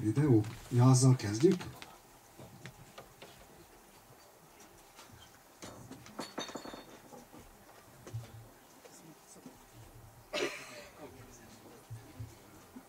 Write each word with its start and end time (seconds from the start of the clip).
videó. 0.00 0.44
Ja, 0.68 0.84
azzal 0.84 1.16
kezdjük? 1.16 1.64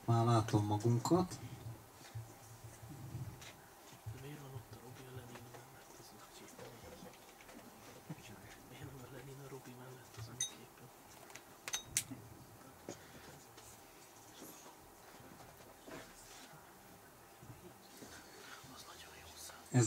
Már 0.06 0.26
látom 0.26 0.66
magunkat. 0.66 1.40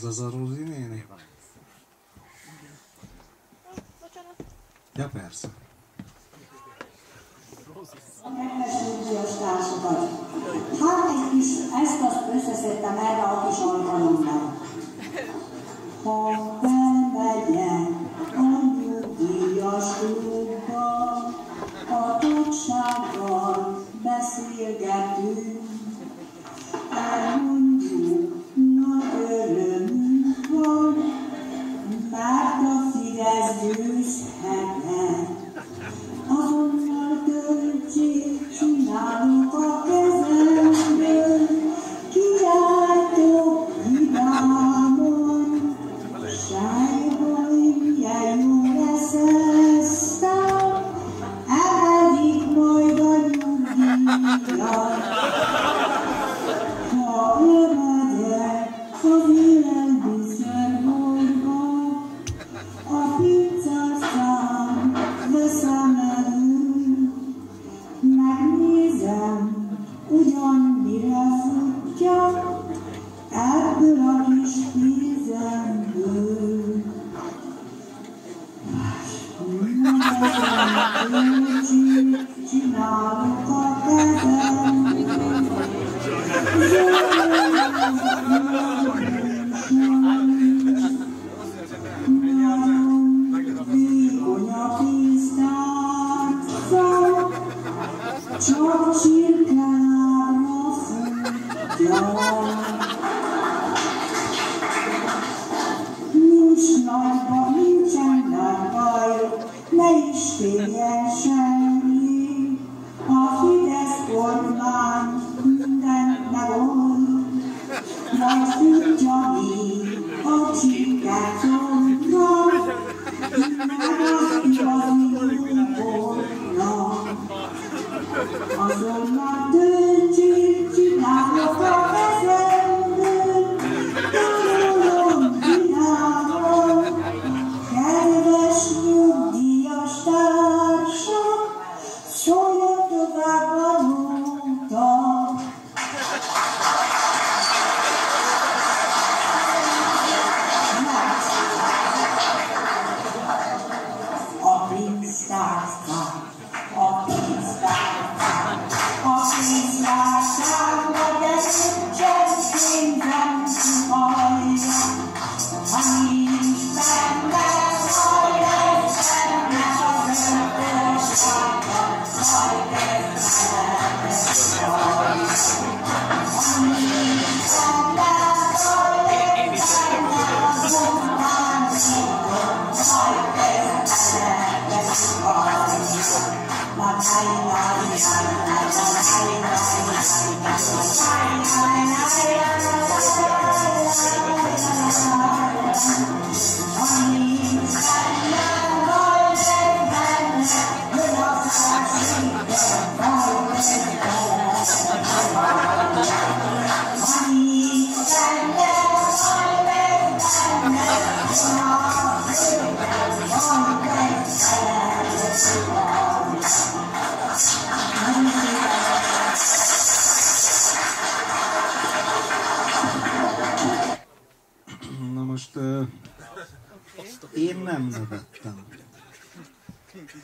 за 0.05 0.11
зарузины 0.11 0.84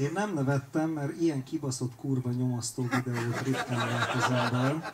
Én 0.01 0.11
nem 0.13 0.33
nevettem, 0.33 0.89
mert 0.89 1.21
ilyen 1.21 1.43
kibaszott 1.43 1.95
kurva 1.95 2.31
nyomasztó 2.31 2.81
videót 2.81 3.41
ritkán 3.43 3.87
lát 3.87 4.15
az 4.15 4.31
ember. 4.31 4.93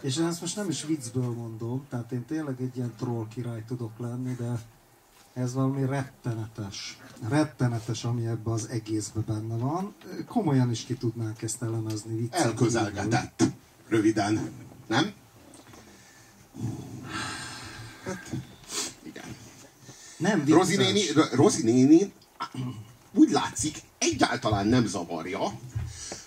És 0.00 0.16
én 0.16 0.26
ezt 0.26 0.40
most 0.40 0.56
nem 0.56 0.68
is 0.68 0.84
viccből 0.84 1.30
mondom, 1.30 1.86
tehát 1.88 2.12
én 2.12 2.24
tényleg 2.24 2.60
egy 2.60 2.76
ilyen 2.76 2.94
troll 2.98 3.26
király 3.34 3.64
tudok 3.66 3.98
lenni, 3.98 4.34
de 4.34 4.60
ez 5.32 5.54
valami 5.54 5.86
rettenetes. 5.86 6.98
Rettenetes, 7.28 8.04
ami 8.04 8.26
ebbe 8.26 8.50
az 8.50 8.68
egészbe 8.68 9.20
benne 9.20 9.56
van. 9.56 9.94
Komolyan 10.26 10.70
is 10.70 10.84
ki 10.84 10.94
tudnánk 10.94 11.42
ezt 11.42 11.62
elemezni 11.62 12.16
viccen. 12.16 12.42
Elközelgetett. 12.42 13.42
Röviden. 13.88 14.50
Nem? 14.86 15.12
Hát, 18.04 18.34
igen. 19.02 19.36
Nem 20.16 20.44
vicces. 20.44 20.56
Rozi 20.56 20.76
néni, 20.76 21.00
Rozi 21.32 21.62
néni 21.62 22.12
úgy 23.12 23.30
látszik, 23.30 23.86
egyáltalán 23.98 24.66
nem 24.66 24.86
zavarja, 24.86 25.52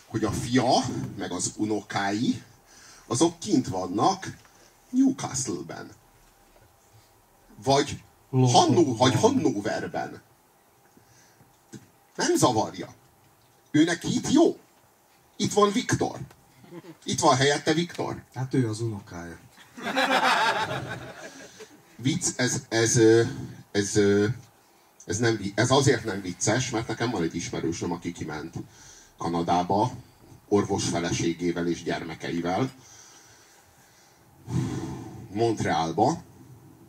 hogy 0.06 0.24
a 0.24 0.32
fia, 0.32 0.72
meg 1.18 1.32
az 1.32 1.54
unokái, 1.58 2.44
azok 3.08 3.40
kint 3.40 3.68
vannak 3.68 4.38
Newcastle-ben. 4.90 5.90
Vagy, 7.64 8.04
Hannu, 8.30 8.96
vagy 8.96 9.16
Hannoverben. 9.16 10.22
Nem 12.16 12.36
zavarja. 12.36 12.94
Őnek 13.72 14.04
itt 14.04 14.32
jó. 14.32 14.58
Itt 15.36 15.54
van 15.54 15.72
Viktor. 15.72 16.20
Itt 17.04 17.20
van 17.20 17.36
helyette 17.36 17.74
Viktor. 17.74 18.24
Hát 18.34 18.54
ő 18.54 18.70
az 18.70 18.82
unokája. 18.82 19.40
Vicc, 21.96 22.28
ez, 22.36 22.64
ez, 22.70 22.98
ez, 23.72 23.96
ez 23.96 24.00
ez, 25.06 25.18
nem, 25.18 25.40
ez 25.56 25.72
azért 25.72 26.04
nem 26.04 26.22
vicces, 26.22 26.70
mert 26.70 26.88
nekem 26.88 27.10
van 27.10 27.24
egy 27.24 27.36
ismerősöm, 27.36 27.92
aki 27.92 28.12
kiment 28.12 28.56
Kanadába, 29.18 29.92
orvos 30.48 30.90
feleségével 30.90 31.68
és 31.68 31.84
gyermekeivel, 31.84 32.72
Montrealba, 35.32 36.24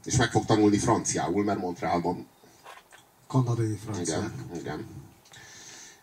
és 0.05 0.17
meg 0.17 0.31
fog 0.31 0.44
tanulni 0.44 0.79
franciául, 0.79 1.44
mert 1.44 1.59
Montrealban 1.59 2.26
Kanadai 3.26 3.76
francia. 3.85 4.17
igen, 4.17 4.32
igen. 4.55 4.87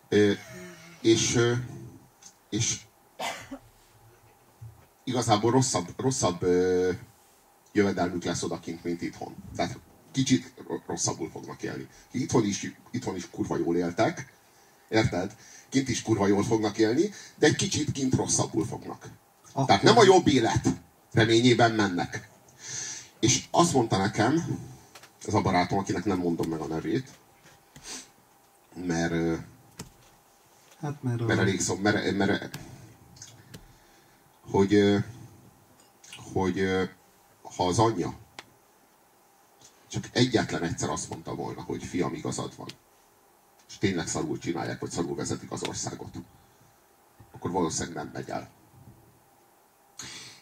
Ö, 0.08 0.32
és, 1.00 1.34
ö, 1.34 1.52
és 2.50 2.80
igazából 5.04 5.50
rosszabb, 5.50 5.88
rosszabb 5.96 6.42
ö, 6.42 6.90
jövedelmük 7.72 8.24
lesz 8.24 8.42
odakint, 8.42 8.84
mint 8.84 9.02
itthon. 9.02 9.34
Tehát 9.56 9.78
kicsit 10.12 10.52
ro- 10.68 10.82
rosszabbul 10.86 11.30
fognak 11.30 11.62
élni. 11.62 11.88
Itthon 12.10 12.44
is, 12.44 12.72
itthon 12.90 13.16
is 13.16 13.30
kurva 13.30 13.56
jól 13.56 13.76
éltek, 13.76 14.32
érted? 14.88 15.36
Kint 15.68 15.88
is 15.88 16.02
kurva 16.02 16.26
jól 16.26 16.44
fognak 16.44 16.78
élni, 16.78 17.10
de 17.36 17.46
egy 17.46 17.56
kicsit 17.56 17.92
kint 17.92 18.14
rosszabbul 18.14 18.66
fognak. 18.66 19.08
Akkor- 19.52 19.66
Tehát 19.66 19.82
nem 19.82 19.98
a 19.98 20.04
jobb 20.04 20.26
élet 20.28 20.66
reményében 21.12 21.72
mennek. 21.72 22.28
És 23.20 23.44
azt 23.50 23.72
mondta 23.72 23.96
nekem, 23.96 24.58
ez 25.26 25.34
a 25.34 25.40
barátom, 25.40 25.78
akinek 25.78 26.04
nem 26.04 26.18
mondom 26.18 26.48
meg 26.50 26.60
a 26.60 26.66
nevét, 26.66 27.08
mert, 28.86 29.40
Hát 30.80 31.02
mert, 31.02 31.26
mert 31.26 31.40
elég 31.40 31.60
szó, 31.60 31.74
mert, 31.76 32.16
mert 32.16 32.58
hogy, 34.50 34.94
hogy 36.32 36.64
ha 37.56 37.66
az 37.66 37.78
anyja 37.78 38.14
csak 39.90 40.08
egyetlen 40.12 40.62
egyszer 40.62 40.88
azt 40.88 41.08
mondta 41.10 41.34
volna, 41.34 41.62
hogy 41.62 41.84
fiam, 41.84 42.14
igazad 42.14 42.56
van, 42.56 42.68
és 43.68 43.78
tényleg 43.78 44.08
szarul 44.08 44.38
csinálják, 44.38 44.80
vagy 44.80 44.90
szarul 44.90 45.14
vezetik 45.14 45.50
az 45.50 45.62
országot, 45.68 46.14
akkor 47.32 47.50
valószínűleg 47.50 47.94
nem 47.94 48.10
megy 48.12 48.28
el. 48.28 48.50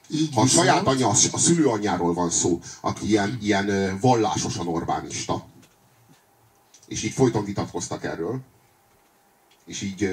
így 0.09 0.35
Ha 0.35 0.41
a 0.41 0.47
saját 0.47 0.87
anyja, 0.87 1.09
a 1.09 1.15
szülőanyjáról 1.15 2.15
van 2.15 2.31
szó, 2.31 2.61
aki 2.81 3.07
ilyen, 3.07 3.39
ilyen 3.41 3.99
vallásosan 4.01 4.69
Orbánista, 4.69 5.47
és 6.87 7.03
így 7.03 7.13
folyton 7.13 7.45
vitatkoztak 7.45 8.05
erről, 8.05 8.41
és 9.65 9.83
így 9.83 10.05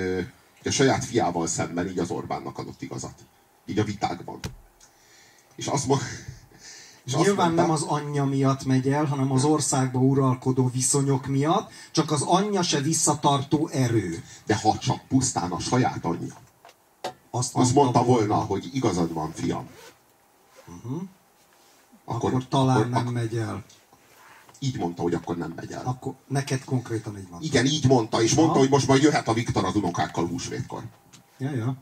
a 0.64 0.70
saját 0.70 1.06
fiával 1.06 1.48
szemben 1.48 1.88
így 1.88 2.00
az 2.00 2.10
Orbánnak 2.10 2.58
adott 2.58 2.81
igazat. 2.81 3.26
Így 3.66 3.80
a 3.80 3.84
vitákban. 3.84 4.40
És 5.56 5.68
azt, 5.68 5.88
mo- 5.88 6.02
és 7.06 7.13
azt 7.13 7.25
Nyilván 7.25 7.46
mondta, 7.46 7.62
nem 7.62 7.72
az 7.72 7.81
anyja 7.81 8.25
miatt 8.25 8.66
megy 8.66 8.90
el, 8.90 9.06
hanem 9.06 9.31
az 9.31 9.44
országba 9.44 10.00
uralkodó 10.00 10.69
viszonyok 10.74 11.25
miatt, 11.28 11.72
csak 11.92 12.12
az 12.12 12.22
anyja 12.22 12.62
se 12.62 12.80
visszatartó 12.81 13.68
erő. 13.68 14.24
de 14.46 14.56
ha 14.56 14.78
csak 14.78 15.07
pusztán 15.07 15.52
a 15.52 15.60
saját 15.60 16.06
anyja, 16.06 16.34
Azt, 17.31 17.56
azt 17.56 17.74
mondta 17.74 18.04
volna, 18.04 18.36
hogy 18.36 18.69
igazad 18.74 19.13
van, 19.13 19.31
fiam. 19.31 19.69
akkor, 22.06 22.30
akkor 22.30 22.48
talán 22.48 22.78
akkor, 22.78 22.90
nem 22.90 23.00
akkor, 23.02 23.13
megy 23.13 23.38
el. 23.38 23.63
így 24.60 24.78
mondta, 24.78 25.02
hogy 25.02 25.13
akkor 25.13 25.38
nem 25.38 25.54
megy 25.56 25.72
el. 25.72 25.86
Akkor 25.86 26.13
neked 26.28 26.63
konkrétan 26.63 27.18
így 27.18 27.30
van. 27.30 27.42
Igen, 27.42 27.66
így 27.66 27.88
mondta, 27.88 28.22
és 28.22 28.34
mondta, 28.34 28.60
hogy 28.60 28.69
most 28.69 28.88
majd 28.88 29.02
jöhet 29.02 29.28
a 29.28 29.34
Viktor 29.34 29.66
az 29.66 29.75
unokákkal 29.75 30.28
húsvétkor. 30.28 30.84
Ja, 31.38 31.52
ja. 31.52 31.75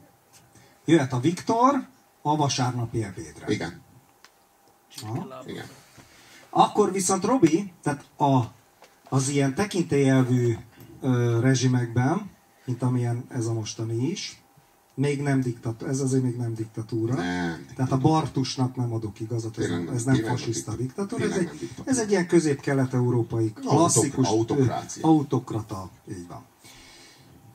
Jöhet 0.85 1.13
a 1.13 1.19
Viktor 1.19 1.87
a 2.21 2.35
vasárnapi 2.35 3.03
ebédre. 3.03 3.45
Igen, 3.47 3.81
Aha. 5.01 5.43
igen. 5.45 5.65
Akkor 6.49 6.91
viszont 6.91 7.23
Robi, 7.23 7.73
tehát 7.81 8.05
a, 8.17 8.41
az 9.09 9.29
ilyen 9.29 9.55
tekintélyelvű 9.55 10.55
ö, 11.01 11.39
rezsimekben, 11.39 12.29
mint 12.65 12.81
amilyen 12.81 13.25
ez 13.29 13.45
a 13.45 13.53
mostani 13.53 14.09
is, 14.09 14.43
még 14.95 15.21
nem 15.21 15.41
diktatúra, 15.41 15.89
ez 15.91 15.99
azért 15.99 16.23
még 16.23 16.35
nem 16.35 16.53
diktatúra. 16.53 17.13
Nem. 17.13 17.65
Tehát 17.75 17.91
a 17.91 17.97
Bartusnak 17.97 18.75
nem 18.75 18.93
adok 18.93 19.19
igazat, 19.19 19.57
ez, 19.57 19.69
nem, 19.69 19.89
ez 19.93 20.03
nem 20.03 20.15
fasiszta 20.15 20.75
diktatúra. 20.75 21.23
ez 21.23 21.31
egy, 21.31 21.49
diktatúra. 21.59 21.89
ez 21.89 21.99
egy 21.99 22.09
ilyen 22.11 22.27
közép-kelet-európai 22.27 23.53
klasszikus 23.53 24.27
autokrácia. 24.27 25.07
autokrata, 25.07 25.89
így 26.09 26.27
van. 26.27 26.45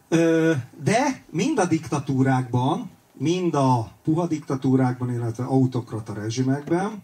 Ö, 0.09 0.53
de 0.85 1.25
mind 1.31 1.59
a 1.59 1.65
diktatúrákban, 1.65 2.91
mind 3.13 3.55
a 3.55 3.93
puha 4.05 4.27
diktatúrákban, 4.27 5.13
illetve 5.13 5.45
autokrata 5.45 6.13
rezsimekben 6.13 7.03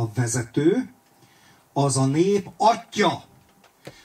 a 0.00 0.10
vezető 0.14 0.90
az 1.72 1.96
a 1.96 2.06
nép 2.06 2.50
atya. 2.56 3.22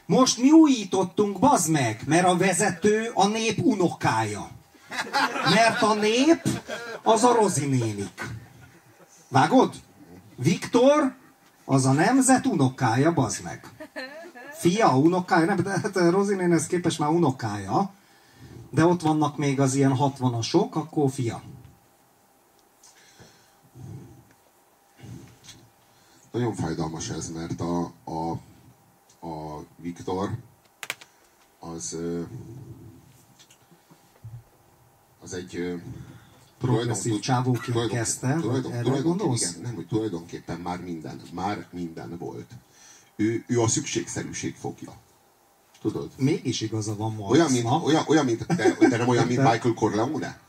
Most 0.06 0.38
mi 0.38 0.52
újítottunk, 0.52 1.40
bazd 1.40 1.70
meg, 1.72 2.02
mert 2.06 2.26
a 2.26 2.38
vezető 2.38 3.12
a 3.14 3.28
nép 3.28 3.60
unokája. 3.64 4.50
Mert 5.54 5.82
a 5.82 5.94
nép 5.94 6.42
az 7.04 7.24
a 7.24 7.34
Rozi 7.34 7.66
nénik. 7.66 8.28
Vágod? 9.28 9.74
Viktor 10.36 11.16
az 11.66 11.86
a 11.86 11.92
nemzet 11.92 12.46
unokája, 12.46 13.14
bazd 13.14 13.44
meg. 13.44 13.68
Fia, 14.54 14.98
unokája, 14.98 15.46
nem, 15.46 15.58
de 15.58 15.70
hát 15.70 15.96
Rozi 15.96 16.36
nénihez 16.36 16.68
képest 16.68 17.00
már 17.00 17.10
unokája. 17.10 17.94
De 18.70 18.86
ott 18.86 19.02
vannak 19.02 19.38
még 19.38 19.60
az 19.60 19.76
ilyen 19.76 19.96
60-asok, 20.00 20.70
akkor 20.70 21.12
fia. 21.12 21.42
Nagyon 26.36 26.54
fájdalmas 26.54 27.10
ez, 27.10 27.32
mert 27.32 27.62
a, 27.62 27.92
a, 28.04 28.32
a 29.28 29.64
Viktor 29.78 30.30
az 31.60 31.98
az 35.22 35.34
egy 35.34 35.82
Progresszív 36.58 37.20
csávóként 37.20 37.88
kezdte, 37.88 38.38
tulajdon- 38.42 38.74
erre 38.74 39.00
gondolsz? 39.00 39.42
Igen, 39.42 39.62
nem, 39.62 39.76
hogy 39.76 39.88
tulajdonképpen 39.88 40.60
már 40.60 40.82
minden, 40.82 41.22
már 41.34 41.68
minden 41.72 42.18
volt. 42.18 42.52
Ő, 43.16 43.44
ő 43.48 43.62
a 43.62 43.68
szükségszerűség 43.68 44.56
fogja. 44.56 44.94
Tudod? 45.82 46.12
Mégis 46.18 46.62
igaza 46.62 46.96
van 46.96 47.16
ma. 47.16 47.28
Olyan, 47.28 47.52
mint, 47.52 47.66
olyan, 47.84 48.04
olyan, 48.08 48.26
mint 48.26 48.46
de, 48.46 48.76
de 48.80 48.98
nem 48.98 49.08
olyan, 49.08 49.28
mint 49.28 49.42
Michael 49.52 49.74
Corleone? 49.74 50.40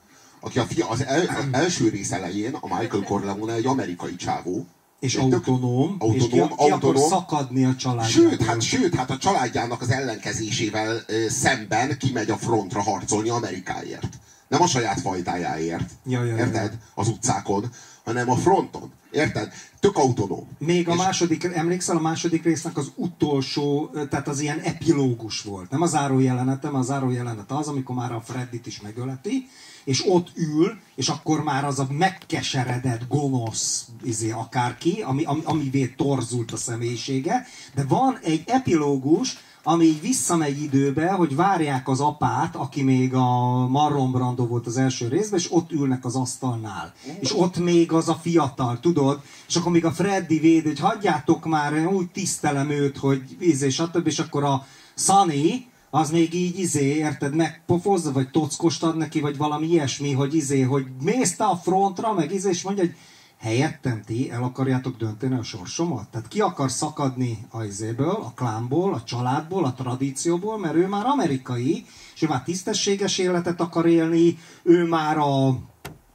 Aki 0.41 0.59
a 0.59 0.65
fia, 0.65 0.89
az, 0.89 1.05
el, 1.05 1.27
az 1.27 1.45
első 1.51 1.89
rész 1.89 2.13
elején 2.13 2.55
a 2.55 2.79
Michael 2.79 3.03
Corleone 3.11 3.53
egy 3.53 3.67
amerikai 3.67 4.17
csávó. 4.17 4.67
És 5.01 5.13
tök- 5.13 5.33
autonóm, 5.33 5.97
és 6.13 6.27
ki, 6.29 6.39
autonóm, 6.39 6.49
ki 6.49 6.63
akar 6.65 6.73
autonóm. 6.73 7.09
szakadni 7.09 7.65
a 7.65 7.75
családjából. 7.77 8.31
Sőt, 8.31 8.43
hát, 8.43 8.61
sőt, 8.63 8.95
hát 8.95 9.11
a 9.11 9.17
családjának 9.19 9.81
az 9.81 9.91
ellenkezésével 9.91 11.01
ö, 11.07 11.29
szemben 11.29 11.99
kimegy 11.99 12.31
a 12.31 12.37
frontra 12.37 12.83
harcolni 12.83 13.29
Amerikáért. 13.29 14.09
Nem 14.49 14.63
a 14.63 14.67
saját 14.67 15.01
fajtájáért, 15.01 15.91
Ja, 16.05 16.25
ja, 16.25 16.37
ja, 16.37 16.37
érted? 16.37 16.79
Az 16.95 17.09
utcákon, 17.09 17.71
hanem 18.05 18.31
a 18.31 18.37
fronton. 18.37 18.93
Érted? 19.11 19.53
Tök 19.81 19.97
autonóm. 19.97 20.49
Még 20.59 20.89
a 20.89 20.93
És- 20.93 20.99
második, 20.99 21.45
emlékszel, 21.45 21.97
a 21.97 22.01
második 22.01 22.45
résznek 22.45 22.77
az 22.77 22.93
utolsó, 22.95 23.91
tehát 24.11 24.29
az 24.29 24.41
ilyen 24.41 24.59
epilógus 24.61 25.43
volt. 25.43 25.71
Nem 25.71 25.83
a 25.83 25.87
záró 25.87 26.19
jelenet, 26.19 26.63
nem 26.63 26.75
a 26.75 26.83
záró 26.83 27.11
jelenet 27.11 27.51
az, 27.51 27.69
amikor 27.69 27.95
már 27.97 28.13
a 28.13 28.21
Freddit 28.21 28.67
is 28.67 28.81
megöleti, 28.81 29.49
és 29.87 30.05
ott 30.09 30.31
ül, 30.35 30.79
és 30.95 31.09
akkor 31.09 31.43
már 31.43 31.65
az 31.65 31.79
a 31.79 31.87
megkeseredett, 31.91 33.09
gonosz, 33.09 33.89
izé, 34.03 34.31
akárki, 34.31 35.03
ami, 35.03 35.25
ami, 35.25 35.41
amivé 35.45 35.87
torzult 35.87 36.53
a 36.53 36.57
személyisége, 36.57 37.47
de 37.75 37.85
van 37.85 38.19
egy 38.23 38.43
epilógus, 38.47 39.37
ami 39.63 39.85
így 39.85 40.01
visszamegy 40.01 40.63
időbe, 40.63 41.11
hogy 41.11 41.37
várják 41.37 41.89
az 41.89 42.01
apát, 42.01 42.57
aki 42.57 42.83
még 42.83 43.15
a 43.15 43.67
Marlon 43.67 44.13
Brando 44.13 44.47
volt 44.47 44.67
az 44.67 44.77
első 44.77 45.09
részben, 45.09 45.39
és 45.39 45.53
ott 45.53 45.73
ülnek 45.73 46.05
az 46.05 46.17
asztalnál. 46.17 46.93
És 47.21 47.39
ott 47.39 47.59
még 47.59 47.93
az 47.93 48.09
a 48.09 48.15
fiatal, 48.15 48.81
tudod? 48.81 49.21
És 49.49 49.57
akkor 49.57 49.73
még 49.73 49.85
a 49.85 49.93
Freddy 49.93 50.39
véd, 50.39 50.65
hogy 50.65 50.81
hagyjátok 50.81 51.45
már, 51.45 51.87
úgy 51.87 52.11
tisztelem 52.11 52.71
őt, 52.71 52.99
hogy 52.99 53.37
izé, 53.39 53.69
stb. 53.69 54.07
És 54.07 54.19
akkor 54.19 54.45
a 54.45 54.67
Sunny, 54.95 55.67
az 55.97 56.11
még 56.11 56.35
így 56.35 56.59
izé, 56.59 56.85
érted, 56.85 57.35
megpofozza, 57.35 58.13
vagy 58.13 58.31
tockos 58.31 58.83
ad 58.83 58.97
neki, 58.97 59.21
vagy 59.21 59.37
valami 59.37 59.67
ilyesmi, 59.67 60.13
hogy 60.13 60.35
izé, 60.35 60.61
hogy 60.61 60.87
mész 61.03 61.37
te 61.37 61.45
a 61.45 61.57
frontra, 61.57 62.13
meg 62.13 62.33
izé, 62.33 62.49
és 62.49 62.63
mondja, 62.63 62.85
hogy 62.85 62.95
helyettem 63.39 64.03
ti 64.07 64.31
el 64.31 64.43
akarjátok 64.43 64.97
dönteni 64.97 65.35
a 65.35 65.43
sorsomat? 65.43 66.09
Tehát 66.09 66.29
ki 66.29 66.41
akar 66.41 66.71
szakadni 66.71 67.47
a 67.51 67.63
izéből, 67.63 68.11
a 68.11 68.33
klánból, 68.35 68.95
a 68.95 69.03
családból, 69.03 69.65
a 69.65 69.75
tradícióból, 69.75 70.59
mert 70.59 70.75
ő 70.75 70.87
már 70.87 71.07
amerikai, 71.07 71.87
és 72.15 72.23
ő 72.23 72.27
már 72.27 72.43
tisztességes 72.43 73.19
életet 73.19 73.61
akar 73.61 73.87
élni, 73.87 74.39
ő 74.63 74.87
már 74.87 75.19
a 75.19 75.59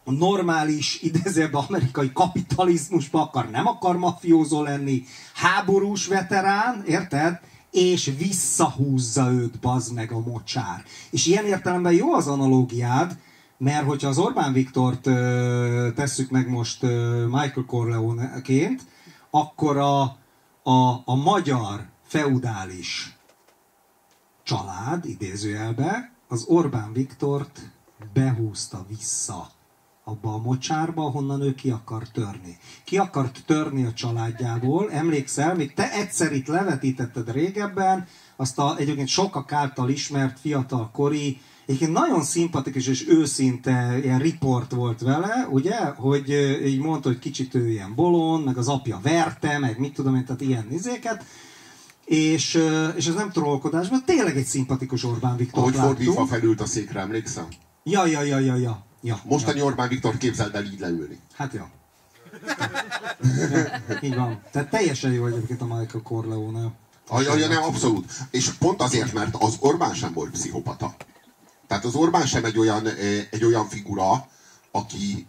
normális, 0.04 1.02
idézőjelben 1.02 1.64
amerikai 1.68 2.12
kapitalizmusba 2.14 3.22
akar, 3.22 3.50
nem 3.50 3.68
akar 3.68 3.98
mafiózó 3.98 4.64
lenni, 4.64 5.04
háborús 5.34 6.08
veterán, 6.08 6.84
érted? 6.88 7.40
És 7.72 8.14
visszahúzza 8.18 9.32
őt, 9.32 9.60
bazd 9.60 9.94
meg 9.94 10.12
a 10.12 10.20
mocsár. 10.20 10.84
És 11.10 11.26
ilyen 11.26 11.46
értelemben 11.46 11.94
jó 11.94 12.14
az 12.14 12.28
analógiád, 12.28 13.18
mert 13.58 13.86
hogyha 13.86 14.08
az 14.08 14.18
Orbán 14.18 14.54
Viktort 14.54 15.08
ö, 15.08 15.90
tesszük 15.96 16.30
meg 16.30 16.50
most 16.50 16.84
ö, 16.84 17.26
Michael 17.26 17.66
Corleone-ként, 17.68 18.82
akkor 19.30 19.78
a, 19.78 20.02
a, 20.64 21.02
a 21.06 21.16
magyar 21.16 21.86
feudális 22.04 23.18
család, 24.44 25.06
idézőjelbe, 25.06 26.12
az 26.28 26.46
Orbán 26.48 26.94
Viktort 26.94 27.72
behúzta 28.14 28.86
vissza 28.88 29.50
abba 30.12 30.34
a 30.34 30.42
mocsárba, 30.42 31.06
ahonnan 31.06 31.42
ő 31.42 31.54
ki 31.54 31.70
akar 31.70 32.08
törni. 32.08 32.58
Ki 32.84 32.98
akart 32.98 33.44
törni 33.46 33.86
a 33.86 33.94
családjából, 33.94 34.92
emlékszel, 34.92 35.56
még 35.56 35.74
te 35.74 35.92
egyszer 35.92 36.32
itt 36.32 36.48
levetítetted 36.48 37.32
régebben, 37.32 38.08
azt 38.36 38.60
a 38.60 38.76
egyébként 38.78 39.08
sokak 39.08 39.52
által 39.52 39.90
ismert 39.90 40.40
fiatal 40.40 40.90
kori, 40.94 41.42
egyébként 41.66 41.92
nagyon 41.92 42.24
szimpatikus 42.24 42.88
és 42.88 43.08
őszinte 43.08 44.00
ilyen 44.04 44.20
riport 44.20 44.72
volt 44.72 45.02
vele, 45.02 45.48
ugye, 45.50 45.78
hogy 45.78 46.30
így 46.66 46.80
mondta, 46.80 47.08
hogy 47.08 47.20
kicsit 47.20 47.56
ő 47.56 47.70
ilyen 47.70 47.96
bolond, 47.96 48.46
meg 48.46 48.58
az 48.58 48.68
apja 48.68 49.00
verte, 49.04 49.60
meg 49.60 49.80
mit 49.80 49.94
tudom 49.94 50.16
én, 50.16 50.26
tehát 50.26 50.42
ilyen 50.42 50.68
izéket, 50.72 51.26
és, 52.06 52.60
és 52.96 53.08
ez 53.08 53.14
nem 53.14 53.32
trollkodás, 53.32 53.90
mert 53.90 54.06
tényleg 54.06 54.38
egy 54.38 54.46
szimpatikus 54.46 55.04
Orbán 55.04 55.38
Viktor 55.38 55.60
Ahogy 55.60 55.76
fordítva 55.76 56.12
láttunk. 56.12 56.30
felült 56.30 56.62
a 56.62 56.66
székre, 56.66 57.00
emlékszem? 57.00 57.48
Ja, 57.84 58.06
ja, 58.06 58.22
ja, 58.22 58.40
ja, 58.40 58.56
ja. 58.56 58.91
Ja 59.02 59.20
Mostani 59.24 59.62
Orbán 59.62 59.88
Viktor 59.88 60.18
képzeld 60.18 60.56
el 60.56 60.64
így 60.64 60.80
leülni. 60.80 61.20
Hát 61.34 61.54
ja. 61.54 61.70
Így 64.02 64.16
van. 64.16 64.42
Tehát 64.52 64.70
teljesen 64.70 65.12
jó 65.12 65.26
egyébként 65.26 65.62
a 65.62 65.66
Michael 65.66 66.04
Corleone. 66.04 66.72
Ja, 67.12 67.36
ja, 67.38 67.48
nem, 67.48 67.64
abszolút. 67.64 68.12
És 68.32 68.50
pont 68.50 68.82
azért, 68.82 69.14
mert 69.14 69.36
az 69.36 69.58
Orbán 69.60 69.94
sem 69.94 70.14
volt 70.14 70.32
pszichopata. 70.32 70.96
Tehát 71.68 71.86
az 71.86 71.96
Orbán 71.96 72.26
sem 72.26 72.46
egy 72.46 72.58
olyan, 72.58 72.88
eh, 72.88 73.28
egy 73.32 73.46
olyan 73.46 73.68
figura, 73.68 74.28
aki, 74.72 75.28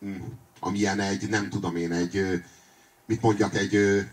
hm, 0.00 0.10
amilyen 0.60 1.00
egy, 1.00 1.28
nem 1.28 1.48
tudom 1.48 1.76
én, 1.76 1.92
egy, 1.92 2.16
eh, 2.16 2.42
mit 3.06 3.22
mondjak, 3.22 3.54
egy, 3.54 3.74
eh, 3.74 4.06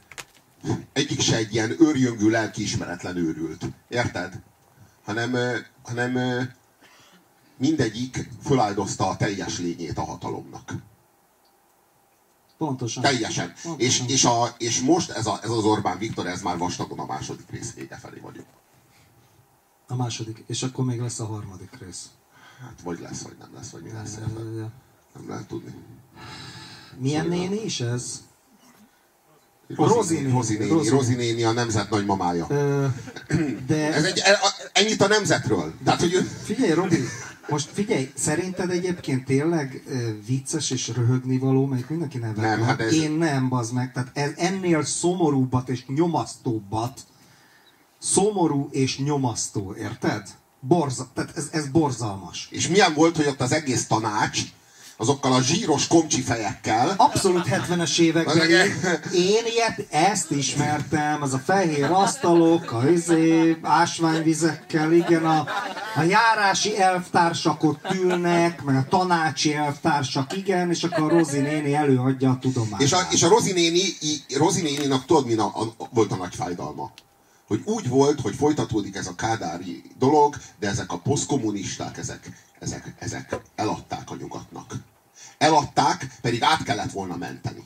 egyik 0.93 1.19
se 1.19 1.35
egy 1.35 1.53
ilyen 1.53 1.75
őrjöngő, 1.79 2.29
lelkiismeretlen 2.29 3.17
őrült. 3.17 3.65
Érted? 3.87 4.41
Hanem, 5.03 5.37
hanem 5.83 6.13
mindegyik 7.57 8.29
föláldozta 8.43 9.07
a 9.07 9.17
teljes 9.17 9.59
lényét 9.59 9.97
a 9.97 10.03
hatalomnak. 10.03 10.73
Pontosan. 12.57 13.03
Teljesen. 13.03 13.53
Pontosan. 13.63 13.79
És, 13.79 14.03
és, 14.07 14.25
a, 14.25 14.55
és 14.57 14.81
most 14.81 15.09
ez, 15.09 15.25
a, 15.25 15.39
ez 15.43 15.49
az 15.49 15.63
Orbán 15.63 15.97
Viktor, 15.97 16.27
ez 16.27 16.41
már 16.41 16.57
vastagon 16.57 16.99
a 16.99 17.05
második 17.05 17.49
rész 17.49 17.73
vége 17.73 17.95
felé 17.95 18.19
vagyunk. 18.19 18.47
A 19.87 19.95
második. 19.95 20.43
És 20.47 20.63
akkor 20.63 20.85
még 20.85 20.99
lesz 20.99 21.19
a 21.19 21.25
harmadik 21.25 21.69
rész. 21.79 22.09
Hát 22.61 22.81
vagy 22.83 22.99
lesz, 22.99 23.21
vagy 23.21 23.35
nem 23.39 23.49
lesz, 23.55 23.69
vagy 23.69 23.81
mi 23.81 23.91
lesz. 23.91 24.15
Ja, 24.15 24.43
ja, 24.43 24.57
ja. 24.57 24.71
Nem 25.13 25.29
lehet 25.29 25.47
tudni. 25.47 25.73
Milyen 26.97 27.27
néni 27.27 27.63
is 27.63 27.79
ez? 27.79 28.23
Rozi 29.67 29.93
Rozi 29.93 30.15
néni. 30.15 30.31
Rozi 30.31 30.57
néni, 30.57 30.69
Rozi 30.69 30.89
Rozi 30.89 31.15
néni 31.15 31.43
a 31.43 31.51
nemzet 31.51 31.89
nagymamája. 31.89 32.45
Ö, 32.49 32.87
de 33.67 33.93
Ez 33.93 34.03
egy, 34.03 34.19
e- 34.19 34.39
ennyit 34.73 35.01
a 35.01 35.07
nemzetről. 35.07 35.73
Tehát, 35.83 35.99
hogy 35.99 36.29
figyelj, 36.43 36.71
Robi, 36.71 36.97
most 37.49 37.69
figyelj, 37.73 38.11
szerinted 38.15 38.69
egyébként 38.69 39.25
tényleg 39.25 39.83
vicces 40.25 40.71
és 40.71 40.87
röhögni 40.87 41.37
való, 41.37 41.65
mert 41.65 41.89
mindenki 41.89 42.17
nevet. 42.17 42.35
Nem, 42.35 42.61
hát 42.61 42.79
ez- 42.81 42.93
Én 42.93 43.11
nem, 43.11 43.49
bazd 43.49 43.73
meg. 43.73 43.91
Tehát 43.91 44.17
ez 44.17 44.31
ennél 44.35 44.83
szomorúbbat 44.83 45.69
és 45.69 45.85
nyomasztóbbat, 45.87 47.01
szomorú 47.99 48.67
és 48.71 48.99
nyomasztó, 48.99 49.75
érted? 49.79 50.27
Borza, 50.59 51.07
tehát 51.13 51.37
ez, 51.37 51.49
ez 51.51 51.67
borzalmas. 51.67 52.47
és 52.51 52.67
milyen 52.67 52.93
volt, 52.93 53.15
hogy 53.15 53.27
ott 53.27 53.41
az 53.41 53.51
egész 53.51 53.87
tanács, 53.87 54.41
azokkal 54.97 55.33
a 55.33 55.41
zsíros 55.41 55.87
komcsi 55.87 56.21
fejekkel, 56.21 56.93
Abszolút 56.97 57.47
70-es 57.49 57.99
években. 57.99 58.49
Én, 59.13 59.45
ilyet, 59.45 59.87
ezt 59.89 60.31
ismertem, 60.31 61.21
az 61.21 61.33
a 61.33 61.37
fehér 61.37 61.91
asztalok, 61.91 62.71
a 62.71 62.89
izé, 62.89 63.57
ásványvizekkel, 63.61 64.91
igen, 64.91 65.25
a, 65.25 65.45
a 65.95 66.01
járási 66.01 66.79
elvtársak 66.79 67.63
ott 67.63 67.93
ülnek, 67.93 68.63
meg 68.63 68.75
a 68.75 68.85
tanácsi 68.89 69.53
elvtársak, 69.53 70.37
igen, 70.37 70.69
és 70.69 70.83
akkor 70.83 71.13
a 71.13 71.17
Rozi 71.17 71.39
néni 71.39 71.73
előadja 71.73 72.29
a 72.29 72.37
tudományt. 72.39 72.81
és 72.81 72.91
a, 72.91 73.07
és 73.11 73.23
a 73.23 73.27
Rozi, 73.27 73.51
néni, 73.51 73.81
Rozi 74.37 74.61
néninak 74.61 75.05
tudod, 75.05 75.25
mi 75.25 75.33
a, 75.33 75.43
a, 75.43 75.87
volt 75.89 76.11
a 76.11 76.15
nagy 76.15 76.35
fájdalma? 76.35 76.91
Hogy 77.47 77.61
úgy 77.65 77.87
volt, 77.87 78.21
hogy 78.21 78.35
folytatódik 78.35 78.95
ez 78.95 79.07
a 79.07 79.15
kádári 79.15 79.83
dolog, 79.97 80.35
de 80.59 80.67
ezek 80.67 80.91
a 80.91 80.99
posztkommunisták, 80.99 81.97
ezek, 81.97 82.31
ezek, 82.59 82.95
ezek 82.99 83.35
eladták 83.55 84.11
a 84.11 84.15
nyugatnak. 84.15 84.75
Eladták, 85.37 86.07
pedig 86.21 86.43
át 86.43 86.63
kellett 86.63 86.91
volna 86.91 87.17
menteni. 87.17 87.63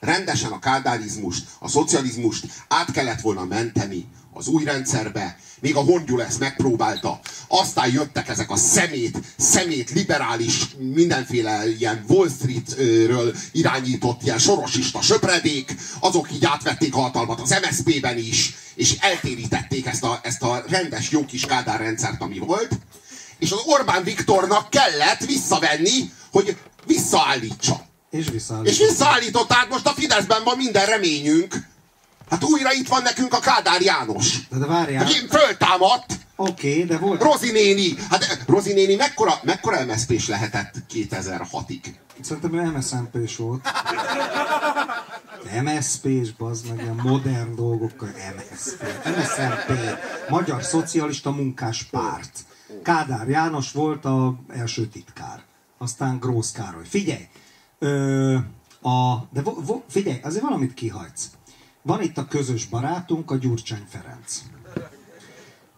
Rendesen 0.00 0.52
a 0.52 0.58
kádárizmust, 0.58 1.48
a 1.58 1.68
szocializmust 1.68 2.46
át 2.68 2.90
kellett 2.90 3.20
volna 3.20 3.44
menteni 3.44 4.08
az 4.32 4.46
új 4.46 4.64
rendszerbe, 4.64 5.36
még 5.60 5.76
a 5.76 5.80
Hongyul 5.80 6.22
ezt 6.22 6.38
megpróbálta. 6.38 7.20
Aztán 7.48 7.92
jöttek 7.92 8.28
ezek 8.28 8.50
a 8.50 8.56
szemét, 8.56 9.18
szemét, 9.36 9.90
liberális, 9.90 10.68
mindenféle 10.78 11.76
ilyen 11.78 12.04
Wall 12.08 12.28
Street-ről 12.28 13.34
irányított 13.52 14.22
ilyen 14.22 14.38
sorosista 14.38 15.00
söpredék, 15.00 15.74
azok 16.00 16.32
így 16.32 16.44
átvették 16.44 16.94
a 16.94 17.00
hatalmat 17.00 17.40
az 17.40 17.58
MSZP-ben 17.62 18.18
is, 18.18 18.54
és 18.74 18.96
eltérítették 19.00 19.86
ezt 19.86 20.04
a, 20.04 20.20
ezt 20.22 20.42
a 20.42 20.64
rendes 20.68 21.10
jó 21.10 21.24
kis 21.24 21.46
Kádár 21.46 21.80
rendszert, 21.80 22.22
ami 22.22 22.38
volt, 22.38 22.78
és 23.38 23.50
az 23.50 23.60
Orbán 23.64 24.04
Viktornak 24.04 24.70
kellett 24.70 25.24
visszavenni, 25.24 26.12
hogy 26.30 26.56
visszaállítsa. 26.86 27.86
És 28.10 28.28
visszaáll. 28.28 28.64
És 28.64 28.78
visszaállították, 28.78 29.68
most 29.68 29.86
a 29.86 29.90
Fideszben 29.90 30.44
van 30.44 30.56
minden 30.56 30.86
reményünk. 30.86 31.70
Hát 32.32 32.44
újra 32.44 32.72
itt 32.72 32.88
van 32.88 33.02
nekünk 33.02 33.34
a 33.34 33.38
Kádár 33.38 33.80
János. 33.80 34.48
De, 34.48 34.66
várjál, 34.66 35.04
Aki 35.04 35.26
föltámadt, 35.28 36.18
oké, 36.36 36.84
de 36.84 36.98
volt, 36.98 37.22
Rozi 37.22 37.50
néni. 37.50 37.94
Hát 38.10 38.44
Rozi 38.46 38.72
néni 38.72 38.94
mekkora, 38.94 39.40
mekkora 39.42 39.84
MSZP-s 39.84 40.28
lehetett 40.28 40.74
2006-ig? 40.92 41.94
szerintem 42.20 42.50
MSZMP-s 42.50 43.36
volt. 43.36 43.68
MSZP-s, 45.62 46.32
bazd 46.32 46.68
meg, 46.68 46.80
ilyen 46.82 47.00
modern 47.02 47.54
dolgokkal, 47.54 48.08
MSZP, 48.36 48.82
MSZMP, 49.04 49.78
Magyar 50.28 50.62
Szocialista 50.62 51.30
Munkás 51.30 51.82
Párt. 51.82 52.38
Kádár 52.82 53.28
János 53.28 53.72
volt 53.72 54.04
a 54.04 54.34
első 54.48 54.86
titkár. 54.86 55.42
Aztán 55.78 56.18
Grósz 56.18 56.52
Károly. 56.52 56.84
Figyelj! 56.88 57.28
Ö, 57.78 58.34
a, 58.82 59.28
de 59.32 59.42
vo, 59.42 59.54
vo, 59.64 59.82
figyelj, 59.88 60.20
azért 60.22 60.42
valamit 60.42 60.74
kihagysz. 60.74 61.30
Van 61.82 62.02
itt 62.02 62.18
a 62.18 62.26
közös 62.26 62.66
barátunk, 62.66 63.30
a 63.30 63.36
Gyurcsány 63.36 63.86
Ferenc. 63.88 64.42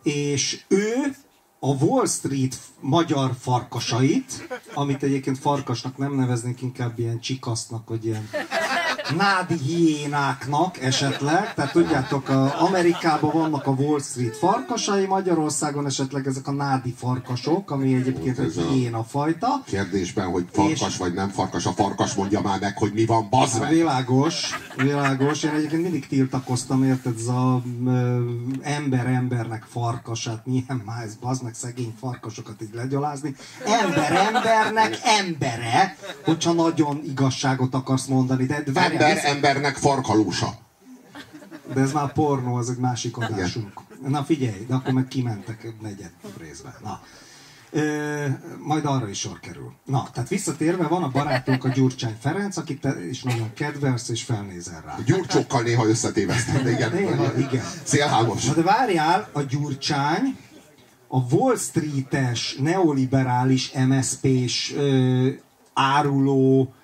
És 0.02 0.64
ő 0.68 1.14
a 1.58 1.68
Wall 1.68 2.06
Street 2.06 2.56
magyar 2.80 3.30
farkasait, 3.40 4.48
amit 4.74 5.02
egyébként 5.02 5.38
farkasnak 5.38 5.96
nem 5.96 6.14
neveznénk, 6.14 6.62
inkább 6.62 6.98
ilyen 6.98 7.20
csikasznak, 7.20 7.88
vagy 7.88 8.04
ilyen 8.04 8.28
nádi 9.16 9.54
hiénáknak 9.58 10.80
esetleg. 10.80 11.54
Tehát 11.54 11.72
tudjátok, 11.72 12.28
a 12.28 12.60
Amerikában 12.62 13.30
vannak 13.32 13.66
a 13.66 13.70
Wall 13.70 14.00
Street 14.00 14.36
farkasai, 14.36 15.06
Magyarországon 15.06 15.86
esetleg 15.86 16.26
ezek 16.26 16.46
a 16.46 16.52
nádi 16.52 16.94
farkasok, 16.98 17.70
ami 17.70 17.94
egyébként 17.94 18.38
egy 18.38 18.60
hiéna 18.70 19.04
fajta. 19.04 19.62
Kérdésben, 19.66 20.26
hogy 20.26 20.44
farkas 20.52 20.88
És- 20.88 20.96
vagy 20.96 21.14
nem 21.14 21.28
farkas, 21.28 21.66
a 21.66 21.72
farkas 21.72 22.14
mondja 22.14 22.40
már 22.40 22.60
meg, 22.60 22.78
hogy 22.78 22.92
mi 22.92 23.04
van, 23.04 23.26
bazd 23.30 23.60
meg. 23.60 23.70
Világos, 23.70 24.50
világos. 24.76 25.42
Én 25.42 25.50
egyébként 25.50 25.82
mindig 25.82 26.06
tiltakoztam, 26.06 26.84
érted, 26.84 27.14
ez 27.18 27.26
a 27.26 27.62
ember 28.62 29.06
embernek 29.06 29.64
farkasát, 29.70 30.46
milyen 30.46 30.82
már 30.84 31.02
ez, 31.02 31.14
bazd 31.14 31.42
meg 31.42 31.54
szegény 31.54 31.94
farkasokat 32.00 32.62
így 32.62 32.74
legyalázni. 32.74 33.34
Ember 33.64 34.12
embernek 34.12 34.98
embere, 35.04 35.96
hogyha 36.24 36.52
nagyon 36.52 37.00
igazságot 37.06 37.74
akarsz 37.74 38.06
mondani. 38.06 38.46
De, 38.46 38.62
várjál, 38.72 38.93
Ember 38.94 39.26
embernek 39.26 39.76
farkalósa. 39.76 40.54
de 41.74 41.80
ez 41.80 41.92
már 41.92 42.12
pornó, 42.12 42.54
az 42.54 42.70
egy 42.70 42.76
másik 42.76 43.16
adásunk. 43.16 43.80
Na 44.06 44.24
figyelj, 44.24 44.64
de 44.68 44.74
akkor 44.74 44.92
meg 44.92 45.08
kimentek 45.08 45.64
egy 45.64 45.76
negyed 45.80 46.10
részben. 46.38 46.74
Na. 46.82 47.00
Ö, 47.70 48.26
majd 48.58 48.84
arra 48.84 49.08
is 49.08 49.18
sor 49.18 49.40
kerül. 49.40 49.72
Na, 49.84 50.08
tehát 50.12 50.28
visszatérve 50.28 50.86
van 50.86 51.02
a 51.02 51.08
barátunk 51.08 51.64
a 51.64 51.68
Gyurcsány 51.68 52.16
Ferenc, 52.20 52.56
akit 52.56 52.80
te 52.80 53.06
is 53.08 53.22
nagyon 53.22 53.52
kedvelsz 53.54 54.08
és 54.08 54.22
felnézel 54.22 54.82
rá. 54.86 54.96
Gyurcsókkal 55.06 55.62
néha 55.62 55.86
összetévesztem, 55.86 56.62
de 56.62 56.70
igen. 56.70 56.92
Néha, 56.92 57.36
igen. 57.36 57.64
Szélhámos. 57.82 58.44
Na 58.44 58.54
de 58.54 58.62
várjál, 58.62 59.28
a 59.32 59.42
Gyurcsány, 59.42 60.36
a 61.08 61.18
Wall 61.18 61.56
Street-es, 61.56 62.56
neoliberális 62.60 63.72
MSZP-s 63.72 64.74
áruló, 65.74 66.74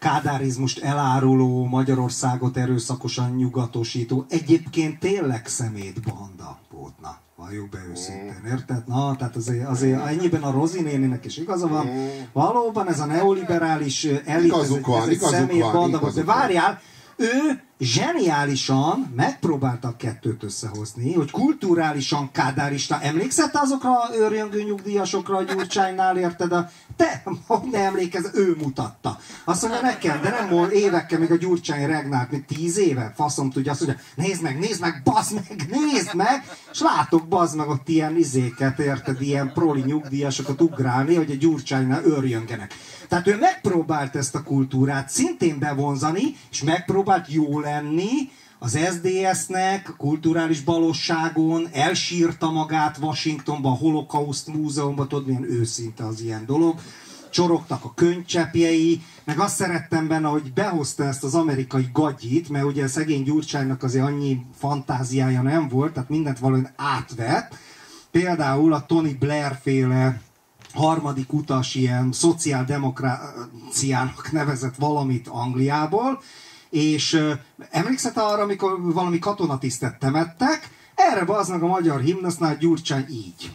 kádárizmust 0.00 0.82
eláruló, 0.82 1.64
Magyarországot 1.64 2.56
erőszakosan 2.56 3.30
nyugatosító, 3.30 4.24
egyébként 4.28 4.98
tényleg 4.98 5.46
szemétbanda 5.46 6.58
volt, 6.70 7.00
na, 7.00 7.18
valljuk 7.36 7.68
be 7.68 7.78
őszintén, 7.90 8.42
érted? 8.46 8.82
Na, 8.86 9.16
tehát 9.16 9.36
azért, 9.36 9.68
azért 9.68 10.06
ennyiben 10.06 10.42
a 10.42 10.50
Rozi 10.50 10.80
néninek 10.80 11.24
is 11.24 11.36
igaza 11.36 11.68
van. 11.68 11.88
Valóban 12.32 12.88
ez 12.88 13.00
a 13.00 13.04
neoliberális 13.04 14.04
elit, 14.04 14.26
ez, 14.26 14.44
Igazuk 14.44 14.86
van, 14.86 15.00
ez 15.00 15.08
egy 15.08 15.14
igazuk 15.14 15.72
van. 15.72 15.90
De 15.90 15.96
igazuk 15.96 16.24
van. 16.24 16.36
várjál, 16.36 16.80
ő 17.20 17.60
zseniálisan 17.80 19.12
megpróbálta 19.16 19.88
a 19.88 19.96
kettőt 19.96 20.42
összehozni, 20.42 21.14
hogy 21.14 21.30
kulturálisan 21.30 22.30
kádárista. 22.32 23.00
Emlékszel 23.00 23.50
azokra 23.52 23.90
a 23.90 24.10
őrjöngő 24.18 24.62
nyugdíjasokra 24.62 25.36
a 25.36 25.42
Gyurcsánynál, 25.42 26.16
érted? 26.16 26.52
A, 26.52 26.70
te, 26.96 27.22
hogy 27.46 27.70
ne 27.70 27.78
emlékezz, 27.78 28.26
ő 28.34 28.56
mutatta. 28.62 29.18
Azt 29.44 29.62
mondja 29.62 29.80
nekem, 29.80 30.20
de 30.22 30.30
nem 30.30 30.48
volt 30.48 30.72
évekkel 30.72 31.18
még 31.18 31.30
a 31.30 31.36
Gyurcsány 31.36 31.86
regnált, 31.86 32.30
mint 32.30 32.46
tíz 32.46 32.78
éve, 32.78 33.12
faszom 33.16 33.50
tudja, 33.50 33.72
azt 33.72 33.86
mondja, 33.86 34.04
nézd 34.14 34.42
meg, 34.42 34.58
nézd 34.58 34.80
meg, 34.80 35.00
bazd 35.04 35.34
meg, 35.34 35.66
nézd 35.70 36.14
meg, 36.14 36.44
és 36.72 36.80
látok 36.80 37.28
bazd 37.28 37.56
meg 37.56 37.68
ott 37.68 37.88
ilyen 37.88 38.16
izéket, 38.16 38.78
érted, 38.78 39.22
ilyen 39.22 39.52
proli 39.52 39.80
nyugdíjasokat 39.80 40.60
ugrálni, 40.60 41.14
hogy 41.14 41.30
a 41.30 41.34
Gyurcsánynál 41.34 42.04
őrjöngenek. 42.04 42.74
Tehát 43.10 43.26
ő 43.26 43.36
megpróbált 43.38 44.16
ezt 44.16 44.34
a 44.34 44.42
kultúrát 44.42 45.08
szintén 45.08 45.58
bevonzani, 45.58 46.36
és 46.50 46.62
megpróbált 46.62 47.32
jó 47.32 47.60
lenni, 47.60 48.30
az 48.58 48.78
SDS-nek 48.78 49.94
kulturális 49.96 50.60
balosságon 50.60 51.68
elsírta 51.72 52.50
magát 52.50 52.98
Washingtonban, 53.00 53.72
a 53.72 53.76
Holocaust 53.76 54.46
Múzeumban, 54.46 55.08
tudod 55.08 55.26
milyen 55.26 55.50
őszinte 55.50 56.06
az 56.06 56.20
ilyen 56.20 56.46
dolog. 56.46 56.80
Csorogtak 57.30 57.84
a 57.84 57.94
könycseppjei, 57.94 59.02
meg 59.24 59.38
azt 59.38 59.56
szerettem 59.56 60.08
benne, 60.08 60.28
hogy 60.28 60.52
behozta 60.52 61.04
ezt 61.04 61.24
az 61.24 61.34
amerikai 61.34 61.88
gagyit, 61.92 62.48
mert 62.48 62.64
ugye 62.64 62.86
szegény 62.86 63.22
Gyurcsánynak 63.22 63.82
azért 63.82 64.04
annyi 64.04 64.46
fantáziája 64.58 65.42
nem 65.42 65.68
volt, 65.68 65.92
tehát 65.92 66.08
mindent 66.08 66.38
valahogy 66.38 66.68
átvett. 66.76 67.54
Például 68.10 68.72
a 68.72 68.86
Tony 68.86 69.16
Blair 69.18 69.58
féle 69.62 70.20
harmadik 70.72 71.32
utas 71.32 71.74
ilyen 71.74 72.12
szociáldemokráciának 72.12 74.32
nevezett 74.32 74.76
valamit 74.76 75.28
Angliából, 75.28 76.20
és 76.70 77.12
ö, 77.12 77.32
emlékszel 77.70 78.12
te 78.12 78.20
arra, 78.20 78.42
amikor 78.42 78.92
valami 78.92 79.18
katonatisztet 79.18 79.98
temettek, 79.98 80.70
erre 80.94 81.24
az 81.26 81.48
meg 81.48 81.62
a 81.62 81.66
magyar 81.66 82.00
himnusznál 82.00 82.56
Gyurcsány 82.56 83.06
így. 83.08 83.52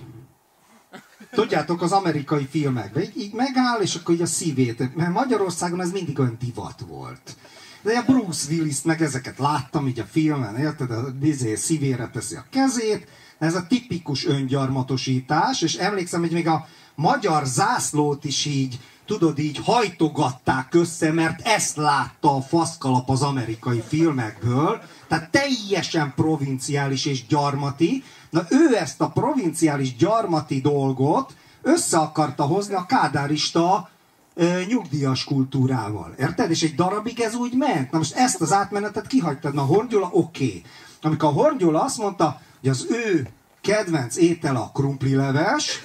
Tudjátok, 1.31 1.81
az 1.81 1.91
amerikai 1.91 2.47
filmekben 2.49 3.03
így, 3.03 3.17
így 3.17 3.33
megáll, 3.33 3.81
és 3.81 3.95
akkor 3.95 4.15
így 4.15 4.21
a 4.21 4.25
szívét, 4.25 4.95
mert 4.95 5.13
Magyarországon 5.13 5.81
ez 5.81 5.91
mindig 5.91 6.19
olyan 6.19 6.37
divat 6.39 6.85
volt. 6.87 7.35
De 7.81 7.97
a 7.97 8.03
Bruce 8.03 8.53
willis 8.53 8.81
meg 8.81 9.01
ezeket 9.01 9.37
láttam 9.37 9.87
így 9.87 9.99
a 9.99 10.03
filmen, 10.03 10.57
érted? 10.57 10.91
A 10.91 11.11
bizé 11.19 11.55
szívére 11.55 12.09
teszi 12.13 12.35
a 12.35 12.45
kezét, 12.49 13.07
ez 13.37 13.55
a 13.55 13.67
tipikus 13.67 14.25
öngyarmatosítás, 14.25 15.61
és 15.61 15.75
emlékszem, 15.75 16.19
hogy 16.19 16.31
még 16.31 16.47
a 16.47 16.67
magyar 16.95 17.45
zászlót 17.45 18.23
is 18.23 18.45
így, 18.45 18.79
tudod, 19.05 19.39
így 19.39 19.59
hajtogatták 19.63 20.73
össze, 20.73 21.11
mert 21.11 21.47
ezt 21.47 21.75
látta 21.75 22.35
a 22.35 22.41
faszkalap 22.41 23.09
az 23.09 23.21
amerikai 23.21 23.83
filmekből, 23.87 24.81
tehát 25.07 25.29
teljesen 25.31 26.13
provinciális 26.15 27.05
és 27.05 27.27
gyarmati. 27.27 28.03
Na 28.29 28.41
ő 28.49 28.77
ezt 28.77 29.01
a 29.01 29.09
provinciális 29.09 29.95
gyarmati 29.95 30.61
dolgot 30.61 31.35
össze 31.61 31.97
akarta 31.97 32.43
hozni 32.43 32.73
a 32.73 32.85
kádárista 32.85 33.89
ö, 34.33 34.61
nyugdíjas 34.67 35.23
kultúrával. 35.23 36.13
Érted? 36.19 36.49
És 36.49 36.63
egy 36.63 36.75
darabig 36.75 37.19
ez 37.19 37.35
úgy 37.35 37.53
ment. 37.53 37.91
Na 37.91 37.97
most 37.97 38.15
ezt 38.15 38.41
az 38.41 38.53
átmenetet 38.53 39.07
kihagytad. 39.07 39.53
Na 39.53 39.61
Horngyula 39.61 40.09
oké. 40.11 40.45
Okay. 40.45 40.63
Amikor 41.01 41.29
a 41.29 41.31
Horngyula 41.31 41.83
azt 41.83 41.97
mondta, 41.97 42.41
hogy 42.59 42.69
az 42.69 42.87
ő 42.89 43.27
kedvenc 43.61 44.15
étele 44.15 44.59
a 44.59 44.71
krumplileves, 44.73 45.83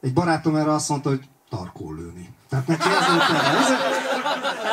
egy 0.00 0.12
barátom 0.12 0.56
erre 0.56 0.72
azt 0.72 0.88
mondta, 0.88 1.08
hogy 1.08 1.28
tarkó 1.48 1.92
lőni. 1.92 2.34
Tehát 2.48 2.66
neki 2.66 2.88
ez 2.88 3.08
volt 3.08 3.30
a 3.30 3.58
ez, 3.58 3.68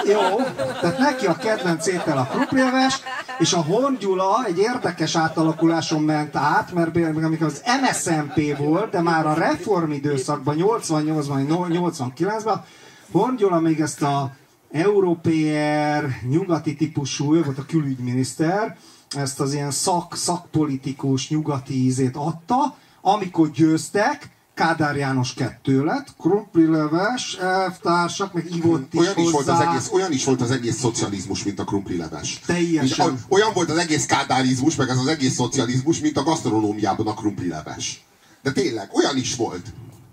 jó, 0.05 0.37
tehát 0.81 0.97
neki 0.97 1.25
a 1.25 1.35
kedvenc 1.35 1.87
étel 1.87 2.17
a 2.17 2.23
krumplileves, 2.23 3.01
és 3.39 3.53
a 3.53 3.61
Horn 3.61 3.97
Gyula 3.99 4.43
egy 4.45 4.57
érdekes 4.57 5.15
átalakuláson 5.15 6.01
ment 6.01 6.35
át, 6.35 6.73
mert 6.73 6.95
amikor 6.95 7.47
az 7.47 7.61
MSZMP 7.81 8.57
volt, 8.57 8.89
de 8.89 9.01
már 9.01 9.25
a 9.25 9.33
reform 9.33 9.91
időszakban, 9.91 10.55
88-ban, 10.59 12.11
89-ben, 12.17 12.63
Horn 13.11 13.35
Gyula 13.35 13.59
még 13.59 13.79
ezt 13.79 14.01
a 14.01 14.31
európér, 14.71 16.05
nyugati 16.29 16.75
típusú, 16.75 17.35
ő 17.35 17.43
volt 17.43 17.57
a 17.57 17.65
külügyminiszter, 17.65 18.77
ezt 19.15 19.39
az 19.39 19.53
ilyen 19.53 19.71
szak, 19.71 20.15
szakpolitikus, 20.15 21.29
nyugati 21.29 21.73
ízét 21.73 22.15
adta, 22.15 22.75
amikor 23.01 23.51
győztek, 23.51 24.29
Kádár 24.53 24.95
János 24.95 25.33
kettő 25.33 25.83
lett, 25.83 26.07
krumplileves, 26.19 27.33
elvtársak, 27.35 28.33
meg 28.33 28.55
ivott 28.55 28.93
is 28.93 28.99
Olyan 28.99 29.17
is, 29.17 29.31
volt 29.31 29.47
az 29.47 29.59
egész, 29.59 29.89
olyan 29.91 30.11
is 30.11 30.25
volt 30.25 30.41
az 30.41 30.51
egész 30.51 30.75
szocializmus, 30.79 31.43
mint 31.43 31.59
a 31.59 31.63
krumplileves. 31.63 32.39
Teljesen. 32.45 33.07
A- 33.09 33.33
Olyan 33.33 33.53
volt 33.53 33.69
az 33.69 33.77
egész 33.77 34.05
kádárizmus, 34.05 34.75
meg 34.75 34.89
ez 34.89 34.97
az 34.97 35.07
egész 35.07 35.33
szocializmus, 35.33 35.99
mint 35.99 36.17
a 36.17 36.23
gasztronómiában 36.23 37.07
a 37.07 37.13
krumplileves. 37.13 38.03
De 38.41 38.51
tényleg, 38.51 38.89
olyan 38.93 39.17
is 39.17 39.35
volt. 39.35 39.65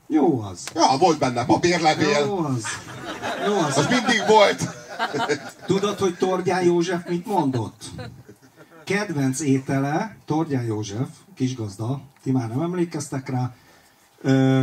Jó 0.06 0.40
az. 0.40 0.58
Ja, 0.74 0.96
volt 0.98 1.18
benne 1.18 1.44
papírlevél, 1.44 2.24
Jó 2.26 2.38
az. 2.38 2.62
Jó 3.46 3.54
az. 3.58 3.76
az 3.76 3.86
mindig 3.86 4.22
volt. 4.28 4.68
Tudod, 5.66 5.98
hogy 5.98 6.16
Tordján 6.16 6.62
József 6.64 7.08
mit 7.08 7.26
mondott? 7.26 7.84
Kedvenc 8.84 9.40
étele, 9.40 10.16
Tordján 10.26 10.64
József, 10.64 11.08
kisgazda, 11.34 12.00
ti 12.22 12.30
már 12.30 12.48
nem 12.48 12.60
emlékeztek 12.60 13.28
rá, 13.28 13.54
ö, 14.20 14.62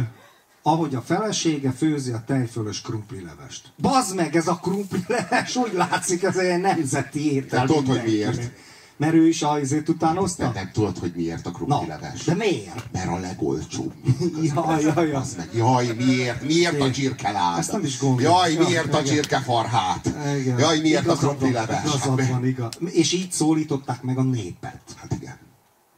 ahogy 0.61 0.95
a 0.95 1.01
felesége 1.01 1.71
főzi 1.71 2.11
a 2.11 2.23
tejfölös 2.25 2.81
krumplilevest. 2.81 3.71
Bazd 3.77 4.15
meg, 4.15 4.35
ez 4.35 4.47
a 4.47 4.55
krumplileves, 4.55 5.55
úgy 5.65 5.73
látszik, 5.73 6.23
ez 6.23 6.37
egy 6.37 6.59
nemzeti 6.61 7.33
étel. 7.33 7.65
De 7.65 7.73
tudod, 7.73 7.87
hogy 7.87 8.03
miért? 8.05 8.51
Mert 8.97 9.13
ő 9.13 9.27
is 9.27 9.41
azért 9.41 9.89
utánozta? 9.89 10.43
De 10.43 10.51
nem 10.59 10.69
tudod, 10.73 10.97
hogy 10.97 11.11
miért 11.15 11.45
a 11.45 11.49
Na, 11.49 11.55
krumplileves? 11.55 12.23
de 12.23 12.33
miért? 12.33 12.91
Mert 12.91 13.07
a 13.07 13.17
legolcsóbb. 13.19 13.93
Jaj, 14.55 14.81
jaj, 14.81 15.07
jaj. 15.07 15.23
Meg, 15.37 15.49
jaj, 15.53 15.93
miért? 15.97 16.43
Miért 16.43 16.81
a 16.81 16.91
csirkeláb? 16.91 17.59
Ezt 17.59 17.71
nem 17.71 17.83
is 17.83 17.99
gondoltam. 17.99 18.33
Jaj, 18.35 18.65
miért 18.65 18.93
a 18.93 18.99
Igen. 18.99 19.03
csirkefarhát? 19.03 20.05
Igen. 20.39 20.59
Jaj, 20.59 20.79
miért 20.79 20.99
a 20.99 21.03
Igazad 21.03 21.25
van, 21.25 21.35
krumplileves? 21.37 21.83
Igazad 21.83 22.27
van, 22.29 22.45
igaz. 22.45 22.71
És 22.91 23.11
így 23.13 23.31
szólították 23.31 24.01
meg 24.01 24.17
a 24.17 24.23
népet. 24.23 24.81
Hát 24.95 25.13
igen. 25.21 25.37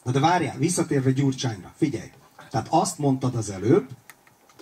Na 0.03 0.11
de 0.11 0.19
várjál, 0.19 0.57
visszatérve 0.57 1.11
Gyurcsányra, 1.11 1.73
figyelj. 1.77 2.09
Tehát 2.49 2.67
azt 2.69 2.97
mondtad 2.97 3.35
az 3.35 3.49
előbb, 3.49 3.89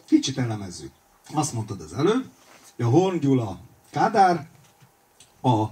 kicsit 0.05 0.37
elemezzük. 0.37 0.91
Azt 1.33 1.53
mondtad 1.53 1.81
az 1.81 1.93
előbb, 1.93 2.29
hogy 2.75 2.85
a 2.85 2.89
Horn 2.89 3.19
Gyula 3.19 3.59
Kádár, 3.89 4.47
a 5.41 5.65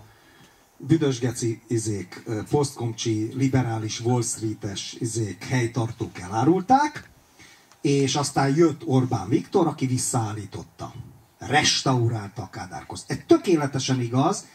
büdös 0.78 1.20
geci 1.20 1.62
izék, 1.68 2.24
posztkomcsi, 2.50 3.32
liberális 3.34 4.00
Wall 4.00 4.22
Street-es 4.22 4.96
izék, 5.00 5.44
helytartók 5.44 6.20
elárulták, 6.20 7.10
és 7.82 8.16
aztán 8.16 8.56
jött 8.56 8.86
Orbán 8.86 9.30
Viktor, 9.30 9.68
aki 9.68 9.86
visszaállította. 9.86 10.94
Restaurálta 11.38 12.42
a 12.42 12.50
Kádár 12.50 12.86
korszakot. 12.86 13.18
Ez 13.18 13.24
tökéletesen 13.28 14.02
igaz, 14.02 14.46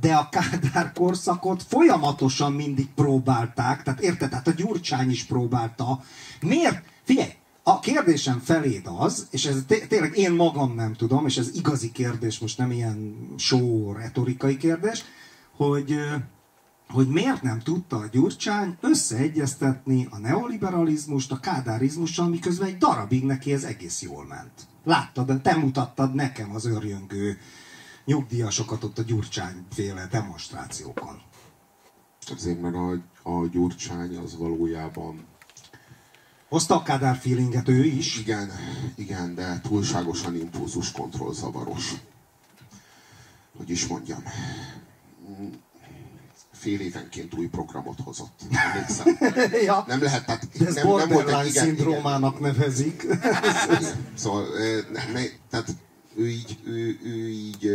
de 0.00 0.14
a 0.14 0.28
Kádár 0.28 0.92
korszakot 0.92 1.62
folyamatosan 1.62 2.52
mindig 2.52 2.88
próbálták, 2.94 3.82
tehát 3.82 4.00
érted, 4.00 4.30
tehát 4.30 4.48
a 4.48 4.52
Gyurcsány 4.52 5.10
is 5.10 5.24
próbálta. 5.24 6.02
Miért? 6.40 6.84
Figyelj, 7.08 7.32
a 7.62 7.80
kérdésem 7.80 8.38
feléd 8.38 8.90
az, 8.98 9.26
és 9.30 9.46
ez 9.46 9.64
té- 9.66 9.88
tényleg 9.88 10.16
én 10.16 10.32
magam 10.32 10.74
nem 10.74 10.94
tudom, 10.94 11.26
és 11.26 11.36
ez 11.36 11.50
igazi 11.54 11.92
kérdés, 11.92 12.38
most 12.38 12.58
nem 12.58 12.70
ilyen 12.70 13.16
show 13.36 13.92
retorikai 13.92 14.56
kérdés, 14.56 15.04
hogy 15.56 15.96
hogy 16.88 17.08
miért 17.08 17.42
nem 17.42 17.58
tudta 17.58 17.96
a 17.96 18.06
Gyurcsány 18.12 18.76
összeegyeztetni 18.80 20.06
a 20.10 20.18
neoliberalizmust 20.18 21.32
a 21.32 21.40
kádárizmussal, 21.40 22.28
miközben 22.28 22.68
egy 22.68 22.78
darabig 22.78 23.24
neki 23.24 23.52
ez 23.52 23.64
egész 23.64 24.02
jól 24.02 24.26
ment. 24.26 24.66
Láttad, 24.84 25.42
te 25.42 25.56
mutattad 25.56 26.14
nekem 26.14 26.54
az 26.54 26.66
örjöngő 26.66 27.38
nyugdíjasokat 28.04 28.84
ott 28.84 28.98
a 28.98 29.02
Gyurcsány 29.02 29.66
féle 29.70 30.06
demonstrációkon. 30.10 31.20
Azért, 32.34 32.60
mert 32.60 32.74
a, 32.74 32.90
a 33.22 33.46
gyurcsány 33.46 34.16
az 34.16 34.36
valójában 34.36 35.27
Hozta 36.48 36.74
a 36.74 36.82
Kádár 36.82 37.16
feelinget 37.16 37.68
ő 37.68 37.84
is. 37.84 38.18
Igen, 38.18 38.52
igen, 38.94 39.34
de 39.34 39.60
túlságosan 39.62 40.34
impulzus 40.34 40.92
kontrollzavaros. 40.92 41.92
Hogy 43.56 43.70
is 43.70 43.86
mondjam. 43.86 44.22
Fél 46.52 46.80
évenként 46.80 47.34
új 47.34 47.46
programot 47.46 48.00
hozott. 48.04 48.40
Emlékszem. 48.50 49.18
ja, 49.66 49.84
Nem 49.86 50.02
lehet, 50.02 50.26
tehát 50.26 50.58
de 50.58 50.66
ez 50.66 50.74
nem, 50.74 50.94
nem 50.96 51.08
volt 51.08 51.28
egy 51.28 51.34
igen, 51.34 51.46
igen, 51.46 51.64
szindrómának 51.64 52.40
nevezik. 52.40 53.06
Szóval, 54.14 54.46
ne, 54.92 55.12
ne, 55.12 55.22
tehát 55.50 55.74
ő 56.16 56.28
így, 56.28 56.58
ő, 56.64 56.98
ő 57.02 57.28
így, 57.28 57.70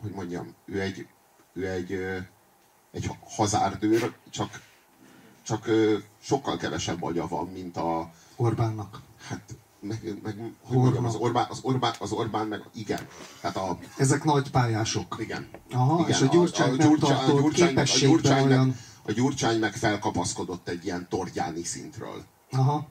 hogy 0.00 0.10
mondjam, 0.10 0.54
ő 0.64 0.80
egy, 0.80 1.06
ő 1.52 1.68
egy, 1.68 1.98
egy 2.92 3.10
hazárdőr, 3.20 4.16
csak, 4.30 4.60
csak 5.48 5.66
ö, 5.66 5.96
sokkal 6.22 6.56
kevesebb 6.56 7.02
agya 7.02 7.28
van, 7.28 7.46
mint 7.46 7.76
a, 7.76 8.10
Orbánnak. 8.36 9.00
hát, 9.28 9.40
meg, 9.80 10.18
meg 10.22 10.52
hogy 10.62 10.76
mondjam, 10.76 11.04
az 11.04 11.14
Orbán, 11.14 11.46
az 11.50 11.58
Orbán, 11.62 11.94
az 11.98 12.12
Orbán 12.12 12.46
meg, 12.46 12.62
igen, 12.74 13.06
tehát 13.40 13.56
a, 13.56 13.78
Ezek 13.96 14.24
nagy 14.24 14.50
pályások. 14.50 15.16
igen. 15.20 15.48
Aha, 15.72 15.98
igen, 15.98 16.10
és 16.10 16.20
a 16.20 16.26
Gyurcsány 16.26 16.74
nem 16.76 16.88
Gyurcsány- 16.88 17.18
tartott 17.18 17.40
Gyurcsány 17.40 17.76
a 17.76 17.82
Gyurcsány 17.98 18.36
meg- 18.42 18.46
olyan- 18.58 18.76
A 19.02 19.12
Gyurcsány 19.12 19.58
meg 19.58 19.74
felkapaszkodott 19.74 20.68
egy 20.68 20.84
ilyen 20.84 21.06
tordjáni 21.10 21.64
szintről. 21.64 22.24
Aha. 22.50 22.86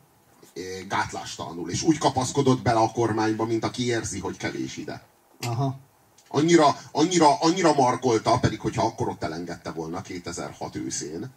gátlástalanul, 0.88 1.70
és 1.70 1.84
úgy 1.84 1.98
kapaszkodott 1.98 2.62
bele 2.62 2.80
a 2.80 2.91
kormányba, 2.91 3.46
mint 3.46 3.63
aki 3.63 3.86
érzi, 3.86 4.20
hogy 4.20 4.38
kevés 4.38 4.78
ide. 4.78 5.06
Aha. 5.41 5.76
Annyira, 6.28 6.65
annyira, 6.91 7.39
annyira 7.39 7.74
markolta, 7.74 8.39
pedig 8.39 8.60
hogyha 8.60 8.86
akkor 8.86 9.08
ott 9.10 9.24
elengedte 9.24 9.72
volna 9.72 10.02
2006 10.02 10.76
őszén, 10.76 11.30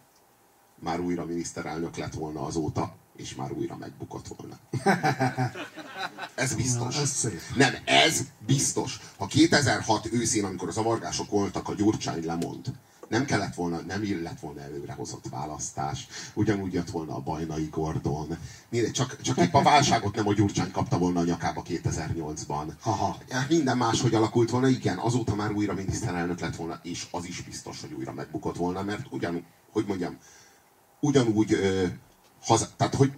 már 0.81 0.99
újra 0.99 1.25
miniszterelnök 1.25 1.95
lett 1.95 2.13
volna 2.13 2.45
azóta, 2.45 2.95
és 3.15 3.35
már 3.35 3.51
újra 3.51 3.77
megbukott 3.77 4.25
volna. 4.27 4.59
Ez 6.35 6.55
biztos. 6.55 6.95
Na, 6.95 7.01
ez. 7.01 7.27
Nem, 7.55 7.73
ez 7.85 8.21
biztos. 8.45 8.99
Ha 9.17 9.25
2006 9.25 10.09
őszén, 10.11 10.45
amikor 10.45 10.67
a 10.67 10.71
zavargások 10.71 11.29
voltak, 11.29 11.69
a 11.69 11.73
Gyurcsány 11.73 12.25
lemond, 12.25 12.71
nem 13.11 13.25
kellett 13.25 13.55
volna, 13.55 13.79
nem 13.81 14.21
lett 14.23 14.39
volna 14.39 14.61
előrehozott 14.61 15.25
választás, 15.29 16.07
ugyanúgy 16.33 16.73
jött 16.73 16.89
volna 16.89 17.15
a 17.15 17.19
Bajnai 17.19 17.67
Gordon. 17.71 18.37
Csak, 18.91 19.21
csak 19.21 19.37
épp 19.37 19.53
a 19.53 19.61
válságot 19.61 20.15
nem 20.15 20.27
a 20.27 20.33
Gyurcsány 20.33 20.71
kapta 20.71 20.97
volna 20.97 21.19
a 21.19 21.23
nyakába 21.23 21.63
2008-ban. 21.69 22.73
Aha. 22.83 23.17
Hát 23.29 23.49
Minden 23.49 23.77
máshogy 23.77 24.13
alakult 24.13 24.49
volna, 24.49 24.67
igen, 24.67 24.97
azóta 24.97 25.35
már 25.35 25.51
újra 25.51 25.73
miniszterelnök 25.73 26.39
lett 26.39 26.55
volna, 26.55 26.79
és 26.83 27.07
az 27.11 27.25
is 27.25 27.41
biztos, 27.41 27.81
hogy 27.81 27.93
újra 27.93 28.13
megbukott 28.13 28.57
volna, 28.57 28.83
mert 28.83 29.05
ugyan, 29.09 29.45
hogy 29.71 29.85
mondjam, 29.87 30.17
ugyanúgy, 31.01 31.53
ö, 31.53 31.85
haza, 32.41 32.67
tehát 32.77 32.95
hogy 32.95 33.11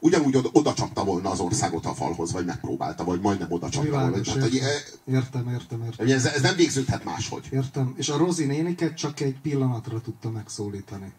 ugyanúgy 0.00 0.36
oda, 0.36 0.48
oda 0.52 0.74
csapta 0.74 1.04
volna 1.04 1.30
az 1.30 1.40
országot 1.40 1.86
a 1.86 1.94
falhoz, 1.94 2.32
vagy 2.32 2.44
megpróbálta, 2.44 3.04
vagy 3.04 3.20
majdnem 3.20 3.52
oda 3.52 3.68
csapta 3.68 3.90
volna. 3.90 4.20
Tehát, 4.20 4.42
hogy, 4.42 4.54
értem. 4.54 5.48
értem, 5.48 5.82
értem, 5.82 6.08
ez, 6.10 6.24
ez 6.24 6.40
nem 6.40 6.56
végződhet 6.56 7.04
máshogy. 7.04 7.48
Értem. 7.50 7.94
És 7.96 8.08
a 8.08 8.16
Rozi 8.16 8.44
néniket 8.44 8.96
csak 8.96 9.20
egy 9.20 9.40
pillanatra 9.40 10.00
tudta 10.00 10.30
megszólítani. 10.30 11.12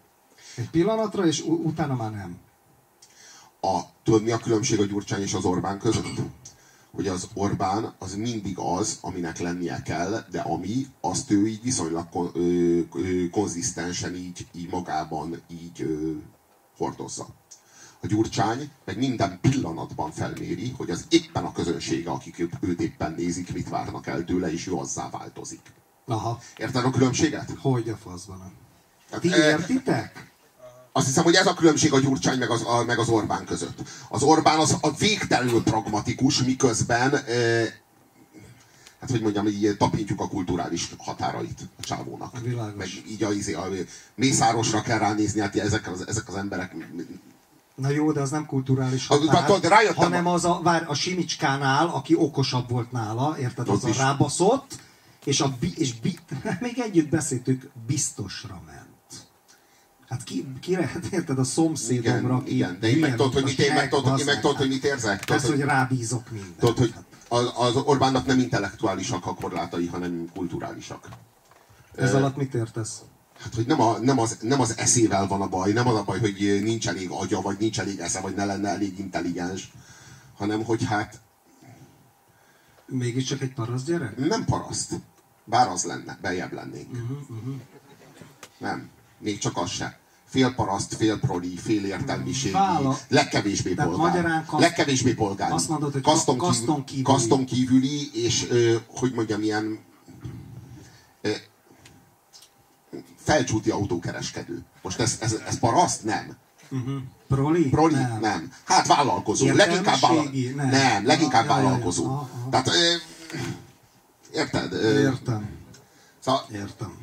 Egy 0.56 0.69
pillanatra, 0.69 1.25
és 1.25 1.41
utána 1.41 1.95
már 1.95 2.12
nem. 2.12 2.38
A, 3.62 3.80
tudod, 4.04 4.23
mi 4.23 4.32
a 4.32 4.38
különbség 4.38 4.80
a 4.80 4.86
Gyurcsány 4.86 5.21
és 5.21 5.34
az 5.34 5.45
Orbán 5.45 5.80
között? 5.80 6.21
Hogy 6.91 7.08
az 7.08 7.27
Orbán 7.34 7.93
az 7.99 8.15
mindig 8.15 8.58
az, 8.58 8.97
aminek 9.01 9.39
lennie 9.39 9.82
kell, 9.82 10.25
de 10.32 10.39
ami, 10.39 10.88
azt 11.01 11.32
ő 11.32 11.47
így 11.47 11.62
viszonylag 11.62 12.10
kon, 12.10 12.32
ö, 12.34 12.80
ö, 12.93 13.30
konzisztensen 13.30 14.15
így, 14.15 14.47
így 14.54 14.69
magában 14.69 15.41
így 15.47 15.82
ö, 15.82 16.12
hordozza. 16.77 17.27
A 18.04 18.08
Gyurcsány 18.08 18.71
meg 18.86 18.97
minden 18.97 19.39
pillanatban 19.41 20.12
felméri, 20.12 20.73
hogy 20.77 20.89
az 20.89 21.06
éppen 21.10 21.43
a 21.45 21.51
közönsége, 21.51 22.10
akik 22.10 22.39
őt, 22.39 22.82
éppen 22.82 23.13
nézik, 23.17 23.54
mit 23.54 23.69
várnak 23.69 24.08
el 24.08 24.25
tőle, 24.25 24.51
és 24.51 24.67
ő 24.67 24.73
azzá 24.73 25.10
változik. 25.10 25.62
Aha. 26.06 26.39
Érted 26.58 26.86
a 26.86 26.89
különbséget? 26.89 27.54
Hogy 27.60 27.89
a 27.89 27.95
faszban. 27.95 28.51
Tehát, 29.10 29.21
Ti 29.21 29.30
értitek? 29.30 30.31
Azt 30.91 31.06
hiszem, 31.06 31.23
hogy 31.23 31.36
ez 31.36 31.47
a 31.47 31.54
különbség 31.54 31.93
a 31.93 31.99
Gyurcsány 31.99 32.38
meg 32.38 32.49
az, 32.49 32.62
a, 32.65 32.84
meg 32.86 32.99
az 32.99 33.10
Orbán 33.10 33.45
között. 33.45 33.77
Az 34.10 34.23
Orbán 34.23 34.60
az 34.60 34.77
a 34.82 34.91
végtelenül 34.91 35.63
pragmatikus, 35.63 36.43
miközben 36.43 37.15
e, 37.15 37.63
hát 38.99 39.10
hogy 39.10 39.21
mondjam, 39.21 39.47
így 39.47 39.75
tapintjuk 39.77 40.19
a 40.19 40.27
kulturális 40.27 40.89
határait 40.97 41.60
a 41.80 41.84
csávónak. 41.84 42.39
Világos. 42.39 42.75
Meg 42.77 42.88
így 43.10 43.23
a, 43.23 43.32
izé, 43.32 43.54
a, 43.54 43.67
Mészárosra 44.15 44.82
kell 44.82 44.97
ránézni, 44.97 45.39
hát 45.41 45.56
ezek 45.56 45.91
az, 45.91 46.08
ezek 46.08 46.27
az 46.27 46.36
emberek 46.36 46.75
Na 47.75 47.89
jó, 47.89 48.12
de 48.12 48.21
az 48.21 48.30
nem 48.30 48.45
kulturális 48.45 49.08
határ, 49.08 49.45
tudod, 49.45 49.65
rájöttem 49.67 50.04
hanem 50.04 50.27
a- 50.27 50.34
az 50.34 50.45
a, 50.45 50.60
vár, 50.63 50.86
a 50.88 50.93
Simicskánál, 50.93 51.88
aki 51.88 52.15
okosabb 52.15 52.69
volt 52.69 52.91
nála, 52.91 53.36
érted, 53.39 53.69
Az 53.69 53.84
az 53.84 53.97
a 53.97 54.01
rábaszott, 54.01 54.80
és, 55.23 55.41
a, 55.41 55.56
bi- 55.60 55.77
és 55.77 55.99
bi, 55.99 56.19
még 56.60 56.80
együtt 56.80 57.10
beszéltük, 57.10 57.69
biztosra 57.88 58.62
ment. 58.65 58.81
Hát 60.12 60.24
ki, 60.24 60.47
kire, 60.60 60.91
érted, 61.12 61.39
a 61.39 61.43
szomszédomra, 61.43 62.41
igen, 62.45 62.54
igen, 62.54 62.78
de 62.80 62.88
én 62.89 62.97
meg 62.97 63.15
tudod, 63.15 63.34
hogy 63.34 63.43
mit, 63.43 63.60
én 63.60 63.74
meg 63.74 63.89
tudod, 63.89 64.10
hogy, 64.10 64.19
én 64.19 64.26
meg 64.26 64.39
tudod, 64.41 64.58
hogy 64.58 64.67
mit 64.67 64.84
érzek. 64.84 65.19
Tudod, 65.19 65.41
Persze, 65.41 65.56
hogy 65.56 65.65
rábízok 65.65 66.32
mindent. 66.32 66.56
tudod, 66.58 66.78
hogy 66.78 66.93
az, 67.56 67.76
Orbánnak 67.76 68.26
nem 68.26 68.39
intellektuálisak 68.39 69.26
a 69.26 69.34
korlátai, 69.34 69.88
hanem 69.88 70.26
kulturálisak. 70.36 71.08
Ez 71.95 72.13
alatt 72.13 72.36
mit 72.36 72.54
értesz? 72.54 73.02
Hát, 73.39 73.56
hogy 73.56 73.65
nem, 73.65 73.82
a, 73.82 73.97
nem, 73.97 74.19
az, 74.19 74.38
nem 74.41 74.62
az 74.62 74.78
eszével 74.78 75.28
van 75.28 75.41
a 75.41 75.47
baj, 75.47 75.71
nem 75.71 75.88
az 75.88 75.95
a 75.95 76.04
baj, 76.04 76.19
hogy 76.19 76.60
nincs 76.63 76.88
elég 76.88 77.10
agya, 77.10 77.41
vagy 77.41 77.58
nincs 77.60 77.80
elég 77.80 78.00
esze, 78.00 78.19
vagy 78.21 78.36
ne 78.36 78.45
lenne 78.45 78.69
elég 78.69 79.00
intelligens, 79.00 79.71
hanem 80.38 80.63
hogy 80.63 80.84
hát 80.84 81.21
Mégiscsak 82.86 83.41
egy 83.41 83.54
parasz 83.54 83.84
gyerek? 83.84 84.17
nem 84.17 84.45
paraszt. 84.45 84.93
Bár 85.43 85.67
az 85.67 85.84
lenne, 85.84 86.17
beljebb 86.21 86.54
lennénk. 86.54 86.91
Mhm, 86.91 87.52
Nem, 88.58 88.89
még 89.17 89.38
csak 89.38 89.58
az 89.58 89.69
se. 89.69 90.00
Fél 90.32 90.54
paraszt, 90.56 90.96
fél 90.96 91.20
proli, 91.20 91.56
fél 91.58 91.86
értelmiségi, 91.86 92.54
Vála- 92.54 93.00
legkevésbé 93.08 93.74
Tehát 93.74 93.91
polgár. 93.91 94.10
magyarán 94.13 94.46
kaszt- 94.46 94.62
legkevésbé 94.62 95.13
polgár. 95.13 95.52
Azt 95.52 95.70
mondod, 95.70 95.91
hogy 95.94 96.02
kaszton, 96.02 96.38
ka- 96.38 96.48
kaszton 96.48 96.84
kívüli. 96.84 97.04
Kaszton 97.04 97.46
kívüli, 97.46 98.10
és 98.13 98.48
ö, 98.50 98.76
hogy 98.88 99.13
mondjam, 99.13 99.41
ilyen 99.41 99.80
ö, 101.22 101.30
felcsúti 103.17 103.70
autókereskedő. 103.70 104.63
Most 104.82 105.00
ez, 105.00 105.17
ez, 105.22 105.34
ez 105.48 105.60
paraszt? 105.60 106.04
Nem. 106.04 106.38
Proli? 107.28 107.70
Proli? 107.70 107.94
Nem. 107.94 108.17
nem. 108.22 108.52
Hát 108.65 108.88
vállalkozó. 108.88 109.52
Leginkább, 109.54 110.00
vála... 110.00 110.24
Nem. 110.56 110.70
nem. 110.70 111.06
leginkább 111.06 111.44
Ah, 111.44 111.50
ja, 111.50 111.56
ja, 111.56 111.62
ja. 111.62 111.67
vállalkozó. 111.70 112.06
Aha, 112.06 112.30
aha. 112.39 112.50
Tehát, 112.50 112.67
ö, 112.67 112.96
érted? 114.34 114.74
Ö, 114.74 115.00
Értem, 115.00 115.50
Szóval, 116.20 116.46
értem. 116.54 116.94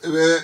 ö, 0.00 0.34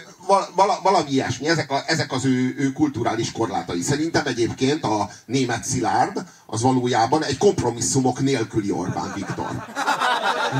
vala, 0.55 0.81
valami 0.83 1.11
ilyesmi, 1.11 1.49
ezek, 1.49 1.71
a, 1.71 1.83
ezek 1.87 2.13
az 2.13 2.25
ő, 2.25 2.55
ő 2.59 2.73
kulturális 2.73 3.33
korlátai. 3.33 3.83
Szerintem 3.83 4.27
egyébként 4.27 4.85
a 4.85 5.11
német 5.27 5.65
Szilárd 5.65 6.25
az 6.47 6.63
valójában 6.63 7.25
egy 7.25 7.39
kompromisszumok 7.39 8.21
nélküli 8.21 8.71
Orbán 8.71 9.13
Viktor. 9.15 9.65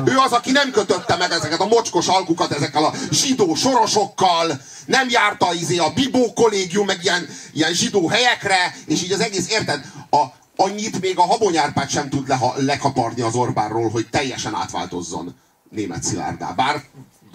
Ő 0.05 0.16
az, 0.16 0.33
aki 0.33 0.50
nem 0.50 0.70
kötötte 0.70 1.16
meg 1.16 1.31
ezeket 1.31 1.61
a 1.61 1.66
mocskos 1.66 2.07
alkukat 2.07 2.53
ezekkel 2.53 2.85
a 2.85 2.92
zsidó 3.11 3.55
sorosokkal, 3.55 4.61
nem 4.87 5.09
járta 5.09 5.55
izé 5.55 5.77
a 5.77 5.92
Bibó 5.94 6.33
kollégium, 6.33 6.87
meg 6.87 6.98
ilyen, 7.03 7.29
ilyen 7.53 7.72
zsidó 7.72 8.09
helyekre, 8.09 8.77
és 8.87 9.03
így 9.03 9.12
az 9.12 9.20
egész, 9.20 9.50
érted? 9.50 9.85
A, 10.11 10.24
annyit 10.57 11.00
még 11.00 11.18
a 11.18 11.22
habonyárpát 11.22 11.88
sem 11.88 12.09
tud 12.09 12.29
leha, 12.29 12.55
lekaparni 12.57 13.20
az 13.20 13.35
Orbánról, 13.35 13.90
hogy 13.90 14.09
teljesen 14.11 14.55
átváltozzon 14.55 15.35
német 15.70 16.03
Szilárdá. 16.03 16.53
Bár 16.53 16.83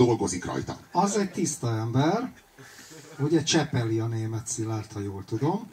dolgozik 0.05 0.45
rajta. 0.45 0.77
Az 0.91 1.17
egy 1.17 1.31
tiszta 1.31 1.77
ember, 1.77 2.31
ugye 3.19 3.43
Csepeli 3.43 3.99
a 3.99 4.05
német 4.05 4.47
Szilárd, 4.47 4.91
ha 4.93 4.99
jól 4.99 5.23
tudom. 5.27 5.67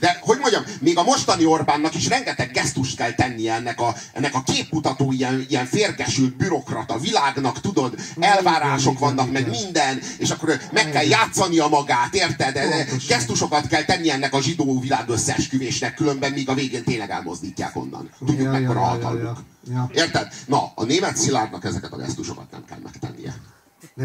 De, 0.00 0.18
hogy 0.20 0.38
mondjam, 0.38 0.62
még 0.80 0.98
a 0.98 1.02
mostani 1.02 1.44
Orbánnak 1.44 1.94
is 1.94 2.08
rengeteg 2.08 2.50
gesztust 2.50 2.96
kell 2.96 3.12
tennie 3.12 3.54
ennek 3.54 3.80
a, 3.80 3.94
ennek 4.12 4.34
a 4.34 4.42
képmutató, 4.42 5.12
ilyen, 5.12 5.44
ilyen 5.48 5.66
férgesült 5.66 6.36
bürokrata 6.36 6.98
világnak, 6.98 7.60
tudod, 7.60 7.94
elvárások 8.20 8.94
igen, 8.96 9.08
vannak, 9.08 9.32
meg 9.32 9.46
igen. 9.46 9.62
minden, 9.62 10.00
és 10.18 10.30
akkor 10.30 10.60
meg 10.72 10.90
kell 10.90 11.04
játszania 11.04 11.68
magát, 11.68 12.14
érted? 12.14 12.52
Pontosan. 12.52 12.98
Gesztusokat 13.08 13.66
kell 13.66 13.84
tenni 13.84 14.10
ennek 14.10 14.34
a 14.34 14.42
zsidó 14.42 14.80
világ 14.80 15.08
összeesküvésnek, 15.08 15.94
különben 15.94 16.32
még 16.32 16.48
a 16.48 16.54
végén 16.54 16.84
tényleg 16.84 17.10
elmozdítják 17.10 17.76
onnan. 17.76 18.10
Tudjuk, 18.18 18.38
Ja, 18.38 18.44
ja, 18.44 18.50
mekkora 18.50 18.80
ja, 18.80 18.86
hatalmuk. 18.86 19.22
ja, 19.22 19.36
ja. 19.70 19.88
Érted? 19.92 20.28
Na, 20.46 20.72
a 20.74 20.84
német 20.84 21.16
Szilárdnak 21.16 21.64
ezeket 21.64 21.92
a 21.92 21.96
gesztusokat 21.96 22.50
nem 22.50 22.64
kell 22.64 22.78
megtennie. 22.82 23.34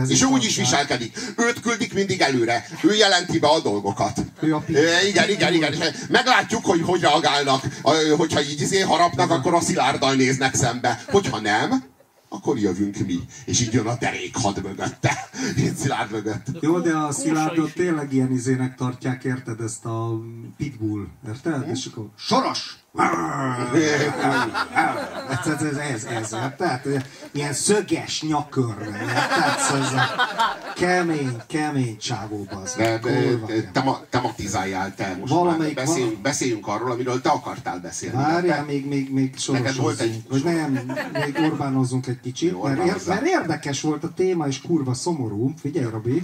És 0.07 0.21
ő 0.21 0.25
úgy 0.25 0.43
is 0.43 0.55
viselkedik. 0.55 1.17
Őt 1.37 1.59
küldik 1.59 1.93
mindig 1.93 2.21
előre. 2.21 2.65
Ő 2.83 2.93
jelenti 2.95 3.39
be 3.39 3.47
a 3.47 3.59
dolgokat. 3.59 4.19
Ő 4.41 4.55
a 4.55 4.63
igen, 5.07 5.29
igen, 5.29 5.53
igen. 5.53 5.73
Meglátjuk, 6.09 6.65
hogy 6.65 6.81
hogy 6.81 7.01
reagálnak. 7.01 7.63
Hogyha 8.17 8.41
így 8.41 8.61
izé 8.61 8.79
harapnak, 8.79 9.31
akkor 9.31 9.53
a 9.53 9.61
szilárddal 9.61 10.13
néznek 10.13 10.55
szembe. 10.55 11.03
Hogyha 11.07 11.39
nem, 11.39 11.83
akkor 12.29 12.57
jövünk 12.57 12.97
mi. 12.97 13.19
És 13.45 13.61
így 13.61 13.73
jön 13.73 13.87
a 13.87 13.97
derékhad 13.99 14.61
mögötte. 14.63 15.29
Így 15.57 15.75
szilárd 15.75 16.11
mögött. 16.11 16.45
Jó, 16.59 16.79
de 16.79 16.95
a 16.95 17.11
Szilárdot 17.11 17.73
tényleg 17.73 18.13
ilyen 18.13 18.31
izének 18.31 18.75
tartják, 18.75 19.23
érted? 19.23 19.61
Ezt 19.61 19.85
a 19.85 20.19
pitbull, 20.57 21.07
érted? 21.27 21.69
És 21.69 21.85
akkor 21.85 22.05
soros! 22.17 22.80
Ez, 22.93 23.07
ez, 25.47 25.61
ez, 25.77 26.03
ez, 26.03 26.33
érted? 26.33 27.05
Ilyen 27.31 27.53
szöges 27.53 28.21
nyakörre, 28.21 28.85
érted? 28.85 29.59
Szóval 29.59 29.85
ez 29.85 29.93
a 29.93 29.99
kemény, 30.75 31.37
kemény 31.47 31.97
csávó 31.97 32.47
az. 32.63 32.75
De, 32.77 32.99
de, 32.99 33.71
tema, 33.71 33.99
tematizáljál 34.09 34.95
te 34.95 35.15
most 35.19 35.33
Valamelyik 35.33 35.75
már. 35.75 35.85
Beszéljünk, 35.85 36.21
beszéljünk 36.21 36.67
arról, 36.67 36.91
amiről 36.91 37.21
te 37.21 37.29
akartál 37.29 37.79
beszélni. 37.79 38.15
Várjál, 38.15 38.63
még, 38.63 38.87
még, 38.87 39.11
még 39.11 39.35
Neked 39.47 39.75
volt 39.75 39.99
egy-. 39.99 40.23
Vagy 40.29 40.43
nem, 40.43 40.91
még 41.13 41.39
Orbánozzunk 41.51 42.07
egy 42.07 42.19
kicsit, 42.19 42.51
Jó, 42.51 42.63
mert, 42.63 42.85
ér, 42.85 42.95
mert 43.07 43.25
érdekes 43.25 43.81
volt 43.81 44.03
a 44.03 44.13
téma, 44.13 44.47
és 44.47 44.61
kurva 44.61 44.93
szomorú. 44.93 45.53
Figyelj, 45.61 45.89
Robi. 45.89 46.23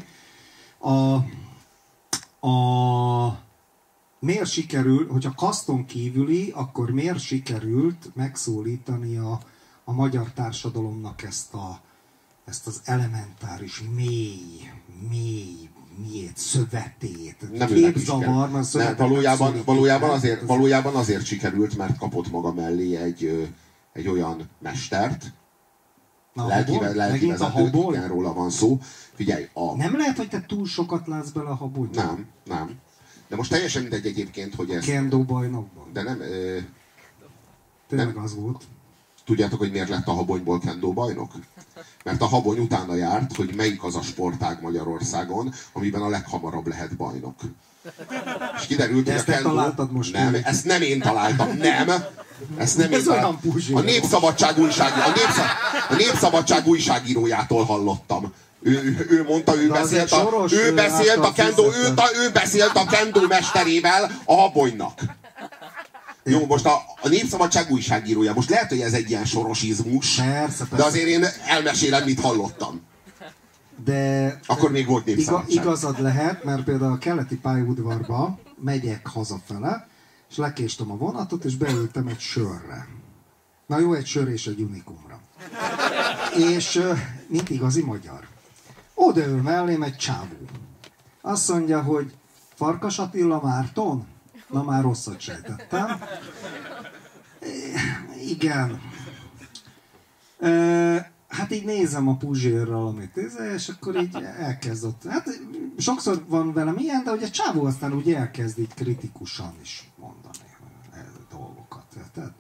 A, 0.79 1.13
a, 2.47 3.46
miért 4.27 4.49
sikerül, 4.49 5.07
hogyha 5.07 5.33
kaszton 5.33 5.85
kívüli, 5.85 6.51
akkor 6.55 6.91
miért 6.91 7.19
sikerült 7.19 8.11
megszólítani 8.13 9.17
a, 9.17 9.39
a 9.83 9.91
magyar 9.91 10.31
társadalomnak 10.31 11.23
ezt, 11.23 11.53
a, 11.53 11.79
ezt 12.45 12.67
az 12.67 12.81
elementáris, 12.83 13.83
mély, 13.95 14.71
mély, 15.09 15.69
miért 16.07 16.37
szövetét, 16.37 17.57
nem 17.57 17.67
képzavar, 17.67 18.49
mert 18.49 18.73
Nem, 18.73 18.95
valójában, 18.95 19.61
valójában, 19.65 20.09
azért, 20.09 20.41
valójában 20.41 20.95
azért 20.95 21.25
sikerült, 21.25 21.77
mert 21.77 21.97
kapott 21.97 22.31
maga 22.31 22.53
mellé 22.53 22.95
egy, 22.95 23.49
egy 23.93 24.07
olyan 24.07 24.49
mestert, 24.59 25.33
Na, 26.33 26.47
lelki, 26.47 26.71
habol? 26.71 26.93
lelki 26.93 27.11
Megint 27.11 27.33
a 27.33 27.37
vezetőt, 27.37 27.73
habol? 27.73 27.93
igen, 27.93 28.07
róla 28.07 28.33
van 28.33 28.49
szó. 28.49 28.79
Figyelj, 29.13 29.47
a... 29.53 29.75
Nem 29.75 29.97
lehet, 29.97 30.17
hogy 30.17 30.29
te 30.29 30.45
túl 30.47 30.65
sokat 30.65 31.07
látsz 31.07 31.29
bele 31.29 31.49
a 31.49 31.55
habonyba? 31.55 32.03
Nem, 32.03 32.25
nem. 32.43 32.79
De 33.27 33.35
most 33.35 33.49
teljesen 33.49 33.81
mindegy 33.81 34.05
egyébként, 34.05 34.55
hogy 34.55 34.69
ez... 34.69 34.85
Kendo 34.85 35.23
bajnokban. 35.23 35.85
De 35.93 36.01
nem... 36.03 36.21
Ö, 36.21 36.57
Tényleg 37.89 38.13
nem. 38.15 38.23
az 38.23 38.35
volt. 38.35 38.63
tudjátok, 39.25 39.59
hogy 39.59 39.71
miért 39.71 39.89
lett 39.89 40.07
a 40.07 40.11
habonyból 40.11 40.59
kendo 40.59 40.93
bajnok? 40.93 41.31
Mert 42.03 42.21
a 42.21 42.25
habony 42.25 42.59
utána 42.59 42.95
járt, 42.95 43.35
hogy 43.35 43.53
melyik 43.55 43.83
az 43.83 43.95
a 43.95 44.01
sportág 44.01 44.61
Magyarországon, 44.61 45.53
amiben 45.73 46.01
a 46.01 46.09
leghamarabb 46.09 46.67
lehet 46.67 46.95
bajnok. 46.95 47.35
És 48.59 48.65
kiderült, 48.67 49.03
De 49.05 49.11
hogy 49.11 49.19
ezt 49.19 49.27
a 49.27 49.31
te 49.31 49.37
kendo... 49.37 49.49
találtad 49.49 49.91
most 49.91 50.13
Nem, 50.13 50.33
ki. 50.33 50.39
ezt 50.43 50.65
nem 50.65 50.81
én 50.81 50.99
találtam, 50.99 51.57
nem. 51.57 51.89
Ezt 52.57 52.77
nem 52.77 52.93
Ez 52.93 52.99
én 53.01 53.07
olyan 53.07 53.21
találtam. 53.21 53.39
puzsér. 53.51 53.75
A 53.75 53.79
Népszabadság, 53.81 54.57
újság, 54.57 54.91
a, 54.91 55.07
népszab, 55.09 55.45
a 55.89 55.95
Népszabadság 55.95 56.67
újságírójától 56.67 57.63
hallottam. 57.63 58.33
Ő, 58.67 59.05
ő, 59.09 59.23
mondta, 59.23 59.55
ő 59.55 59.67
De 59.67 59.73
beszélt, 59.73 60.11
a, 60.11 60.15
soros, 60.19 60.51
ő 60.53 60.73
beszélt 60.73 61.17
a 61.17 61.31
kendo, 61.33 61.63
ő, 61.63 61.93
ő 62.23 62.31
beszélt 62.33 62.75
a 62.75 62.85
kendo 62.85 63.27
mesterével 63.27 64.11
a 64.25 64.33
habonynak. 64.35 64.99
Jó, 66.23 66.45
most 66.45 66.65
a, 66.65 66.75
a 67.01 67.07
Népszabadság 67.07 67.71
újságírója. 67.71 68.33
Most 68.33 68.49
lehet, 68.49 68.69
hogy 68.69 68.81
ez 68.81 68.93
egy 68.93 69.09
ilyen 69.09 69.25
sorosizmus, 69.25 70.15
Persze, 70.15 70.63
de 70.63 70.69
persze. 70.69 70.85
azért 70.85 71.07
én 71.07 71.25
elmesélem, 71.47 72.03
mit 72.03 72.19
hallottam. 72.19 72.81
De 73.85 74.39
Akkor 74.45 74.71
még 74.71 74.87
volt 74.87 75.07
iga, 75.07 75.15
Népszabadság. 75.17 75.51
igazad 75.63 76.01
lehet, 76.01 76.43
mert 76.43 76.63
például 76.63 76.91
a 76.91 76.97
keleti 76.97 77.35
pályaudvarba 77.35 78.39
megyek 78.63 79.07
hazafele, 79.07 79.87
és 80.29 80.37
lekéstem 80.37 80.91
a 80.91 80.95
vonatot, 80.97 81.43
és 81.43 81.55
beültem 81.55 82.07
egy 82.07 82.19
sörre. 82.19 82.87
Na 83.67 83.79
jó, 83.79 83.93
egy 83.93 84.05
sör 84.05 84.27
és 84.27 84.47
egy 84.47 84.61
unikumra. 84.61 85.19
És 86.37 86.81
mint 87.27 87.49
igazi 87.49 87.81
magyar. 87.81 88.27
Odaül 88.99 89.41
mellém 89.41 89.83
egy 89.83 89.95
csávó. 89.95 90.35
Azt 91.21 91.49
mondja, 91.49 91.81
hogy 91.81 92.13
Farkas 92.53 92.99
Attila 92.99 93.41
Márton? 93.41 94.05
Na 94.49 94.63
már 94.63 94.81
rosszat 94.81 95.19
sejtettem. 95.19 96.01
Igen. 98.27 98.81
Ö, 100.39 100.95
hát 101.27 101.51
így 101.51 101.65
nézem 101.65 102.07
a 102.07 102.15
Puzsérral, 102.15 102.87
amit 102.87 103.17
ez, 103.17 103.35
és 103.53 103.67
akkor 103.67 103.95
így 103.95 104.15
elkezdett. 104.15 105.03
Hát 105.07 105.29
sokszor 105.77 106.23
van 106.27 106.53
velem 106.53 106.77
ilyen, 106.77 107.03
de 107.03 107.09
hogy 107.09 107.23
a 107.23 107.29
csávó 107.29 107.65
aztán 107.65 107.93
úgy 107.93 108.11
elkezd 108.11 108.59
így 108.59 108.73
kritikusan 108.73 109.55
is 109.61 109.89
mondani 109.95 110.55
eh, 110.93 111.05
dolgokat. 111.29 111.85
Tehát, 112.13 112.31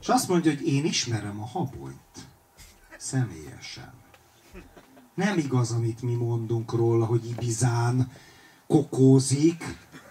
és 0.00 0.08
azt 0.08 0.28
mondja, 0.28 0.50
hogy 0.50 0.66
én 0.66 0.84
ismerem 0.84 1.40
a 1.40 1.46
habonyt. 1.46 2.26
Személyesen. 2.98 3.95
Nem 5.16 5.38
igaz, 5.38 5.70
amit 5.70 6.02
mi 6.02 6.14
mondunk 6.14 6.72
róla, 6.72 7.04
hogy 7.04 7.28
Ibizán 7.28 8.10
kokózik. 8.66 9.64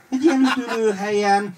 Egy 0.10 0.24
ilyen 0.24 0.41
üdülőhelyen 0.41 1.56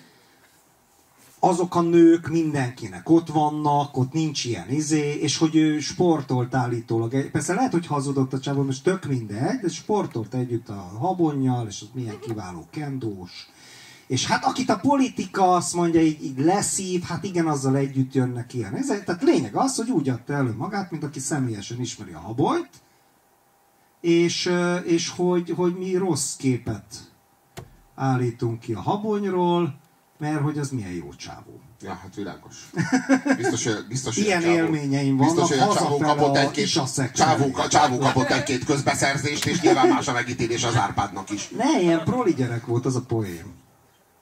azok 1.40 1.76
a 1.76 1.82
nők 1.82 2.28
mindenkinek 2.28 3.10
ott 3.10 3.28
vannak, 3.28 3.98
ott 3.98 4.12
nincs 4.12 4.46
ilyen 4.46 4.70
izé, 4.70 5.14
és 5.14 5.38
hogy 5.38 5.56
ő 5.56 5.80
sportolt 5.80 6.56
állítólag. 6.56 7.32
Persze 7.32 7.54
lehet, 7.54 7.72
hogy 7.72 7.88
hazudott 7.88 8.34
a 8.34 8.40
csávó, 8.40 8.64
most 8.64 8.84
tök 8.84 9.06
mindegy, 9.06 9.60
de 9.60 9.68
sportolt 9.68 10.34
együtt 10.34 10.70
a 10.70 10.98
habonnyal, 11.00 11.68
és 11.68 11.82
az 11.82 11.90
milyen 11.94 12.20
kiváló 12.20 12.68
kendós. 12.72 13.50
És 14.08 14.26
hát 14.26 14.46
akit 14.46 14.70
a 14.70 14.80
politika 14.80 15.56
azt 15.56 15.74
mondja, 15.74 16.02
így, 16.02 16.24
így 16.24 16.40
leszív, 16.40 17.04
hát 17.04 17.24
igen, 17.24 17.48
azzal 17.48 17.76
együtt 17.76 18.14
jönnek 18.14 18.54
ilyen. 18.54 18.76
Ez, 18.76 18.88
tehát 19.06 19.24
lényeg 19.24 19.56
az, 19.56 19.76
hogy 19.76 19.90
úgy 19.90 20.10
adta 20.10 20.34
elő 20.34 20.56
magát, 20.58 20.92
mint 20.92 21.04
aki 21.04 21.20
személyesen 21.20 21.82
ismeri 21.82 22.12
a 22.12 22.20
habonyt, 22.20 22.70
és, 24.02 24.52
és 24.86 25.10
hogy, 25.10 25.54
hogy 25.56 25.76
mi 25.78 25.96
rossz 25.96 26.36
képet 26.36 26.86
állítunk 27.96 28.60
ki 28.60 28.74
a 28.74 28.82
habonyról, 28.82 29.80
mert 30.20 30.42
hogy 30.42 30.58
az 30.58 30.70
milyen 30.70 30.92
jó 30.92 31.14
csávó. 31.14 31.60
Ja, 31.82 31.94
hát 31.94 32.16
világos. 32.16 32.70
Biztos, 33.38 33.68
biztos, 33.88 34.18
Ilyen 34.18 34.42
csávó- 34.42 34.54
élményeim 34.54 35.18
vannak, 35.18 35.36
Biztos, 35.36 35.50
hogy 35.58 35.70
a 35.70 35.74
csávó 35.74 35.98
kapott 35.98 36.36
egy-két, 36.38 36.68
csávó, 37.14 37.52
csávó 37.70 37.98
kapott 37.98 38.30
egy-két 38.30 38.66
közbeszerzést, 38.66 39.46
és 39.46 39.62
nyilván 39.62 39.88
más 39.88 40.08
a 40.08 40.12
megítélés 40.12 40.64
az 40.64 40.76
Árpádnak 40.76 41.30
is. 41.30 41.50
Ne, 41.50 41.82
ilyen 41.82 42.04
proli 42.04 42.34
gyerek 42.34 42.66
volt 42.66 42.86
az 42.86 42.96
a 42.96 43.02
poén. 43.02 43.46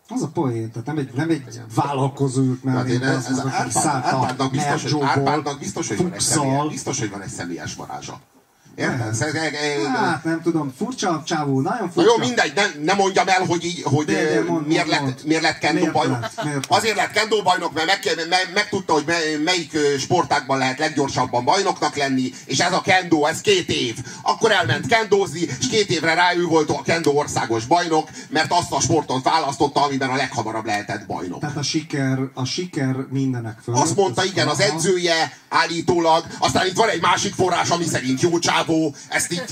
Az 0.07 0.21
a 0.21 0.27
poén, 0.27 0.71
tehát 0.71 0.85
nem 0.87 0.97
egy, 0.97 1.13
nem 1.13 1.29
egy 1.29 1.61
vállalkozó 1.75 2.41
ült 2.41 2.61
Tehát 2.61 2.77
mellé, 2.77 2.93
én 2.93 3.01
ez, 3.01 3.15
az 3.15 3.25
ez 3.29 3.37
meg, 3.37 3.45
aki 3.45 3.55
Árpád, 3.55 3.71
szállt 3.83 4.05
Árpádnak 4.05 4.47
a 4.47 4.49
biztos, 4.49 4.81
hogy, 4.83 4.91
Mergyóból, 4.91 5.07
Árpádnak 5.07 5.59
biztos, 5.59 5.87
hogy 5.87 5.97
van 5.97 6.13
egy 6.13 6.19
személyes, 6.19 6.51
fukszal. 6.51 6.69
biztos, 6.69 6.99
hogy 6.99 7.09
van 7.09 7.21
egy 7.21 7.29
személyes 7.29 7.75
varázsa. 7.75 8.11
Érted? 8.11 8.19
Nem. 8.19 8.19
Szóval, 8.19 8.33
e- 8.33 8.34
e- 8.75 9.89
Hát 9.97 10.23
nem 10.23 10.41
tudom, 10.41 10.73
furcsa 10.77 11.09
a 11.09 11.23
csávó, 11.25 11.61
nagyon 11.61 11.85
Na 11.85 11.91
furcsa. 11.91 12.09
jó, 12.09 12.17
mindegy, 12.17 12.53
ne, 12.55 12.63
ne 12.83 12.93
mondjam 12.93 13.27
el, 13.27 13.45
hogy, 13.45 13.65
így, 13.65 13.81
hogy 13.83 14.05
De, 14.05 14.13
de, 14.13 14.43
mond, 14.47 14.67
miért, 14.67 14.87
mond, 14.87 15.07
lett, 15.07 15.25
miért 15.25 15.41
lett 15.41 15.57
kendo 15.57 15.79
Miért 15.79 15.93
bajnok. 15.93 16.25
Azért 16.67 16.95
lett 16.95 17.11
kendo 17.11 17.41
bajnok, 17.41 17.73
mert 17.73 17.87
meg, 17.87 18.27
meg, 18.29 18.49
megtudta, 18.53 18.93
hogy 18.93 19.03
me- 19.05 19.43
melyik 19.43 19.73
ö, 19.73 19.97
sportágban 19.97 20.57
lehet 20.57 20.79
leggyorsabban 20.79 21.43
bajnoknak 21.45 21.95
lenni, 21.95 22.31
és 22.45 22.59
ez 22.59 22.71
a 22.73 22.81
kendo, 22.81 23.25
ez 23.25 23.41
két 23.41 23.69
év. 23.69 23.95
Akkor 24.21 24.51
elment 24.51 24.87
kendózni, 24.87 25.39
és 25.59 25.67
két 25.69 25.89
évre 25.89 26.13
rá 26.13 26.35
ő 26.35 26.43
volt 26.43 26.69
a 26.69 26.81
kendo 26.81 27.11
országos 27.11 27.65
bajnok, 27.65 28.09
mert 28.29 28.51
azt 28.51 28.71
a 28.71 28.79
sportot 28.79 29.23
választotta, 29.23 29.83
amiben 29.83 30.09
a 30.09 30.15
leghamarabb 30.15 30.65
lehetett 30.65 31.05
bajnok. 31.05 31.39
Tehát 31.39 31.57
a 31.57 31.63
siker, 31.63 32.17
a 32.33 32.45
siker 32.45 32.95
mindenek 33.09 33.57
fölött. 33.63 33.81
Azt 33.81 33.95
mondta, 33.95 34.23
igen, 34.25 34.47
az 34.47 34.59
edzője 34.59 35.37
állítólag, 35.49 36.25
aztán 36.39 36.67
itt 36.67 36.75
van 36.75 36.89
egy 36.89 37.01
másik 37.01 37.33
forrás, 37.33 37.69
ami 37.69 37.85
szerint 37.85 38.21
jó 38.21 38.39
csávó, 38.39 38.64
ezt 39.09 39.31
itt 39.31 39.47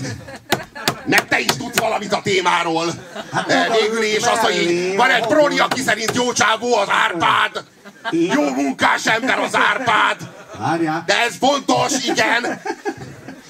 nem 1.06 1.28
te 1.28 1.40
is 1.40 1.52
tudsz 1.58 1.80
valamit 1.80 2.14
a 2.14 2.22
témáról. 2.22 2.86
Hát 3.34 3.50
Eh, 3.52 3.68
Végül 3.82 4.04
is 4.04 4.24
azt, 4.24 4.42
hogy 4.42 4.94
van 4.96 5.10
egy 5.10 5.26
proli, 5.28 5.60
aki 5.60 5.82
szerint 5.82 6.12
jó 6.16 6.32
csávó 6.34 6.76
az 6.76 6.88
Árpád. 6.90 7.64
Jó 8.12 8.50
munkás 8.50 9.06
ember 9.06 9.40
az 9.40 9.56
Árpád. 9.56 10.18
De 11.06 11.20
ez 11.22 11.34
fontos, 11.40 12.04
igen. 12.06 12.62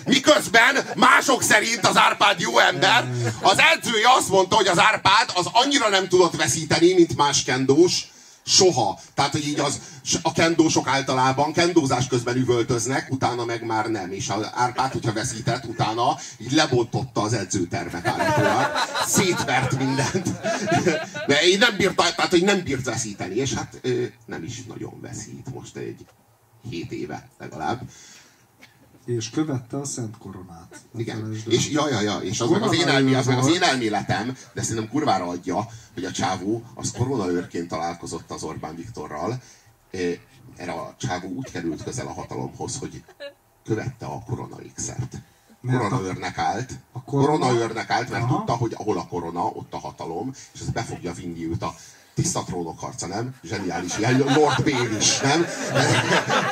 Miközben 0.05 0.77
mások 0.95 1.43
szerint 1.43 1.87
az 1.87 1.97
Árpád 1.97 2.39
jó 2.39 2.57
ember, 2.59 3.03
az 3.41 3.57
edzője 3.73 4.07
azt 4.17 4.29
mondta, 4.29 4.55
hogy 4.55 4.67
az 4.67 4.79
Árpád 4.79 5.29
az 5.33 5.45
annyira 5.51 5.89
nem 5.89 6.07
tudott 6.07 6.35
veszíteni, 6.35 6.93
mint 6.93 7.15
más 7.17 7.43
kendós, 7.43 8.07
soha. 8.45 8.99
Tehát, 9.13 9.31
hogy 9.31 9.47
így 9.47 9.59
az, 9.59 9.79
a 10.21 10.31
kendósok 10.31 10.87
általában 10.87 11.53
kendózás 11.53 12.07
közben 12.07 12.35
üvöltöznek, 12.35 13.07
utána 13.11 13.45
meg 13.45 13.65
már 13.65 13.89
nem. 13.89 14.11
És 14.11 14.29
az 14.29 14.49
Árpád, 14.53 14.91
hogyha 14.91 15.13
veszített, 15.13 15.65
utána 15.65 16.17
így 16.37 16.51
lebontotta 16.51 17.21
az 17.21 17.33
edzőtermet 17.33 18.07
állítólag. 18.07 18.71
Szétvert 19.05 19.77
mindent. 19.77 20.29
De 21.27 21.41
én 21.43 21.57
nem 21.57 21.77
bírt, 21.77 21.95
tehát, 21.95 22.31
hogy 22.31 22.43
nem 22.43 22.63
bírt 22.63 22.85
veszíteni, 22.85 23.35
és 23.35 23.53
hát 23.53 23.81
nem 24.25 24.43
is 24.43 24.63
nagyon 24.63 25.01
veszít 25.01 25.53
most 25.53 25.75
egy 25.75 26.05
hét 26.69 26.91
éve 26.91 27.29
legalább. 27.39 27.81
És 29.05 29.29
követte 29.29 29.77
a 29.77 29.85
Szent 29.85 30.17
Koronát. 30.17 30.81
Ne 30.91 30.99
Igen. 30.99 31.35
És, 31.47 31.69
ja, 31.69 31.89
ja, 31.89 32.01
ja, 32.01 32.17
és 32.17 32.39
az 32.39 32.49
meg 32.49 32.61
az, 32.61 32.73
én 32.75 32.87
elmé, 32.87 33.13
az 33.13 33.25
meg 33.25 33.37
az 33.37 33.47
én 33.53 33.61
elméletem, 33.61 34.37
de 34.53 34.61
szerintem 34.61 34.89
kurvára 34.91 35.27
adja, 35.27 35.67
hogy 35.93 36.05
a 36.05 36.11
csávó 36.11 36.63
az 36.73 36.91
koronaőrként 36.91 37.67
találkozott 37.67 38.31
az 38.31 38.43
Orbán 38.43 38.75
Viktorral. 38.75 39.41
Erre 40.55 40.71
a 40.71 40.95
csávó 40.97 41.27
úgy 41.27 41.51
került 41.51 41.83
közel 41.83 42.07
a 42.07 42.13
hatalomhoz, 42.13 42.77
hogy 42.77 43.03
követte 43.63 44.05
a 44.05 44.23
korona 44.27 44.55
a- 44.55 45.67
Koronaőrnek 45.67 46.37
állt. 46.37 46.71
a 46.91 47.03
korona- 47.03 47.27
Koronaőrnek 47.39 47.89
állt, 47.89 48.09
mert 48.09 48.23
Aha. 48.23 48.35
tudta, 48.35 48.53
hogy 48.55 48.73
ahol 48.77 48.97
a 48.97 49.07
korona, 49.07 49.45
ott 49.45 49.73
a 49.73 49.77
hatalom, 49.79 50.33
és 50.53 50.59
ez 50.59 50.69
be 50.69 50.81
fogja 50.81 51.13
vinni 51.13 51.45
őt 51.47 51.61
a 51.61 51.75
tiszta 52.15 52.43
trónok 52.45 52.79
harca, 52.79 53.07
nem? 53.07 53.35
Zseniális, 53.43 53.97
ilyen 53.97 54.17
Lord 54.17 54.63
Bale 54.63 54.97
is, 54.97 55.19
nem? 55.19 55.45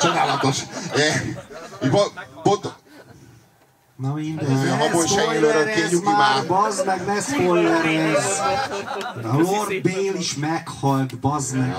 Csodálatos. 0.00 0.58
Eh, 0.94 1.22
Pont, 2.42 2.80
Na 3.96 4.12
mindegy, 4.12 4.48
Hát 4.48 4.58
a 4.58 4.62
ne 4.62 4.76
habony 4.76 5.06
se 5.06 5.14
él 5.14 5.20
spoilerezz 5.22 5.54
örökké, 5.62 5.94
nyugi 5.94 6.04
már. 6.10 6.46
bazd 6.46 6.86
meg, 6.86 7.04
ne 7.06 7.20
spoilerezz! 7.20 8.38
A 9.22 9.36
Lord 9.36 9.82
Bale 9.82 10.18
is 10.18 10.34
meghalt, 10.36 11.18
bazd 11.18 11.56
meg, 11.56 11.76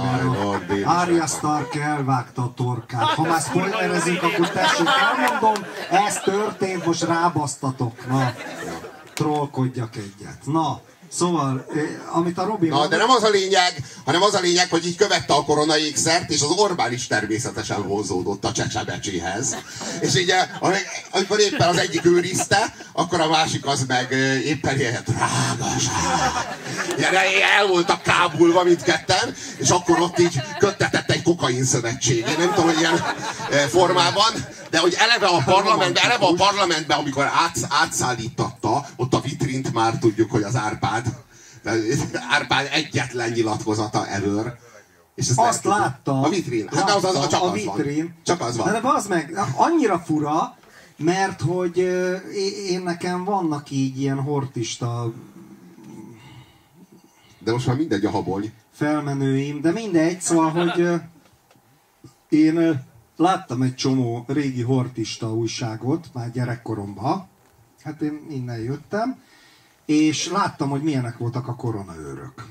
mert 0.70 0.86
Arya. 0.86 1.26
Stark 1.28 1.76
elvágta 1.76 2.42
a 2.42 2.54
torkát. 2.56 3.04
Ha 3.04 3.22
már 3.24 3.42
spoilerezünk, 3.42 4.24
akkor 4.24 4.50
tessék, 4.50 4.88
elmondom, 4.88 5.64
ez 5.90 6.20
történt, 6.20 6.86
most 6.86 7.04
rábasztatok. 7.04 8.08
Na, 8.08 8.34
trollkodjak 9.14 9.96
egyet. 9.96 10.38
Na, 10.46 10.80
szóval, 11.18 11.66
amit 12.12 12.38
a 12.38 12.46
Robi 12.46 12.68
Na, 12.68 12.88
de 12.88 12.98
nem 12.98 13.10
az 13.10 13.24
a 13.24 13.30
lényeg, 13.30 13.84
hanem 14.06 14.22
az 14.22 14.34
a 14.34 14.40
lényeg, 14.40 14.70
hogy 14.70 14.86
így 14.86 14.96
követte 14.96 15.34
a 15.34 15.44
korona 15.44 15.78
ékszert, 15.78 16.30
és 16.30 16.42
az 16.42 16.50
Orbán 16.50 16.94
is 16.94 17.08
természetesen 17.08 17.88
vonzódott 17.88 18.46
a 18.46 18.52
csecsebecséhez. 18.52 19.56
És 20.00 20.16
így, 20.16 20.34
amikor 21.12 21.40
éppen 21.40 21.68
az 21.68 21.78
egyik 21.78 22.06
őrizte, 22.06 22.76
akkor 22.94 23.22
a 23.22 23.30
másik 23.30 23.66
az 23.66 23.86
meg 23.88 24.12
éppen 24.46 24.80
ilyen 24.80 25.04
drágaság. 25.06 26.58
Ilyen 26.98 27.16
el 27.60 27.68
voltak 27.68 28.02
kábulva 28.02 28.64
mindketten, 28.64 29.36
és 29.58 29.70
akkor 29.70 30.00
ott 30.00 30.20
így 30.20 30.42
köttetett 30.58 31.12
egy 31.12 31.22
kokain 31.22 31.64
szövetség. 31.64 32.18
Én 32.18 32.36
nem 32.38 32.54
tudom, 32.54 32.66
hogy 32.66 32.80
ilyen 32.80 33.04
formában, 33.70 34.32
de 34.70 34.80
hogy 34.80 34.96
eleve 35.00 35.26
a 35.26 35.42
parlamentben, 35.46 36.04
eleve 36.04 36.26
a 36.26 36.34
parlamentben, 36.34 36.98
amikor 36.98 37.24
át, 37.24 37.58
átszállítatta, 37.70 38.88
ott 38.96 39.14
a 39.14 39.20
vitrint 39.20 39.74
már 39.74 39.98
tudjuk, 39.98 40.32
hogy 40.32 40.44
az 40.44 40.56
Árpád. 40.56 41.03
De 41.64 41.72
Árpád 42.30 42.70
egyetlen 42.72 43.32
nyilatkozata 43.32 44.08
ever. 44.08 44.60
És 45.16 45.30
ezt 45.30 45.40
Azt 45.40 45.64
láttam. 45.64 46.24
A 46.24 46.30
vitrin. 46.30 46.68
Hát 46.68 46.90
az, 46.90 47.04
az, 47.04 47.16
az, 47.16 47.28
csak 47.28 47.42
a 47.42 47.46
az 47.46 47.54
vitrin. 47.54 48.04
van. 48.04 48.16
Csak 48.24 48.42
az 48.42 48.56
De 48.56 48.80
van. 48.80 48.96
az 48.96 49.08
meg, 49.08 49.40
annyira 49.56 50.00
fura, 50.00 50.58
mert 50.98 51.42
hogy 51.42 51.78
én 52.70 52.82
nekem 52.84 53.24
vannak 53.24 53.70
így 53.72 54.00
ilyen 54.02 54.20
hortista 54.22 55.14
De 57.40 57.52
most 57.52 57.68
már 57.68 57.76
mindegy 57.76 58.06
a 58.06 58.10
habony. 58.10 58.52
felmenőim, 58.72 59.62
de 59.62 59.72
mindegy, 59.72 60.22
szóval, 60.22 60.50
hogy 60.50 61.02
én 62.30 62.84
láttam 63.18 63.62
egy 63.62 63.76
csomó 63.76 64.24
régi 64.28 64.62
hortista 64.62 65.34
újságot 65.34 66.08
már 66.14 66.32
gyerekkoromban, 66.32 67.28
hát 67.84 68.02
én 68.02 68.26
innen 68.30 68.60
jöttem, 68.60 69.22
és 69.86 70.30
láttam, 70.30 70.70
hogy 70.70 70.84
milyenek 70.84 71.18
voltak 71.18 71.48
a 71.48 71.56
koronaőrök. 71.56 72.48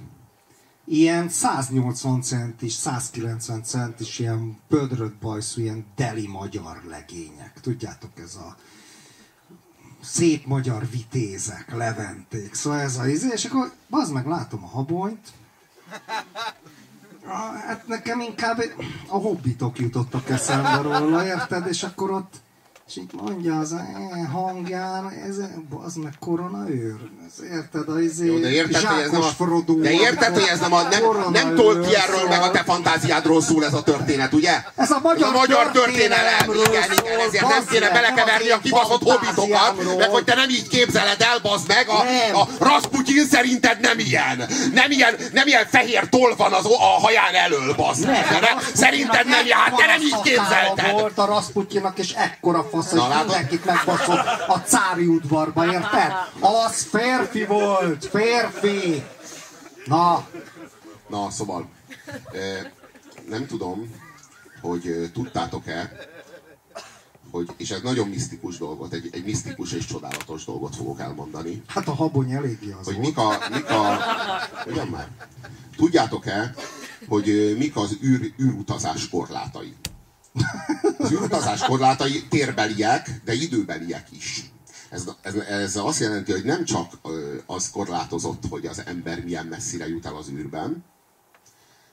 Ilyen 0.85 1.29
180 1.29 2.23
centis, 2.23 2.73
190 2.73 3.63
centis, 3.63 4.19
ilyen 4.19 4.59
pödrött 4.69 5.15
bajszú, 5.15 5.61
ilyen 5.61 5.87
deli 5.97 6.27
magyar 6.27 6.83
legények. 6.89 7.61
Tudjátok, 7.61 8.11
ez 8.19 8.35
a 8.35 8.57
szép 10.01 10.47
magyar 10.47 10.89
vitézek, 10.91 11.75
leventék. 11.77 12.55
Szóval 12.55 12.81
ez 12.81 12.97
a 12.97 13.07
izé, 13.07 13.29
és 13.33 13.45
akkor 13.45 13.73
az 13.91 14.11
meg 14.11 14.27
látom 14.27 14.65
a 14.65 14.67
habonyt, 14.67 15.33
Ah, 17.25 17.55
Hát 17.67 17.87
nekem 17.87 18.21
inkább 18.21 18.63
a 19.07 19.17
hobbitok 19.17 19.79
jutottak 19.79 20.29
eszembe 20.29 20.77
róla, 20.77 21.27
érted? 21.27 21.67
És 21.67 21.83
akkor 21.83 22.11
ott, 22.11 22.35
és 22.95 22.99
így 22.99 23.11
mondja 23.13 23.59
az 23.59 23.73
eh, 23.73 24.33
hangján, 24.33 25.11
ez 25.29 25.37
az 25.85 25.95
meg 25.95 26.13
koronaőr. 26.19 26.97
Ez, 27.27 27.45
érted? 27.53 27.89
A 27.89 28.01
izé, 28.01 28.27
Jó, 28.27 28.39
de 28.39 28.51
érted, 28.51 28.85
hogy 28.85 29.01
ez 29.01 29.11
nem 29.11 29.21
a, 29.21 29.25
Frodó, 29.25 29.75
de 29.75 29.91
érted, 29.91 30.35
hogy 30.35 30.49
ez 30.51 30.59
nem, 30.61 30.73
a, 30.73 30.83
nem, 30.83 31.03
nem 31.33 31.55
Tolkienről 31.55 32.29
meg 32.29 32.43
a 32.43 32.51
te 32.51 32.63
fantáziádról 32.63 33.43
szól 33.43 33.65
ez 33.65 33.75
a 33.75 33.83
történet, 33.83 34.33
ugye? 34.33 34.63
Ez 34.77 34.91
a 34.91 34.99
magyar, 35.03 35.29
ez 35.29 35.35
a 35.35 35.39
magyar 35.39 35.71
történelem, 35.71 36.51
igen, 36.51 36.91
igen, 36.93 37.21
ezért 37.27 37.49
nem 37.49 37.65
kéne 37.71 37.91
belekeverni 37.91 38.51
a 38.51 38.55
az 38.55 38.61
kibaszott 38.63 39.03
hobbitokat, 39.03 39.97
meg 39.99 40.11
hogy 40.11 40.25
te 40.25 40.35
nem 40.35 40.49
így 40.49 40.69
képzeled 40.69 41.21
el, 41.21 41.39
bazd 41.43 41.69
meg, 41.69 41.89
a, 41.89 42.03
Nem. 42.03 42.37
a 42.37 42.49
Rasputin 42.59 43.27
szerinted 43.27 43.81
nem 43.81 43.99
ilyen. 43.99 44.49
Nem 44.75 44.91
ilyen, 44.91 45.15
nem 45.33 45.47
ilyen 45.47 45.67
fehér 45.67 46.09
toll 46.09 46.35
van 46.37 46.53
az, 46.53 46.65
a 46.65 47.01
haján 47.01 47.35
elől, 47.35 47.75
bazd 47.75 48.07
meg. 48.07 48.27
Szerinted 48.75 49.27
nem 49.27 49.45
ilyen, 49.45 49.59
te 49.77 49.87
nem 49.87 50.01
így 50.01 50.21
képzelted. 50.23 50.91
Volt 50.93 51.19
a 51.19 51.25
Rasputyinnak, 51.25 51.99
és 51.99 52.13
ekkora 52.13 52.69
fasz, 52.71 52.82
hogy 52.91 52.99
Na, 52.99 53.09
látod? 53.09 53.27
mindenkit 53.27 53.65
megbaszott 53.65 54.27
a 54.49 54.61
cári 54.65 55.07
udvarba, 55.07 55.73
érted? 55.73 56.13
Az 56.41 56.83
férfi 56.83 57.45
volt, 57.45 58.07
férfi! 58.07 59.05
Na, 59.85 60.27
Na, 61.13 61.31
szóval, 61.31 61.69
nem 63.29 63.47
tudom, 63.47 63.91
hogy 64.61 65.11
tudtátok-e, 65.13 65.93
hogy, 67.31 67.49
és 67.57 67.71
ez 67.71 67.81
nagyon 67.83 68.09
misztikus 68.09 68.59
dolgot, 68.59 68.93
egy, 68.93 69.09
egy 69.13 69.25
misztikus 69.25 69.73
és 69.73 69.87
csodálatos 69.87 70.45
dolgot 70.45 70.77
fogok 70.77 71.01
elmondani, 71.01 71.63
hát 71.67 71.89
a 71.89 71.95
habony 71.95 72.33
eléggé 72.33 72.75
az 72.81 72.87
hogy 72.87 72.99
mik 72.99 73.17
a, 73.19 73.39
mik 73.51 73.71
a 73.71 73.99
ugyan 74.67 74.87
már, 74.89 75.09
tudjátok-e, 75.77 76.55
hogy 77.09 77.55
mik 77.59 77.77
az 77.77 77.99
űr, 78.03 78.33
űrutazás 78.41 79.09
korlátai? 79.09 79.75
Az 80.99 81.11
űrutazás 81.13 81.63
korlátai 81.63 82.29
térbeliek, 82.29 83.21
de 83.25 83.33
időbeliek 83.33 84.07
is. 84.11 84.51
Ez, 84.91 85.11
ez, 85.23 85.35
ez 85.35 85.77
azt 85.77 86.01
jelenti, 86.01 86.33
hogy 86.33 86.45
nem 86.45 86.65
csak 86.65 86.99
az 87.47 87.71
korlátozott, 87.71 88.43
hogy 88.49 88.67
az 88.67 88.83
ember 88.87 89.25
milyen 89.25 89.47
messzire 89.47 89.89
jut 89.89 90.07
el 90.07 90.17
az 90.17 90.29
űrben, 90.29 90.85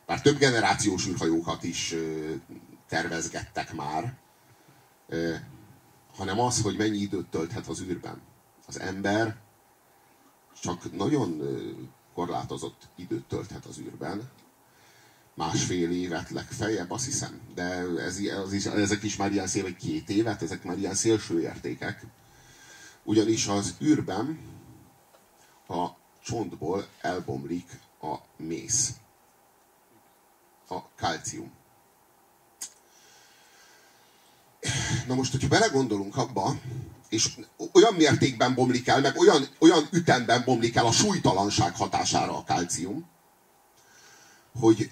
bár 0.05 0.21
több 0.21 0.37
generációs 0.37 1.07
űrhajókat 1.07 1.63
is 1.63 1.95
tervezgettek 2.87 3.73
már, 3.73 4.17
hanem 6.15 6.39
az, 6.39 6.61
hogy 6.61 6.77
mennyi 6.77 6.97
időt 6.97 7.27
tölthet 7.27 7.67
az 7.67 7.81
űrben. 7.81 8.21
Az 8.67 8.79
ember 8.79 9.35
csak 10.61 10.95
nagyon 10.95 11.41
korlátozott 12.13 12.87
időt 12.95 13.23
tölthet 13.27 13.65
az 13.65 13.77
űrben, 13.79 14.29
másfél 15.39 15.91
évet 15.91 16.29
legfeljebb, 16.29 16.91
azt 16.91 17.05
hiszem. 17.05 17.41
De 17.55 17.63
ez, 17.97 18.17
ez 18.17 18.53
is, 18.53 18.65
ezek 18.65 19.03
is 19.03 19.15
már 19.15 19.31
ilyen 19.31 19.47
szél, 19.47 19.63
vagy 19.63 19.75
két 19.75 20.09
évet, 20.09 20.41
ezek 20.41 20.63
már 20.63 20.77
ilyen 20.77 20.95
szélső 20.95 21.41
értékek. 21.41 22.05
Ugyanis 23.03 23.47
az 23.47 23.75
űrben 23.81 24.39
a 25.67 25.87
csontból 26.23 26.87
elbomlik 27.01 27.79
a 28.01 28.15
mész. 28.37 28.93
A 30.67 30.95
kalcium. 30.95 31.51
Na 35.07 35.15
most, 35.15 35.31
hogyha 35.31 35.47
belegondolunk 35.47 36.17
abba, 36.17 36.55
és 37.09 37.29
olyan 37.71 37.93
mértékben 37.93 38.55
bomlik 38.55 38.87
el, 38.87 39.01
meg 39.01 39.17
olyan, 39.17 39.47
olyan 39.59 39.87
ütemben 39.91 40.43
bomlik 40.45 40.75
el 40.75 40.85
a 40.85 40.91
súlytalanság 40.91 41.75
hatására 41.75 42.37
a 42.37 42.43
kalcium, 42.43 43.09
hogy, 44.59 44.91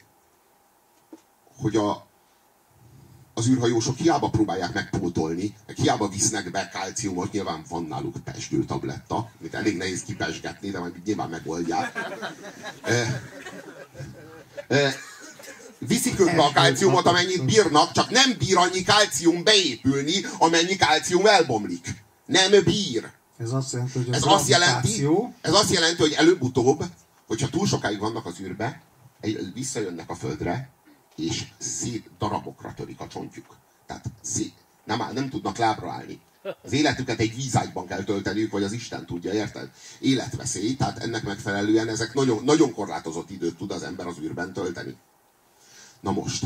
hogy 1.57 1.75
a, 1.75 2.07
az 3.33 3.47
űrhajósok 3.47 3.97
hiába 3.97 4.29
próbálják 4.29 4.73
megpótolni, 4.73 5.55
meg 5.67 5.75
hiába 5.75 6.07
visznek 6.07 6.51
be 6.51 6.69
kalciumot, 6.73 7.31
nyilván 7.31 7.63
van 7.69 7.83
náluk 7.83 8.23
pesgő 8.23 8.65
tabletta, 8.65 9.31
amit 9.39 9.53
elég 9.53 9.77
nehéz 9.77 10.03
kipesgetni, 10.03 10.69
de 10.69 10.79
majd 10.79 10.93
nyilván 11.05 11.29
megoldják. 11.29 11.99
E, 12.81 13.21
e, 14.67 14.93
viszik 15.77 16.19
ők 16.19 16.35
be 16.35 16.43
a 16.43 16.51
kalciumot, 16.53 17.05
amennyit 17.05 17.45
bírnak, 17.45 17.91
csak 17.91 18.09
nem 18.09 18.35
bír 18.37 18.57
annyi 18.57 18.83
kalcium 18.83 19.43
beépülni, 19.43 20.13
amennyi 20.39 20.75
kalcium 20.75 21.25
elbomlik. 21.25 22.05
Nem 22.25 22.63
bír. 22.63 23.09
Ez 23.37 23.51
azt 23.51 23.71
jelenti, 23.73 23.97
hogy 23.97 24.13
Ez 24.13 24.23
az 24.23 24.33
azt, 24.33 24.47
jelenti, 24.47 25.07
ez 25.41 25.53
azt 25.53 25.71
jelenti, 25.71 26.01
hogy 26.01 26.13
előbb-utóbb, 26.13 26.83
hogyha 27.27 27.49
túl 27.49 27.67
sokáig 27.67 27.99
vannak 27.99 28.25
az 28.25 28.39
űrbe, 28.39 28.81
visszajönnek 29.53 30.09
a 30.09 30.15
földre, 30.15 30.69
és 31.17 31.45
szét 31.57 32.09
darabokra 32.19 32.73
törik 32.73 32.99
a 32.99 33.07
csontjuk. 33.07 33.57
Tehát 33.85 34.05
szét, 34.21 34.53
nem, 34.83 35.03
nem 35.13 35.29
tudnak 35.29 35.57
lábra 35.57 35.91
állni. 35.91 36.19
Az 36.63 36.71
életüket 36.71 37.19
egy 37.19 37.35
vízágyban 37.35 37.87
kell 37.87 38.03
tölteniük, 38.03 38.51
vagy 38.51 38.63
az 38.63 38.71
Isten 38.71 39.05
tudja, 39.05 39.33
érted? 39.33 39.69
Életveszély, 39.99 40.75
tehát 40.75 40.97
ennek 40.97 41.23
megfelelően 41.23 41.87
ezek 41.87 42.13
nagyon, 42.13 42.43
nagyon 42.43 42.73
korlátozott 42.73 43.29
időt 43.29 43.57
tud 43.57 43.71
az 43.71 43.83
ember 43.83 44.07
az 44.07 44.19
űrben 44.19 44.53
tölteni. 44.53 44.95
Na 45.99 46.11
most, 46.11 46.45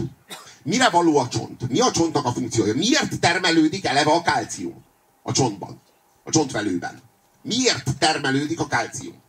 mire 0.63 0.89
való 0.89 1.17
a 1.17 1.27
csont? 1.27 1.69
Mi 1.69 1.79
a 1.79 1.91
csontnak 1.91 2.25
a 2.25 2.31
funkciója? 2.31 2.73
Miért 2.73 3.19
termelődik 3.19 3.85
eleve 3.85 4.11
a 4.11 4.21
kalcium 4.21 4.83
a 5.21 5.31
csontban? 5.31 5.81
A 6.23 6.29
csontvelőben? 6.29 7.01
Miért 7.41 7.97
termelődik 7.97 8.59
a 8.59 8.67
kalcium? 8.67 9.21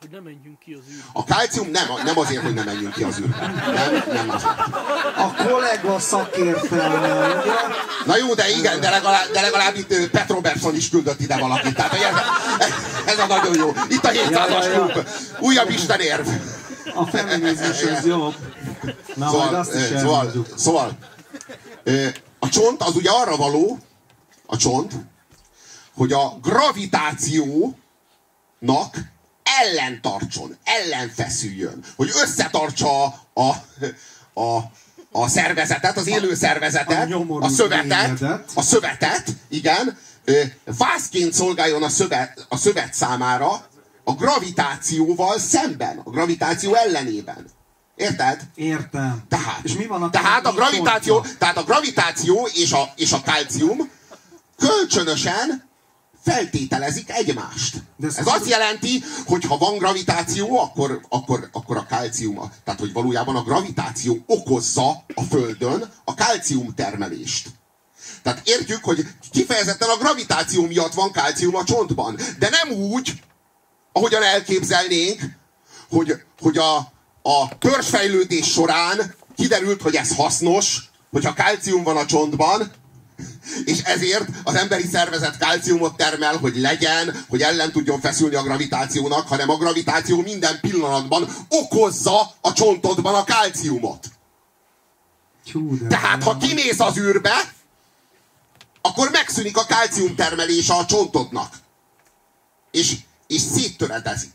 Hogy 0.00 0.10
ne 0.10 0.20
menjünk 0.20 0.58
ki 0.58 0.72
az 0.72 0.80
űrbe. 0.90 1.04
A 1.12 1.24
kalcium 1.24 1.70
nem, 1.70 1.86
nem 2.04 2.18
azért, 2.18 2.42
hogy 2.42 2.54
ne 2.54 2.64
menjünk 2.64 2.94
ki 2.94 3.02
az 3.02 3.18
űrbe. 3.18 3.36
Nem, 3.36 4.02
nem 4.12 4.30
azért. 4.30 4.58
A 5.16 5.34
kollega 5.48 5.98
szakértelme? 5.98 7.42
Na 8.06 8.16
jó, 8.16 8.34
de 8.34 8.48
igen, 8.50 8.80
de 8.80 8.90
legalább, 8.90 9.30
de 9.32 9.40
legalább 9.40 9.76
itt 9.76 10.10
Pet 10.10 10.28
Robertson 10.28 10.74
is 10.74 10.88
küldött 10.88 11.20
ide 11.20 11.38
valakit. 11.38 11.74
Tehát 11.74 11.92
ez, 12.58 12.70
ez 13.06 13.18
a 13.18 13.26
nagyon 13.26 13.54
jó. 13.56 13.72
Itt 13.88 14.04
a 14.04 14.10
700-as 14.10 14.50
Ja, 14.50 14.62
ja, 14.62 14.70
ja. 14.72 14.86
klub. 14.86 15.08
Újabb 15.40 15.70
istenérv. 15.70 16.28
A 16.94 17.06
feminizmus 17.06 17.82
az 17.82 18.06
jobb. 18.06 18.34
Na, 19.14 19.30
Szóval, 19.30 19.54
azt 19.54 19.74
is 19.74 19.82
szóval, 19.82 20.32
szóval 20.56 20.98
a 22.38 22.48
csont 22.48 22.82
az 22.82 22.96
ugye 22.96 23.10
arra 23.10 23.36
való, 23.36 23.78
a 24.46 24.56
csont, 24.56 24.92
hogy 25.94 26.12
a 26.12 26.38
gravitációnak 26.42 27.74
ellentartson, 29.62 30.56
ellenfeszüljön, 30.64 31.84
hogy 31.96 32.10
összetartsa 32.22 33.04
a, 33.04 33.14
a, 33.34 33.54
a, 34.40 34.70
a 35.10 35.28
szervezetet, 35.28 35.96
az 35.96 36.06
élő 36.06 36.30
a 36.30 36.36
szervezetet, 36.36 37.08
nyomorult 37.08 37.44
a 37.44 37.54
szövetet, 37.54 38.22
a 38.54 38.62
szövetet, 38.62 39.28
igen, 39.48 39.98
vászként 40.64 41.32
szolgáljon 41.32 41.82
a 41.82 41.88
szövet, 41.88 42.46
a 42.48 42.56
szövet 42.56 42.94
számára 42.94 43.66
a 44.04 44.12
gravitációval 44.12 45.38
szemben, 45.38 46.00
a 46.04 46.10
gravitáció 46.10 46.74
ellenében. 46.74 47.46
Érted? 47.96 48.40
Értem. 48.54 49.22
Tehát, 49.28 49.60
És 49.62 49.72
mi 49.72 49.86
van 49.86 50.02
a 50.02 50.10
tehát 50.10 50.46
a 50.46 50.52
gravitáció, 50.52 51.24
tehát 51.38 51.56
a 51.56 51.64
gravitáció 51.64 52.48
és 52.54 52.72
a, 52.72 52.92
és 52.96 53.12
a 53.12 53.22
kalcium 53.24 53.90
kölcsönösen 54.56 55.65
feltételezik 56.26 57.10
egymást. 57.10 57.82
De 57.96 58.06
ez- 58.06 58.16
Ez 58.18 58.26
azt 58.26 58.48
jelenti, 58.48 59.02
hogy 59.26 59.44
ha 59.44 59.56
van 59.58 59.78
gravitáció, 59.78 60.58
akkor, 60.60 61.00
akkor, 61.08 61.48
akkor 61.52 61.76
a 61.76 61.86
kalcium, 61.88 62.52
tehát 62.64 62.80
hogy 62.80 62.92
valójában 62.92 63.36
a 63.36 63.42
gravitáció 63.42 64.18
okozza 64.26 65.04
a 65.14 65.22
Földön 65.30 65.92
a 66.04 66.14
kalcium 66.14 66.74
termelést. 66.74 67.48
Tehát 68.22 68.48
értjük, 68.48 68.84
hogy 68.84 69.06
kifejezetten 69.30 69.88
a 69.88 69.96
gravitáció 69.96 70.66
miatt 70.66 70.94
van 70.94 71.12
kalcium 71.12 71.54
a 71.56 71.64
csontban. 71.64 72.18
De 72.38 72.48
nem 72.48 72.78
úgy, 72.78 73.22
ahogyan 73.92 74.22
elképzelnénk, 74.22 75.20
hogy, 75.90 76.14
hogy 76.40 76.58
a, 76.58 76.76
a 77.22 77.58
törzsfejlődés 77.58 78.46
során 78.52 79.14
kiderült, 79.36 79.82
hogy 79.82 79.94
ez 79.94 80.14
hasznos, 80.16 80.90
hogyha 81.10 81.34
kalcium 81.34 81.82
van 81.82 81.96
a 81.96 82.06
csontban, 82.06 82.72
és 83.64 83.78
ezért 83.82 84.28
az 84.44 84.54
emberi 84.54 84.86
szervezet 84.86 85.38
kalciumot 85.38 85.96
termel, 85.96 86.36
hogy 86.36 86.56
legyen, 86.56 87.24
hogy 87.28 87.42
ellen 87.42 87.72
tudjon 87.72 88.00
feszülni 88.00 88.34
a 88.34 88.42
gravitációnak, 88.42 89.28
hanem 89.28 89.50
a 89.50 89.56
gravitáció 89.56 90.20
minden 90.20 90.60
pillanatban 90.60 91.28
okozza 91.48 92.34
a 92.40 92.52
csontodban 92.52 93.14
a 93.14 93.24
kalciumot. 93.24 94.06
Tehát, 95.88 96.22
ha 96.22 96.36
kimész 96.36 96.80
az 96.80 96.98
űrbe, 96.98 97.54
akkor 98.80 99.10
megszűnik 99.10 99.56
a 99.56 99.66
kalcium 99.66 100.14
termelése 100.14 100.74
a 100.74 100.86
csontodnak. 100.86 101.54
És, 102.70 102.96
és 103.26 103.40
széttöredezik. 103.40 104.32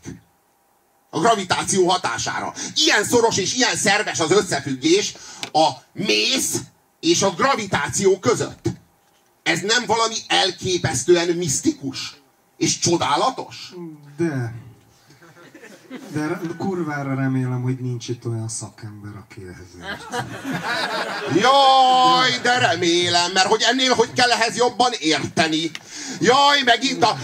A 1.10 1.18
gravitáció 1.18 1.88
hatására. 1.88 2.54
Ilyen 2.74 3.04
szoros 3.04 3.36
és 3.36 3.54
ilyen 3.54 3.76
szerves 3.76 4.20
az 4.20 4.30
összefüggés 4.30 5.14
a 5.52 5.68
mész 5.92 6.56
és 7.02 7.22
a 7.22 7.30
gravitáció 7.30 8.18
között. 8.18 8.68
Ez 9.42 9.60
nem 9.60 9.86
valami 9.86 10.14
elképesztően 10.26 11.36
misztikus 11.36 12.16
és 12.56 12.78
csodálatos? 12.78 13.74
De... 14.16 14.54
De 16.12 16.40
kurvára 16.58 17.14
remélem, 17.14 17.62
hogy 17.62 17.76
nincs 17.80 18.08
itt 18.08 18.26
olyan 18.26 18.48
szakember, 18.48 19.12
aki 19.16 19.40
ehhez 19.42 19.66
ért. 19.80 20.24
Jaj, 21.34 22.40
de 22.42 22.58
remélem, 22.58 23.32
mert 23.32 23.46
hogy 23.46 23.62
ennél 23.70 23.94
hogy 23.94 24.12
kell 24.12 24.30
ehhez 24.30 24.56
jobban 24.56 24.92
érteni. 24.98 25.70
Jaj, 26.20 26.62
megint 26.64 27.02
a 27.04 27.16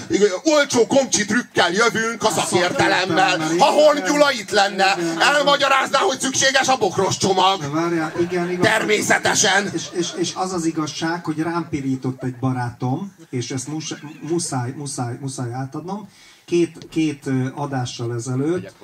olcsó 0.45 0.87
komcsi 0.87 1.25
trükkel 1.25 1.73
jövünk 1.73 2.23
a 2.23 2.31
szakértelemmel. 2.31 3.39
Ha 3.59 3.65
Horn 3.65 4.05
Gyula 4.05 4.33
itt 4.33 4.51
lenne, 4.51 4.97
elmagyarázná, 5.19 5.99
hogy 5.99 6.21
szükséges 6.21 6.69
a 6.69 6.77
bokros 6.77 7.17
De 7.19 7.27
csomag. 7.27 7.73
várjál, 7.73 8.13
igen, 8.21 8.51
igaz. 8.51 8.67
Természetesen. 8.67 9.71
És, 9.75 9.85
és, 9.93 10.09
és 10.17 10.33
az 10.35 10.53
az 10.53 10.65
igazság, 10.65 11.25
hogy 11.25 11.39
rám 11.39 11.67
pirított 11.71 12.23
egy 12.23 12.37
barátom, 12.37 13.15
és 13.31 13.51
ezt 13.51 13.69
mus, 13.69 13.95
muszáj, 14.21 14.73
muszáj, 14.77 15.17
muszáj 15.21 15.53
átadnom, 15.53 16.09
két, 16.49 16.89
két 16.89 17.31
adással 17.55 18.15
ezelőtt, 18.15 18.75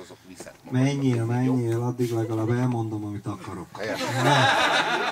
menjél, 0.71 1.25
menjél, 1.25 1.81
addig 1.81 2.11
legalább 2.11 2.49
elmondom, 2.49 3.05
amit 3.05 3.25
akarok. 3.25 3.67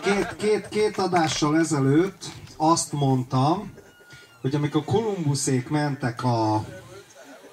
Két, 0.03 0.35
két, 0.35 0.69
két 0.69 0.97
adással 0.97 1.57
ezelőtt 1.57 2.31
azt 2.57 2.91
mondtam, 2.91 3.71
hogy 4.41 4.55
amikor 4.55 4.83
Kolumbuszék 4.83 5.69
mentek 5.69 6.23
a 6.23 6.65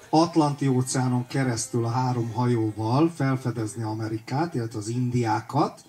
Atlanti 0.09 0.67
óceánon 0.67 1.27
keresztül 1.27 1.85
a 1.85 1.89
három 1.89 2.31
hajóval 2.33 3.11
felfedezni 3.15 3.83
Amerikát, 3.83 4.53
illetve 4.55 4.79
az 4.79 4.87
Indiákat, 4.87 5.81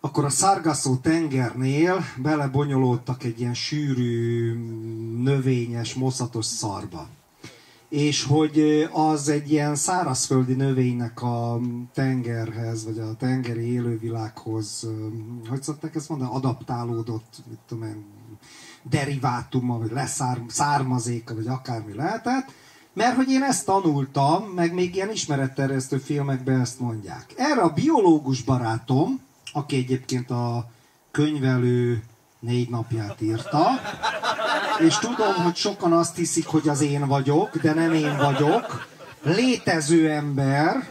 akkor 0.00 0.24
a 0.24 0.28
Sargasso 0.28 0.96
tengernél 0.96 2.04
belebonyolódtak 2.16 3.24
egy 3.24 3.40
ilyen 3.40 3.54
sűrű, 3.54 4.52
növényes, 5.22 5.94
moszatos 5.94 6.46
szarba. 6.46 7.08
És 7.94 8.24
hogy 8.24 8.88
az 8.92 9.28
egy 9.28 9.52
ilyen 9.52 9.74
szárazföldi 9.74 10.54
növénynek 10.54 11.22
a 11.22 11.60
tengerhez, 11.92 12.84
vagy 12.84 12.98
a 12.98 13.16
tengeri 13.16 13.72
élővilághoz, 13.72 14.88
hogy 15.48 15.62
szokták 15.62 15.94
ezt 15.94 16.08
mondani, 16.08 16.30
adaptálódott, 16.34 17.42
mit 17.48 17.58
tudom 17.68 17.84
én, 17.84 18.04
derivátuma, 18.82 19.78
vagy 19.78 19.90
leszármazéka, 19.90 21.34
vagy 21.34 21.46
akármi 21.46 21.94
lehetett, 21.94 22.52
mert 22.92 23.16
hogy 23.16 23.30
én 23.30 23.42
ezt 23.42 23.64
tanultam, 23.64 24.44
meg 24.44 24.74
még 24.74 24.94
ilyen 24.94 25.10
ismeretterjesztő 25.10 25.96
filmekben 25.96 26.60
ezt 26.60 26.80
mondják. 26.80 27.32
Erre 27.36 27.60
a 27.60 27.72
biológus 27.72 28.42
barátom, 28.42 29.20
aki 29.52 29.76
egyébként 29.76 30.30
a 30.30 30.70
könyvelő 31.10 32.02
négy 32.44 32.70
napját 32.70 33.20
írta, 33.20 33.66
és 34.80 34.98
tudom, 34.98 35.34
hogy 35.34 35.56
sokan 35.56 35.92
azt 35.92 36.16
hiszik, 36.16 36.46
hogy 36.46 36.68
az 36.68 36.80
én 36.80 37.06
vagyok, 37.06 37.56
de 37.56 37.74
nem 37.74 37.92
én 37.92 38.16
vagyok. 38.16 38.86
Létező 39.22 40.10
ember, 40.10 40.88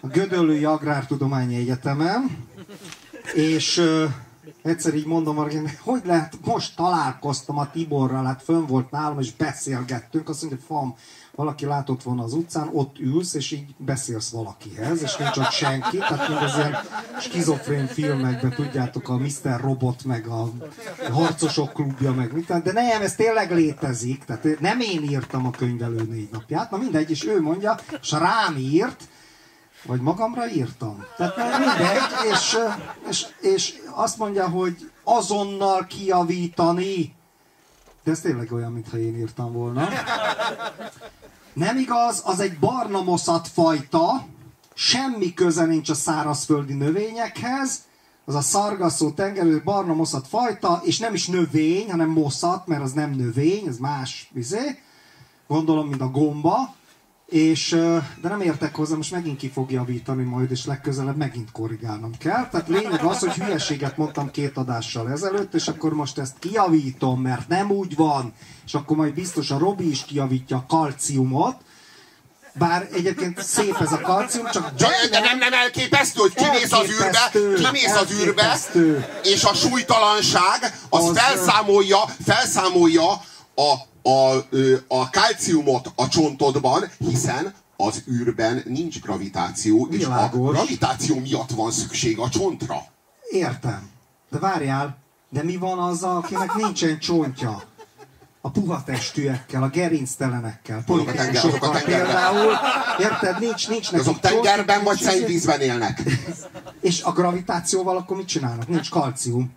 a 0.00 0.06
Gödöllői 0.06 0.64
Agrártudományi 0.64 1.56
Egyetemen, 1.56 2.46
és 3.34 3.76
ö, 3.76 4.04
egyszer 4.62 4.94
így 4.94 5.06
mondom, 5.06 5.36
hogy 5.36 6.02
lehet, 6.04 6.38
most 6.44 6.76
találkoztam 6.76 7.58
a 7.58 7.70
Tiborral, 7.70 8.24
hát 8.24 8.42
fönn 8.42 8.66
volt 8.66 8.90
nálam, 8.90 9.18
és 9.20 9.32
beszélgettünk, 9.32 10.28
azt 10.28 10.42
mondja, 10.42 10.60
fam, 10.66 10.96
valaki 11.38 11.66
látott 11.66 12.02
volna 12.02 12.22
az 12.22 12.32
utcán, 12.32 12.70
ott 12.72 12.98
ülsz, 12.98 13.34
és 13.34 13.50
így 13.50 13.74
beszélsz 13.76 14.30
valakihez, 14.30 15.02
és 15.02 15.16
nincs 15.16 15.36
ott 15.36 15.50
senki, 15.50 15.96
tehát 15.96 16.28
még 16.28 16.38
az 16.38 16.56
ilyen 16.56 16.76
skizofrén 17.20 17.86
filmekben, 17.86 18.50
tudjátok, 18.50 19.08
a 19.08 19.16
Mr. 19.16 19.60
Robot, 19.60 20.04
meg 20.04 20.26
a 20.26 20.50
Harcosok 21.12 21.72
klubja, 21.72 22.12
meg 22.12 22.32
mit, 22.32 22.62
de 22.62 22.72
nem, 22.72 23.02
ez 23.02 23.14
tényleg 23.14 23.52
létezik, 23.52 24.24
tehát 24.24 24.60
nem 24.60 24.80
én 24.80 25.02
írtam 25.02 25.46
a 25.46 25.50
könyvelő 25.50 26.02
négy 26.02 26.28
napját, 26.32 26.70
na 26.70 26.76
mindegy, 26.76 27.10
és 27.10 27.26
ő 27.26 27.40
mondja, 27.40 27.78
és 28.00 28.10
rám 28.10 28.56
írt, 28.56 29.08
vagy 29.84 30.00
magamra 30.00 30.48
írtam. 30.48 31.04
Tehát 31.16 31.36
mindegy, 31.58 32.32
és, 32.32 32.56
és, 33.08 33.26
és 33.40 33.74
azt 33.94 34.18
mondja, 34.18 34.48
hogy 34.48 34.90
azonnal 35.04 35.86
kijavítani. 35.86 37.14
De 38.04 38.10
ez 38.10 38.20
tényleg 38.20 38.52
olyan, 38.52 38.72
mintha 38.72 38.98
én 38.98 39.18
írtam 39.18 39.52
volna. 39.52 39.88
Nem 41.58 41.78
igaz, 41.78 42.22
az 42.24 42.40
egy 42.40 42.58
barna 42.58 43.02
moszat 43.02 43.48
fajta, 43.48 44.26
semmi 44.74 45.34
köze 45.34 45.64
nincs 45.64 45.90
a 45.90 45.94
szárazföldi 45.94 46.72
növényekhez, 46.72 47.82
az 48.24 48.34
a 48.34 48.40
szargasszó 48.40 49.10
tengerő 49.10 49.62
barna 49.64 49.94
moszat 49.94 50.28
fajta, 50.28 50.80
és 50.84 50.98
nem 50.98 51.14
is 51.14 51.26
növény, 51.26 51.90
hanem 51.90 52.08
moszat, 52.08 52.66
mert 52.66 52.82
az 52.82 52.92
nem 52.92 53.10
növény, 53.10 53.66
ez 53.66 53.78
más 53.78 54.30
vizé, 54.32 54.78
gondolom, 55.46 55.88
mint 55.88 56.00
a 56.00 56.10
gomba, 56.10 56.74
és, 57.28 57.68
de 58.20 58.28
nem 58.28 58.40
értek 58.40 58.74
hozzá, 58.74 58.96
most 58.96 59.10
megint 59.10 59.38
ki 59.38 59.48
fog 59.48 59.70
javítani 59.70 60.22
majd, 60.22 60.50
és 60.50 60.66
legközelebb 60.66 61.16
megint 61.16 61.52
korrigálnom 61.52 62.12
kell. 62.18 62.48
Tehát 62.48 62.68
lényeg 62.68 63.04
az, 63.04 63.18
hogy 63.18 63.32
hülyeséget 63.32 63.96
mondtam 63.96 64.30
két 64.30 64.56
adással 64.56 65.10
ezelőtt, 65.10 65.54
és 65.54 65.68
akkor 65.68 65.94
most 65.94 66.18
ezt 66.18 66.36
kijavítom, 66.38 67.20
mert 67.20 67.48
nem 67.48 67.70
úgy 67.70 67.96
van, 67.96 68.32
és 68.66 68.74
akkor 68.74 68.96
majd 68.96 69.14
biztos 69.14 69.50
a 69.50 69.58
Robi 69.58 69.90
is 69.90 70.04
kijavítja 70.04 70.56
a 70.56 70.64
kalciumot, 70.68 71.56
bár 72.52 72.88
egyébként 72.92 73.42
szép 73.42 73.76
ez 73.80 73.92
a 73.92 74.00
kalcium, 74.00 74.46
csak 74.52 74.74
Csak 74.76 74.90
de 75.10 75.20
nem, 75.20 75.38
nem 75.38 75.52
elképesztő, 75.52 76.20
hogy 76.20 76.34
kimész 76.34 76.72
az 76.72 76.90
űrbe, 76.90 77.30
kimész 77.64 77.94
az 77.94 78.12
űrbe, 78.12 78.58
és 79.22 79.44
a 79.44 79.54
súlytalanság 79.54 80.78
az, 80.88 81.04
Az- 81.04 81.18
felszámolja, 81.18 81.98
felszámolja 82.24 83.10
a, 83.54 83.74
a, 84.10 84.36
a 84.88 85.10
kalciumot 85.10 85.92
a 85.96 86.08
csontodban, 86.08 86.84
hiszen 86.98 87.54
az 87.76 88.02
űrben 88.10 88.62
nincs 88.66 89.00
gravitáció, 89.00 89.88
és 89.90 90.04
a 90.04 90.08
Világos. 90.08 90.52
gravitáció 90.56 91.18
miatt 91.18 91.50
van 91.50 91.70
szükség 91.70 92.18
a 92.18 92.28
csontra. 92.28 92.76
Értem. 93.30 93.88
De 94.30 94.38
várjál, 94.38 94.96
de 95.28 95.42
mi 95.42 95.56
van 95.56 95.78
azzal, 95.78 96.16
akinek 96.16 96.54
nincsen 96.54 96.98
csontja? 96.98 97.62
A 98.40 98.50
puha 98.50 98.82
testűekkel, 98.84 99.62
a 99.62 99.68
gerinctelenekkel, 99.68 100.82
Azok 100.86 101.08
a 101.08 101.12
tenger- 101.12 101.44
azok 101.44 101.62
a 101.62 101.70
tengerben. 101.70 102.04
például. 102.06 102.52
Érted? 102.98 103.38
Nincs, 103.40 103.68
nincs 103.68 103.90
nekik 103.92 104.06
azok 104.06 104.20
tengerben 104.20 104.66
csontjuk, 104.66 104.84
vagy 104.84 104.98
szennyvízben 105.00 105.60
élnek. 105.60 106.02
És 106.80 107.02
a 107.02 107.12
gravitációval 107.12 107.96
akkor 107.96 108.16
mit 108.16 108.26
csinálnak? 108.26 108.68
Nincs 108.68 108.90
kalcium. 108.90 109.52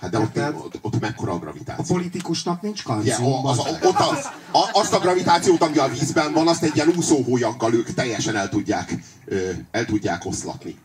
Hát 0.00 0.10
de 0.10 0.18
ott, 0.18 0.36
ott, 0.64 0.78
ott 0.80 1.00
mekkora 1.00 1.32
a 1.32 1.34
A 1.34 1.38
gravitáció. 1.38 1.96
politikusnak 1.96 2.62
nincs 2.62 2.82
kalcium. 2.82 3.32
az, 3.32 3.42
bazd 3.42 3.60
az, 3.66 3.72
meg. 3.72 3.84
ott 3.84 3.98
a, 3.98 4.10
a, 4.58 4.68
azt 4.72 4.92
a 4.92 4.98
gravitációt, 4.98 5.62
ami 5.62 5.78
a 5.78 5.88
vízben 5.88 6.32
van, 6.32 6.48
azt 6.48 6.62
egy 6.62 6.74
ilyen 6.74 6.88
úszóhólyaggal 6.96 7.74
ők 7.74 7.94
teljesen 7.94 8.36
el 8.36 8.48
tudják, 8.48 8.94
el 9.70 9.84
tudják 9.84 10.24
oszlatni. 10.24 10.78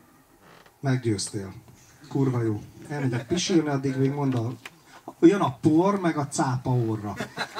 Meggyőztél. 0.80 1.54
Kurva 2.10 2.44
jó. 2.44 2.62
Elmegyek 2.90 3.28
pisilni, 3.28 3.70
addig 3.70 3.96
még 3.98 4.12
mond 4.12 4.36
a... 4.36 4.52
Jön 5.20 5.42
a 5.42 5.58
por, 5.62 6.00
meg 6.00 6.18
a 6.18 6.28
cápa 6.28 6.70
orra. 6.70 7.16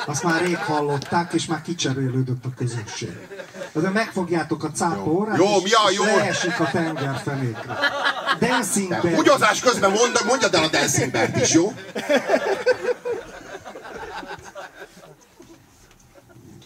Azt 0.06 0.24
már 0.24 0.42
rég 0.42 0.58
hallották, 0.58 1.34
és 1.34 1.46
már 1.46 1.62
kicserélődött 1.62 2.46
a 2.46 2.50
közösség. 2.56 3.28
De 3.74 3.90
megfogjátok 3.90 4.64
a 4.64 4.72
cápa 4.72 4.96
Jó. 5.06 5.26
Jó, 5.36 5.58
és, 5.58 5.64
mi 5.64 5.70
a 5.72 5.90
és 5.92 5.98
jó? 5.98 6.04
leesik 6.04 6.60
a 6.60 6.70
tengerfenékre. 6.72 7.78
Dancing 8.40 8.90
Bear. 8.90 9.16
húgyozás 9.16 9.60
közben 9.60 9.92
mond, 9.92 10.20
mondjad 10.26 10.54
el 10.54 10.64
a 10.64 10.70
Dancing 10.70 11.12
Bear-t 11.12 11.38
is, 11.38 11.54
jó? 11.54 11.74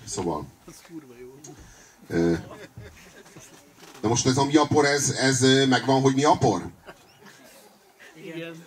Szóval... 0.08 0.46
De 4.02 4.08
most 4.08 4.28
ez 4.28 4.38
a 4.38 4.46
mi 4.46 4.56
a 4.56 4.66
por, 4.66 4.86
ez, 4.86 5.10
ez 5.10 5.42
megvan, 5.68 6.02
hogy 6.02 6.14
mi 6.16 6.24
a 6.24 6.38
por? 6.38 6.62
Igen. 8.16 8.66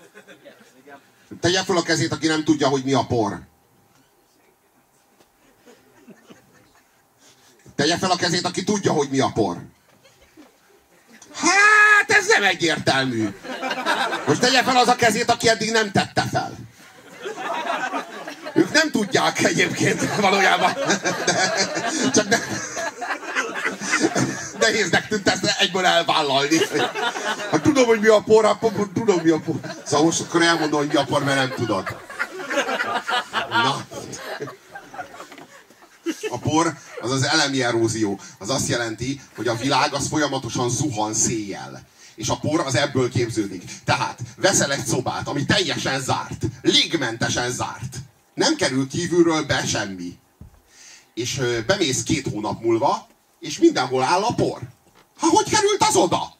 Tegye 1.40 1.62
fel 1.62 1.76
a 1.76 1.82
kezét, 1.82 2.12
aki 2.12 2.26
nem 2.26 2.44
tudja, 2.44 2.68
hogy 2.68 2.84
mi 2.84 2.92
a 2.92 3.06
por. 3.06 3.40
Tegye 7.74 7.98
fel 7.98 8.10
a 8.10 8.16
kezét, 8.16 8.44
aki 8.44 8.64
tudja, 8.64 8.92
hogy 8.92 9.08
mi 9.10 9.20
a 9.20 9.30
por. 9.34 9.56
Hát, 11.40 12.10
ez 12.18 12.26
nem 12.26 12.42
egyértelmű. 12.42 13.28
Most 14.26 14.40
tegye 14.40 14.62
fel 14.62 14.76
az 14.76 14.88
a 14.88 14.94
kezét, 14.94 15.30
aki 15.30 15.48
eddig 15.48 15.70
nem 15.70 15.92
tette 15.92 16.24
fel. 16.32 16.52
Ők 18.54 18.72
nem 18.72 18.90
tudják 18.90 19.44
egyébként 19.44 20.14
valójában. 20.20 20.72
De, 21.26 21.50
csak 22.14 22.28
ne, 22.28 22.38
nehéznek 24.58 25.08
tűnt 25.08 25.28
ezt 25.28 25.54
egyből 25.58 25.86
elvállalni. 25.86 26.58
Hát 27.50 27.60
tudom, 27.62 27.86
hogy 27.86 28.00
mi 28.00 28.06
a 28.06 28.20
por, 28.20 28.44
hát 28.44 28.58
tudom, 28.94 29.20
mi 29.22 29.30
a 29.30 29.38
por. 29.44 29.54
Szóval 29.84 30.04
most 30.04 30.20
akkor 30.20 30.42
elmondom, 30.42 30.78
hogy 30.78 30.88
mi 30.88 30.96
a 30.96 31.04
por, 31.04 31.24
mert 31.24 31.38
nem 31.38 31.52
tudod. 31.56 31.96
Na. 33.50 33.80
A 36.30 36.38
por 36.38 36.78
az 37.00 37.10
az 37.10 37.22
elemi 37.22 37.62
erózió. 37.62 38.20
Az 38.38 38.50
azt 38.50 38.68
jelenti, 38.68 39.20
hogy 39.36 39.48
a 39.48 39.56
világ 39.56 39.94
az 39.94 40.08
folyamatosan 40.08 40.70
zuhan 40.70 41.14
széjjel. 41.14 41.86
És 42.14 42.28
a 42.28 42.38
por 42.38 42.60
az 42.60 42.74
ebből 42.74 43.10
képződik. 43.10 43.64
Tehát 43.84 44.20
veszel 44.36 44.72
egy 44.72 44.86
szobát, 44.86 45.28
ami 45.28 45.44
teljesen 45.44 46.00
zárt, 46.00 46.44
légmentesen 46.62 47.50
zárt. 47.50 47.96
Nem 48.34 48.56
kerül 48.56 48.88
kívülről 48.88 49.42
be 49.42 49.66
semmi. 49.66 50.18
És 51.14 51.40
bemész 51.66 52.02
két 52.02 52.28
hónap 52.28 52.62
múlva, 52.62 53.06
és 53.40 53.58
mindenhol 53.58 54.02
áll 54.02 54.22
a 54.22 54.34
por. 54.34 54.60
Ha 55.18 55.26
hogy 55.26 55.50
került 55.50 55.82
az 55.88 55.96
oda? 55.96 56.36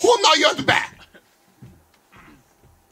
Honnan 0.00 0.38
jött 0.38 0.64
be? 0.64 0.92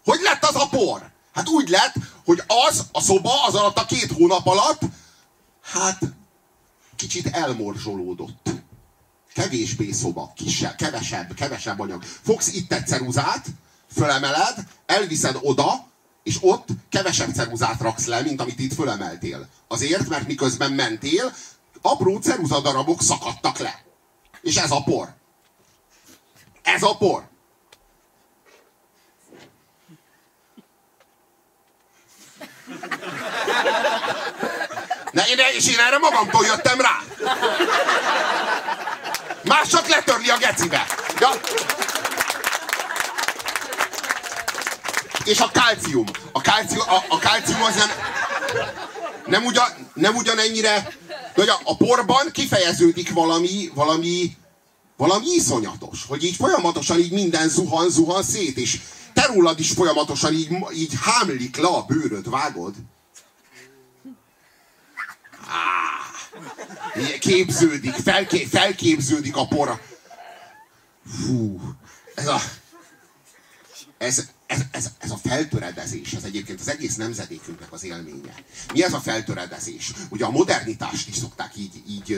Hogy 0.05 0.20
lett 0.22 0.45
az 0.45 0.55
a 0.55 0.68
por? 0.68 1.11
Hát 1.34 1.49
úgy 1.49 1.68
lett, 1.68 1.95
hogy 2.24 2.43
az 2.47 2.86
a 2.93 3.01
szoba 3.01 3.45
az 3.47 3.55
alatt 3.55 3.78
a 3.78 3.84
két 3.84 4.12
hónap 4.12 4.47
alatt, 4.47 4.80
hát 5.62 5.98
kicsit 6.96 7.26
elmorzsolódott. 7.26 8.50
Kevésbé 9.34 9.92
szoba, 9.92 10.32
kisebb, 10.36 10.74
kevesebb, 10.76 11.34
kevesebb 11.34 11.80
anyag. 11.80 12.02
Fogsz 12.02 12.52
itt 12.52 12.72
egy 12.72 12.86
ceruzát, 12.86 13.46
fölemeled, 13.92 14.66
elviszed 14.86 15.38
oda, 15.40 15.86
és 16.22 16.38
ott 16.40 16.68
kevesebb 16.88 17.32
ceruzát 17.32 17.80
raksz 17.80 18.06
le, 18.06 18.20
mint 18.20 18.40
amit 18.40 18.58
itt 18.58 18.74
fölemeltél. 18.74 19.48
Azért, 19.68 20.08
mert 20.08 20.26
miközben 20.26 20.72
mentél, 20.72 21.32
apró 21.82 22.18
ceruzadarabok 22.18 23.02
szakadtak 23.02 23.58
le. 23.58 23.82
És 24.40 24.56
ez 24.56 24.70
a 24.70 24.82
por. 24.82 25.14
Ez 26.62 26.82
a 26.82 26.96
por. 26.96 27.30
Ne, 35.12 35.22
én, 35.26 35.38
és 35.56 35.68
én 35.68 35.78
erre 35.78 35.98
magamtól 35.98 36.46
jöttem 36.46 36.80
rá. 36.80 36.98
Más 39.44 39.68
csak 39.68 39.88
letörni 39.88 40.28
a 40.28 40.36
gecibe. 40.36 40.86
Ja. 41.18 41.30
És 45.24 45.40
a 45.40 45.50
kálcium. 45.52 46.04
A 46.32 46.40
kálcium, 46.40 46.88
a, 46.88 47.04
a 47.08 47.18
kálcium 47.18 47.62
az 47.62 47.74
nem, 47.74 47.90
nem, 49.26 49.44
ugyan, 49.44 49.90
nem 49.94 50.14
ugyanennyire, 50.14 50.92
de 51.34 51.52
a, 51.52 51.60
a 51.64 51.76
porban 51.76 52.30
kifejeződik 52.32 53.12
valami, 53.12 53.70
valami, 53.74 54.36
valami 54.96 55.26
iszonyatos, 55.26 56.04
hogy 56.08 56.24
így 56.24 56.36
folyamatosan 56.36 56.98
így 56.98 57.12
minden 57.12 57.48
zuhan, 57.48 57.90
zuhan 57.90 58.22
szét, 58.22 58.56
és 58.56 58.80
te 59.12 59.26
rólad 59.26 59.60
is 59.60 59.70
folyamatosan 59.70 60.32
így, 60.32 60.56
így 60.74 60.92
hámlik 61.00 61.56
le 61.56 61.68
a 61.68 61.82
bőröd, 61.82 62.30
vágod? 62.30 62.74
Képződik, 67.20 67.94
felké, 67.94 68.44
felképződik 68.44 69.36
a 69.36 69.46
por. 69.46 69.80
Fú, 71.07 71.61
ez 72.14 72.26
a, 72.26 72.40
ez, 73.98 74.32
ez, 74.53 74.61
ez, 74.70 74.90
ez 74.98 75.11
a 75.11 75.16
feltöredezés, 75.16 76.12
ez 76.12 76.24
egyébként 76.24 76.61
az 76.61 76.68
egész 76.68 76.96
nemzedékünknek 76.96 77.72
az 77.72 77.84
élménye. 77.84 78.34
Mi 78.72 78.82
ez 78.82 78.92
a 78.92 79.00
feltöredezés? 79.00 79.92
Ugye 80.09 80.24
a 80.24 80.30
modernitást 80.30 81.09
is 81.09 81.16
szokták 81.16 81.53
így, 81.57 81.82
így, 81.88 82.11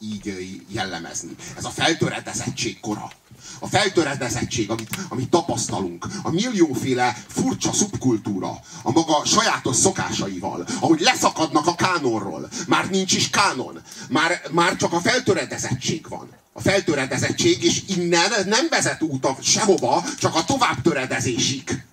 így 0.00 0.62
jellemezni. 0.68 1.34
Ez 1.56 1.64
a 1.64 1.70
feltöredezettség 1.70 2.80
kora. 2.80 3.10
A 3.58 3.66
feltöredezettség, 3.66 4.70
amit, 4.70 4.96
amit 5.08 5.30
tapasztalunk, 5.30 6.06
a 6.22 6.30
millióféle 6.30 7.16
furcsa 7.28 7.72
szubkultúra, 7.72 8.60
a 8.82 8.90
maga 8.90 9.24
sajátos 9.24 9.76
szokásaival, 9.76 10.66
ahogy 10.80 11.00
leszakadnak 11.00 11.66
a 11.66 11.74
kánonról. 11.74 12.48
Már 12.68 12.90
nincs 12.90 13.12
is 13.12 13.30
kánon. 13.30 13.80
Már, 14.08 14.40
már 14.50 14.76
csak 14.76 14.92
a 14.92 15.00
feltöredezettség 15.00 16.08
van. 16.08 16.28
A 16.52 16.60
feltöredezettség, 16.60 17.64
és 17.64 17.82
innen 17.96 18.30
nem 18.46 18.66
vezet 18.70 19.02
út 19.02 19.26
sehova, 19.42 20.04
csak 20.18 20.34
a 20.34 20.44
tovább 20.44 20.82
töredezésig. 20.82 21.84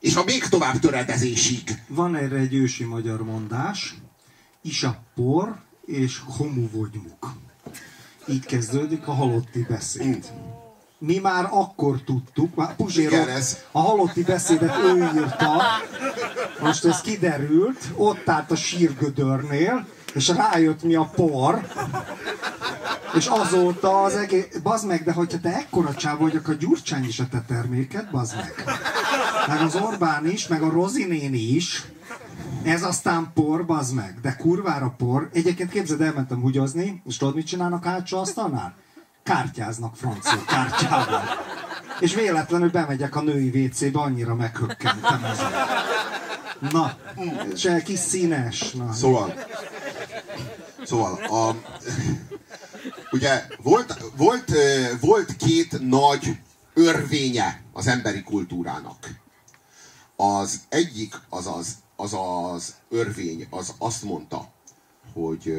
És 0.00 0.14
a 0.14 0.24
még 0.24 0.48
tovább 0.48 0.78
töredezésig. 0.78 1.82
Van 1.88 2.16
erre 2.16 2.36
egy 2.36 2.54
ősi 2.54 2.84
magyar 2.84 3.24
mondás, 3.24 3.94
is 4.62 4.82
a 4.82 5.02
por 5.14 5.60
és 5.86 6.20
homu 6.24 6.68
vagymuk. 6.70 7.34
Így 8.26 8.44
kezdődik 8.44 9.06
a 9.06 9.12
halotti 9.12 9.66
beszéd. 9.68 10.32
Mi 10.98 11.18
már 11.18 11.48
akkor 11.50 12.02
tudtuk, 12.04 12.54
már 12.54 12.76
Puzsér 12.76 13.28
a 13.72 13.80
halotti 13.80 14.22
beszédet 14.22 14.76
ő 14.84 14.96
írta, 14.96 15.62
most 16.60 16.84
ez 16.84 17.00
kiderült, 17.00 17.90
ott 17.94 18.28
állt 18.28 18.50
a 18.50 18.56
sírgödörnél, 18.56 19.86
és 20.14 20.28
rájött 20.28 20.82
mi 20.82 20.94
a 20.94 21.10
por, 21.14 21.66
és 23.14 23.26
azóta 23.26 24.02
az 24.02 24.16
egész... 24.16 24.46
Bazd 24.62 24.86
meg, 24.86 25.04
de 25.04 25.12
hogyha 25.12 25.40
te 25.40 25.56
ekkora 25.56 25.94
csáv 25.94 26.18
vagy, 26.18 26.36
akkor 26.36 26.56
Gyurcsány 26.56 27.04
is 27.04 27.20
a 27.20 27.28
te 27.30 27.44
terméked, 27.46 28.10
bazd 28.10 28.36
meg. 28.36 28.54
Meg 29.48 29.60
az 29.60 29.74
Orbán 29.74 30.26
is, 30.26 30.46
meg 30.46 30.62
a 30.62 30.70
Rozi 30.70 31.04
néni 31.04 31.54
is. 31.54 31.84
Ez 32.62 32.82
aztán 32.82 33.30
por, 33.34 33.66
bazd 33.66 33.94
meg. 33.94 34.18
De 34.22 34.36
kurvára 34.36 34.94
por. 34.98 35.28
Egyébként 35.32 35.70
képzeld, 35.70 36.00
elmentem 36.00 36.40
húgyozni, 36.40 37.02
és 37.06 37.16
tudod, 37.16 37.34
mit 37.34 37.46
csinálnak 37.46 37.84
hátsó 37.84 38.18
asztalnál? 38.18 38.74
Kártyáznak 39.22 39.96
francia 39.96 40.44
kártyával. 40.46 41.22
És 42.00 42.14
véletlenül 42.14 42.70
bemegyek 42.70 43.16
a 43.16 43.22
női 43.22 43.66
WC-be, 43.66 43.98
annyira 44.00 44.34
meghökkentem 44.34 45.24
ezen. 45.24 45.50
Na, 46.70 46.96
és 47.54 47.68
kis 47.84 47.98
színes. 47.98 48.72
Na. 48.72 48.92
Szóval, 48.92 49.34
szóval 50.84 51.12
a, 51.12 51.56
ugye 53.12 53.46
volt, 53.62 54.04
volt, 54.16 54.52
volt 55.00 55.36
két 55.36 55.88
nagy 55.88 56.38
örvénye 56.74 57.62
az 57.72 57.86
emberi 57.86 58.22
kultúrának. 58.22 59.20
Az 60.16 60.60
egyik, 60.68 61.20
az 61.28 61.46
az, 61.46 61.76
az, 61.96 62.12
az 62.14 62.74
örvény, 62.88 63.46
az 63.50 63.74
azt 63.78 64.02
mondta, 64.02 64.52
hogy, 65.12 65.54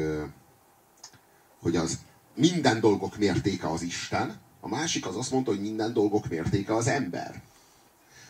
hogy 1.60 1.76
az 1.76 1.98
minden 2.34 2.80
dolgok 2.80 3.16
mértéke 3.16 3.70
az 3.70 3.82
Isten, 3.82 4.40
a 4.60 4.68
másik 4.68 5.06
az 5.06 5.16
azt 5.16 5.30
mondta, 5.30 5.50
hogy 5.50 5.60
minden 5.60 5.92
dolgok 5.92 6.28
mértéke 6.28 6.74
az 6.74 6.86
ember. 6.86 7.42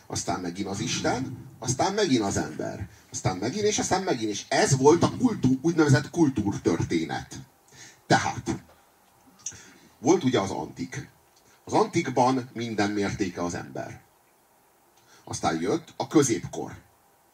Aztán 0.07 0.39
megint 0.39 0.67
az 0.67 0.79
Isten, 0.79 1.37
aztán 1.59 1.93
megint 1.93 2.23
az 2.23 2.37
ember. 2.37 2.87
Aztán 3.11 3.37
megint, 3.37 3.65
és 3.65 3.79
aztán 3.79 4.03
megint. 4.03 4.29
És 4.29 4.45
ez 4.47 4.77
volt 4.77 5.03
a 5.03 5.17
kultúr, 5.17 5.57
úgynevezett 5.61 6.09
kultúrtörténet. 6.09 7.35
Tehát, 8.07 8.55
volt 10.05 10.23
ugye 10.23 10.39
az 10.39 10.49
antik. 10.49 11.09
Az 11.63 11.73
antikban 11.73 12.49
minden 12.53 12.91
mértéke 12.91 13.43
az 13.43 13.53
ember. 13.53 14.01
Aztán 15.23 15.61
jött 15.61 15.93
a 15.97 16.07
középkor. 16.07 16.71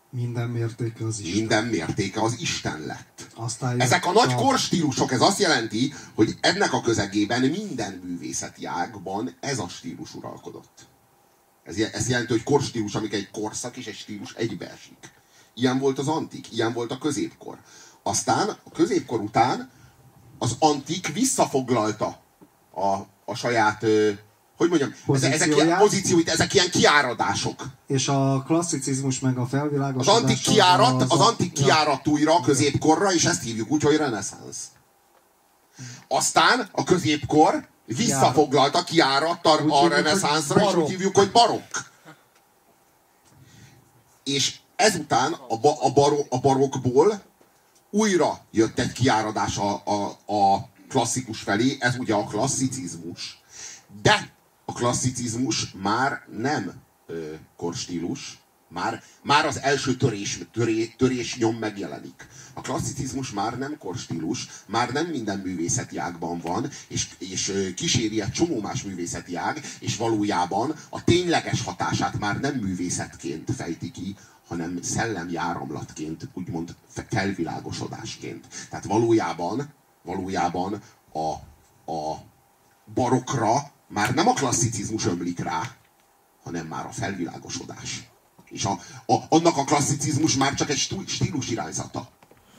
Minden 0.10 0.50
mértéke 0.50 1.06
az 1.06 1.20
is. 1.20 1.34
Minden 1.34 1.66
mértéke 1.66 2.22
az 2.22 2.40
Isten 2.40 2.82
lett. 2.82 3.28
Aztán 3.36 3.80
Ezek 3.80 4.06
a 4.06 4.12
nagy 4.12 4.36
korstílusok, 4.36 5.12
ez 5.12 5.22
azt 5.22 5.40
jelenti, 5.40 5.94
hogy 6.16 6.38
ennek 6.42 6.74
a 6.74 6.82
közegében 6.82 7.42
minden 7.42 7.94
művészeti 7.94 8.66
ágban 8.66 9.36
ez 9.40 9.60
a 9.60 9.68
stílus 9.68 10.16
uralkodott. 10.16 10.88
Ez, 11.64 11.78
ez 11.78 12.10
jelenti, 12.10 12.32
hogy 12.32 12.44
korstílus, 12.44 12.96
amik 12.96 13.14
egy 13.14 13.32
korszak 13.32 13.78
és 13.78 13.88
egy 13.88 13.96
stílus 13.96 14.34
egybeesik. 14.34 15.12
Ilyen 15.54 15.80
volt 15.80 16.00
az 16.00 16.08
antik, 16.08 16.52
ilyen 16.52 16.74
volt 16.74 16.92
a 16.92 16.98
középkor. 16.98 17.58
Aztán 18.04 18.50
a 18.64 18.72
középkor 18.72 19.20
után 19.20 19.70
az 20.38 20.56
antik 20.60 21.14
visszafoglalta 21.14 22.21
a, 22.74 22.96
a 23.26 23.36
saját, 23.36 23.86
hogy 24.58 24.70
mondjam, 24.70 24.94
ezek, 25.22 25.48
ilyen 25.56 25.78
pozícióit, 25.78 26.30
ezek 26.30 26.54
ilyen 26.54 26.70
kiáradások. 26.70 27.64
És 27.88 28.08
a 28.08 28.44
klasszicizmus 28.48 29.20
meg 29.20 29.38
a 29.38 29.42
Az 29.42 29.50
felvilágosodás... 29.50 30.22
antik 30.22 30.42
kiárat, 30.42 31.02
az 31.02 31.20
a- 31.20 31.28
antik 31.28 31.52
kiárat 31.54 32.08
újra 32.08 32.36
a 32.36 32.42
középkorra, 32.42 33.14
és 33.14 33.26
ezt 33.26 33.44
hívjuk 33.44 33.72
úgy, 33.72 33.84
hogy 33.84 33.96
reneszánsz. 33.96 34.58
Aztán 36.08 36.70
a 36.72 36.84
középkor 36.84 37.68
visszafoglalta, 37.86 38.84
kiáradt 38.84 39.46
a, 39.46 39.84
a 39.84 39.88
reneszánszra, 39.88 40.62
és 40.70 40.76
úgy 40.76 40.90
hívjuk, 40.90 41.16
hogy 41.18 41.32
barokk. 41.32 41.76
És 44.24 44.60
ezután 44.76 45.34
a, 45.50 45.58
ba, 45.58 45.82
a, 45.82 45.90
baro, 45.92 46.18
a 46.30 46.40
barokkból 46.40 47.22
újra 47.90 48.40
jött 48.52 48.80
egy 48.80 48.92
kiáradás 48.92 49.58
a, 49.58 49.82
a, 49.86 50.34
a 50.34 50.70
klasszikus 50.92 51.42
felé, 51.42 51.78
ez 51.80 51.96
ugye 52.00 52.14
a 52.14 52.24
klasszicizmus. 52.24 53.42
De 54.02 54.34
a 54.66 54.74
klasszicizmus 54.74 55.72
már 55.82 56.22
nem 56.38 56.72
ö, 57.08 57.34
korstílus, 57.58 58.39
már, 58.68 59.04
már 59.24 59.46
az 59.46 59.60
első 59.62 59.96
törés, 59.96 60.39
töré, 60.54 60.94
törés 60.98 61.38
nyom 61.38 61.56
megjelenik. 61.56 62.28
A 62.54 62.62
klasszicizmus 62.62 63.32
már 63.32 63.58
nem 63.58 63.78
korstílus, 63.78 64.48
már 64.68 64.89
nem 64.89 65.06
minden 65.06 65.39
művészeti 65.39 65.98
ágban 65.98 66.39
van, 66.39 66.70
és, 66.88 67.08
és 67.18 67.72
kíséri 67.76 68.22
egy 68.22 68.32
csomó 68.32 68.62
más 68.62 68.84
művészeti 68.84 69.36
ág, 69.36 69.62
és 69.80 69.98
valójában 69.98 70.76
a 70.89 71.04
tényleges 71.04 71.64
hatását 71.64 72.20
már 72.20 72.39
nem 72.39 72.56
művészetként 72.56 73.52
fejti 73.56 73.92
ki, 73.92 74.16
hanem 74.48 74.80
szellemjáramlatként, 74.82 76.28
úgymond 76.34 76.76
fe- 76.89 77.08
felvilágosodásként. 77.10 78.48
Tehát 78.70 78.86
valójában, 78.86 79.74
valójában 80.04 80.82
a, 81.14 81.30
a 81.91 82.18
barokra 82.93 83.72
már 83.88 84.14
nem 84.14 84.28
a 84.28 84.34
klasszicizmus 84.34 85.06
ömlik 85.06 85.39
rá, 85.39 85.76
hanem 86.43 86.66
már 86.66 86.86
a 86.86 86.91
felvilágosodás. 86.91 88.10
És 88.45 88.66
a, 88.66 88.80
a, 89.06 89.16
annak 89.30 89.58
a 89.58 89.64
klasszicizmus 89.64 90.36
már 90.36 90.54
csak 90.54 90.70
egy 90.70 91.06
stílus 91.08 91.49
irányzata. 91.49 92.10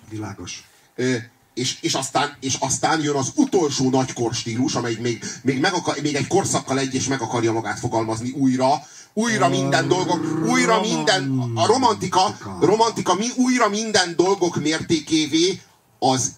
Világos. 0.09 0.69
Ö, 0.95 1.17
és, 1.55 1.79
és, 1.81 1.95
aztán, 1.95 2.37
és 2.41 2.55
aztán 2.61 3.03
jön 3.03 3.17
az 3.17 3.33
utolsó 3.35 3.91
nagy 3.91 4.13
korstílus, 4.13 4.75
amelyik 4.75 5.01
még, 5.01 5.25
még, 5.43 5.61
meg 5.61 5.73
akar, 5.73 5.97
még 6.03 6.15
egy 6.15 6.27
korszakkal 6.27 6.79
egy 6.79 6.95
és 6.95 7.07
meg 7.07 7.21
akarja 7.21 7.53
magát 7.53 7.79
fogalmazni 7.79 8.31
újra, 8.31 8.83
újra 9.13 9.49
minden 9.49 9.89
dolgok, 9.89 10.47
újra 10.49 10.81
minden, 10.81 11.53
a 11.55 11.67
romantika, 11.67 12.37
romantika 12.61 13.15
mi 13.15 13.27
újra 13.37 13.69
minden 13.69 14.17
dolgok 14.17 14.57
mértékévé 14.57 15.61
az 15.99 16.33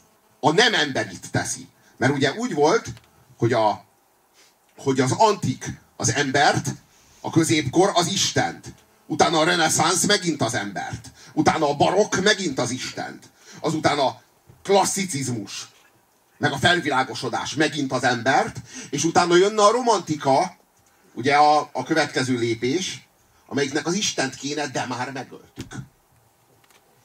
a 0.45 0.53
nem 0.53 0.75
emberit 0.75 1.31
teszi. 1.31 1.69
Mert 1.97 2.13
ugye 2.13 2.33
úgy 2.33 2.55
volt, 2.55 2.93
hogy, 3.37 3.53
a, 3.53 3.85
hogy 4.77 5.01
az 5.01 5.13
antik 5.13 5.81
az 5.97 6.15
embert, 6.15 6.69
a 7.21 7.31
középkor 7.31 7.91
az 7.95 8.07
Istent. 8.07 8.75
Utána 9.07 9.39
a 9.39 9.45
reneszánsz 9.45 10.07
megint 10.07 10.43
az 10.43 10.55
embert. 10.55 11.11
Utána 11.33 11.69
a 11.69 11.77
barokk 11.77 12.17
megint 12.17 12.59
az 12.59 12.71
Istent. 12.71 13.25
Azután 13.61 13.99
a 13.99 14.21
klasszicizmus, 14.63 15.69
meg 16.39 16.53
a 16.53 16.59
felvilágosodás 16.59 17.55
megint 17.55 17.93
az 17.93 18.05
embert, 18.05 18.57
és 18.91 19.05
utána 19.05 19.37
jönne 19.37 19.63
a 19.63 19.71
romantika, 19.71 20.57
ugye 21.15 21.35
a, 21.35 21.71
a 21.73 21.83
következő 21.83 22.39
lépés, 22.39 23.09
amelyiknek 23.47 23.87
az 23.87 23.95
Istent 23.95 24.35
kéne, 24.35 24.67
de 24.67 24.87
már 24.87 25.13
megöltük. 25.13 25.75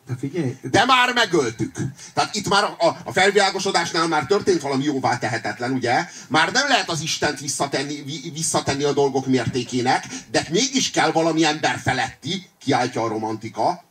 De 0.09 0.15
figyelj, 0.19 0.57
De 0.61 0.85
már 0.85 1.13
megöltük. 1.13 1.75
Tehát 2.13 2.35
itt 2.35 2.47
már 2.47 2.63
a, 2.63 2.97
a 3.03 3.11
felvilágosodásnál 3.11 4.07
már 4.07 4.25
történt 4.25 4.61
valami 4.61 4.83
jóvá 4.83 5.17
tehetetlen, 5.17 5.71
ugye? 5.71 6.05
Már 6.27 6.51
nem 6.51 6.67
lehet 6.67 6.89
az 6.89 7.01
Istent 7.01 7.39
visszatenni, 7.39 8.01
vi- 8.03 8.31
visszatenni 8.33 8.83
a 8.83 8.93
dolgok 8.93 9.25
mértékének, 9.25 10.05
de 10.31 10.47
mégis 10.51 10.91
kell 10.91 11.11
valami 11.11 11.45
ember 11.45 11.79
feletti, 11.83 12.49
kiáltja 12.59 13.03
a 13.03 13.07
romantika, 13.07 13.83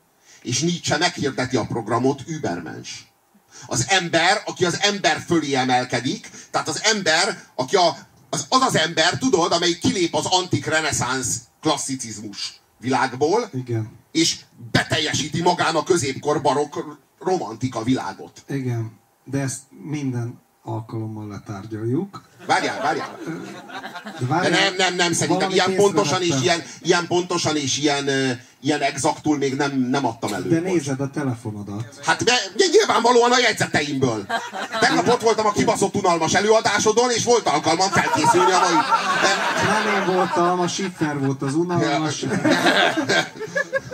és 0.43 0.61
Nietzsche 0.61 0.97
meghirdeti 0.97 1.57
a 1.57 1.67
programot 1.67 2.23
Übermensch. 2.27 2.93
Az 3.67 3.85
ember, 3.89 4.43
aki 4.45 4.65
az 4.65 4.79
ember 4.81 5.25
fölé 5.27 5.55
emelkedik, 5.55 6.31
tehát 6.51 6.69
az 6.69 6.83
ember, 6.83 7.43
aki 7.55 7.77
a, 7.77 7.97
az, 8.31 8.47
az 8.49 8.63
az 8.63 8.77
ember, 8.77 9.19
tudod, 9.19 9.53
amelyik 9.53 9.79
kilép 9.79 10.15
az 10.15 10.27
antik 10.27 10.67
reneszánsz 10.67 11.41
klasszicizmus 11.61 12.61
világból, 12.79 13.49
igen. 13.53 13.91
és 14.13 14.45
beteljesíti 14.71 15.43
magán 15.43 15.75
a 15.75 15.83
középkor 15.83 16.43
barokk 16.43 16.77
romantika 17.19 17.83
világot. 17.83 18.45
Igen. 18.49 18.93
De 19.25 19.41
ezt 19.41 19.63
minden 19.83 20.41
alkalommal 20.63 21.29
letárgyaljuk. 21.29 22.28
Várjál, 22.49 22.81
várjál. 22.83 23.19
De, 24.43 24.49
nem, 24.49 24.75
nem, 24.77 24.95
nem, 24.95 25.13
szerintem 25.13 25.51
ilyen 25.51 25.75
pontosan 25.75 26.23
és 26.23 26.35
ilyen, 26.43 26.63
ilyen 26.83 27.07
pontosan 27.07 27.57
és 27.57 27.79
ilyen, 27.79 28.09
ilyen 28.61 28.81
exaktul 28.81 29.39
még 29.39 29.55
nem, 29.55 29.73
nem 29.91 30.07
adtam 30.07 30.33
elő. 30.33 30.49
De 30.49 30.61
nézed 30.61 31.01
a 31.01 31.11
telefonodat. 31.11 31.99
Hát 32.05 32.25
de 32.25 32.35
nyilvánvalóan 32.71 33.33
a 33.33 33.39
jegyzeteimből. 33.39 34.27
Tegnap 34.81 35.09
ott 35.09 35.23
voltam 35.23 35.47
a 35.47 35.53
kibaszott 35.53 35.95
unalmas 35.95 36.35
előadásodon, 36.35 37.11
és 37.11 37.25
volt 37.25 37.47
alkalmam 37.47 37.91
felkészülni 37.91 38.53
a 38.53 38.59
mai... 38.59 38.75
Nem 39.69 39.95
én 39.95 40.15
voltam, 40.15 40.61
a 40.61 40.69
Schiffer 40.69 41.19
volt 41.19 41.43
az 41.43 41.55
unalmas. 41.55 42.25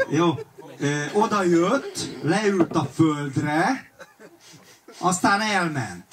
Jó. 0.08 0.38
Oda 1.12 1.42
jött, 1.42 1.98
leült 2.22 2.76
a 2.76 2.90
földre, 2.94 3.90
aztán 4.98 5.40
elment. 5.40 6.04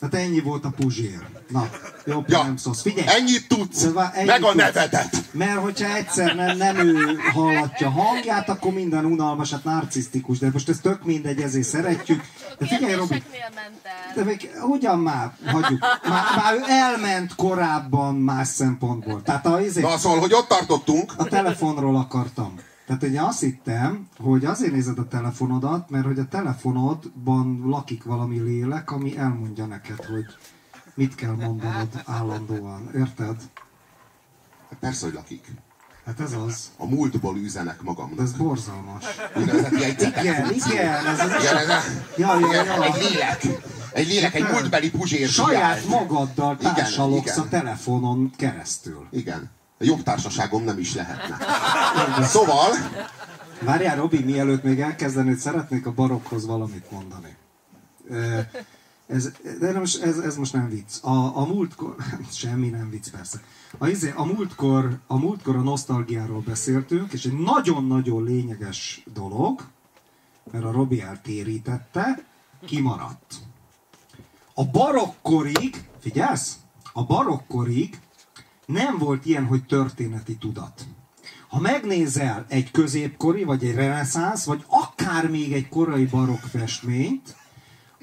Tehát 0.00 0.26
ennyi 0.26 0.40
volt 0.40 0.64
a 0.64 0.70
puzsér. 0.70 1.26
Na, 1.48 1.68
jobb 2.06 2.28
Ja, 2.30 2.42
nem 2.42 2.56
szólsz. 2.56 2.82
Figyelj! 2.82 3.06
ennyit 3.08 3.48
tudsz, 3.48 3.84
vá- 3.92 4.14
ennyit 4.14 4.26
meg 4.26 4.42
a 4.42 4.50
tudsz. 4.50 4.62
nevedet. 4.62 5.22
Mert 5.32 5.58
hogyha 5.58 5.94
egyszer 5.96 6.34
nem, 6.34 6.56
nem 6.56 6.76
ő 6.76 7.16
hallatja 7.32 7.90
hangját, 7.90 8.48
akkor 8.48 8.72
minden 8.72 9.04
unalmas, 9.04 9.50
hát 9.50 9.64
narcisztikus. 9.64 10.38
De 10.38 10.50
most 10.52 10.68
ez 10.68 10.78
tök 10.82 11.04
mindegy, 11.04 11.40
ezért 11.40 11.66
szeretjük. 11.68 12.22
De 12.58 12.66
figyelj, 12.66 12.94
Robi, 12.94 13.22
de 14.14 14.24
még 14.24 14.50
ugyan 14.68 14.98
már, 14.98 15.32
hagyjuk. 15.46 15.80
Már, 15.80 16.24
már 16.36 16.54
ő 16.54 16.62
elment 16.66 17.34
korábban 17.34 18.14
más 18.14 18.48
szempontból. 18.48 19.22
Tehát 19.22 19.46
a, 19.46 19.60
izé, 19.60 19.80
Na 19.80 19.98
szóval, 19.98 20.18
hogy 20.18 20.32
ott 20.34 20.48
tartottunk, 20.48 21.12
a 21.16 21.24
telefonról 21.24 21.96
akartam. 21.96 22.54
Tehát 22.86 23.02
ugye 23.02 23.20
azt 23.20 23.40
hittem, 23.40 24.08
hogy 24.18 24.44
azért 24.44 24.72
nézed 24.72 24.98
a 24.98 25.08
telefonodat, 25.08 25.90
mert 25.90 26.04
hogy 26.04 26.18
a 26.18 26.28
telefonodban 26.28 27.60
lakik 27.64 28.04
valami 28.04 28.38
lélek, 28.38 28.90
ami 28.90 29.18
elmondja 29.18 29.66
neked, 29.66 30.04
hogy 30.04 30.24
mit 30.94 31.14
kell 31.14 31.34
mondanod 31.34 32.02
állandóan. 32.04 32.90
Érted? 32.94 33.36
persze, 34.80 35.04
hogy 35.04 35.14
lakik. 35.14 35.52
Hát 36.06 36.20
ez 36.20 36.32
az. 36.46 36.70
A 36.76 36.86
múltból 36.86 37.36
üzenek 37.36 37.82
magamnak. 37.82 38.20
ez 38.20 38.32
borzalmas. 38.32 39.04
Úgynevezett 39.36 39.80
jegyzetek. 39.80 40.24
Igen, 40.24 40.52
igen, 40.54 41.06
ez 41.06 41.20
az 41.20 41.42
Igen, 41.42 41.56
ez 41.56 41.68
a, 41.68 41.80
Ja, 42.16 42.38
ja, 42.38 42.46
igen, 42.46 42.64
ja. 42.64 42.84
egy 42.84 43.02
lélek. 43.10 43.42
Egy 43.92 44.06
lélek, 44.06 44.34
egy 44.34 44.46
múltbeli 44.52 44.90
puzsér. 44.90 45.28
saját 45.28 45.86
magaddal 45.86 46.56
Igen, 46.60 46.74
társalogsz 46.74 47.32
igen. 47.32 47.44
a 47.44 47.48
telefonon 47.48 48.32
keresztül. 48.36 49.06
Igen. 49.10 49.50
A 49.78 49.84
jobb 49.84 50.02
társaságom 50.02 50.64
nem 50.64 50.78
is 50.78 50.94
lehetne. 50.94 51.38
Szóval, 52.24 52.70
Várjál, 53.60 53.96
Robi, 53.96 54.18
mielőtt 54.18 54.62
még 54.62 54.80
elkezdenéd, 54.80 55.36
szeretnék 55.36 55.86
a 55.86 55.92
barokhoz 55.92 56.46
valamit 56.46 56.90
mondani. 56.90 57.36
Ez, 59.06 59.32
de 59.60 59.78
most- 59.78 60.02
ez, 60.02 60.18
ez 60.18 60.36
most 60.36 60.52
nem 60.52 60.68
vicc. 60.68 61.04
A, 61.04 61.36
a 61.36 61.46
múltkor, 61.46 61.96
semmi 62.32 62.68
nem 62.68 62.90
vicc 62.90 63.10
persze. 63.10 63.42
A, 63.78 63.86
izé, 63.86 64.12
a, 64.16 64.24
múltkor, 64.24 64.98
a 65.06 65.18
múltkor 65.18 65.56
a 65.56 65.60
nosztalgiáról 65.62 66.40
beszéltünk, 66.40 67.12
és 67.12 67.24
egy 67.24 67.38
nagyon-nagyon 67.38 68.24
lényeges 68.24 69.02
dolog, 69.14 69.66
mert 70.52 70.64
a 70.64 70.70
Robi 70.70 71.00
eltérítette, 71.00 72.24
kimaradt. 72.66 73.34
A 74.54 74.64
barokkorig, 74.64 75.84
figyelsz? 76.00 76.56
A 76.92 77.04
barokkorig 77.04 78.00
nem 78.66 78.98
volt 78.98 79.26
ilyen, 79.26 79.44
hogy 79.44 79.64
történeti 79.64 80.36
tudat. 80.36 80.86
Ha 81.48 81.60
megnézel 81.60 82.46
egy 82.48 82.70
középkori, 82.70 83.44
vagy 83.44 83.64
egy 83.64 83.74
reneszánsz, 83.74 84.44
vagy 84.44 84.64
akár 84.68 85.30
még 85.30 85.52
egy 85.52 85.68
korai 85.68 86.04
barokk 86.04 86.42
festményt, 86.42 87.36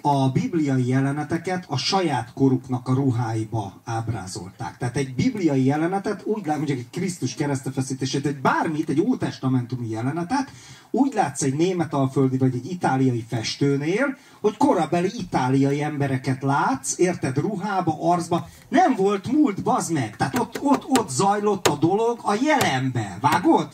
a 0.05 0.29
bibliai 0.29 0.87
jeleneteket 0.87 1.65
a 1.67 1.77
saját 1.77 2.33
koruknak 2.33 2.87
a 2.87 2.93
ruháiba 2.93 3.81
ábrázolták. 3.83 4.77
Tehát 4.77 4.97
egy 4.97 5.15
bibliai 5.15 5.65
jelenetet, 5.65 6.21
úgy 6.25 6.45
lát, 6.45 6.57
mondjuk 6.57 6.77
egy 6.77 6.89
Krisztus 6.89 7.33
keresztefeszítését, 7.33 8.25
egy 8.25 8.41
bármit, 8.41 8.89
egy 8.89 8.99
ótestamentumi 9.01 9.89
jelenetet, 9.89 10.51
úgy 10.91 11.13
látsz 11.13 11.41
egy 11.41 11.53
német 11.53 11.93
alföldi 11.93 12.37
vagy 12.37 12.55
egy 12.55 12.71
itáliai 12.71 13.25
festőnél, 13.27 14.17
hogy 14.41 14.57
korabeli 14.57 15.11
itáliai 15.17 15.81
embereket 15.81 16.41
látsz, 16.41 16.99
érted, 16.99 17.37
ruhába, 17.37 17.97
arcba, 17.99 18.47
nem 18.69 18.95
volt 18.95 19.31
múlt, 19.31 19.63
bazd 19.63 19.91
meg. 19.91 20.15
Tehát 20.15 20.39
ott, 20.39 20.59
ott, 20.61 20.85
ott 20.87 21.09
zajlott 21.09 21.67
a 21.67 21.75
dolog 21.75 22.19
a 22.21 22.33
jelenbe, 22.41 23.17
vágod? 23.21 23.69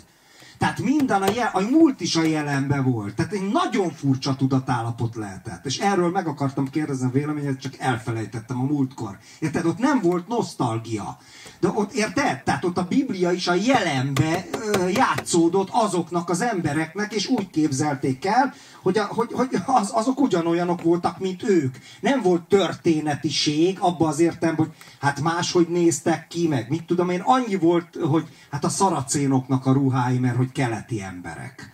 Tehát 0.59 0.79
minden 0.79 1.21
a, 1.21 1.31
jel, 1.35 1.49
a 1.53 1.59
múlt 1.59 2.01
is 2.01 2.15
a 2.15 2.23
jelenben 2.23 2.83
volt. 2.83 3.15
Tehát 3.15 3.33
egy 3.33 3.51
nagyon 3.51 3.91
furcsa 3.91 4.35
tudatállapot 4.35 5.15
lehetett. 5.15 5.65
És 5.65 5.77
erről 5.77 6.09
meg 6.09 6.27
akartam 6.27 6.69
kérdezni 6.69 7.05
a 7.05 7.11
véleményet, 7.11 7.59
csak 7.59 7.73
elfelejtettem 7.77 8.59
a 8.59 8.63
múltkor. 8.63 9.17
Érted? 9.39 9.65
Ott 9.65 9.77
nem 9.77 9.99
volt 10.01 10.27
nosztalgia. 10.27 11.17
De 11.59 11.67
ott, 11.73 11.93
érted? 11.93 12.43
Tehát 12.43 12.65
ott 12.65 12.77
a 12.77 12.87
Biblia 12.89 13.31
is 13.31 13.47
a 13.47 13.53
jelenbe 13.53 14.45
ö, 14.51 14.87
játszódott 14.87 15.69
azoknak 15.71 16.29
az 16.29 16.41
embereknek, 16.41 17.13
és 17.13 17.27
úgy 17.27 17.49
képzelték 17.49 18.25
el, 18.25 18.53
hogy, 18.81 18.97
a, 18.97 19.05
hogy, 19.05 19.31
hogy 19.31 19.49
az, 19.65 19.91
azok 19.93 20.19
ugyanolyanok 20.19 20.81
voltak, 20.81 21.19
mint 21.19 21.43
ők. 21.43 21.75
Nem 22.01 22.21
volt 22.21 22.43
történetiség 22.43 23.77
abban 23.79 24.07
az 24.07 24.19
értelemben, 24.19 24.65
hogy 24.65 24.75
hát 24.99 25.21
máshogy 25.21 25.67
néztek 25.67 26.27
ki, 26.27 26.47
meg 26.47 26.69
mit 26.69 26.85
tudom 26.85 27.09
én, 27.09 27.21
annyi 27.21 27.55
volt, 27.55 27.97
hogy 28.01 28.27
hát 28.51 28.63
a 28.63 28.69
szaracénoknak 28.69 29.65
a 29.65 29.71
ruhái, 29.71 30.17
mert 30.17 30.35
hogy 30.35 30.51
keleti 30.51 31.01
emberek. 31.01 31.73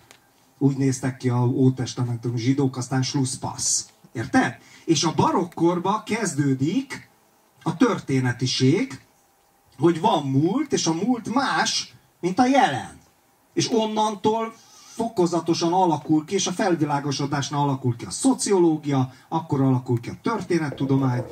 Úgy 0.57 0.77
néztek 0.77 1.17
ki 1.17 1.29
a 1.29 1.39
ótestamentum 1.45 2.35
zsidók, 2.35 2.77
aztán 2.77 3.01
slusszpassz. 3.01 3.85
Érted? 4.11 4.57
És 4.85 5.03
a 5.03 5.13
barokkorba 5.15 6.03
kezdődik 6.05 7.09
a 7.63 7.77
történetiség, 7.77 8.99
hogy 9.77 9.99
van 9.99 10.23
múlt, 10.23 10.73
és 10.73 10.87
a 10.87 10.93
múlt 10.93 11.33
más, 11.33 11.93
mint 12.19 12.39
a 12.39 12.45
jelen. 12.45 12.99
És 13.53 13.71
onnantól 13.71 14.53
fokozatosan 14.95 15.73
alakul 15.73 16.25
ki, 16.25 16.33
és 16.33 16.47
a 16.47 16.51
felvilágosodásnál 16.51 17.61
alakul 17.61 17.95
ki 17.95 18.05
a 18.05 18.09
szociológia, 18.09 19.11
akkor 19.29 19.61
alakul 19.61 19.99
ki 19.99 20.09
a 20.09 20.17
történettudomány, 20.21 21.23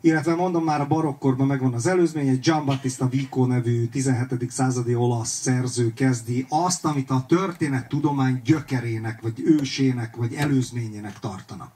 illetve 0.00 0.34
mondom 0.34 0.64
már 0.64 0.80
a 0.80 0.86
barokkorban 0.86 1.46
megvan 1.46 1.74
az 1.74 1.86
előzmény, 1.86 2.28
egy 2.28 2.40
Giambattista 2.40 3.08
Vico 3.08 3.46
nevű 3.46 3.86
17. 3.86 4.50
századi 4.50 4.94
olasz 4.94 5.40
szerző 5.40 5.92
kezdi 5.92 6.46
azt, 6.48 6.84
amit 6.84 7.10
a 7.10 7.24
történettudomány 7.28 8.40
gyökerének, 8.44 9.20
vagy 9.22 9.42
ősének, 9.44 10.16
vagy 10.16 10.34
előzményének 10.34 11.18
tartanak. 11.18 11.72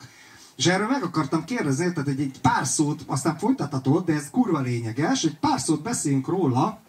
És 0.57 0.67
erről 0.67 0.89
meg 0.89 1.03
akartam 1.03 1.45
kérdezni, 1.45 1.93
tehát 1.93 2.09
egy, 2.09 2.21
egy 2.21 2.41
pár 2.41 2.67
szót, 2.67 3.05
aztán 3.07 3.39
folytathatod, 3.39 4.05
de 4.05 4.13
ez 4.15 4.31
kurva 4.31 4.61
lényeges, 4.61 5.25
egy 5.25 5.39
pár 5.39 5.61
szót 5.61 5.83
beszéljünk 5.83 6.29
róla, 6.29 6.81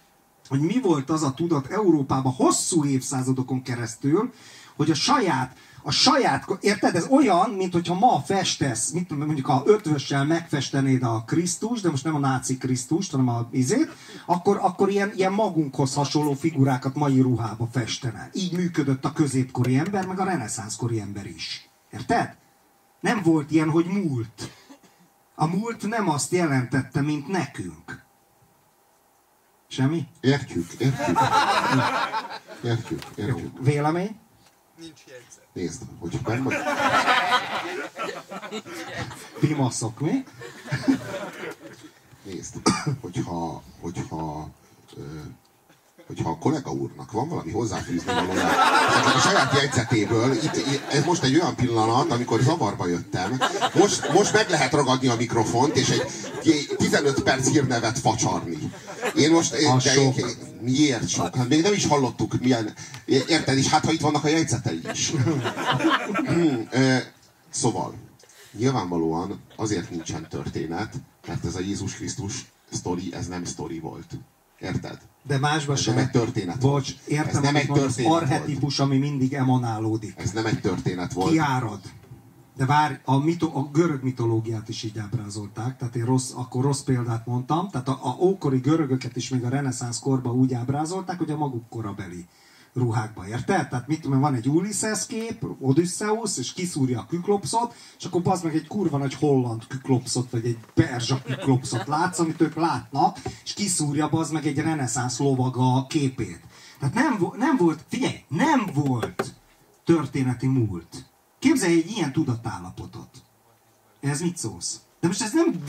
hogy 0.50 0.60
mi 0.60 0.82
volt 0.82 1.10
az 1.10 1.24
a 1.24 1.34
tudat 1.34 1.68
Európában 1.68 2.34
hosszú 2.34 2.86
évszázadokon 2.86 3.62
keresztül, 3.62 4.34
hogy 4.76 4.92
a 4.92 4.96
saját, 4.96 5.58
a 5.84 5.92
saját, 5.92 6.46
érted, 6.62 6.96
ez 6.96 7.08
olyan, 7.10 7.50
mint 7.50 7.74
hogyha 7.74 7.94
ma 7.94 8.22
festesz, 8.26 8.92
mit 8.92 9.08
tudom, 9.08 9.26
mondjuk 9.26 9.48
a 9.48 9.64
ötvössel 9.66 10.26
megfestenéd 10.26 11.04
a 11.04 11.24
Krisztus, 11.28 11.82
de 11.82 11.90
most 11.90 12.04
nem 12.04 12.16
a 12.16 12.20
náci 12.20 12.58
Krisztust, 12.58 13.12
hanem 13.12 13.28
a 13.28 13.48
izét, 13.52 13.90
akkor, 14.26 14.60
akkor 14.62 14.90
ilyen, 14.90 15.12
ilyen 15.16 15.34
magunkhoz 15.34 15.94
hasonló 15.94 16.34
figurákat 16.34 16.96
mai 16.96 17.22
ruhába 17.22 17.68
festene. 17.72 18.30
Így 18.34 18.54
működött 18.54 19.06
a 19.06 19.14
középkori 19.14 19.78
ember, 19.78 20.06
meg 20.06 20.20
a 20.20 20.24
reneszánszkori 20.24 21.00
ember 21.00 21.26
is. 21.26 21.70
Érted? 21.92 22.36
Nem 23.00 23.22
volt 23.24 23.52
ilyen, 23.52 23.70
hogy 23.70 23.86
múlt. 23.86 24.52
A 25.36 25.48
múlt 25.48 25.88
nem 25.88 26.10
azt 26.10 26.32
jelentette, 26.32 27.02
mint 27.02 27.28
nekünk. 27.28 28.08
Semmi? 29.72 30.08
Értjük, 30.22 30.72
értjük. 30.78 31.18
Értjük, 32.64 33.04
értjük. 33.16 33.60
Vélemény? 33.60 34.20
Nézd, 35.54 35.82
hogy 36.00 36.20
megmond... 36.26 36.56
Pimaszok, 39.40 40.00
mi? 40.00 40.24
Nézd, 42.24 42.56
hogyha, 43.02 43.64
hogyha, 43.80 44.50
ö, 44.98 45.02
hogyha 46.10 46.30
a 46.30 46.38
kollega 46.38 46.72
úrnak 46.72 47.12
van 47.12 47.30
valami 47.30 47.52
hozzáfűzni 47.52 48.14
valója, 48.14 48.50
esetleg 48.90 49.16
a 49.16 49.20
saját 49.20 49.54
jegyzetéből, 49.54 50.32
itt, 50.34 50.56
itt, 50.56 50.82
ez 50.92 51.06
most 51.06 51.24
egy 51.24 51.36
olyan 51.36 51.56
pillanat, 51.56 52.12
amikor 52.12 52.42
zavarba 52.42 52.88
jöttem, 52.88 53.40
most, 53.74 54.14
most 54.14 54.34
meg 54.34 54.50
lehet 54.50 54.74
ragadni 54.74 55.08
a 55.08 55.16
mikrofont, 55.16 55.76
és 55.78 55.90
egy 55.90 56.04
15 56.78 57.24
perc 57.24 57.50
hírnevet 57.50 58.00
facsarni. 58.00 58.58
Én 59.16 59.32
most, 59.32 59.54
A 59.54 59.80
de 59.84 59.92
sok. 59.92 60.18
én, 60.18 60.26
miért 60.62 61.10
sok? 61.10 61.36
Hát 61.36 61.48
még 61.50 61.62
nem 61.62 61.74
is 61.74 61.86
hallottuk, 61.86 62.40
milyen, 62.40 62.74
érted, 63.06 63.58
és 63.58 63.68
hát 63.68 63.86
ha 63.86 63.92
itt 63.92 64.02
vannak 64.02 64.24
a 64.24 64.28
jegyzetei 64.28 64.82
is. 64.94 65.14
Ö, 66.72 66.96
szóval, 67.50 67.94
nyilvánvalóan 68.58 69.40
azért 69.56 69.90
nincsen 69.90 70.28
történet, 70.30 70.94
mert 71.28 71.46
ez 71.46 71.56
a 71.56 71.60
Jézus 71.60 71.94
Krisztus 71.94 72.46
sztori, 72.72 73.14
ez 73.14 73.28
nem 73.28 73.46
sztori 73.46 73.80
volt. 73.80 74.08
Érted? 74.60 74.98
De 75.30 75.38
másban 75.38 75.76
sem. 75.76 75.96
nem 75.96 76.04
egy 76.04 76.12
történet 76.12 76.60
Bocs, 76.60 76.96
volt. 76.96 77.08
értem, 77.08 77.36
Ez 77.36 77.42
nem 77.42 77.56
egy 77.56 77.72
történet 77.72 78.12
arhetipus, 78.12 78.80
ami 78.80 78.98
mindig 78.98 79.34
emanálódik. 79.34 80.14
Ez 80.18 80.32
nem 80.32 80.46
egy 80.46 80.62
történet 80.62 81.14
volt. 81.14 81.32
Kiárad. 81.32 81.80
De 82.56 82.66
várj, 82.66 82.94
a, 83.06 83.18
mito, 83.18 83.52
a 83.54 83.70
görög 83.74 84.04
mitológiát 84.04 84.70
is 84.70 84.84
így 84.84 84.98
ábrázolták, 84.98 85.78
tehát 85.78 85.96
én 85.96 86.06
rossz, 86.06 86.32
akkor 86.36 86.64
rossz 86.64 86.82
példát 86.82 87.26
mondtam, 87.26 87.70
tehát 87.70 87.88
a, 87.88 88.00
a 88.04 88.16
ókori 88.20 88.58
görögöket 88.58 89.16
is 89.16 89.30
még 89.30 89.44
a 89.44 89.50
reneszánsz 89.50 90.00
korban 90.00 90.34
úgy 90.36 90.54
ábrázolták, 90.54 91.18
hogy 91.18 91.32
a 91.32 91.38
maguk 91.38 91.70
korabeli 91.70 92.26
ruhákba, 92.74 93.28
érted? 93.28 93.68
Tehát 93.68 93.88
mit 93.88 94.02
tudom, 94.02 94.20
van 94.20 94.34
egy 94.34 94.50
Ulysses 94.50 95.06
kép, 95.06 95.46
Odysseus, 95.60 96.38
és 96.38 96.54
kiszúrja 96.54 97.00
a 97.00 97.06
küklopszot, 97.06 97.76
és 97.98 98.06
akkor 98.06 98.22
az 98.26 98.42
meg 98.42 98.56
egy 98.56 98.68
kurva 98.68 98.98
nagy 98.98 99.14
holland 99.14 99.68
küklopszot, 99.68 100.32
vagy 100.32 100.46
egy 100.46 100.58
perzsa 100.74 101.22
küklopszot 101.22 101.88
látsz, 101.88 102.20
amit 102.20 102.42
ők 102.42 102.56
látnak, 102.56 103.18
és 103.44 103.54
kiszúrja 103.54 104.08
az 104.08 104.32
meg 104.32 104.46
egy 104.48 104.58
reneszánsz 104.58 105.20
lovaga 105.20 105.86
képét. 105.90 106.40
Tehát 106.80 106.96
nem, 106.96 107.28
nem 107.38 107.58
volt, 107.58 107.86
figyelj, 107.88 108.24
nem 108.28 108.70
volt 108.74 109.34
történeti 109.84 110.48
múlt. 110.48 111.06
Képzelj 111.40 111.74
egy 111.78 111.92
ilyen 111.92 112.12
tudatállapotot. 112.12 113.10
Ez 114.00 114.22
mit 114.22 114.38
szólsz? 114.38 114.80
De 115.00 115.08
most 115.08 115.22
ez 115.22 115.34
nem, 115.34 115.64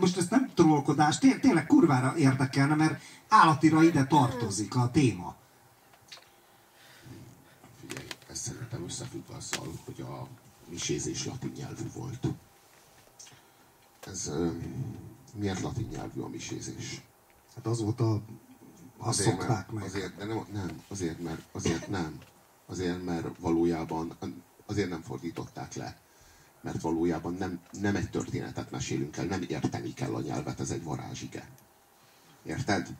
most 0.00 0.16
ez 0.16 0.28
nem 0.28 0.50
trollkodás, 0.54 1.18
té- 1.18 1.40
tényleg 1.40 1.66
kurvára 1.66 2.16
érdekelne, 2.16 2.74
mert 2.74 3.02
állatira 3.28 3.82
ide 3.82 4.04
tartozik 4.04 4.76
a 4.76 4.90
téma. 4.90 5.34
Figyelj, 7.80 8.06
ez 8.74 8.80
szerintem 8.80 8.84
összefügg 8.84 9.36
azzal, 9.36 9.72
hogy 9.84 10.00
a 10.00 10.28
misézés 10.68 11.24
latin 11.26 11.52
nyelvű 11.56 11.90
volt. 11.94 12.26
Ez 14.06 14.32
miért 15.34 15.60
latin 15.60 15.88
nyelvű 15.90 16.20
a 16.20 16.28
misézés? 16.28 17.02
Hát 17.54 17.66
az 17.66 17.80
volt 17.80 18.00
a... 18.00 18.22
Azt 18.98 19.20
Azért, 19.20 19.30
szokták 19.30 19.48
mert, 19.48 19.72
meg. 19.72 19.84
Azért, 19.84 20.16
de 20.16 20.24
nem, 20.24 20.46
nem, 20.52 20.82
azért, 20.88 21.20
mert, 21.20 21.42
azért 21.52 21.88
nem. 21.88 22.18
Azért, 22.66 23.04
mert 23.04 23.38
valójában, 23.38 24.16
azért 24.66 24.88
nem 24.88 25.02
fordították 25.02 25.74
le. 25.74 25.98
Mert 26.60 26.80
valójában 26.80 27.34
nem, 27.34 27.60
nem 27.80 27.96
egy 27.96 28.10
történetet 28.10 28.70
mesélünk 28.70 29.16
el, 29.16 29.24
nem 29.24 29.42
érteni 29.48 29.94
kell 29.94 30.14
a 30.14 30.20
nyelvet, 30.20 30.60
ez 30.60 30.70
egy 30.70 30.82
varázsige. 30.82 31.48
Érted? 32.42 32.96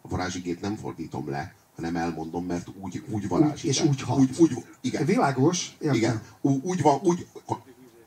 A 0.00 0.08
varázsigét 0.08 0.60
nem 0.60 0.76
fordítom 0.76 1.28
le, 1.28 1.54
hanem 1.78 1.96
elmondom, 1.96 2.44
mert 2.46 2.68
úgy, 2.80 3.02
úgy 3.10 3.28
varázsige. 3.28 3.72
és 3.72 3.80
úgy 3.82 4.02
hat. 4.02 4.18
Úgy, 4.18 4.30
úgy, 4.38 4.64
igen. 4.80 5.04
Világos? 5.04 5.76
Értem. 5.80 5.96
Igen, 5.96 6.22
úgy, 6.40 6.60
úgy 6.62 6.82
van, 6.82 7.00
úgy, 7.02 7.26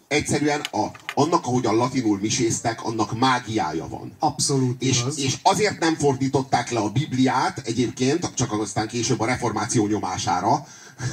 egyszerűen 0.08 0.62
a, 0.72 0.86
annak, 1.14 1.46
ahogy 1.46 1.66
a 1.66 1.72
latinul 1.72 2.20
miséztek, 2.20 2.84
annak 2.84 3.20
mágiája 3.20 3.88
van. 3.88 4.12
Abszolút 4.20 4.82
És, 4.82 5.00
igaz. 5.00 5.20
és 5.20 5.38
azért 5.44 5.80
nem 5.80 5.96
fordították 5.96 6.70
le 6.70 6.80
a 6.80 6.90
Bibliát 6.90 7.58
egyébként, 7.58 8.34
csak 8.34 8.52
aztán 8.52 8.88
később 8.88 9.20
a 9.20 9.26
reformáció 9.26 9.88
nyomására, 9.88 10.66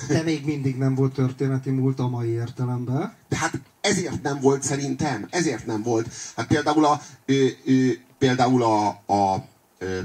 De 0.08 0.22
még 0.22 0.44
mindig 0.44 0.76
nem 0.76 0.94
volt 0.94 1.12
történeti 1.12 1.70
múlt 1.70 1.98
a 1.98 2.08
mai 2.08 2.28
értelemben. 2.28 3.14
de 3.28 3.36
hát 3.36 3.60
ezért 3.80 4.22
nem 4.22 4.40
volt 4.40 4.62
szerintem, 4.62 5.26
ezért 5.30 5.66
nem 5.66 5.82
volt. 5.82 6.08
Hát 6.36 6.46
például 6.46 6.84
a, 6.84 7.00
ö, 7.26 7.46
ö, 7.64 7.88
például 8.18 8.62
a, 8.62 8.88
a, 8.88 9.44
ö, 9.78 9.98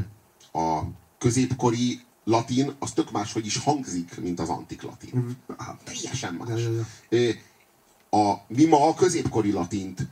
a 0.59 0.81
középkori 1.19 1.99
latin, 2.23 2.75
az 2.79 2.91
tök 2.91 3.11
máshogy 3.11 3.45
is 3.45 3.57
hangzik, 3.57 4.19
mint 4.21 4.39
az 4.39 4.49
antik 4.49 4.81
latin. 4.81 5.37
Hát, 5.57 5.81
Teljesen 5.83 6.33
más. 6.33 6.61
A, 8.09 8.33
mi 8.47 8.65
ma 8.65 8.87
a 8.87 8.93
középkori 8.93 9.51
latint 9.51 10.07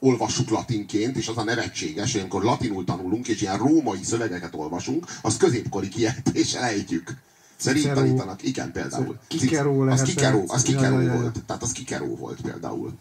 olvassuk 0.00 0.48
latinként, 0.48 1.16
és 1.16 1.28
az 1.28 1.36
a 1.36 1.44
nevetséges, 1.44 2.12
hogy 2.12 2.20
amikor 2.20 2.42
latinul 2.42 2.84
tanulunk, 2.84 3.28
és 3.28 3.40
ilyen 3.40 3.58
római 3.58 4.02
szövegeket 4.02 4.54
olvasunk, 4.54 5.06
az 5.22 5.36
középkori 5.36 5.88
kiejtéssel 5.88 6.62
ejtjük. 6.62 7.16
Szerint. 7.56 8.42
Igen, 8.42 8.72
például. 8.72 9.18
Az 9.28 9.38
lehetett. 9.84 10.06
Kikero, 10.06 10.42
az 10.48 10.62
Ja, 10.62 10.62
Kikero 10.62 11.00
ja, 11.00 11.00
ja, 11.00 11.12
ja. 11.12 11.20
volt. 11.20 11.44
Tehát 11.46 11.62
az 11.62 11.72
Kikero 11.72 12.16
volt 12.16 12.40
például. 12.40 12.92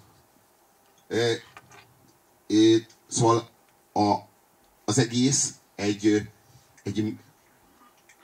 Ö, 1.08 1.32
ö, 2.48 2.76
Szóval 3.08 3.50
a, 3.94 4.16
az 4.86 4.98
egész 4.98 5.54
egy, 5.76 6.30
egy, 6.84 7.18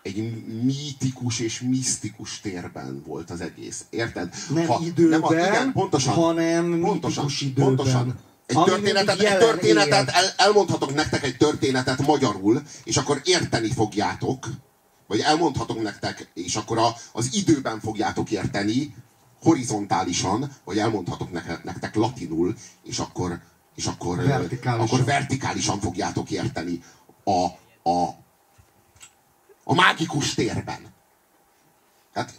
egy 0.08 0.46
mítikus 0.64 1.40
és 1.40 1.62
misztikus 1.62 2.40
térben 2.40 3.04
volt 3.06 3.30
az 3.30 3.42
egész. 3.42 3.86
Érted? 3.90 4.34
Nem 4.54 4.68
időben, 4.82 5.22
a- 5.22 5.34
igen, 5.34 5.72
pontosan, 5.72 6.14
hanem 6.14 6.80
pontosan, 6.80 7.24
mítikus 7.24 7.42
időben. 7.42 7.76
Pontosan. 7.76 8.20
Egy 8.46 8.64
történetet, 8.64 9.20
egy 9.20 9.38
történetet 9.38 10.10
el, 10.10 10.24
elmondhatok 10.38 10.94
nektek 10.94 11.24
egy 11.24 11.38
történetet 11.38 12.06
magyarul, 12.08 12.62
és 12.84 12.98
akkor 12.98 13.22
érteni 13.24 13.72
fogjátok, 13.72 14.48
vagy 15.08 15.20
elmondhatok 15.20 15.82
nektek, 15.82 16.32
és 16.34 16.56
akkor 16.56 16.78
a, 16.78 16.96
az 17.12 17.30
időben 17.34 17.80
fogjátok 17.80 18.32
érteni, 18.32 18.96
horizontálisan, 19.42 20.52
vagy 20.64 20.78
elmondhatok 20.78 21.32
nektek, 21.32 21.64
nektek 21.64 21.96
latinul, 21.96 22.56
és 22.84 23.00
akkor, 23.00 23.40
és 23.76 23.86
akkor, 23.86 24.18
Vertikálisan. 24.26 24.86
akkor 24.88 25.06
vertikálisan 25.06 25.80
fogjátok 25.80 26.32
érteni 26.32 26.84
a, 27.24 27.46
a, 27.90 28.26
a 29.70 29.74
mágikus 29.74 30.34
térben. 30.34 30.80
Tehát, 32.14 32.34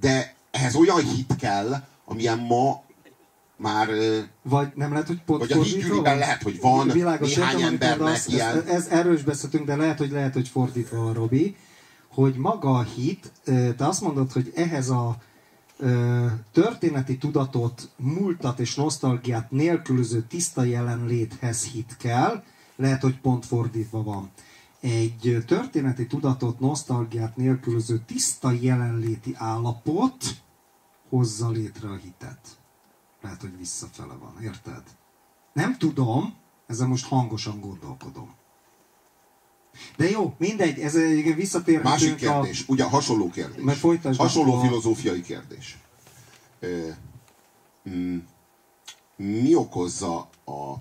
de 0.00 0.34
ehhez 0.50 0.74
olyan 0.74 1.00
hit 1.02 1.36
kell, 1.36 1.82
amilyen 2.04 2.38
ma 2.38 2.82
már 3.56 3.88
Vagy 4.42 4.68
nem 4.74 4.92
lehet, 4.92 5.06
hogy 5.06 5.22
pont 5.22 5.40
Vagy 5.40 5.52
a 5.52 5.94
van? 6.02 6.18
lehet, 6.18 6.42
hogy 6.42 6.60
van 6.60 6.88
Világos, 6.88 7.34
néhány 7.34 7.62
embernek 7.62 7.98
mondasz, 7.98 8.26
ilyen- 8.26 8.56
Ez, 8.56 8.66
ez, 8.66 8.86
erről 8.86 9.14
is 9.14 9.22
beszéltünk, 9.22 9.66
de 9.66 9.76
lehet, 9.76 9.98
hogy 9.98 10.10
lehet, 10.10 10.32
hogy 10.32 10.48
fordítva 10.48 11.02
van, 11.02 11.12
Robi, 11.12 11.56
hogy 12.08 12.34
maga 12.34 12.70
a 12.78 12.82
hit, 12.82 13.32
te 13.44 13.86
azt 13.86 14.00
mondod, 14.00 14.32
hogy 14.32 14.52
ehhez 14.54 14.88
a 14.88 15.16
történeti 16.52 17.18
tudatot, 17.18 17.90
múltat 17.96 18.58
és 18.58 18.74
nosztalgiát 18.74 19.50
nélkülöző 19.50 20.22
tiszta 20.28 20.62
jelenléthez 20.64 21.64
hit 21.64 21.96
kell, 21.98 22.42
lehet, 22.76 23.02
hogy 23.02 23.20
pont 23.20 23.46
fordítva 23.46 24.02
van. 24.02 24.30
Egy 24.80 25.44
történeti 25.46 26.06
tudatot, 26.06 26.60
nosztalgiát 26.60 27.36
nélkülöző 27.36 27.98
tiszta 28.06 28.50
jelenléti 28.50 29.34
állapot 29.36 30.24
hozza 31.08 31.50
létre 31.50 31.88
a 31.88 31.96
hitet. 31.96 32.38
Lehet, 33.22 33.40
hogy 33.40 33.58
visszafele 33.58 34.14
van, 34.14 34.42
érted? 34.42 34.82
Nem 35.52 35.78
tudom, 35.78 36.34
ezzel 36.66 36.86
most 36.86 37.06
hangosan 37.06 37.60
gondolkodom. 37.60 38.34
De 39.96 40.10
jó, 40.10 40.34
mindegy, 40.38 40.78
ez 40.78 40.96
egy 40.96 41.34
visszatérhetünk 41.34 41.90
Másik 41.90 42.12
a... 42.12 42.16
kérdés, 42.16 42.68
ugye 42.68 42.84
hasonló 42.84 43.30
kérdés. 43.30 43.62
Mert 43.62 43.78
folytasd 43.78 44.20
hasonló 44.20 44.54
a- 44.54 44.60
filozófiai 44.60 45.20
kérdés. 45.20 45.78
Ö, 46.60 46.88
mm, 47.90 48.18
mi 49.16 49.54
okozza 49.54 50.28
a 50.44 50.74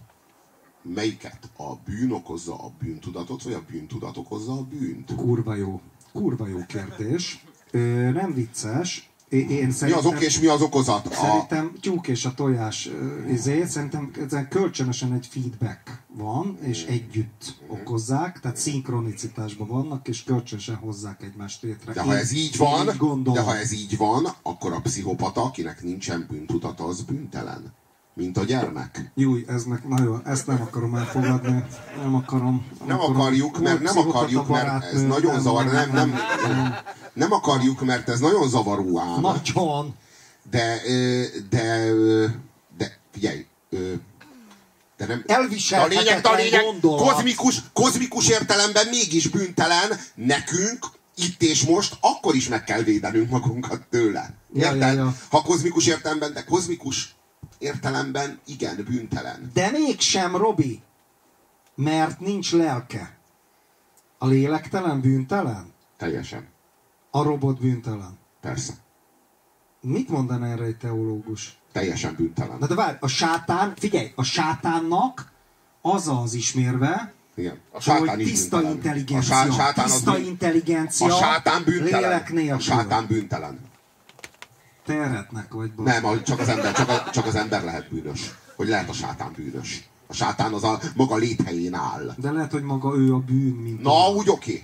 melyiket? 0.93 1.49
A 1.57 1.73
bűn 1.85 2.11
okozza 2.11 2.53
a 2.55 2.71
bűntudatot, 2.79 3.43
vagy 3.43 3.53
a 3.53 3.63
bűntudat 3.71 4.17
okozza 4.17 4.51
a 4.51 4.63
bűnt? 4.63 5.15
Kurva 5.15 5.55
jó. 5.55 5.81
Kurva 6.13 6.47
jó 6.47 6.65
kérdés. 6.67 7.45
Ö, 7.71 8.11
nem 8.11 8.33
vicces. 8.33 9.09
Én, 9.29 9.49
én 9.49 9.73
Mi 9.81 9.91
az 9.91 10.05
ok 10.05 10.21
és 10.21 10.39
mi 10.39 10.47
az 10.47 10.61
okozat? 10.61 11.07
A, 11.07 11.13
Szerintem 11.13 11.73
tyúk 11.81 12.07
és 12.07 12.25
a 12.25 12.33
tojás 12.33 12.89
izé, 13.31 13.65
szerintem 13.65 14.11
ezen 14.25 14.49
kölcsönösen 14.49 15.13
egy 15.13 15.27
feedback 15.31 16.01
van, 16.13 16.57
és 16.61 16.83
együtt 16.85 17.55
okozzák, 17.67 18.39
tehát 18.39 18.57
szinkronicitásban 18.57 19.67
vannak, 19.67 20.07
és 20.07 20.23
kölcsönösen 20.23 20.75
hozzák 20.75 21.23
egymást 21.23 21.61
létre. 21.61 21.93
de 21.93 22.01
ha 22.01 22.11
Én- 22.13 22.19
ez 22.19 22.31
így 22.31 22.57
van, 22.57 22.87
így 22.89 22.97
gondolom. 22.97 23.33
de 23.33 23.51
ha 23.51 23.57
ez 23.57 23.71
így 23.71 23.97
van, 23.97 24.27
akkor 24.41 24.73
a 24.73 24.79
pszichopata, 24.81 25.43
akinek 25.43 25.83
nincsen 25.83 26.25
bűntudata, 26.29 26.83
az 26.83 27.01
bűntelen. 27.01 27.73
Mint 28.17 28.37
a 28.37 28.43
gyermek. 28.43 29.11
Júj, 29.15 29.45
ez 29.47 29.63
meg 29.63 29.87
nagyon, 29.87 30.21
ezt 30.25 30.47
nem 30.47 30.61
akarom 30.61 30.95
elfogadni. 30.95 31.63
Nem 32.01 32.15
akarom. 32.15 32.65
Nem 32.85 32.99
akarom. 32.99 33.19
akarjuk, 33.19 33.59
mert 33.59 33.81
nem 33.81 33.97
akarjuk, 33.97 34.47
mert 34.47 34.83
ez 34.83 35.01
nagyon 35.01 35.41
zavar, 35.41 35.65
nem, 35.65 35.91
nem, 35.91 36.19
nem 37.13 37.31
akarjuk, 37.31 37.81
mert 37.81 38.09
ez 38.09 38.19
nagyon 38.19 38.49
zavaró 38.49 38.99
ám. 38.99 39.21
Nagyon. 39.21 39.95
De, 40.49 40.81
de, 41.49 41.93
de, 42.77 42.97
figyelj, 43.11 43.45
de 44.97 45.05
nem... 45.05 45.23
A 45.27 45.87
lényeg, 45.87 46.25
a 46.25 46.35
lényeg 46.35 46.63
gondolat. 46.63 47.11
kozmikus, 47.11 47.61
kozmikus 47.73 48.29
értelemben 48.29 48.87
mégis 48.87 49.27
bűntelen, 49.27 49.99
nekünk 50.15 50.85
itt 51.15 51.41
és 51.41 51.65
most 51.65 51.97
akkor 52.01 52.35
is 52.35 52.47
meg 52.47 52.63
kell 52.63 52.81
védenünk 52.81 53.29
magunkat 53.29 53.81
tőle. 53.89 54.33
Ja, 54.53 54.65
Érted? 54.65 54.81
ja, 54.81 55.03
ja. 55.03 55.15
Ha 55.29 55.41
kozmikus 55.41 55.85
értelemben, 55.85 56.33
de 56.33 56.43
kozmikus 56.43 57.15
értelemben 57.57 58.39
igen, 58.45 58.83
bűntelen. 58.89 59.51
De 59.53 59.71
mégsem, 59.71 60.35
Robi. 60.35 60.81
Mert 61.75 62.19
nincs 62.19 62.51
lelke. 62.53 63.17
A 64.17 64.27
lélektelen 64.27 65.01
bűntelen? 65.01 65.73
Teljesen. 65.97 66.47
A 67.11 67.23
robot 67.23 67.59
bűntelen. 67.59 68.17
Persze. 68.41 68.73
Mit 69.81 70.09
mondaná 70.09 70.47
erre 70.51 70.63
egy 70.63 70.77
teológus? 70.77 71.59
Teljesen 71.71 72.15
bűntelen. 72.15 72.57
Na 72.59 72.67
de 72.67 72.75
várj, 72.75 72.97
a 72.99 73.07
sátán, 73.07 73.73
figyelj, 73.75 74.11
a 74.15 74.23
sátánnak 74.23 75.31
az 75.81 76.07
az 76.07 76.33
ismérve, 76.33 77.13
Igen. 77.35 77.59
A 77.71 77.79
sátán 77.81 78.07
hogy 78.07 78.19
is 78.19 78.29
tiszta 78.29 78.57
bűntelen. 78.57 78.75
intelligencia, 78.77 79.35
A 79.39 79.45
sá- 79.45 79.53
sátán 79.55 79.85
tiszta 79.85 80.11
bűn- 80.11 80.25
intelligencia, 80.25 81.05
A 81.15 81.17
sátán 81.19 81.63
bűntelen. 81.63 82.01
lélek 82.01 82.31
nélkül. 82.31 82.55
A 82.55 82.59
sátán 82.59 83.05
bűntelen. 83.07 83.59
Te 84.87 84.93
eretnek 84.93 85.53
vagy, 85.53 85.71
bro. 85.71 85.83
Nem, 85.83 86.05
a- 86.05 86.21
csak 86.21 86.39
az 86.39 86.47
ember, 86.49 86.73
csak, 86.73 86.89
a, 86.89 87.09
csak 87.11 87.25
az 87.25 87.35
ember 87.35 87.63
lehet 87.63 87.89
bűnös. 87.89 88.33
Hogy 88.55 88.67
lehet 88.67 88.89
a 88.89 88.93
sátán 88.93 89.31
bűnös. 89.35 89.89
A 90.07 90.13
sátán 90.13 90.53
az 90.53 90.63
a 90.63 90.79
maga 90.95 91.15
léthelyén 91.15 91.73
áll. 91.73 92.13
De 92.17 92.31
lehet, 92.31 92.51
hogy 92.51 92.63
maga 92.63 92.95
ő 92.95 93.13
a 93.13 93.17
bűn, 93.19 93.55
mint 93.55 93.81
Na, 93.81 93.91
olyan. 93.91 94.15
úgy 94.15 94.29
oké. 94.29 94.63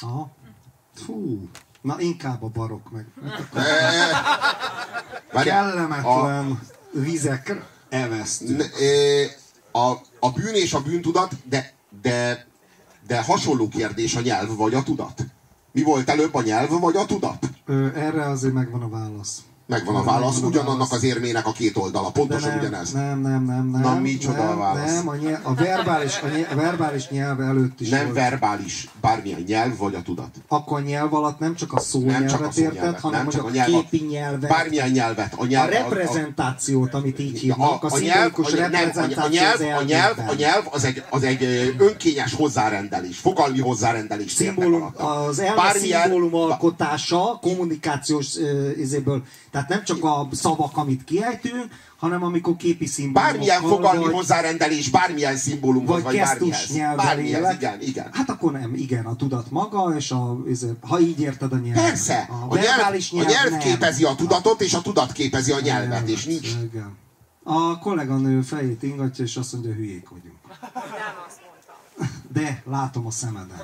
Aha. 0.00 0.30
Fú. 0.94 1.48
Na, 1.80 2.00
inkább 2.00 2.42
a 2.42 2.48
barok 2.48 2.90
meg. 2.90 3.06
A, 5.32 5.40
Kellemetlen 5.42 6.60
vizek 6.92 7.62
evesztő. 7.88 8.56
n- 8.56 8.70
ö, 8.80 9.22
a, 9.78 9.90
a 10.20 10.30
bűn 10.34 10.54
és 10.54 10.72
a 10.74 10.80
bűntudat, 10.82 11.32
de, 11.48 11.72
de, 12.02 12.46
de 13.06 13.22
hasonló 13.22 13.68
kérdés 13.68 14.14
a 14.14 14.20
nyelv 14.20 14.56
vagy 14.56 14.74
a 14.74 14.82
tudat. 14.82 15.22
Mi 15.72 15.82
volt 15.82 16.08
előbb, 16.08 16.34
a 16.34 16.42
nyelv 16.42 16.80
vagy 16.80 16.96
a 16.96 17.06
tudat? 17.06 17.46
Ö, 17.66 17.88
erre 17.94 18.28
azért 18.28 18.54
megvan 18.54 18.82
a 18.82 18.88
válasz. 18.88 19.38
Megvan 19.70 19.96
a 19.96 20.02
válasz, 20.02 20.42
a 20.42 20.46
ugyanannak 20.46 20.92
az 20.92 21.02
érmének 21.02 21.46
a 21.46 21.52
két 21.52 21.76
oldala. 21.76 22.10
Pontosan 22.10 22.48
nem, 22.48 22.58
ugyanez. 22.58 22.92
nem, 22.92 23.20
nem, 23.20 23.44
nem, 23.44 23.70
nem. 23.70 23.80
Na, 23.80 24.00
micsoda 24.00 24.42
nem, 24.42 24.48
a 24.48 24.56
válasz? 24.56 24.94
Nem, 24.94 25.08
a, 25.08 25.16
nyelv, 25.16 25.38
a, 25.42 25.54
verbális, 25.54 26.20
a, 26.22 26.28
nyelv, 26.28 26.46
a 26.52 26.54
verbális 26.54 27.08
nyelv 27.08 27.40
előtt 27.40 27.80
is 27.80 27.88
Nem 27.88 28.04
volt. 28.04 28.14
verbális, 28.14 28.88
bármilyen 29.00 29.44
nyelv 29.46 29.76
vagy 29.76 29.94
a 29.94 30.02
tudat. 30.02 30.28
Akkor 30.48 30.78
a 30.78 30.82
nyelv 30.82 31.14
alatt 31.14 31.38
nem 31.38 31.54
csak 31.54 31.72
a 31.72 31.74
Nem 31.74 32.26
csak 32.26 32.40
a 32.40 32.50
szónyelvet 32.50 32.56
érted, 32.56 32.74
szónyelvet, 32.74 33.00
hanem 33.00 33.20
nem 33.20 33.28
csak 33.28 33.44
a 33.44 33.46
a 33.46 33.50
nyelv, 33.50 33.70
képi 33.70 34.06
nyelvet, 34.10 34.50
Bármilyen 34.50 34.90
nyelvet. 34.90 35.34
A, 35.34 35.42
a 35.42 35.46
nyelv, 35.46 35.70
reprezentációt, 35.70 36.94
amit 36.94 37.18
így 37.18 37.36
a, 37.36 37.38
hívnak, 37.38 37.84
a, 37.84 37.88
a, 37.90 37.98
nyelv, 37.98 38.32
a, 38.36 38.50
nem, 38.50 38.90
a, 38.94 38.98
a, 38.98 39.28
reprezentáció 39.28 39.28
nyelv, 39.28 39.60
az 39.60 39.80
a, 39.80 39.84
nyelv, 39.84 40.18
a 40.28 40.34
nyelv 40.34 40.64
az 40.70 40.84
egy, 40.84 41.02
az 41.10 41.22
egy 41.22 41.74
önkényes 41.78 42.34
hozzárendelés, 42.34 43.18
fogalmi 43.18 43.60
hozzárendelés. 43.60 44.32
Szimbólum, 44.32 44.94
az 44.96 45.38
elme 45.38 45.54
Bármilyen- 45.54 46.02
szimbólum 46.02 46.34
alkotása, 46.34 47.38
kommunikációs 47.40 48.28
izéből, 48.78 49.22
tehát 49.50 49.59
nem 49.68 49.84
csak 49.84 50.04
a 50.04 50.28
szavak, 50.32 50.76
amit 50.76 51.04
kiejtünk, 51.04 51.64
hanem 51.96 52.22
amikor 52.22 52.56
képi 52.56 52.86
szimbólumokkal, 52.86 53.32
Bármilyen 53.32 53.60
fogalmi 53.62 54.04
vagy, 54.04 54.12
hozzárendelés, 54.12 54.88
bármilyen 54.88 55.36
szimbólumhoz, 55.36 56.02
vagy 56.02 56.16
vagy, 56.18 56.96
Bármihez, 56.96 57.40
élek. 57.40 57.54
igen, 57.54 57.80
igen. 57.80 58.08
Hát 58.12 58.28
akkor 58.30 58.52
nem, 58.52 58.74
igen, 58.74 59.04
a 59.04 59.16
tudat 59.16 59.50
maga, 59.50 59.94
és 59.96 60.10
a, 60.10 60.36
ha 60.80 61.00
így 61.00 61.20
érted 61.20 61.52
a 61.52 61.56
nyelv. 61.56 61.76
Persze, 61.76 62.28
A, 62.30 62.44
a 62.48 62.54
nyelv, 62.54 62.66
verbális 62.66 63.12
a 63.12 63.16
nyelv 63.16 63.50
nem. 63.50 63.58
képezi 63.58 64.04
a 64.04 64.14
tudatot, 64.14 64.60
és 64.60 64.74
a 64.74 64.82
tudat 64.82 65.12
képezi 65.12 65.52
a 65.52 65.60
nyelvet, 65.60 66.08
és 66.08 66.24
nincs... 66.24 66.48
Igen. 66.62 66.96
A 67.42 67.78
kolléganő 67.78 68.42
fejét 68.42 68.82
ingatja, 68.82 69.24
és 69.24 69.36
azt 69.36 69.52
mondja, 69.52 69.72
hülyék 69.72 70.08
vagyunk. 70.08 70.36
De 72.32 72.62
látom 72.66 73.06
a 73.06 73.10
szemeden. 73.10 73.62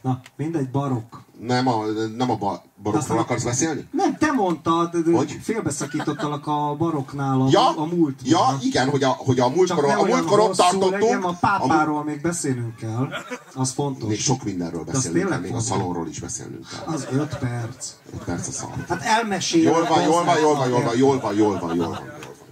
Na, 0.00 0.20
mindegy, 0.36 0.70
barok. 0.70 1.22
Nem 1.38 1.68
a, 1.68 1.84
nem 2.16 2.30
a 2.30 2.36
ba, 2.36 2.62
barokkról 2.82 3.18
akarsz 3.18 3.44
beszélni? 3.44 3.88
Nem, 3.92 4.16
te 4.16 4.32
mondtad, 4.32 4.94
hogy? 5.12 5.38
félbeszakítottalak 5.42 6.46
a 6.46 6.74
baroknál 6.78 7.40
a, 7.40 7.46
ja? 7.50 7.76
a 7.76 7.84
múlt. 7.84 8.20
Ja, 8.24 8.58
igen, 8.60 8.88
hogy 8.88 9.02
a, 9.02 9.08
hogy 9.08 9.40
a 9.40 9.48
múltkor, 9.48 9.84
a 9.84 10.04
múltkor 10.04 10.38
ott 10.38 10.56
tartottunk. 10.56 10.92
Legyen, 10.92 11.22
a 11.22 11.32
pápáról 11.32 11.98
a 11.98 12.02
még 12.02 12.20
beszélnünk 12.20 12.76
kell, 12.76 13.08
az 13.54 13.70
fontos. 13.70 14.08
Még 14.08 14.20
sok 14.20 14.42
mindenről 14.42 14.84
beszélünk 14.84 15.28
kell, 15.28 15.38
még 15.38 15.54
a 15.54 15.60
szalonról 15.60 16.08
is 16.08 16.20
beszélnünk 16.20 16.66
kell. 16.68 16.94
Az 16.94 17.06
öt 17.12 17.38
perc. 17.38 17.92
Öt 18.12 18.24
perc 18.24 18.48
a 18.48 18.52
szalon. 18.52 18.84
Hát 18.88 19.02
elmesél. 19.02 19.62
Jól 19.62 19.86
van, 19.86 20.02
jól 20.02 20.24
van, 20.24 20.38
jól 20.40 20.54
van, 20.54 20.68
jól 20.68 20.82
van, 20.82 20.96
jól 20.96 21.20
van, 21.20 21.34
jól 21.34 21.58
van, 21.58 21.76
jól 21.76 21.92
van, 21.92 22.06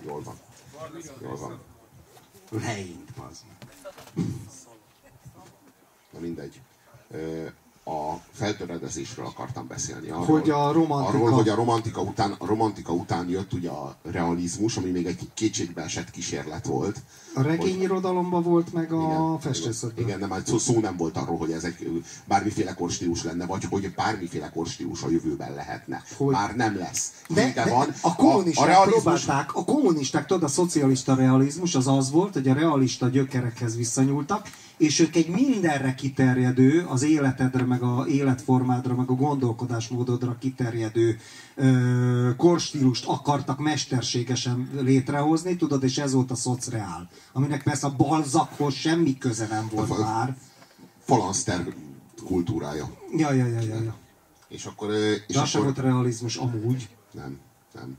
jól 0.05 0.21
van. 0.25 0.37
Jól 1.23 1.37
van. 1.37 1.59
Leint, 2.51 3.13
bazd. 3.17 3.43
Na 6.13 6.19
mindegy. 6.21 6.61
A 7.85 8.21
feltöredezésről 8.33 9.27
akartam 9.27 9.67
beszélni. 9.67 10.09
Arról, 10.11 10.25
Hogy 10.25 10.51
a 10.51 10.73
romantika- 10.73 11.15
Arról, 11.15 11.31
hogy 11.31 11.49
a 11.49 11.55
romantika 11.55 12.01
után, 12.01 12.35
a 12.39 12.47
romantika 12.47 12.93
után 12.93 13.29
jött 13.29 13.53
ugye 13.53 13.69
a 13.71 13.97
realizmus, 14.03 14.77
ami 14.77 14.91
még 14.91 15.07
egy 15.07 15.19
kétségbe 15.35 15.83
esett 15.83 16.11
kísérlet 16.11 16.67
volt. 16.67 16.97
A 17.35 17.43
regényirodalomban 17.43 18.43
volt, 18.43 18.73
meg 18.73 18.93
a 18.93 19.03
Igen, 19.03 19.39
festészetben. 19.41 20.05
Igen, 20.05 20.19
nem, 20.19 20.31
hát 20.31 20.47
szó, 20.47 20.59
szó 20.59 20.81
nem 20.81 20.97
volt 20.97 21.17
arról, 21.17 21.37
hogy 21.39 21.51
ez 21.53 21.65
egy 21.65 22.03
bármiféle 22.25 22.75
korstílus 22.75 23.25
lenne, 23.25 23.47
vagy 23.47 23.65
hogy 23.71 23.93
bármiféle 23.95 24.51
korstílus 24.51 25.03
a 25.03 25.11
jövőben 25.11 25.55
lehetne. 25.55 26.03
Hogy- 26.17 26.33
Már 26.35 26.57
nem 26.57 26.77
lesz. 26.77 27.13
De, 27.29 27.53
de 27.55 27.65
van. 27.71 27.89
a 28.01 28.15
kommunisták 28.15 28.65
a 28.65 28.71
realizmus, 28.71 29.03
próbálták, 29.03 29.55
a 29.55 29.65
kommunisták, 29.65 30.27
tudod, 30.27 30.43
a 30.43 30.49
szocialista 30.49 31.15
realizmus 31.15 31.75
az 31.75 31.87
az 31.87 32.11
volt, 32.11 32.33
hogy 32.33 32.49
a 32.49 32.55
realista 32.55 33.09
gyökerekhez 33.09 33.77
visszanyúltak, 33.77 34.49
és 34.79 34.99
ők 34.99 35.17
egy 35.17 35.29
mindenre 35.29 35.95
kiterjedő, 35.95 36.85
az 36.89 37.03
életedre, 37.03 37.65
meg 37.65 37.83
a 37.83 38.07
életformádra, 38.09 38.95
meg 38.95 39.11
a 39.11 39.15
gondolkodásmódodra 39.15 40.37
kiterjedő 40.41 41.19
ö, 41.55 42.31
korstílust 42.37 43.07
akartak 43.07 43.59
mesterségesen 43.59 44.71
létrehozni, 44.81 45.57
tudod, 45.57 45.83
és 45.83 45.99
ez 45.99 46.13
volt 46.13 46.31
a 46.31 46.35
szocreál, 46.35 47.09
aminek 47.33 47.63
persze 47.63 47.87
a 47.87 47.97
balzakhoz 47.97 48.75
semmi 48.75 49.19
köze 49.19 49.47
nem 49.47 49.69
volt 49.73 49.91
A- 49.91 49.99
már. 49.99 50.37
falanszter 51.05 51.75
kultúrája. 52.25 52.91
Ja, 53.17 53.33
ja, 53.33 53.47
ja, 53.47 53.61
ja, 53.61 53.83
ja. 53.83 53.95
És 54.49 54.65
akkor... 54.65 54.93
És 55.27 55.35
De 55.35 55.41
akkor 55.41 55.63
volt 55.63 55.79
realizmus 55.79 56.37
amúgy. 56.37 56.89
nem, 57.13 57.39
nem. 57.75 57.97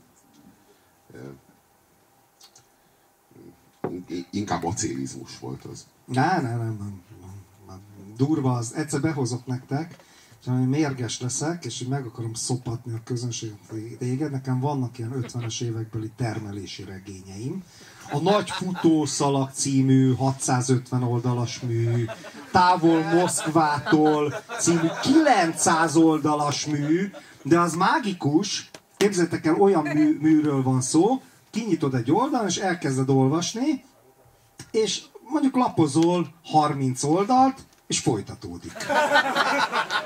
Inkább 4.32 4.64
acélizmus 4.64 5.40
volt 5.40 5.64
az. 5.64 5.86
Á, 6.16 6.42
nem, 6.42 6.58
nem, 6.58 6.58
nem, 6.60 7.02
nem. 7.68 7.82
Durva 8.18 8.52
az. 8.52 8.74
Egyszer 8.76 9.02
behozok 9.02 9.46
nektek, 9.46 9.96
és 10.42 10.48
hogy 10.48 10.70
mérges 10.70 11.22
leszek, 11.22 11.66
és 11.66 11.84
meg 11.90 12.06
akarom 12.06 12.34
szopatni 12.34 12.94
a 12.94 13.02
közönséget 13.04 13.58
téged. 13.98 14.32
Nekem 14.32 14.60
vannak 14.60 14.98
ilyen 14.98 15.14
50-es 15.22 15.62
évekbeli 15.62 16.12
termelési 16.16 16.84
regényeim. 16.84 17.64
A 18.12 18.20
Nagy 18.20 18.50
Futószalag 18.50 19.50
című 19.54 20.14
650 20.14 21.04
oldalas 21.04 21.60
mű, 21.60 22.06
Távol 22.52 23.04
Moszkvától 23.04 24.34
című 24.60 24.88
900 25.02 25.96
oldalas 25.96 26.66
mű, 26.66 27.12
de 27.44 27.60
az 27.60 27.76
mágikus, 27.76 28.70
képzeljétek 28.98 29.46
el, 29.46 29.56
olyan 29.56 29.84
mű, 29.84 30.18
műről 30.22 30.64
van 30.64 30.82
szó, 30.82 31.22
kinyitod 31.52 31.94
egy 31.94 32.12
oldalon, 32.12 32.48
és 32.48 32.58
elkezded 32.58 33.10
olvasni, 33.10 33.84
és 34.72 35.02
mondjuk 35.30 35.56
lapozol 35.56 36.34
30 36.44 37.04
oldalt, 37.04 37.58
és 37.88 38.00
folytatódik. 38.00 38.72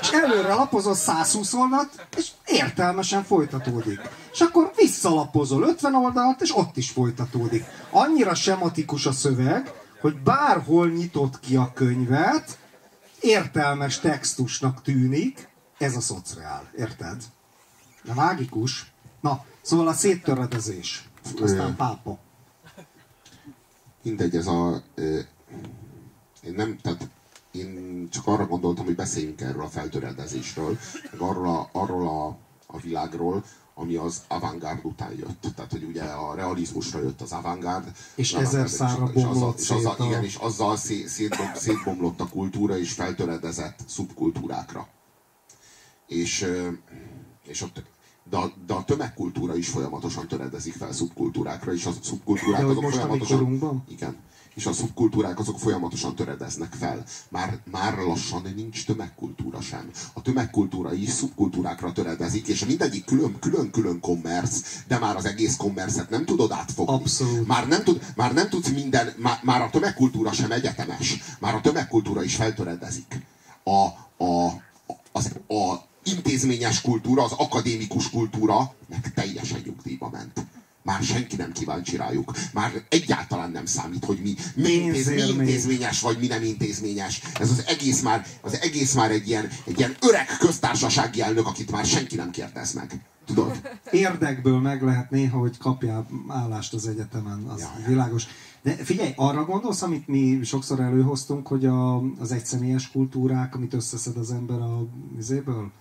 És 0.01 0.09
előre 0.09 0.53
lapozol 0.53 0.95
120 0.95 1.53
oldalt, 1.53 2.07
és 2.17 2.31
értelmesen 2.45 3.23
folytatódik. 3.23 3.99
És 4.31 4.41
akkor 4.41 4.71
visszalapozol 4.75 5.63
50 5.63 5.95
oldalt, 5.95 6.41
és 6.41 6.57
ott 6.57 6.77
is 6.77 6.89
folytatódik. 6.89 7.63
Annyira 7.89 8.35
sematikus 8.35 9.05
a 9.05 9.11
szöveg, 9.11 9.73
hogy 10.01 10.17
bárhol 10.17 10.87
nyitott 10.89 11.39
ki 11.39 11.55
a 11.55 11.71
könyvet, 11.73 12.57
értelmes 13.19 13.99
textusnak 13.99 14.81
tűnik, 14.81 15.49
ez 15.77 15.95
a 15.95 16.01
szociál, 16.01 16.69
érted? 16.77 17.23
De 18.03 18.13
mágikus. 18.13 18.93
Na, 19.21 19.45
szóval 19.61 19.87
a 19.87 19.93
széttöredezés. 19.93 21.03
Aztán 21.41 21.75
pápa. 21.75 22.17
Mindegy, 24.01 24.35
ez 24.35 24.47
a... 24.47 24.83
Én 26.43 26.53
nem, 26.55 26.77
tehát 26.81 27.09
én 27.51 28.07
csak 28.09 28.27
arra 28.27 28.47
gondoltam, 28.47 28.85
hogy 28.85 28.95
beszéljünk 28.95 29.41
erről 29.41 29.63
a 29.63 29.69
feltöredezésről, 29.69 30.77
meg 31.11 31.21
arról 31.21 31.47
a, 31.47 31.69
arról 31.71 32.07
a, 32.07 32.37
a 32.65 32.79
világról, 32.79 33.43
ami 33.73 33.95
az 33.95 34.23
avantgárd 34.27 34.85
után 34.85 35.11
jött. 35.17 35.47
Tehát, 35.55 35.71
hogy 35.71 35.83
ugye 35.83 36.03
a 36.03 36.35
realizmusra 36.35 37.01
jött 37.01 37.21
az 37.21 37.31
avantgárd. 37.31 37.91
És 38.15 38.33
ezer 38.33 38.69
szárra 38.69 39.09
és, 39.13 39.23
azzal, 39.23 39.31
bomlott 39.33 39.59
és 39.59 39.69
azzal, 39.69 39.95
a- 39.97 40.05
igen, 40.05 40.23
és 40.23 40.35
azzal 40.35 40.77
szé, 40.77 41.05
szétbom, 41.05 41.53
szétbomlott 41.55 42.19
a 42.19 42.27
kultúra, 42.27 42.77
és 42.77 42.91
feltöredezett 42.91 43.79
szubkultúrákra. 43.87 44.87
És, 46.07 46.47
és 47.47 47.61
ott, 47.61 47.83
de 48.29 48.37
a, 48.37 48.53
de 48.65 48.73
a 48.73 48.83
tömegkultúra 48.83 49.55
is 49.55 49.67
folyamatosan 49.67 50.27
töredezik 50.27 50.73
fel 50.73 50.91
szubkultúrákra, 50.91 51.73
és 51.73 51.85
a 51.85 51.91
szubkultúrák 52.01 52.61
De 52.61 52.67
azok 52.67 52.81
most 52.81 52.95
folyamatosan... 52.95 53.83
Igen. 53.89 54.15
És 54.55 54.65
a 54.65 54.73
szubkultúrák 54.73 55.39
azok 55.39 55.59
folyamatosan 55.59 56.15
töredeznek 56.15 56.73
fel. 56.73 57.03
Már, 57.29 57.59
már 57.71 57.97
lassan 57.97 58.41
nincs 58.55 58.85
tömegkultúra 58.85 59.61
sem. 59.61 59.89
A 60.13 60.21
tömegkultúra 60.21 60.93
is 60.93 61.09
szubkultúrákra 61.09 61.91
töredezik, 61.91 62.47
és 62.47 62.65
mindegyik 62.65 63.05
külön- 63.05 63.39
külön-külön 63.39 63.99
kommersz, 63.99 64.83
de 64.87 64.99
már 64.99 65.15
az 65.15 65.25
egész 65.25 65.55
kommerszet 65.55 66.09
nem 66.09 66.25
tudod 66.25 66.51
átfogni. 66.51 66.93
Abszolút. 66.93 67.47
Már 67.47 67.67
nem, 67.67 67.83
tud, 67.83 68.05
már 68.15 68.33
nem 68.33 68.49
tudsz 68.49 68.69
minden, 68.69 69.13
már, 69.17 69.39
már 69.43 69.61
a 69.61 69.69
tömegkultúra 69.69 70.31
sem 70.31 70.51
egyetemes. 70.51 71.23
Már 71.39 71.55
a 71.55 71.61
tömegkultúra 71.61 72.23
is 72.23 72.35
feltöredezik. 72.35 73.25
A, 73.63 73.85
a, 74.23 74.61
az, 75.11 75.31
a 75.47 75.91
intézményes 76.03 76.81
kultúra, 76.81 77.23
az 77.23 77.31
akadémikus 77.31 78.09
kultúra 78.09 78.75
meg 78.89 79.13
teljesen 79.13 79.61
nyugdíjba 79.65 80.09
ment. 80.09 80.45
Már 80.83 81.03
senki 81.03 81.35
nem 81.35 81.51
kíváncsi 81.51 81.95
rájuk. 81.95 82.31
Már 82.53 82.83
egyáltalán 82.89 83.51
nem 83.51 83.65
számít, 83.65 84.05
hogy 84.05 84.19
mi, 84.21 84.35
mi, 84.55 84.71
intéz, 84.71 85.09
mi 85.09 85.21
intézményes 85.21 86.01
vagy 86.01 86.17
mi 86.19 86.27
nem 86.27 86.43
intézményes. 86.43 87.21
Ez 87.39 87.49
az 87.49 87.63
egész 87.67 88.01
már, 88.01 88.25
az 88.41 88.61
egész 88.61 88.93
már 88.93 89.11
egy 89.11 89.27
ilyen, 89.27 89.49
egy 89.65 89.79
ilyen 89.79 89.95
öreg 90.01 90.27
köztársasági 90.39 91.21
elnök, 91.21 91.47
akit 91.47 91.71
már 91.71 91.85
senki 91.85 92.15
nem 92.15 92.31
kérdez 92.31 92.73
meg. 92.73 93.01
Tudod? 93.25 93.61
Érdekből 93.91 94.59
meg 94.59 94.81
lehet 94.81 95.09
néha, 95.09 95.39
hogy 95.39 95.57
kapjál 95.57 96.07
állást 96.27 96.73
az 96.73 96.87
egyetemen, 96.87 97.43
az 97.47 97.59
Ja, 97.59 97.71
ja. 97.89 98.15
De 98.63 98.71
figyelj, 98.71 99.13
arra 99.15 99.45
gondolsz, 99.45 99.81
amit 99.81 100.07
mi 100.07 100.39
sokszor 100.43 100.79
előhoztunk, 100.79 101.47
hogy 101.47 101.65
a, 101.65 101.97
az 101.97 102.31
egyszemélyes 102.31 102.91
kultúrák, 102.91 103.55
amit 103.55 103.73
összeszed 103.73 104.17
az 104.17 104.31
ember 104.31 104.59
a 104.59 104.87
vizéből, 105.15 105.71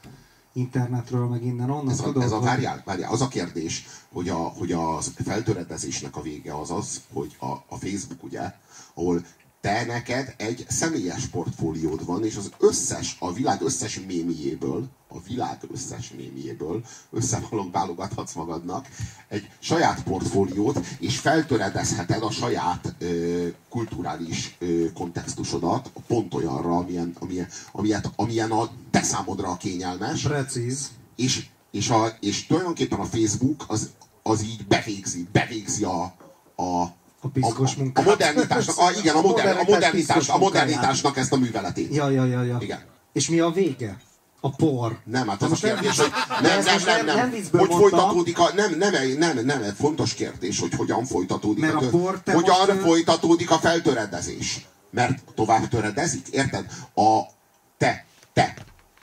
internetről, 0.52 1.26
meg 1.26 1.44
innen 1.44 1.70
onnan, 1.70 1.90
Ez 1.90 2.00
a, 2.00 2.02
tudod, 2.02 2.22
ez 2.22 2.32
a 2.32 2.40
várjál, 2.40 2.82
várjál, 2.84 3.12
az 3.12 3.20
a 3.20 3.28
kérdés, 3.28 3.86
hogy 4.12 4.28
a, 4.28 4.36
hogy 4.36 4.72
a 4.72 5.00
feltöredezésnek 5.00 6.16
a 6.16 6.22
vége 6.22 6.58
az 6.58 6.70
az, 6.70 7.00
hogy 7.12 7.36
a, 7.40 7.46
a 7.46 7.76
Facebook 7.76 8.24
ugye, 8.24 8.52
ahol 8.94 9.24
te 9.60 9.84
neked 9.84 10.34
egy 10.36 10.64
személyes 10.68 11.26
portfóliód 11.26 12.04
van, 12.04 12.24
és 12.24 12.36
az 12.36 12.50
összes, 12.58 13.16
a 13.20 13.32
világ 13.32 13.62
összes 13.62 14.00
mémiéből, 14.00 14.88
a 15.14 15.20
világ 15.28 15.58
összes 15.74 16.12
mémiéből 16.16 16.84
összeválogathatsz 17.10 18.34
magadnak 18.34 18.88
egy 19.28 19.48
saját 19.58 20.02
portfóliót, 20.02 20.78
és 20.98 21.18
feltöredezheted 21.18 22.22
a 22.22 22.30
saját 22.30 22.94
ö, 22.98 23.46
kulturális 23.68 24.56
ö, 24.58 24.92
kontextusodat 24.92 25.90
pont 26.06 26.34
olyanra, 26.34 26.76
amilyen, 26.76 27.12
amilyen, 27.18 27.48
amilyen, 27.72 28.04
amilyen 28.16 28.50
a 28.50 28.70
te 28.90 29.02
számodra 29.02 29.48
a 29.48 29.56
kényelmes, 29.56 30.22
Precíz. 30.22 30.90
és, 31.16 31.46
és, 31.70 31.90
a, 31.90 32.16
és 32.20 32.46
tulajdonképpen 32.46 32.98
a 32.98 33.04
Facebook 33.04 33.64
az, 33.68 33.90
az 34.22 34.42
így 34.42 34.66
bevégzi, 34.66 35.26
bevégzi 35.32 35.84
a, 35.84 36.02
a, 36.56 36.82
A 37.20 37.28
piszkos 37.32 37.74
a, 37.76 37.78
a 37.78 37.82
munkát. 37.82 38.04
modernitásnak, 38.04 38.76
a, 38.78 38.90
igen, 38.98 39.14
a, 39.14 39.18
A 39.18 39.22
modern, 39.22 39.58
a, 39.58 39.62
modernitás 39.62 40.28
a 40.28 40.38
modernitásnak 40.38 41.16
ezt 41.16 41.32
a 41.32 41.36
műveletét. 41.36 41.94
Ja, 41.94 42.10
ja, 42.10 42.24
ja, 42.24 42.42
ja. 42.42 42.58
Igen. 42.60 42.80
És 43.12 43.28
mi 43.28 43.40
a 43.40 43.50
vége? 43.50 44.00
A 44.44 44.50
por. 44.54 44.98
Nem, 45.04 45.28
hát 45.28 45.38
De 45.38 45.44
az 45.44 45.52
a 45.52 45.66
nem 45.66 45.74
kérdés, 45.74 45.98
hogy 45.98 46.10
nem, 46.42 46.58
ez 46.58 46.64
nem, 46.64 46.76
nem, 46.84 47.04
nem, 47.04 47.16
nem 47.16 47.30
hogy 47.30 47.50
mondtam. 47.52 47.78
folytatódik 47.80 48.38
a, 48.38 48.50
nem, 48.54 48.74
nem, 48.78 48.92
nem, 49.18 49.34
nem, 49.44 49.60
nem, 49.60 49.74
fontos 49.74 50.14
kérdés, 50.14 50.58
hogy 50.60 50.74
hogyan 50.74 51.04
folytatódik 51.04 51.60
Mert 51.64 51.74
a 51.74 51.78
tö- 51.78 51.90
por 51.90 52.20
te 52.22 52.32
hogyan 52.32 52.66
most, 52.66 52.80
folytatódik 52.80 53.50
a 53.50 53.58
feltöredezés. 53.58 54.66
Mert 54.90 55.22
tovább 55.34 55.68
töredezik, 55.68 56.28
érted? 56.28 56.66
A, 56.94 57.20
te, 57.78 58.04
te, 58.32 58.54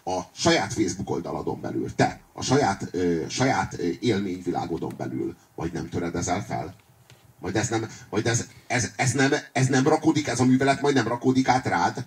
a 0.05 0.19
saját 0.35 0.73
Facebook 0.73 1.09
oldaladon 1.09 1.61
belül, 1.61 1.95
te, 1.95 2.19
a 2.33 2.41
saját, 2.43 2.87
ö, 2.91 3.23
saját 3.29 3.73
élményvilágodon 3.99 4.93
belül, 4.97 5.35
vagy 5.55 5.71
nem 5.73 5.89
töredezel 5.89 6.45
fel? 6.45 6.75
Vagy 7.39 7.55
ez 7.55 7.67
nem, 7.69 7.89
vagy 8.09 8.27
ez, 8.27 8.45
ez, 8.67 8.91
ez, 8.95 9.11
nem, 9.11 9.33
ez 9.51 9.67
nem 9.67 9.87
rakódik, 9.87 10.27
ez 10.27 10.39
a 10.39 10.45
művelet 10.45 10.81
majd 10.81 10.95
nem 10.95 11.07
rakódik 11.07 11.47
át 11.47 11.65
rád? 11.65 12.05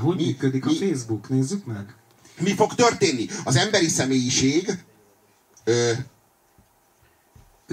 Hogy 0.00 0.16
Mi- 0.16 0.24
működik 0.24 0.66
a 0.66 0.68
mi- 0.68 0.76
Facebook? 0.76 1.28
Nézzük 1.28 1.66
meg. 1.66 1.94
Mi 2.38 2.54
fog 2.54 2.74
történni? 2.74 3.26
Az 3.44 3.56
emberi 3.56 3.88
személyiség 3.88 4.78
ö, 5.64 5.92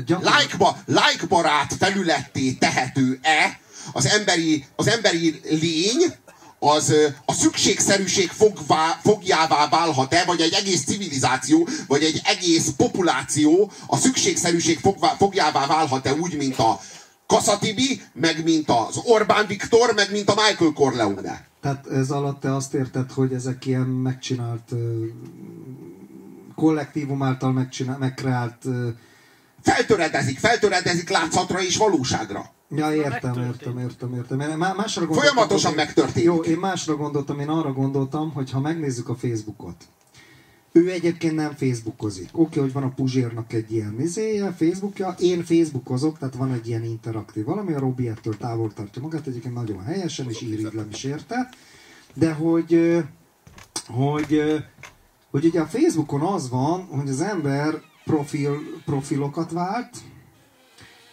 Gyakor... 0.05 0.31
like-ba, 0.31 0.77
like 0.85 1.25
barát 1.27 1.73
felületté 1.79 2.51
tehető-e 2.51 3.59
az 3.93 4.05
emberi, 4.05 4.65
az 4.75 4.87
emberi 4.87 5.39
lény, 5.49 6.15
az 6.59 6.93
a 7.25 7.33
szükségszerűség 7.33 8.29
fogvá, 8.29 8.99
fogjává 9.03 9.69
válhat-e, 9.69 10.23
vagy 10.25 10.41
egy 10.41 10.53
egész 10.53 10.83
civilizáció, 10.83 11.67
vagy 11.87 12.03
egy 12.03 12.21
egész 12.23 12.69
populáció 12.77 13.71
a 13.87 13.97
szükségszerűség 13.97 14.79
fogvá, 14.79 15.15
fogjává 15.17 15.67
válhat-e 15.67 16.13
úgy, 16.13 16.37
mint 16.37 16.57
a 16.57 16.81
Kassa 17.27 17.57
Tibi, 17.57 18.01
meg 18.13 18.43
mint 18.43 18.69
az 18.69 18.97
Orbán 19.03 19.47
Viktor, 19.47 19.93
meg 19.93 20.11
mint 20.11 20.29
a 20.29 20.33
Michael 20.33 20.71
Corleone. 20.73 21.47
Tehát 21.65 21.87
ez 21.87 22.11
alatt 22.11 22.39
te 22.39 22.55
azt 22.55 22.73
érted, 22.73 23.11
hogy 23.11 23.33
ezek 23.33 23.65
ilyen 23.65 23.87
megcsinált, 23.87 24.71
ö, 24.71 25.05
kollektivum 26.55 27.23
által 27.23 27.51
megcsinált, 27.51 27.99
megkreált... 27.99 28.65
Feltöredezik, 29.61 30.39
feltöredezik 30.39 31.09
látszatra 31.09 31.61
és 31.61 31.77
valóságra. 31.77 32.49
Ja, 32.69 32.93
értem, 32.93 33.43
értem, 33.43 33.79
értem, 33.79 34.13
értem. 34.13 34.39
Én 34.39 34.57
má- 34.57 34.75
másra 34.75 35.05
gondoltam, 35.05 35.33
Folyamatosan 35.33 35.73
megtörténik. 35.73 36.27
Jó, 36.27 36.41
én 36.41 36.57
másra 36.57 36.95
gondoltam, 36.95 37.39
én 37.39 37.49
arra 37.49 37.73
gondoltam, 37.73 38.31
hogy 38.33 38.51
ha 38.51 38.59
megnézzük 38.59 39.09
a 39.09 39.15
Facebookot, 39.15 39.75
ő 40.75 40.91
egyébként 40.91 41.35
nem 41.35 41.51
Facebookozik. 41.51 42.29
Oké, 42.31 42.59
hogy 42.59 42.73
van 42.73 42.83
a 42.83 42.93
Puzsérnak 42.93 43.53
egy 43.53 43.71
ilyen 43.71 44.01
izéje, 44.01 44.51
Facebookja, 44.51 45.15
én 45.19 45.43
Facebookozok, 45.43 46.17
tehát 46.17 46.35
van 46.35 46.53
egy 46.53 46.67
ilyen 46.67 46.83
interaktív 46.83 47.45
valami, 47.45 47.73
a 47.73 47.79
Robi 47.79 48.07
ettől 48.07 48.37
távol 48.37 48.73
tartja 48.73 49.01
magát, 49.01 49.27
egyébként 49.27 49.53
nagyon 49.53 49.83
helyesen, 49.83 50.29
és 50.29 50.41
irigylem 50.41 50.87
is 50.91 51.03
érte, 51.03 51.49
de 52.13 52.33
hogy, 52.33 53.03
hogy, 53.87 54.41
hogy 55.31 55.45
ugye 55.45 55.61
a 55.61 55.65
Facebookon 55.65 56.21
az 56.21 56.49
van, 56.49 56.83
hogy 56.83 57.09
az 57.09 57.21
ember 57.21 57.81
profil, 58.05 58.59
profilokat 58.85 59.51
vált, 59.51 59.97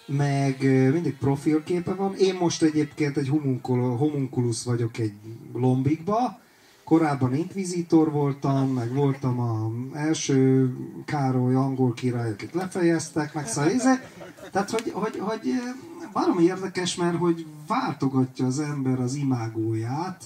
meg 0.07 0.63
mindig 0.93 1.17
profilképe 1.17 1.95
van. 1.95 2.15
Én 2.15 2.35
most 2.35 2.63
egyébként 2.63 3.17
egy 3.17 3.29
homunkul, 3.29 3.97
homunculus 3.97 4.65
vagyok 4.65 4.99
egy 4.99 5.15
lombikba, 5.53 6.41
korábban 6.85 7.35
inkvizitor 7.35 8.11
voltam, 8.11 8.69
meg 8.69 8.95
voltam 8.95 9.41
a 9.41 9.71
első 9.99 10.71
Károly 11.05 11.55
angol 11.55 11.93
király, 11.93 12.31
akit 12.31 12.55
lefejeztek, 12.55 13.35
meg 13.35 13.47
szóval. 13.47 13.71
Tehát, 14.53 14.71
hogy, 14.71 14.91
hogy, 14.95 15.19
hogy 15.19 15.41
ö, 15.45 15.71
valami 16.13 16.43
érdekes, 16.45 16.97
mert 16.97 17.17
hogy 17.17 17.47
váltogatja 17.67 18.47
az 18.47 18.61
ember 18.61 19.01
az 19.01 19.15
imágóját, 19.15 20.25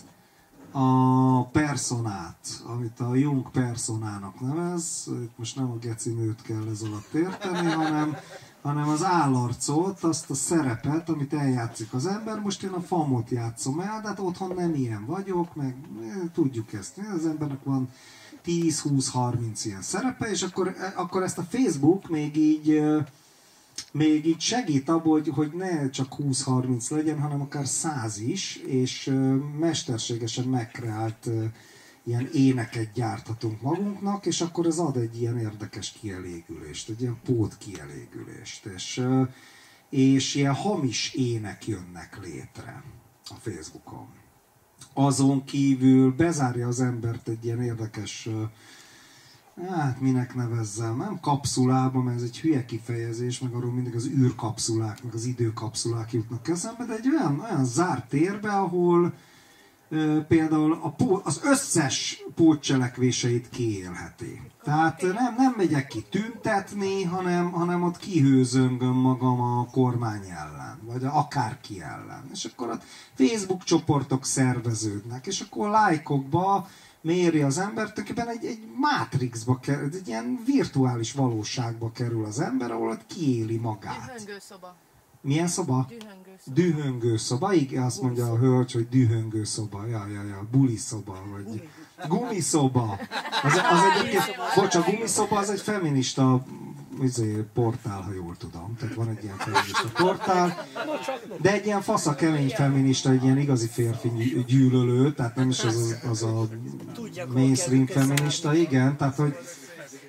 a 0.79 1.45
personát, 1.45 2.63
amit 2.67 3.01
a 3.01 3.15
Jung 3.15 3.51
personának 3.51 4.41
nevez, 4.41 5.09
itt 5.23 5.39
most 5.39 5.57
nem 5.57 5.71
a 5.71 5.77
geci 5.79 6.11
nőt 6.11 6.43
kell 6.43 6.69
ez 6.71 6.83
alatt 6.83 7.15
érteni, 7.15 7.71
hanem, 7.71 8.17
hanem 8.67 8.89
az 8.89 9.05
állarcot, 9.05 10.03
azt 10.03 10.31
a 10.31 10.35
szerepet, 10.35 11.09
amit 11.09 11.33
eljátszik 11.33 11.93
az 11.93 12.07
ember. 12.07 12.41
Most 12.41 12.63
én 12.63 12.71
a 12.71 12.81
famot 12.81 13.31
játszom 13.31 13.81
el, 13.81 14.01
de 14.01 14.09
hát 14.09 14.19
otthon 14.19 14.55
nem 14.57 14.75
ilyen 14.75 15.05
vagyok, 15.07 15.55
meg 15.55 15.77
eh, 16.03 16.17
tudjuk 16.35 16.73
ezt. 16.73 16.99
Az 17.15 17.27
embernek 17.27 17.63
van 17.65 17.89
10-20-30 18.47 19.61
ilyen 19.65 19.83
szerepe, 19.83 20.31
és 20.31 20.43
akkor, 20.43 20.69
eh, 20.79 21.01
akkor 21.01 21.23
ezt 21.23 21.39
a 21.39 21.47
Facebook 21.51 22.09
még 22.09 22.37
így 22.37 22.71
eh, 22.71 23.05
még 23.93 24.27
így 24.27 24.41
segít 24.41 24.89
abban, 24.89 25.13
hogy, 25.13 25.29
hogy 25.29 25.53
ne 25.53 25.91
csak 25.91 26.15
20-30 26.19 26.91
legyen, 26.91 27.21
hanem 27.21 27.41
akár 27.41 27.67
100 27.67 28.19
is, 28.21 28.57
és 28.57 29.13
mesterségesen 29.59 30.45
megkreált 30.45 31.29
ilyen 32.07 32.29
éneket 32.33 32.93
gyárthatunk 32.93 33.61
magunknak, 33.61 34.27
és 34.27 34.41
akkor 34.41 34.67
ez 34.67 34.79
ad 34.79 34.97
egy 34.97 35.21
ilyen 35.21 35.39
érdekes 35.39 35.93
kielégülést, 35.93 36.89
egy 36.89 37.01
ilyen 37.01 37.19
pót 37.25 37.59
kielégülést, 37.59 38.65
és, 38.65 39.07
és 39.91 40.35
ilyen 40.35 40.55
hamis 40.55 41.15
ének 41.15 41.67
jönnek 41.67 42.19
létre 42.23 42.83
a 43.25 43.35
Facebookon. 43.35 44.07
Azon 44.95 45.45
kívül 45.45 46.13
bezárja 46.13 46.67
az 46.67 46.81
embert 46.81 47.29
egy 47.29 47.45
ilyen 47.45 47.63
érdekes 47.63 48.29
Hát 49.69 50.01
minek 50.01 50.35
nevezzem, 50.35 50.97
nem 50.97 51.21
kapszulába, 51.21 52.03
mert 52.03 52.17
ez 52.17 52.23
egy 52.23 52.41
hülye 52.41 52.65
kifejezés, 52.65 53.41
meg 53.41 53.53
arról 53.55 53.73
mindig 53.73 53.95
az 53.95 54.07
űrkapszulák, 54.07 55.03
meg 55.03 55.15
az 55.15 55.25
időkapszulák 55.25 56.13
jutnak 56.13 56.49
eszembe, 56.49 56.85
de 56.85 56.95
egy 56.95 57.09
olyan, 57.09 57.41
olyan 57.41 57.65
zárt 57.65 58.09
térbe, 58.09 58.51
ahol 58.51 59.15
például 60.29 60.79
a 60.83 60.91
pó, 60.91 61.21
az 61.25 61.41
összes 61.45 62.25
pótcselekvéseit 62.35 63.49
kiélheti. 63.49 64.41
Tehát 64.63 65.03
nem, 65.03 65.35
nem 65.37 65.55
megyek 65.57 65.87
ki 65.87 66.03
tüntetni, 66.11 67.03
hanem, 67.03 67.51
hanem 67.51 67.83
ott 67.83 67.97
kihőzöngöm 67.97 68.95
magam 68.95 69.41
a 69.41 69.67
kormány 69.71 70.25
ellen, 70.29 70.79
vagy 70.83 71.05
a, 71.05 71.19
akárki 71.19 71.81
ellen. 71.81 72.29
És 72.33 72.45
akkor 72.45 72.69
ott 72.69 72.83
Facebook 73.15 73.65
csoportok 73.65 74.25
szerveződnek, 74.25 75.27
és 75.27 75.41
akkor 75.41 75.69
lájkokba 75.69 76.69
méri 77.01 77.43
az 77.43 77.59
ember, 77.59 77.93
tulajdonképpen 77.93 78.29
egy, 78.29 78.45
egy 78.45 78.69
mátrixba 78.81 79.59
kerül, 79.59 79.91
egy 79.93 80.09
ilyen 80.09 80.43
virtuális 80.47 81.13
valóságba 81.13 81.93
kerül 81.93 82.25
az 82.25 82.41
ember, 82.41 82.71
ahol 82.71 82.89
ott 82.89 83.07
kiéli 83.07 83.57
magát. 83.57 84.23
Szoba. 84.41 84.77
Milyen 85.27 85.47
szoba? 85.47 85.87
Dühöngő 85.89 86.37
szoba. 86.39 86.55
Dühöngő 86.55 87.17
szoba, 87.17 87.53
igen, 87.53 87.83
azt 87.83 88.03
mondja 88.03 88.27
a 88.33 88.39
hölgy, 88.39 88.73
hogy 88.73 88.89
dühöngő 88.89 89.45
szoba, 89.45 89.87
ja, 89.87 90.07
ja, 90.13 90.23
ja, 90.23 90.47
buli 90.51 90.77
szoba, 90.77 91.23
vagy 91.33 91.69
gumiszoba. 92.09 92.99
Az, 93.43 93.53
az 93.53 93.81
egyébként, 93.97 94.25
bocs, 94.55 94.75
a 94.75 94.81
gumiszoba 94.81 95.39
az 95.39 95.51
egy 95.51 95.61
feminista 95.61 96.45
izé, 97.03 97.45
portál, 97.55 98.01
ha 98.03 98.13
jól 98.13 98.37
tudom. 98.39 98.77
Tehát 98.79 98.95
van 98.95 99.09
egy 99.09 99.23
ilyen 99.25 99.37
feminista 99.37 99.89
portál, 99.95 100.67
de 101.41 101.53
egy 101.53 101.67
ilyen 101.67 101.83
fasz 101.83 102.07
a 102.07 102.15
kemény 102.15 102.49
feminista, 102.49 103.11
egy 103.11 103.25
ilyen 103.25 103.39
igazi 103.39 103.67
férfi 103.67 104.09
gy- 104.09 104.45
gyűlölő, 104.45 105.13
tehát 105.13 105.37
nem 105.37 105.49
is 105.49 105.65
az, 105.65 105.97
az 106.11 106.23
a 106.23 106.49
mainstream 107.35 107.87
feminista, 107.87 108.55
igen, 108.55 108.97
tehát 108.97 109.17
hogy 109.17 109.37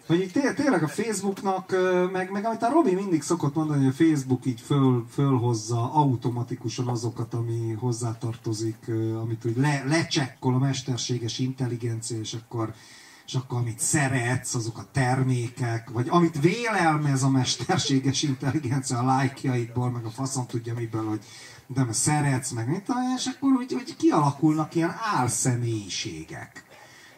hogy 0.07 0.21
így 0.21 0.31
té- 0.31 0.55
tényleg 0.55 0.83
a 0.83 0.87
Facebooknak, 0.87 1.75
meg, 2.11 2.31
meg 2.31 2.45
amit 2.45 2.63
a 2.63 2.69
Robi 2.69 2.93
mindig 2.93 3.21
szokott 3.21 3.55
mondani, 3.55 3.83
hogy 3.83 3.93
a 3.93 4.03
Facebook 4.03 4.45
így 4.45 4.61
föl, 4.61 5.05
fölhozza 5.11 5.93
automatikusan 5.93 6.87
azokat, 6.87 7.33
ami 7.33 7.75
hozzátartozik, 7.79 8.91
amit 9.21 9.45
úgy 9.45 9.57
le, 9.57 9.83
lecsekkol 9.85 10.53
a 10.53 10.57
mesterséges 10.57 11.39
intelligencia, 11.39 12.19
és 12.19 12.33
akkor, 12.33 12.73
és 13.25 13.33
akkor 13.33 13.59
amit 13.59 13.79
szeretsz, 13.79 14.55
azok 14.55 14.77
a 14.77 14.87
termékek, 14.91 15.89
vagy 15.89 16.07
amit 16.09 16.39
vélelmez 16.41 17.23
a 17.23 17.29
mesterséges 17.29 18.23
intelligencia 18.23 18.99
a 18.99 19.05
lájkjaidból, 19.05 19.91
meg 19.91 20.05
a 20.05 20.09
faszom 20.09 20.45
tudja 20.45 20.73
miből, 20.73 21.07
hogy 21.07 21.19
de 21.67 21.87
szeretsz, 21.91 22.51
meg 22.51 22.67
mit 22.69 22.85
és 23.17 23.25
akkor 23.25 23.51
úgy, 23.51 23.73
úgy 23.73 23.95
kialakulnak 23.95 24.75
ilyen 24.75 24.95
álszemélyiségek. 25.15 26.66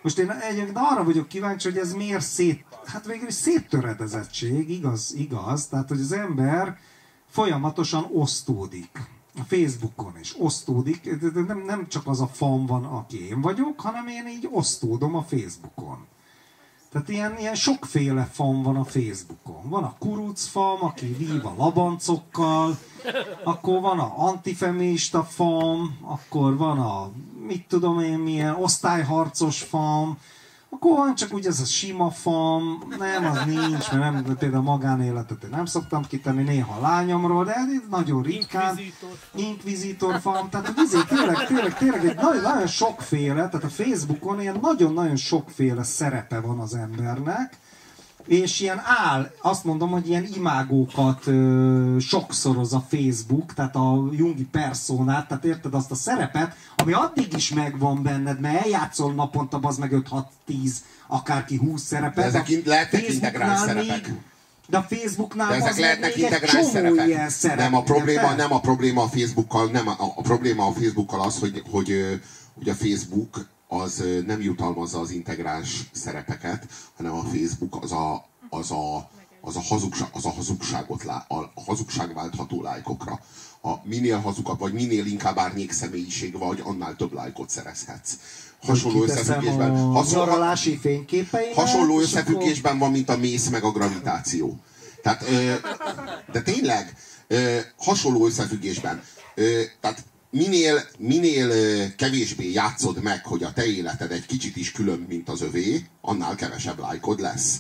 Most 0.02 0.18
én 0.18 0.30
egyébként 0.30 0.78
arra 0.78 1.04
vagyok 1.04 1.28
kíváncsi, 1.28 1.70
hogy 1.70 1.78
ez 1.78 1.94
miért 1.94 2.22
szét, 2.22 2.66
hát 2.86 3.06
végül 3.06 3.28
is 3.28 3.34
széttöredezettség, 3.34 4.70
igaz, 4.70 5.14
igaz, 5.16 5.68
tehát 5.68 5.88
hogy 5.88 6.00
az 6.00 6.12
ember 6.12 6.78
folyamatosan 7.30 8.08
osztódik. 8.14 9.08
A 9.36 9.44
Facebookon 9.48 10.14
is 10.20 10.36
osztódik, 10.40 11.22
nem, 11.48 11.64
nem 11.66 11.88
csak 11.88 12.08
az 12.08 12.22
a 12.22 12.28
fan 12.28 12.66
van, 12.66 12.86
aki 12.86 13.28
én 13.28 13.42
vagyok, 13.42 13.80
hanem 13.80 14.08
én 14.08 14.28
így 14.28 14.48
osztódom 14.52 15.16
a 15.16 15.24
Facebookon. 15.24 16.06
Tehát 16.92 17.10
ilyen, 17.10 17.38
ilyen 17.38 17.56
sokféle 17.56 18.30
fan 18.32 18.64
van 18.64 18.76
a 18.76 18.84
Facebookon. 18.84 19.70
Van 19.70 19.84
a 19.84 19.96
kuruc 20.00 20.50
aki 20.82 21.06
vív 21.06 21.46
a 21.46 21.54
labancokkal, 21.58 22.78
akkor 23.44 23.82
van 23.82 24.00
a 24.00 24.14
antifeminista 24.18 25.24
fan, 25.24 25.98
akkor 26.02 26.58
van 26.58 26.80
a 26.80 27.12
mit 27.48 27.68
tudom 27.68 28.00
én 28.00 28.18
milyen 28.18 28.56
osztályharcos 28.56 29.62
fan, 29.62 30.18
akkor 30.70 30.98
van 30.98 31.16
csak 31.16 31.34
úgy 31.34 31.46
ez 31.46 31.60
a 31.60 31.66
sima 31.66 32.10
fan, 32.10 32.84
nem, 32.98 33.26
az 33.26 33.40
nincs, 33.46 33.92
mert 33.92 34.26
nem, 34.26 34.38
például 34.38 34.64
magánéletet 34.64 35.44
én 35.44 35.50
nem 35.50 35.66
szoktam 35.66 36.08
kitenni, 36.08 36.44
néha 36.44 36.78
a 36.78 36.82
lányomról, 36.82 37.46
de 37.46 37.56
nagyon 37.90 38.22
ritkán. 38.22 38.80
Inkvizitor. 39.36 40.20
Fan, 40.20 40.50
tehát 40.50 40.74
izé, 40.78 40.98
tényleg, 41.08 41.46
tényleg, 41.48 41.78
tényleg 41.78 42.06
egy 42.06 42.16
nagyon, 42.16 42.42
nagyon 42.42 42.68
sokféle, 42.68 43.50
tehát 43.50 43.64
a 43.64 43.70
Facebookon 43.70 44.42
ilyen 44.42 44.60
nagyon-nagyon 44.62 45.16
sokféle 45.16 45.84
szerepe 45.84 46.40
van 46.40 46.60
az 46.60 46.76
embernek, 46.76 47.58
és 48.30 48.60
ilyen 48.60 48.82
áll, 48.86 49.32
azt 49.42 49.64
mondom, 49.64 49.90
hogy 49.90 50.10
ilyen 50.10 50.28
imágókat 50.36 51.28
ö, 51.28 51.96
sokszoroz 52.00 52.74
a 52.74 52.86
Facebook, 52.90 53.54
tehát 53.54 53.76
a 53.76 54.10
Jungi 54.12 54.44
personát, 54.44 55.28
tehát 55.28 55.46
érted 55.46 55.74
azt 55.74 55.92
a 55.92 55.96
szerepet, 55.96 56.56
ami 56.76 56.94
addig 56.94 57.34
is 57.34 57.54
megvan 57.54 58.04
benned, 58.04 58.40
mert 58.40 58.64
eljátszol 58.64 59.14
naponta 59.14 59.60
az 59.62 59.78
meg 59.78 59.92
5-6-10, 60.48 60.72
akárki 61.08 61.56
20 61.58 61.82
szerepet. 61.82 62.16
De 62.16 62.24
ezek 62.24 62.50
in- 62.50 62.66
lehetnek 62.66 63.10
integráns 63.10 63.60
szerepek. 63.60 64.08
Még, 64.08 64.18
de 64.68 64.78
a 64.78 64.86
Facebooknál 64.90 65.50
De 65.50 65.56
ezek 65.56 65.78
lehetnek 65.78 66.18
integráns 66.18 66.66
szerepek. 66.66 67.08
ilyen 67.08 67.30
szerep. 67.30 67.58
Nem 67.58 67.76
a 67.76 67.84
probléma, 67.84 68.22
érted? 68.22 68.38
nem 68.38 68.54
a 68.54 68.60
probléma 68.60 69.04
a 69.04 69.08
Facebookkal, 69.08 69.70
nem 69.72 69.88
a, 69.88 69.96
a 70.16 70.22
probléma 70.22 70.66
a 70.66 70.72
Facebookkal 70.72 71.22
az, 71.22 71.40
hogy, 71.40 71.64
hogy, 71.72 72.20
hogy 72.58 72.70
a 72.70 72.74
Facebook 72.74 73.48
az 73.72 74.04
nem 74.26 74.42
jutalmazza 74.42 75.00
az 75.00 75.12
integráns 75.12 75.84
szerepeket, 75.92 76.66
hanem 76.98 77.14
a 77.14 77.24
Facebook 77.24 77.84
az 77.84 77.92
a, 77.92 78.26
az 78.50 78.72
a, 78.72 79.10
az 79.42 79.56
a, 79.56 79.62
hazugság, 79.62 80.08
az 80.12 80.26
a 80.26 80.30
hazugságot, 80.30 81.04
lá, 81.04 81.26
a, 81.28 81.52
hazugság 81.66 82.14
váltható 82.14 82.62
lájkokra. 82.62 83.20
A 83.62 83.74
minél 83.84 84.18
hazugabb, 84.20 84.60
vagy 84.60 84.74
minél 84.74 85.06
inkább 85.06 85.38
árnyék 85.38 85.72
személyiség 85.72 86.38
vagy, 86.38 86.62
annál 86.64 86.96
több 86.96 87.14
lájkot 87.14 87.50
szerezhetsz. 87.50 88.14
Hasonló 88.62 89.04
összefüggésben. 89.04 89.72
a 89.72 89.78
hasonló-. 89.78 90.26
Hasonló 91.54 92.00
és 92.00 92.04
összefüggésben 92.06 92.78
van, 92.78 92.92
mint 92.92 93.10
a 93.10 93.18
mész 93.18 93.50
meg 93.50 93.64
a 93.64 93.72
gravitáció. 93.72 94.60
Tehát, 95.02 95.22
ö, 95.30 95.54
de 96.32 96.42
tényleg, 96.42 96.96
ö, 97.28 97.58
hasonló 97.78 98.26
összefüggésben. 98.26 99.04
Ö, 99.36 99.62
tehát 99.80 100.04
minél, 100.32 100.82
minél 100.98 101.50
kevésbé 101.96 102.52
játszod 102.52 103.02
meg, 103.02 103.26
hogy 103.26 103.44
a 103.44 103.54
te 103.54 103.66
életed 103.66 104.12
egy 104.12 104.26
kicsit 104.26 104.56
is 104.56 104.72
különb, 104.72 105.08
mint 105.08 105.30
az 105.30 105.42
övé, 105.42 105.86
annál 106.02 106.36
kevesebb 106.36 106.80
lájkod 106.80 107.20
lesz. 107.20 107.58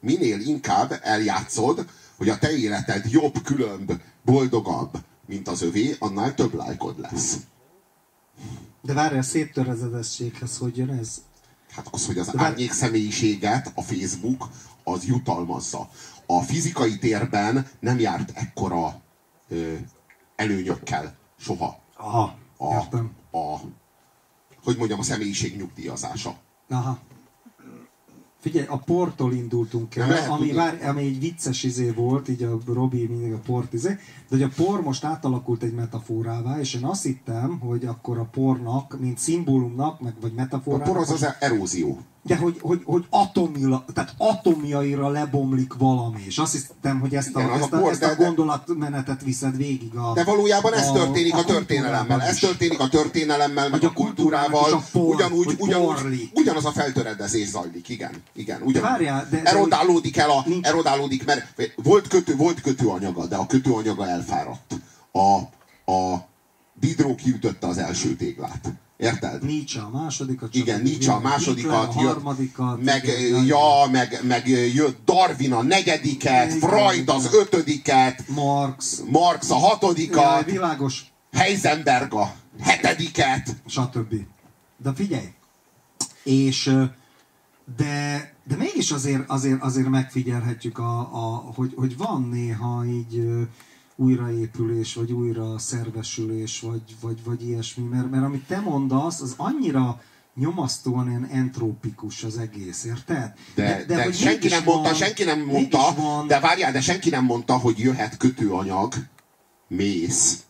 Minél 0.00 0.40
inkább 0.40 1.00
eljátszod, 1.02 1.86
hogy 2.16 2.28
a 2.28 2.38
te 2.38 2.56
életed 2.56 3.04
jobb, 3.10 3.42
különb, 3.42 3.92
boldogabb, 4.24 4.90
mint 5.26 5.48
az 5.48 5.62
övé, 5.62 5.96
annál 5.98 6.34
több 6.34 6.54
lájkod 6.54 7.00
lesz. 7.00 7.36
De 8.82 8.92
várj, 8.92 9.18
a 9.18 9.22
szép 9.22 9.52
törezedettséghez 9.52 10.56
hogy 10.56 10.76
jön 10.76 10.90
ez? 10.90 11.22
Hát 11.70 11.88
az, 11.90 12.06
hogy 12.06 12.18
az 12.18 12.26
De 12.26 12.32
vár- 12.32 12.44
árnyék 12.50 12.72
személyiséget 12.72 13.72
a 13.74 13.82
Facebook 13.82 14.48
az 14.84 15.04
jutalmazza. 15.04 15.90
A 16.26 16.42
fizikai 16.42 16.98
térben 16.98 17.66
nem 17.80 17.98
járt 17.98 18.30
ekkora 18.34 19.00
ö, 19.48 19.74
előnyökkel 20.36 21.16
soha. 21.38 21.79
Aha, 22.00 22.34
A, 22.56 22.74
értem. 22.74 23.10
a, 23.32 23.56
hogy 24.64 24.76
mondjam, 24.76 24.98
a 24.98 25.02
személyiség 25.02 25.56
nyugdíjazása. 25.56 26.36
Aha. 26.68 26.98
Figyelj, 28.40 28.66
a 28.66 28.76
portól 28.78 29.32
indultunk 29.32 29.94
Nem 29.94 30.08
el, 30.08 30.14
lehet 30.14 30.30
ami, 30.30 30.48
tudni. 30.48 30.86
ami 30.86 31.02
egy 31.02 31.20
vicces 31.20 31.62
izé 31.62 31.90
volt, 31.90 32.28
így 32.28 32.42
a 32.42 32.58
Robi 32.66 33.06
mindig 33.06 33.32
a 33.32 33.38
port 33.38 33.72
izé, 33.72 33.98
de 34.30 34.36
hogy 34.36 34.42
a 34.42 34.62
por 34.64 34.82
most 34.82 35.04
átalakult 35.04 35.62
egy 35.62 35.74
metaforává, 35.74 36.58
és 36.60 36.74
én 36.74 36.84
azt 36.84 37.02
hittem, 37.02 37.58
hogy 37.58 37.84
akkor 37.84 38.18
a 38.18 38.28
pornak, 38.32 38.96
mint 39.00 39.18
szimbólumnak, 39.18 40.00
meg 40.00 40.14
vagy 40.20 40.32
A 40.36 40.40
metaforának, 40.40 40.86
por 40.86 40.96
az 40.96 41.10
az 41.10 41.26
erózió. 41.40 41.98
de 42.22 42.36
hogy, 42.36 42.58
hogy, 42.60 42.80
hogy 42.84 43.06
atomila, 43.10 43.84
tehát 43.94 44.14
atomjaira 44.16 45.08
lebomlik 45.08 45.74
valami, 45.74 46.22
és 46.26 46.38
azt 46.38 46.52
hittem, 46.52 47.00
hogy 47.00 47.14
ezt 47.14 47.34
a, 47.36 47.40
Igen, 47.40 47.52
a 47.52 47.54
ezt 47.54 47.72
a, 47.72 47.78
por, 47.80 47.90
ezt 47.90 48.02
a 48.02 48.06
de- 48.06 48.24
gondolatmenetet 48.24 49.22
viszed 49.22 49.56
végig 49.56 49.94
a... 49.94 50.12
De 50.14 50.24
valójában 50.24 50.74
ez 50.74 50.88
a- 50.88 50.92
történik 50.92 51.34
a, 51.34 51.38
a 51.38 51.44
történelemmel. 51.44 52.22
Ez 52.22 52.38
történik 52.38 52.80
a 52.80 52.88
történelemmel, 52.88 53.68
meg 53.68 53.82
a 53.82 53.86
a 53.86 53.92
kultúrával. 53.92 54.72
a 54.72 54.82
por- 54.92 55.14
ugyanúgy, 55.14 55.54
ugyanúgy, 55.58 55.94
porlik. 55.94 56.30
ugyanaz 56.34 56.64
a 56.64 56.70
feltöredezés 56.70 57.48
zajlik, 57.48 57.88
igen. 57.88 58.10
igen 58.34 58.62
ugyanúgy. 58.64 58.90
Várjál, 58.90 59.26
de- 59.30 59.42
erodálódik 59.42 60.16
el 60.16 60.30
a, 60.30 60.42
Nincs- 60.46 60.66
erodálódik, 60.66 61.24
mert 61.24 61.72
volt, 61.76 62.08
kötő, 62.08 62.36
volt 62.36 62.60
kötőanyaga, 62.60 63.26
de 63.26 63.36
a 63.36 63.46
kötőanyaga 63.46 64.06
elfáradt. 64.20 64.74
A, 65.12 65.36
a 65.92 66.28
Diderot 66.80 67.20
kiütötte 67.20 67.66
az 67.66 67.78
első 67.78 68.16
téglát. 68.16 68.72
Érted? 68.96 69.44
Nietzsche 69.44 69.80
a 69.80 69.90
másodikat. 69.90 70.54
Igen, 70.54 70.82
Nietzsche 70.82 71.12
a 71.12 71.20
másodikat, 71.20 71.94
a 71.94 72.00
jött, 72.00 72.12
harmadikat. 72.12 72.82
meg, 72.82 73.04
igen, 73.04 73.44
ja, 73.44 73.88
meg, 73.90 74.20
meg 74.22 74.48
jött 74.48 75.04
Darwin 75.04 75.52
a 75.52 75.62
negyediket, 75.62 76.54
Igen, 76.54 76.58
Freud 76.58 77.08
az 77.08 77.24
igen. 77.24 77.40
ötödiket, 77.40 78.24
Marx. 78.28 79.02
Marx 79.10 79.50
a 79.50 79.54
Jaj, 79.54 79.68
hatodikat, 79.68 80.44
világos, 80.44 81.12
Heisenberg 81.32 82.14
a 82.14 82.34
hetediket. 82.60 83.56
stb. 83.66 84.14
De 84.76 84.92
figyelj, 84.94 85.28
és 86.22 86.76
de, 87.76 88.32
de 88.44 88.56
mégis 88.56 88.90
azért, 88.90 89.30
azért, 89.30 89.62
azért 89.62 89.88
megfigyelhetjük, 89.88 90.78
a, 90.78 90.98
a, 90.98 91.52
hogy, 91.54 91.72
hogy 91.76 91.96
van 91.96 92.22
néha 92.22 92.84
így 92.84 93.22
újraépülés, 94.00 94.94
vagy 94.94 95.12
újra 95.12 95.58
szervesülés, 95.58 96.60
vagy, 96.60 96.96
vagy, 97.00 97.24
vagy 97.24 97.48
ilyesmi, 97.48 97.84
mert, 97.84 98.10
mert 98.10 98.24
amit 98.24 98.46
te 98.46 98.60
mondasz, 98.60 99.20
az 99.20 99.34
annyira 99.36 100.02
nyomasztóan 100.34 101.08
ilyen 101.08 101.26
entrópikus 101.26 102.24
az 102.24 102.38
egész, 102.38 102.84
érted? 102.84 103.34
De, 103.54 103.84
de, 103.86 103.94
de 103.94 104.04
hogy 104.04 104.14
senki 104.16 104.48
nem 104.48 104.62
mondta, 104.64 104.88
van- 104.88 104.94
senki 104.98 105.24
nem 105.24 105.40
mondta, 105.40 105.94
van, 105.96 106.26
de 106.26 106.40
várjál, 106.40 106.72
de 106.72 106.80
senki 106.80 107.10
nem 107.10 107.24
mondta, 107.24 107.56
hogy 107.56 107.78
jöhet 107.78 108.16
kötőanyag, 108.16 108.94
mész. 109.68 110.42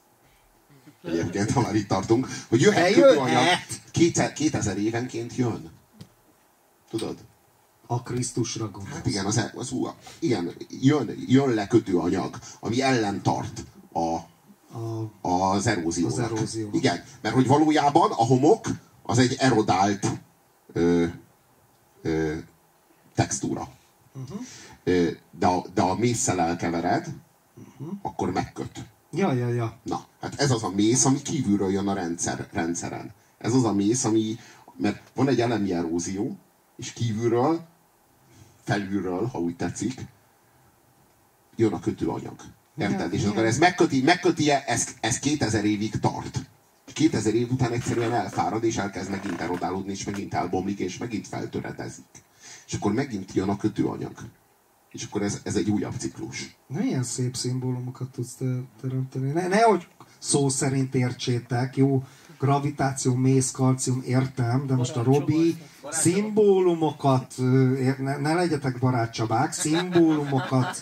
Egyébként, 1.04 1.50
ha 1.50 1.60
már 1.60 1.74
itt 1.74 1.88
tartunk, 1.88 2.28
hogy 2.48 2.60
jöhet 2.60 2.94
De 2.94 3.00
kötőanyag, 3.00 3.32
jöhet! 3.32 3.80
2000, 3.90 4.32
2000 4.32 4.78
évenként 4.78 5.36
jön. 5.36 5.70
Tudod? 6.90 7.16
A 7.90 8.02
Krisztusra 8.02 8.70
gondolsz. 8.70 8.94
Hát 8.94 9.06
igen, 9.06 9.24
az, 9.24 9.50
az, 9.54 9.74
igen 10.18 10.52
jön, 10.68 11.14
jön 11.26 11.48
le 11.48 11.66
kötőanyag, 11.66 12.38
ami 12.60 12.82
ellen 12.82 13.22
tart 13.22 13.64
a, 13.92 14.16
A, 15.28 15.30
az 15.30 15.66
eróziónak. 15.66 16.18
Az 16.18 16.24
eróziónak. 16.24 16.74
Igen, 16.74 17.04
mert 17.20 17.34
hogy 17.34 17.46
valójában 17.46 18.10
a 18.10 18.24
homok 18.24 18.66
az 19.02 19.18
egy 19.18 19.36
erodált 19.38 20.06
ö, 20.72 21.06
ö, 22.02 22.34
textúra. 23.14 23.68
Ö, 24.84 25.10
de, 25.38 25.46
a, 25.46 25.66
de 25.74 25.82
a 25.82 25.94
mészszel 25.94 26.40
elkevered, 26.40 27.06
akkor 28.02 28.30
megköt. 28.30 28.84
ja, 29.10 29.32
ja, 29.32 29.48
ja. 29.48 29.78
Na, 29.82 30.04
hát 30.20 30.40
ez 30.40 30.50
az 30.50 30.62
a 30.62 30.70
mész, 30.70 31.04
ami 31.04 31.22
kívülről 31.22 31.70
jön 31.70 31.88
a 31.88 31.94
rendszer, 31.94 32.48
rendszeren. 32.52 33.12
Ez 33.38 33.54
az 33.54 33.64
a 33.64 33.72
mész, 33.72 34.04
ami, 34.04 34.36
mert 34.76 35.02
van 35.14 35.28
egy 35.28 35.40
elemi 35.40 35.72
erózió, 35.72 36.36
és 36.76 36.92
kívülről, 36.92 37.68
felülről, 38.64 39.26
ha 39.26 39.38
úgy 39.38 39.56
tetszik, 39.56 40.00
jön 41.56 41.72
a 41.72 41.80
kötőanyag. 41.80 42.40
Érted? 42.76 43.12
És 43.12 43.24
akkor 43.24 43.44
ez 43.44 43.58
megköti, 43.58 44.02
megköti 44.02 44.50
ez, 44.50 44.94
ez 45.00 45.18
2000 45.18 45.64
évig 45.64 46.00
tart. 46.00 46.50
És 46.86 46.92
2000 46.92 47.34
év 47.34 47.50
után 47.50 47.72
egyszerűen 47.72 48.12
elfárad, 48.12 48.64
és 48.64 48.76
elkezd 48.76 49.10
megint 49.10 49.40
erodálódni, 49.40 49.90
és 49.90 50.04
megint 50.04 50.34
elbomlik, 50.34 50.78
és 50.78 50.98
megint 50.98 51.26
feltöredezik. 51.26 52.04
És 52.66 52.74
akkor 52.74 52.92
megint 52.92 53.32
jön 53.32 53.48
a 53.48 53.56
kötőanyag. 53.56 54.12
És 54.90 55.04
akkor 55.04 55.22
ez, 55.22 55.40
ez 55.42 55.56
egy 55.56 55.70
újabb 55.70 55.94
ciklus. 55.98 56.56
Milyen 56.66 57.02
szép 57.02 57.36
szimbólumokat 57.36 58.10
tudsz 58.10 58.34
te 58.34 58.44
teremteni. 58.80 59.30
Ne, 59.30 59.48
nehogy 59.48 59.88
szó 60.18 60.48
szerint 60.48 60.94
értsétek, 60.94 61.76
jó, 61.76 62.04
gravitáció, 62.40 63.14
mész, 63.14 63.50
kalcium, 63.50 64.02
értem, 64.06 64.66
de 64.66 64.74
most 64.74 64.96
a 64.96 65.02
Robi 65.02 65.56
szimbólumokat, 65.90 67.34
ne, 67.98 68.16
ne 68.16 68.34
legyetek 68.34 68.78
barátcsabák, 68.78 69.52
szimbólumokat, 69.52 70.80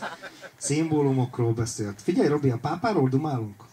szimbólumokról 0.56 1.52
beszélt. 1.52 2.02
Figyelj, 2.02 2.28
Robi, 2.28 2.51
a 2.51 2.59
pápáról 2.59 3.09
dumálunk? 3.09 3.68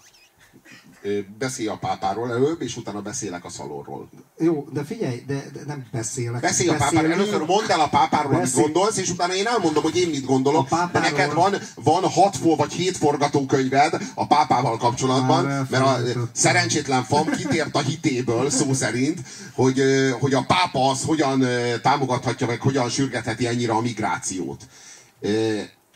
Beszélj 1.38 1.68
a 1.68 1.77
pápáról 1.77 2.32
előbb, 2.32 2.61
és 2.61 2.77
utána 2.77 3.02
beszélek 3.02 3.45
a 3.45 3.49
szalorról. 3.49 4.10
Jó, 4.38 4.68
de 4.73 4.84
figyelj, 4.84 5.23
de, 5.27 5.44
de 5.53 5.60
nem 5.68 5.86
beszélek. 5.91 6.41
Beszélj 6.41 6.69
a 6.69 6.76
pápáról, 6.76 7.11
először 7.11 7.41
mondd 7.45 7.72
el 7.72 7.80
a 7.80 7.88
pápáról, 7.90 8.32
amit 8.32 8.44
Beszélj. 8.44 8.64
gondolsz, 8.65 8.98
és 8.98 9.10
utána 9.10 9.34
én 9.36 9.45
elmondom, 9.48 9.84
hogy 9.84 9.98
én 9.98 10.10
mit 10.10 10.26
gondolok. 10.26 10.61
A 10.61 10.64
De 10.64 10.76
pápáról- 10.76 11.10
neked 11.11 11.34
van, 11.34 11.56
van 11.76 12.03
hat 12.10 12.36
for, 12.38 12.57
vagy 12.57 12.73
hét 12.73 12.98
forgatókönyved 12.98 14.02
a 14.15 14.27
pápával 14.27 14.77
kapcsolatban, 14.77 15.45
Már 15.45 15.65
mert 15.69 15.84
a 15.86 15.98
szerencsétlen 16.32 17.03
fam 17.03 17.26
kitért 17.30 17.76
a 17.76 17.80
hitéből, 17.80 18.49
szó 18.49 18.73
szerint, 18.73 19.19
hogy, 19.53 19.82
hogy 20.19 20.34
a 20.34 20.44
pápa 20.48 20.90
az 20.90 21.03
hogyan 21.03 21.45
támogathatja, 21.82 22.48
meg 22.48 22.61
hogyan 22.61 22.90
sürgetheti 22.90 23.48
ennyire 23.48 23.73
a 23.73 23.82
migrációt. 23.82 24.68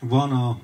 Van 0.00 0.30
a... 0.32 0.58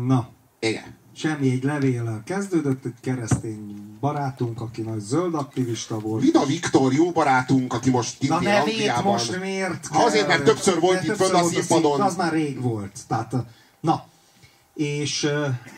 Na, 0.00 0.28
Igen. 0.58 0.94
semmi 1.16 1.50
egy 1.50 1.62
levéllel 1.62 2.22
kezdődött, 2.26 2.84
egy 2.84 2.94
keresztény 3.00 3.83
barátunk, 4.04 4.60
aki 4.60 4.82
nagy 4.82 5.00
zöld 5.00 5.34
aktivista 5.34 5.98
volt. 5.98 6.22
Vida 6.22 6.44
Viktor, 6.44 6.92
jó 6.92 7.10
barátunk, 7.10 7.72
aki 7.72 7.90
most 7.90 8.18
kint 8.18 8.32
Na 8.32 8.40
nevét 8.40 9.02
most 9.02 9.40
miért 9.40 9.86
Ha 9.86 10.04
azért, 10.04 10.26
mert 10.26 10.44
többször 10.44 10.80
volt 10.80 11.02
itt 11.02 11.06
többször 11.06 11.26
fönn 11.26 11.36
a 11.36 11.44
színpadon. 11.44 12.00
Az 12.00 12.16
már 12.16 12.32
rég 12.32 12.60
volt. 12.60 12.98
Tehát, 13.08 13.34
na, 13.80 14.04
és 14.74 15.28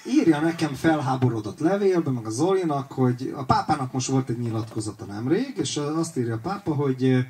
írja 0.07 0.40
nekem 0.40 0.74
felháborodott 0.74 1.59
levélben, 1.59 2.12
meg 2.12 2.27
a 2.27 2.31
Zolinak, 2.31 2.93
hogy 2.93 3.32
a 3.36 3.44
pápának 3.44 3.93
most 3.93 4.09
volt 4.09 4.28
egy 4.28 4.39
nyilatkozata 4.39 5.05
nemrég, 5.05 5.55
és 5.57 5.77
azt 5.77 6.16
írja 6.16 6.35
a 6.35 6.40
pápa, 6.43 6.74
hogy 6.74 7.27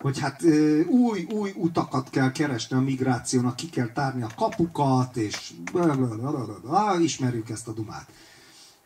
hogy 0.00 0.18
hát 0.18 0.42
új, 0.86 1.26
új 1.32 1.52
utakat 1.54 2.10
kell 2.10 2.32
keresni 2.32 2.76
a 2.76 2.80
migrációnak, 2.80 3.56
ki 3.56 3.68
kell 3.70 3.92
tárni 3.92 4.22
a 4.22 4.30
kapukat, 4.36 5.16
és 5.16 5.52
ismerjük 7.00 7.50
ezt 7.50 7.68
a 7.68 7.72
dumát. 7.72 8.08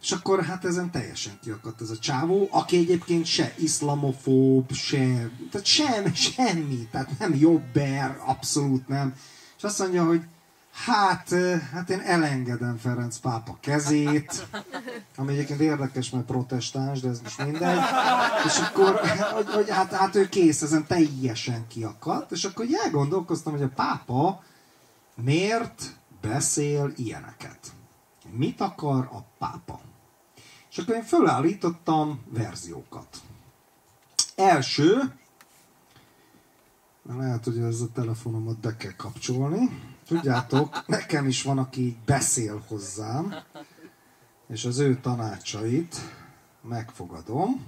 És 0.05 0.13
akkor 0.13 0.45
hát 0.45 0.65
ezen 0.65 0.91
teljesen 0.91 1.39
kiakadt 1.43 1.81
ez 1.81 1.91
a 1.91 1.99
csávó, 1.99 2.49
aki 2.51 2.77
egyébként 2.77 3.27
se 3.27 3.55
iszlamofób, 3.59 4.73
se, 4.73 5.31
tehát 5.51 5.67
sem, 5.67 6.15
semmi, 6.15 6.89
tehát 6.91 7.19
nem 7.19 7.35
jobber, 7.35 8.21
abszolút 8.27 8.89
nem. 8.89 9.15
És 9.57 9.63
azt 9.63 9.79
mondja, 9.79 10.05
hogy 10.05 10.23
hát, 10.73 11.35
hát 11.73 11.91
én 11.91 12.01
elengedem 12.01 12.77
Ferenc 12.77 13.19
pápa 13.19 13.57
kezét, 13.61 14.47
ami 15.17 15.33
egyébként 15.33 15.61
érdekes, 15.61 16.11
mert 16.11 16.25
protestáns, 16.25 17.01
de 17.01 17.09
ez 17.09 17.21
most 17.21 17.45
mindegy. 17.45 17.79
És 18.47 18.59
akkor, 18.59 19.01
hogy, 19.35 19.51
hogy 19.53 19.71
hát, 19.71 19.93
hát 19.93 20.15
ő 20.15 20.29
kész, 20.29 20.63
ezen 20.63 20.87
teljesen 20.87 21.67
kiakadt, 21.69 22.33
és 22.33 22.45
akkor 22.45 22.67
elgondolkoztam, 22.85 23.53
hogy 23.53 23.63
a 23.63 23.73
pápa 23.75 24.43
miért 25.15 25.97
beszél 26.21 26.93
ilyeneket. 26.97 27.73
Mit 28.31 28.61
akar 28.61 29.09
a 29.13 29.25
pápa? 29.39 29.81
És 30.75 30.81
akkor 30.81 30.95
én 30.95 31.03
fölállítottam 31.03 32.23
verziókat. 32.29 33.17
Első, 34.37 35.15
lehet, 37.03 37.45
hogy 37.45 37.59
ez 37.59 37.81
a 37.81 37.93
telefonomat 37.93 38.59
be 38.59 38.77
kell 38.77 38.95
kapcsolni. 38.97 39.83
Tudjátok, 40.07 40.87
nekem 40.87 41.27
is 41.27 41.43
van, 41.43 41.59
aki 41.59 41.81
így 41.81 41.97
beszél 42.05 42.65
hozzám, 42.69 43.35
és 44.49 44.65
az 44.65 44.79
ő 44.79 45.01
tanácsait 45.01 45.97
megfogadom. 46.63 47.67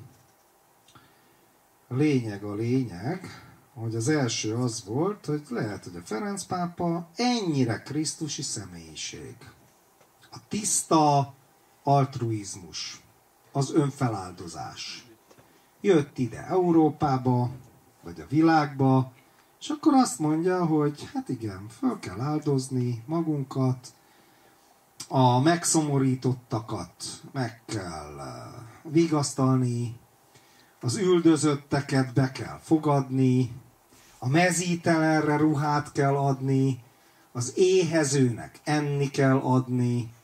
Lényeg 1.88 2.44
a 2.44 2.54
lényeg, 2.54 3.46
hogy 3.74 3.94
az 3.94 4.08
első 4.08 4.54
az 4.54 4.84
volt, 4.84 5.26
hogy 5.26 5.42
lehet, 5.48 5.84
hogy 5.84 5.96
a 5.96 6.04
Ferenc 6.04 6.44
pápa 6.44 7.08
ennyire 7.14 7.82
krisztusi 7.82 8.42
személyiség. 8.42 9.36
A 10.30 10.38
tiszta 10.48 11.34
altruizmus, 11.86 13.00
az 13.52 13.72
önfeláldozás. 13.74 15.06
Jött 15.80 16.18
ide 16.18 16.46
Európába, 16.46 17.50
vagy 18.02 18.20
a 18.20 18.26
világba, 18.28 19.12
és 19.60 19.68
akkor 19.68 19.94
azt 19.94 20.18
mondja, 20.18 20.64
hogy 20.64 21.08
hát 21.14 21.28
igen, 21.28 21.66
föl 21.78 21.98
kell 21.98 22.20
áldozni 22.20 23.02
magunkat, 23.06 23.94
a 25.08 25.40
megszomorítottakat 25.40 27.04
meg 27.32 27.62
kell 27.66 28.20
vigasztalni, 28.82 29.96
az 30.80 30.96
üldözötteket 30.96 32.12
be 32.14 32.32
kell 32.32 32.58
fogadni, 32.62 33.52
a 34.18 34.28
mezítelenre 34.28 35.36
ruhát 35.36 35.92
kell 35.92 36.16
adni, 36.16 36.82
az 37.32 37.52
éhezőnek 37.56 38.60
enni 38.64 39.10
kell 39.10 39.36
adni, 39.36 40.14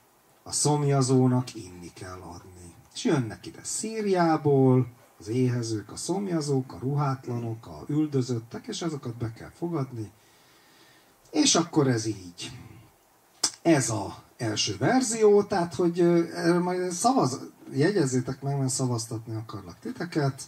a 0.53 0.55
szomjazónak 0.55 1.55
inni 1.55 1.93
kell 1.95 2.21
adni. 2.21 2.75
És 2.95 3.05
jönnek 3.05 3.47
ide 3.47 3.61
Szíriából, 3.63 4.87
az 5.19 5.29
éhezők, 5.29 5.93
a 5.93 5.97
szomjazók, 5.97 6.73
a 6.73 6.79
ruhátlanok, 6.79 7.67
a 7.67 7.85
üldözöttek, 7.89 8.67
és 8.67 8.83
azokat 8.83 9.17
be 9.17 9.33
kell 9.33 9.51
fogadni. 9.57 10.11
És 11.31 11.55
akkor 11.55 11.89
ez 11.89 12.07
így. 12.07 12.51
Ez 13.63 13.91
a 13.91 14.23
első 14.37 14.77
verzió, 14.77 15.43
tehát 15.43 15.75
hogy 15.75 16.27
majd 16.63 16.91
szavaz, 16.91 17.41
jegyezzétek 17.73 18.43
meg, 18.43 18.59
mert 18.59 18.71
szavaztatni 18.71 19.35
akarlak 19.35 19.79
titeket. 19.81 20.43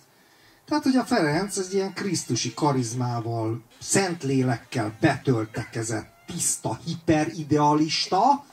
Tehát, 0.64 0.84
hogy 0.84 0.96
a 0.96 1.04
Ferenc 1.04 1.56
egy 1.56 1.74
ilyen 1.74 1.94
krisztusi 1.94 2.54
karizmával, 2.54 3.62
szent 3.80 4.22
lélekkel 4.22 4.96
betöltekezett, 5.00 6.12
tiszta, 6.26 6.78
hiperidealista, 6.84 8.44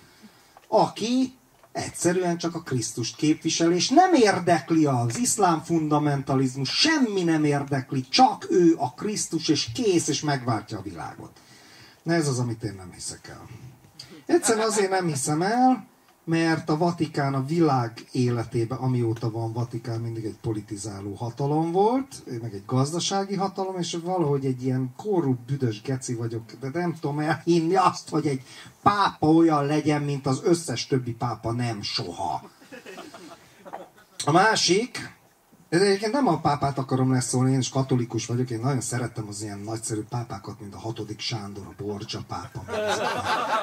aki 0.67 1.39
egyszerűen 1.71 2.37
csak 2.37 2.55
a 2.55 2.61
Krisztust 2.61 3.15
képvisel, 3.15 3.71
és 3.71 3.89
nem 3.89 4.13
érdekli 4.13 4.85
az 4.85 5.17
iszlám 5.17 5.61
fundamentalizmus, 5.61 6.69
semmi 6.69 7.23
nem 7.23 7.43
érdekli, 7.43 8.05
csak 8.09 8.47
ő 8.49 8.75
a 8.77 8.93
Krisztus, 8.93 9.47
és 9.47 9.67
kész, 9.73 10.07
és 10.07 10.21
megváltja 10.21 10.77
a 10.77 10.81
világot. 10.81 11.31
Na 12.03 12.13
ez 12.13 12.27
az, 12.27 12.39
amit 12.39 12.63
én 12.63 12.73
nem 12.77 12.91
hiszek 12.91 13.27
el. 13.27 13.47
Egyszerűen 14.25 14.67
azért 14.67 14.89
nem 14.89 15.07
hiszem 15.07 15.41
el, 15.41 15.89
mert 16.31 16.69
a 16.69 16.77
Vatikán 16.77 17.33
a 17.33 17.45
világ 17.45 18.05
életében, 18.11 18.77
amióta 18.77 19.31
van 19.31 19.53
Vatikán, 19.53 19.99
mindig 20.01 20.25
egy 20.25 20.37
politizáló 20.41 21.13
hatalom 21.13 21.71
volt, 21.71 22.23
meg 22.41 22.53
egy 22.53 22.63
gazdasági 22.65 23.35
hatalom, 23.35 23.77
és 23.77 23.97
valahogy 24.03 24.45
egy 24.45 24.63
ilyen 24.63 24.93
korrupt, 24.97 25.45
büdös 25.45 25.81
geci 25.81 26.13
vagyok, 26.13 26.51
de 26.59 26.69
nem 26.73 26.93
tudom 26.99 27.19
elhinni 27.19 27.75
azt, 27.75 28.09
hogy 28.09 28.27
egy 28.27 28.41
pápa 28.81 29.27
olyan 29.27 29.65
legyen, 29.65 30.01
mint 30.01 30.25
az 30.25 30.41
összes 30.43 30.87
többi 30.87 31.11
pápa 31.11 31.51
nem 31.51 31.81
soha. 31.81 32.49
A 34.25 34.31
másik, 34.31 35.15
de 35.79 35.85
egyébként 35.85 36.13
nem 36.13 36.27
a 36.27 36.39
pápát 36.39 36.77
akarom 36.77 37.11
leszólni, 37.11 37.51
én 37.51 37.59
is 37.59 37.69
katolikus 37.69 38.25
vagyok, 38.25 38.49
én 38.49 38.59
nagyon 38.59 38.81
szerettem 38.81 39.25
az 39.27 39.41
ilyen 39.41 39.59
nagyszerű 39.59 40.01
pápákat, 40.09 40.59
mint 40.59 40.75
a 40.75 40.79
hatodik 40.79 41.19
Sándor, 41.19 41.63
a 41.65 41.83
Borcsa 41.83 42.19
pápa, 42.27 42.63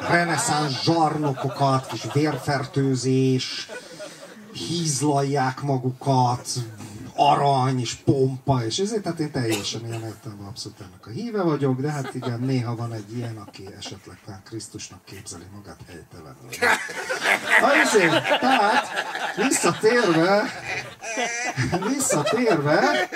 a 0.00 0.12
reneszánsz 0.12 0.82
zsarnokokat, 0.82 1.86
kis 1.86 2.06
vérfertőzés, 2.12 3.68
hízlalják 4.52 5.62
magukat, 5.62 6.48
arany 7.18 7.80
és 7.80 7.94
pompa, 7.94 8.64
és 8.64 8.78
ezért 8.78 9.02
tehát 9.02 9.18
én 9.18 9.30
teljesen 9.30 9.86
ilyen 9.86 10.14
abszolút 10.46 10.80
ennek 10.80 11.06
a 11.06 11.10
híve 11.10 11.42
vagyok, 11.42 11.80
de 11.80 11.90
hát 11.90 12.14
igen, 12.14 12.40
néha 12.40 12.76
van 12.76 12.92
egy 12.92 13.16
ilyen, 13.16 13.36
aki 13.36 13.66
esetleg 13.78 14.20
talán 14.24 14.42
Krisztusnak 14.44 15.04
képzeli 15.04 15.44
magát 15.54 15.78
helytelenül. 15.86 16.48
Na 17.60 17.74
ezért, 17.74 18.40
tehát 18.40 18.86
visszatérve, 19.36 20.44
visszatérve, 21.88 23.08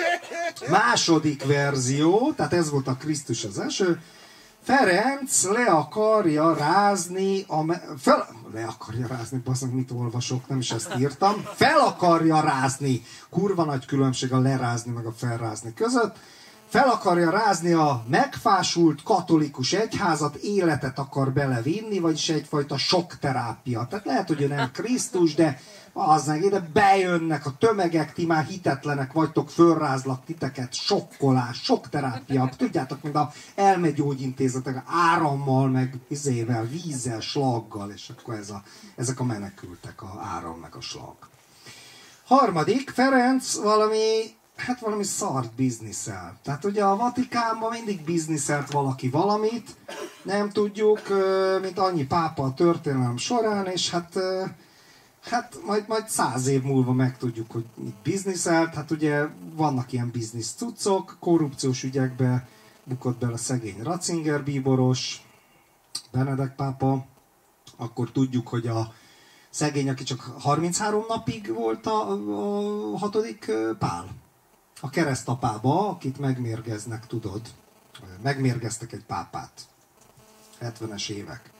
második 0.69 1.45
verzió, 1.45 2.33
tehát 2.35 2.53
ez 2.53 2.69
volt 2.69 2.87
a 2.87 2.95
Krisztus 2.95 3.43
az 3.43 3.59
első, 3.59 4.01
Ferenc 4.63 5.43
le 5.43 5.65
akarja 5.65 6.53
rázni, 6.53 7.45
a 7.47 7.73
fel, 7.97 8.27
le 8.53 8.63
akarja 8.63 9.07
rázni, 9.07 9.37
basszak, 9.37 9.71
mit 9.71 9.91
olvasok, 9.91 10.47
nem 10.47 10.59
is 10.59 10.71
ezt 10.71 10.95
írtam, 10.99 11.33
fel 11.53 11.79
akarja 11.79 12.41
rázni, 12.41 13.01
kurva 13.29 13.63
nagy 13.63 13.85
különbség 13.85 14.33
a 14.33 14.39
lerázni 14.39 14.91
meg 14.91 15.05
a 15.05 15.11
felrázni 15.11 15.73
között, 15.73 16.15
fel 16.67 16.89
akarja 16.89 17.29
rázni 17.29 17.71
a 17.71 18.03
megfásult 18.07 19.03
katolikus 19.03 19.73
egyházat, 19.73 20.35
életet 20.35 20.99
akar 20.99 21.31
belevinni, 21.31 21.99
vagyis 21.99 22.29
egyfajta 22.29 22.77
sokterápia. 22.77 23.87
Tehát 23.89 24.05
lehet, 24.05 24.27
hogy 24.27 24.41
ő 24.41 24.47
nem 24.47 24.71
Krisztus, 24.71 25.35
de 25.35 25.59
az 25.93 26.25
meg 26.25 26.43
ide 26.43 26.59
bejönnek 26.73 27.45
a 27.45 27.57
tömegek, 27.57 28.13
ti 28.13 28.25
már 28.25 28.45
hitetlenek 28.45 29.13
vagytok, 29.13 29.49
fölrázlak 29.49 30.25
titeket, 30.25 30.73
sokkolás, 30.73 31.61
sokterápia. 31.61 32.49
Tudjátok, 32.57 33.01
mint 33.01 33.15
a 33.15 33.31
elmegyógyintézetek 33.55 34.83
árammal, 34.85 35.69
meg 35.69 35.95
izével, 36.07 36.65
vízzel, 36.65 37.19
slaggal, 37.19 37.91
és 37.91 38.11
akkor 38.17 38.33
ez 38.33 38.49
a, 38.49 38.63
ezek 38.95 39.19
a 39.19 39.23
menekültek, 39.23 40.01
a 40.01 40.21
áram 40.35 40.59
meg 40.59 40.75
a 40.75 40.81
slag. 40.81 41.15
Harmadik, 42.25 42.89
Ferenc 42.89 43.55
valami, 43.55 44.21
hát 44.55 44.79
valami 44.79 45.03
szart 45.03 45.53
bizniszel. 45.55 46.39
Tehát 46.43 46.65
ugye 46.65 46.83
a 46.83 46.95
Vatikánban 46.95 47.71
mindig 47.71 48.03
bizniszelt 48.03 48.71
valaki 48.71 49.09
valamit, 49.09 49.75
nem 50.23 50.49
tudjuk, 50.49 51.01
mint 51.61 51.79
annyi 51.79 52.05
pápa 52.05 52.43
a 52.43 52.53
történelem 52.53 53.17
során, 53.17 53.65
és 53.65 53.89
hát 53.89 54.19
Hát 55.23 55.57
majd, 55.65 55.87
majd 55.87 56.09
száz 56.09 56.47
év 56.47 56.61
múlva 56.61 56.93
megtudjuk, 56.93 57.51
hogy 57.51 57.65
mit 57.75 57.95
bizniszelt. 58.03 58.73
Hát 58.73 58.91
ugye 58.91 59.27
vannak 59.55 59.91
ilyen 59.91 60.09
biznisz 60.11 60.51
cuccok, 60.51 61.17
korrupciós 61.19 61.83
ügyekbe 61.83 62.47
bukott 62.83 63.19
bele 63.19 63.37
szegény 63.37 63.81
Ratzinger 63.83 64.43
bíboros, 64.43 65.27
Benedek 66.11 66.55
pápa, 66.55 67.05
akkor 67.77 68.11
tudjuk, 68.11 68.47
hogy 68.47 68.67
a 68.67 68.93
szegény, 69.49 69.89
aki 69.89 70.03
csak 70.03 70.19
33 70.39 71.03
napig 71.07 71.53
volt 71.53 71.85
a, 71.85 72.11
a 72.93 72.97
hatodik 72.97 73.51
pál. 73.79 74.07
A 74.81 74.89
keresztapába, 74.89 75.89
akit 75.89 76.19
megmérgeznek, 76.19 77.07
tudod. 77.07 77.41
Megmérgeztek 78.21 78.91
egy 78.91 79.03
pápát. 79.03 79.51
70-es 80.61 81.09
évek 81.09 81.52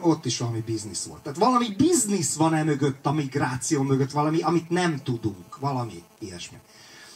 ott 0.00 0.24
is 0.24 0.38
valami 0.38 0.60
biznisz 0.60 1.04
volt. 1.04 1.22
Tehát 1.22 1.38
valami 1.38 1.74
biznisz 1.76 2.34
van 2.34 2.54
e 2.54 2.62
mögött, 2.62 3.06
a 3.06 3.12
migráció 3.12 3.82
mögött, 3.82 4.10
valami, 4.10 4.40
amit 4.40 4.70
nem 4.70 5.02
tudunk, 5.02 5.58
valami 5.58 6.02
ilyesmi. 6.18 6.58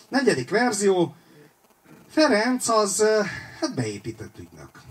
Negyedik 0.08 0.50
verzió, 0.50 1.14
Ferenc 2.08 2.68
az 2.68 3.04
hát 3.60 3.74
beépített 3.74 4.38
ügynök. 4.38 4.82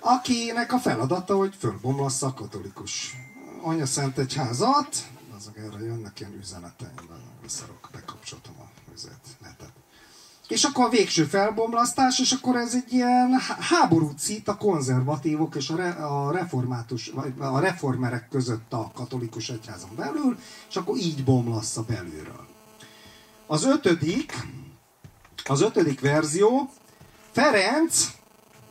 Akinek 0.00 0.72
a 0.72 0.78
feladata, 0.78 1.36
hogy 1.36 1.54
fölbomlassza 1.58 2.26
a 2.26 2.34
katolikus 2.34 3.16
anya 3.62 3.86
szent 3.86 4.18
egyházat, 4.18 4.96
azok 5.36 5.56
erre 5.56 5.84
jönnek 5.84 6.20
ilyen 6.20 6.32
üzeneteim, 6.40 6.94
beszarok, 7.42 7.88
bekapcsoltam 7.92 8.54
a. 8.58 8.69
És 10.50 10.64
akkor 10.64 10.84
a 10.84 10.88
végső 10.88 11.24
felbomlasztás, 11.24 12.18
és 12.18 12.32
akkor 12.32 12.56
ez 12.56 12.74
egy 12.74 12.92
ilyen 12.92 13.38
há- 13.38 13.60
háborút 13.60 14.18
szít 14.18 14.48
a 14.48 14.56
konzervatívok 14.56 15.54
és 15.54 15.68
a, 15.68 15.76
re, 15.76 15.88
a 15.88 16.32
református, 16.32 17.10
vagy 17.14 17.32
a 17.38 17.58
reformerek 17.58 18.28
között 18.28 18.72
a 18.72 18.90
katolikus 18.94 19.48
egyházon 19.48 19.90
belül, 19.96 20.38
és 20.68 20.76
akkor 20.76 20.96
így 20.96 21.24
bomlasz 21.24 21.76
a 21.76 21.82
belülről. 21.82 22.46
Az 23.46 23.64
ötödik, 23.64 24.34
az 25.44 25.60
ötödik 25.60 26.00
verzió, 26.00 26.70
Ferenc 27.32 28.08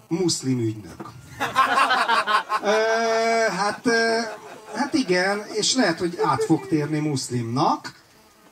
muszlim 0.08 0.60
ügynök. 0.60 1.12
Ö, 2.64 2.72
hát, 3.52 3.88
hát 4.76 4.94
igen, 4.94 5.46
és 5.54 5.76
lehet, 5.76 6.00
hogy 6.00 6.20
át 6.24 6.44
fog 6.44 6.68
térni 6.68 7.00
muszlimnak. 7.00 7.94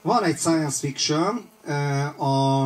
Van 0.02 0.24
egy 0.24 0.38
science 0.38 0.78
fiction, 0.80 1.50
a 2.18 2.66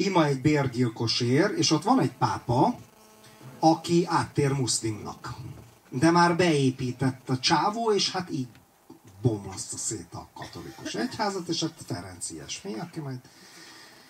Ima 0.00 0.24
egy 0.24 0.40
bérgyilkosért, 0.40 1.52
és 1.52 1.70
ott 1.70 1.82
van 1.82 2.00
egy 2.00 2.12
pápa, 2.12 2.78
aki 3.58 4.04
áttér 4.06 4.52
muszlimnak. 4.52 5.34
De 5.90 6.10
már 6.10 6.36
beépített 6.36 7.28
a 7.28 7.38
csávó, 7.38 7.92
és 7.92 8.10
hát 8.10 8.30
így 8.30 8.48
bomlaszta 9.22 9.76
szét 9.76 10.08
a 10.12 10.28
katolikus 10.34 10.94
egyházat, 10.94 11.48
és 11.48 11.60
hát 11.60 11.82
Ferenc 11.86 12.30
ilyesmi, 12.30 12.74
aki 12.74 13.00
majd 13.00 13.18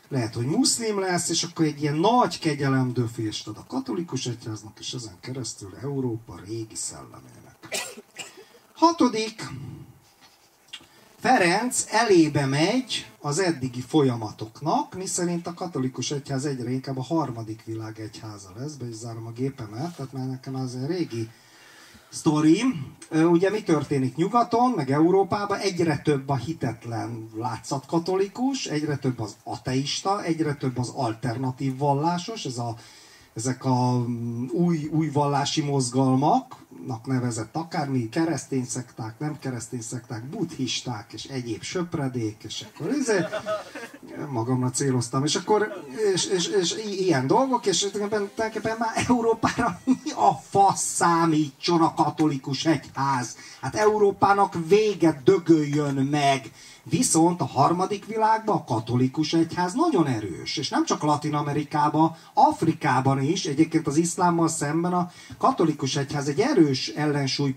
lehet, 0.08 0.34
hogy 0.34 0.46
muszlim 0.46 0.98
lesz, 0.98 1.28
és 1.28 1.42
akkor 1.42 1.64
egy 1.64 1.82
ilyen 1.82 1.96
nagy 1.96 2.38
kegyelemdöfést 2.38 3.48
ad 3.48 3.56
a 3.56 3.66
katolikus 3.66 4.26
egyháznak, 4.26 4.78
és 4.78 4.92
ezen 4.92 5.16
keresztül 5.20 5.76
Európa 5.82 6.40
régi 6.46 6.74
szellemének. 6.74 7.68
Hatodik, 8.74 9.42
Ferenc 11.20 11.86
elébe 11.90 12.46
megy 12.46 13.10
az 13.20 13.38
eddigi 13.38 13.80
folyamatoknak, 13.80 14.94
miszerint 14.94 15.46
a 15.46 15.54
katolikus 15.54 16.10
egyház 16.10 16.44
egyre 16.44 16.70
inkább 16.70 16.98
a 16.98 17.02
harmadik 17.02 17.64
világ 17.64 18.00
egyháza 18.00 18.52
lesz, 18.56 18.74
be 18.74 18.88
is 18.88 18.94
zárom 18.94 19.26
a 19.26 19.30
gépemet, 19.30 19.96
tehát 19.96 20.12
már 20.12 20.26
nekem 20.26 20.54
az 20.54 20.74
egy 20.74 20.86
régi 20.86 21.28
sztori. 22.08 22.62
Ugye 23.10 23.50
mi 23.50 23.62
történik 23.62 24.16
nyugaton, 24.16 24.70
meg 24.70 24.90
Európában? 24.90 25.58
Egyre 25.58 25.98
több 25.98 26.28
a 26.28 26.36
hitetlen 26.36 27.28
látszatkatolikus, 27.36 28.66
egyre 28.66 28.96
több 28.96 29.20
az 29.20 29.36
ateista, 29.44 30.24
egyre 30.24 30.54
több 30.54 30.78
az 30.78 30.88
alternatív 30.88 31.78
vallásos, 31.78 32.44
ez 32.44 32.58
a, 32.58 32.76
ezek 33.34 33.64
a 33.64 33.98
mm, 33.98 34.46
új, 34.52 34.86
új 34.92 35.08
vallási 35.08 35.62
mozgalmaknak 36.78 37.06
nevezett 37.06 37.56
akármi, 37.56 38.08
keresztény 38.08 38.64
szekták, 38.64 39.18
nem 39.18 39.38
keresztény 39.38 39.80
szekták, 39.80 40.24
buddhisták 40.24 41.12
és 41.12 41.24
egyéb 41.24 41.62
söpredék, 41.62 42.36
és 42.44 42.64
akkor 42.74 42.92
izé, 42.94 43.24
magamra 44.28 44.70
céloztam, 44.70 45.24
és 45.24 45.34
akkor 45.34 45.84
és, 46.14 46.26
és, 46.26 46.46
és 46.46 46.76
i- 46.76 47.04
ilyen 47.04 47.26
dolgok, 47.26 47.66
és 47.66 47.86
tulajdonképpen, 47.92 48.76
már 48.78 49.04
Európára 49.08 49.80
mi 49.84 50.10
a 50.14 50.32
fasz 50.50 50.82
számítson 50.84 51.82
a 51.82 51.94
katolikus 51.94 52.64
egyház? 52.64 53.36
Hát 53.60 53.74
Európának 53.74 54.54
véget 54.68 55.22
dögöljön 55.22 55.94
meg. 55.94 56.50
Viszont 56.88 57.40
a 57.40 57.46
harmadik 57.46 58.06
világban 58.06 58.56
a 58.56 58.64
katolikus 58.64 59.32
egyház 59.32 59.74
nagyon 59.74 60.06
erős, 60.06 60.56
és 60.56 60.68
nem 60.68 60.84
csak 60.84 61.02
Latin 61.02 61.34
Amerikában, 61.34 62.16
Afrikában 62.34 63.22
is, 63.22 63.44
egyébként 63.44 63.86
az 63.86 63.96
iszlámmal 63.96 64.48
szemben 64.48 64.92
a 64.92 65.10
katolikus 65.38 65.96
egyház 65.96 66.28
egy 66.28 66.40
erős 66.40 66.88
ellensúly 66.88 67.54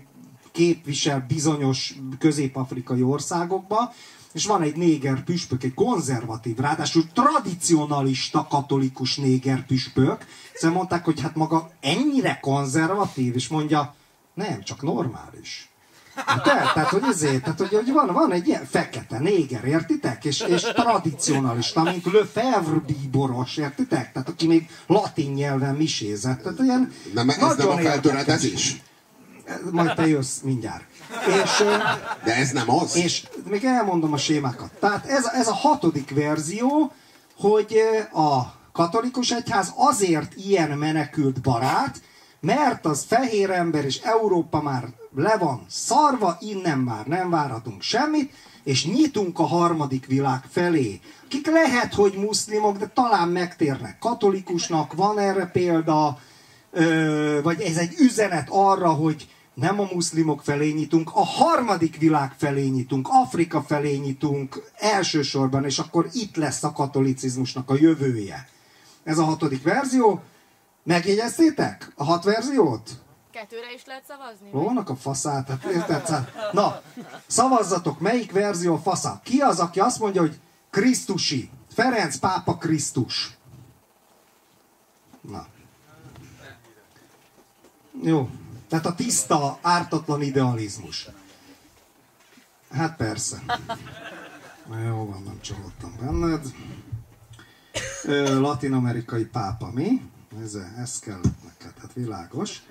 képvisel 0.52 1.24
bizonyos 1.28 1.94
közép-afrikai 2.18 3.02
országokban, 3.02 3.90
és 4.32 4.46
van 4.46 4.62
egy 4.62 4.76
néger 4.76 5.24
püspök, 5.24 5.64
egy 5.64 5.74
konzervatív, 5.74 6.56
ráadásul 6.56 7.04
tradicionalista 7.12 8.46
katolikus 8.50 9.16
néger 9.16 9.66
püspök, 9.66 10.26
szóval 10.54 10.76
mondták, 10.76 11.04
hogy 11.04 11.20
hát 11.20 11.34
maga 11.34 11.70
ennyire 11.80 12.38
konzervatív, 12.40 13.34
és 13.34 13.48
mondja, 13.48 13.94
nem, 14.34 14.62
csak 14.62 14.82
normális. 14.82 15.71
El, 16.14 16.72
tehát, 16.74 16.88
hogy 16.88 17.02
ezért, 17.08 17.42
tehát, 17.42 17.58
hogy, 17.58 17.74
hogy 17.74 17.92
van, 17.92 18.12
van 18.12 18.32
egy 18.32 18.48
ilyen 18.48 18.64
fekete 18.64 19.18
néger, 19.18 19.64
értitek? 19.64 20.24
És, 20.24 20.40
és 20.40 20.62
tradicionalista, 20.62 21.82
mint 21.82 22.04
Lefebvre 22.12 22.80
bíboros, 22.86 23.56
értitek? 23.56 24.12
Tehát 24.12 24.28
aki 24.28 24.46
még 24.46 24.68
latin 24.86 25.32
nyelven 25.32 25.74
misézett. 25.74 26.42
Tehát 26.42 26.58
ilyen 26.58 26.92
Nem, 27.14 27.28
ez 27.28 27.56
nem 27.56 27.68
a 27.68 27.76
feltöredezés? 27.76 28.82
Majd 29.70 29.94
te 29.94 30.06
jössz 30.06 30.40
mindjárt. 30.40 30.84
És, 31.42 31.64
De 32.24 32.34
ez 32.36 32.50
nem 32.50 32.70
az? 32.70 32.96
és 32.96 33.26
még 33.48 33.64
elmondom 33.64 34.12
a 34.12 34.16
sémákat. 34.16 34.70
Tehát 34.80 35.06
ez, 35.06 35.24
ez 35.24 35.48
a 35.48 35.54
hatodik 35.54 36.14
verzió, 36.14 36.92
hogy 37.36 37.76
a 38.12 38.40
katolikus 38.72 39.30
egyház 39.30 39.72
azért 39.76 40.34
ilyen 40.34 40.70
menekült 40.70 41.40
barát, 41.40 42.00
mert 42.42 42.86
az 42.86 43.04
fehér 43.08 43.50
ember 43.50 43.84
és 43.84 44.00
Európa 44.00 44.62
már 44.62 44.88
le 45.14 45.36
van 45.36 45.64
szarva, 45.68 46.36
innen 46.40 46.78
már 46.78 47.06
nem 47.06 47.30
várhatunk 47.30 47.82
semmit, 47.82 48.32
és 48.62 48.86
nyitunk 48.86 49.38
a 49.38 49.46
harmadik 49.46 50.06
világ 50.06 50.44
felé. 50.50 51.00
Kik 51.28 51.46
lehet, 51.46 51.94
hogy 51.94 52.14
muszlimok, 52.16 52.76
de 52.78 52.86
talán 52.86 53.28
megtérnek 53.28 53.98
katolikusnak, 53.98 54.92
van 54.92 55.18
erre 55.18 55.46
példa, 55.46 56.18
ö, 56.70 57.40
vagy 57.42 57.60
ez 57.60 57.76
egy 57.76 57.94
üzenet 57.98 58.48
arra, 58.50 58.88
hogy 58.90 59.28
nem 59.54 59.80
a 59.80 59.88
muszlimok 59.92 60.42
felé 60.42 60.70
nyitunk, 60.70 61.10
a 61.14 61.24
harmadik 61.24 61.96
világ 61.96 62.34
felé 62.38 62.66
nyitunk, 62.66 63.08
Afrika 63.10 63.62
felé 63.62 63.96
nyitunk 63.96 64.70
elsősorban, 64.78 65.64
és 65.64 65.78
akkor 65.78 66.08
itt 66.12 66.36
lesz 66.36 66.62
a 66.62 66.72
katolicizmusnak 66.72 67.70
a 67.70 67.76
jövője. 67.80 68.48
Ez 69.04 69.18
a 69.18 69.24
hatodik 69.24 69.62
verzió. 69.62 70.22
Megjegyeztétek 70.82 71.92
a 71.96 72.04
hat 72.04 72.24
verziót? 72.24 72.90
Kettőre 73.30 73.72
is 73.74 73.84
lehet 73.84 74.04
szavazni? 74.06 74.50
Lónak 74.52 74.88
a 74.88 74.96
faszát, 74.96 75.48
hát 75.48 75.64
érted? 75.64 76.08
Hát, 76.08 76.52
Na, 76.52 76.80
szavazzatok, 77.26 78.00
melyik 78.00 78.32
verzió 78.32 78.76
fasza? 78.76 79.20
Ki 79.24 79.38
az, 79.40 79.58
aki 79.60 79.80
azt 79.80 79.98
mondja, 79.98 80.20
hogy 80.20 80.40
Krisztusi? 80.70 81.50
Ferenc 81.74 82.16
pápa 82.16 82.56
Krisztus. 82.56 83.36
Na. 85.20 85.46
Jó. 88.02 88.28
Tehát 88.68 88.86
a 88.86 88.94
tiszta, 88.94 89.58
ártatlan 89.62 90.22
idealizmus. 90.22 91.08
Hát 92.70 92.96
persze. 92.96 93.42
Na, 94.68 94.78
Jó 94.78 95.06
van, 95.06 95.22
nem 95.22 95.40
csalódtam 95.40 95.96
benned. 96.00 96.46
Latin-amerikai 98.40 99.24
pápa, 99.24 99.70
mi? 99.72 100.10
Ez, 100.40 100.54
ez 100.78 100.98
kellett 100.98 101.42
neked, 101.44 101.72
hát 101.80 101.92
világos. 101.92 102.62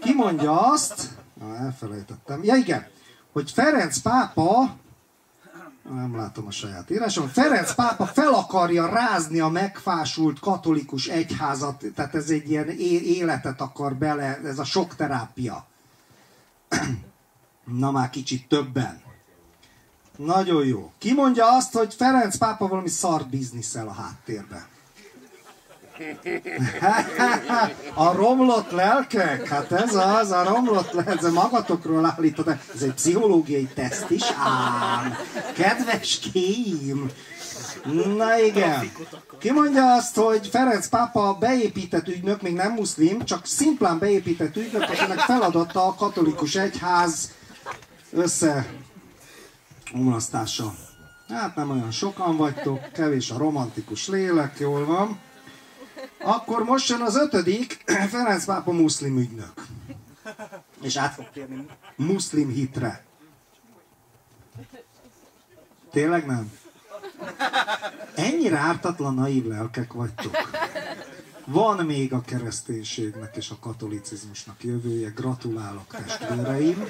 Ki 0.00 0.14
mondja 0.14 0.70
azt, 0.70 1.08
na, 1.40 1.56
elfelejtettem, 1.56 2.44
ja 2.44 2.54
igen, 2.54 2.86
hogy 3.32 3.50
Ferenc 3.50 3.98
pápa, 3.98 4.76
nem 5.82 6.16
látom 6.16 6.46
a 6.46 6.50
saját 6.50 6.90
írásom, 6.90 7.28
Ferenc 7.28 7.74
pápa 7.74 8.06
fel 8.06 8.32
akarja 8.34 8.86
rázni 8.86 9.40
a 9.40 9.48
megfásult 9.48 10.38
katolikus 10.38 11.06
egyházat, 11.06 11.84
tehát 11.94 12.14
ez 12.14 12.30
egy 12.30 12.50
ilyen 12.50 12.68
életet 12.68 13.60
akar 13.60 13.94
bele, 13.94 14.40
ez 14.44 14.58
a 14.58 14.64
sok 14.64 14.96
terápia. 14.96 15.66
Na 17.64 17.90
már 17.90 18.10
kicsit 18.10 18.48
többen. 18.48 19.00
Nagyon 20.16 20.66
jó. 20.66 20.92
Ki 20.98 21.14
mondja 21.14 21.56
azt, 21.56 21.72
hogy 21.72 21.94
Ferenc 21.94 22.36
pápa 22.36 22.68
valami 22.68 22.88
szart 22.88 23.28
bizniszel 23.28 23.88
a 23.88 23.92
háttérben? 23.92 24.66
A 27.94 28.12
romlott 28.12 28.70
lelkek? 28.70 29.48
Hát 29.48 29.72
ez 29.72 29.94
az, 29.94 30.30
a 30.30 30.44
romlott 30.44 30.92
lelkek, 30.92 31.22
ez 31.22 31.32
magatokról 31.32 32.04
állítod, 32.04 32.48
ez 32.74 32.82
egy 32.82 32.94
pszichológiai 32.94 33.68
teszt 33.74 34.10
is, 34.10 34.22
ám. 34.44 35.16
Kedves 35.54 36.18
kém. 36.32 37.10
Na 38.16 38.38
igen. 38.38 38.90
Ki 39.38 39.52
mondja 39.52 39.94
azt, 39.94 40.16
hogy 40.16 40.48
Ferenc 40.48 40.88
pápa 40.88 41.36
beépített 41.40 42.08
ügynök, 42.08 42.42
még 42.42 42.54
nem 42.54 42.72
muszlim, 42.72 43.24
csak 43.24 43.46
szimplán 43.46 43.98
beépített 43.98 44.56
ügynök, 44.56 44.82
akinek 44.82 45.18
feladata 45.18 45.86
a 45.86 45.94
katolikus 45.94 46.54
egyház 46.54 47.30
össze 48.12 48.66
omlasztása. 49.94 50.74
Hát 51.28 51.56
nem 51.56 51.70
olyan 51.70 51.90
sokan 51.90 52.36
vagytok, 52.36 52.92
kevés 52.92 53.30
a 53.30 53.38
romantikus 53.38 54.08
lélek, 54.08 54.58
jól 54.58 54.84
van. 54.84 55.18
Akkor 56.18 56.64
most 56.64 56.88
jön 56.88 57.00
az 57.00 57.16
ötödik, 57.16 57.82
Ferenc 58.10 58.44
pápa 58.44 58.72
muszlim 58.72 59.18
ügynök. 59.18 59.52
És 60.82 60.96
át 60.96 61.14
fog 61.14 61.30
térni 61.32 61.66
muszlim 61.96 62.48
hitre. 62.48 63.04
Tényleg 65.90 66.26
nem? 66.26 66.52
Ennyire 68.14 68.56
ártatlan 68.56 69.14
naív 69.14 69.46
lelkek 69.46 69.92
vagytok. 69.92 70.36
Van 71.44 71.84
még 71.84 72.12
a 72.12 72.20
kereszténységnek 72.20 73.36
és 73.36 73.50
a 73.50 73.58
katolicizmusnak 73.60 74.64
jövője, 74.64 75.08
gratulálok 75.08 75.86
testvéreim. 75.86 76.84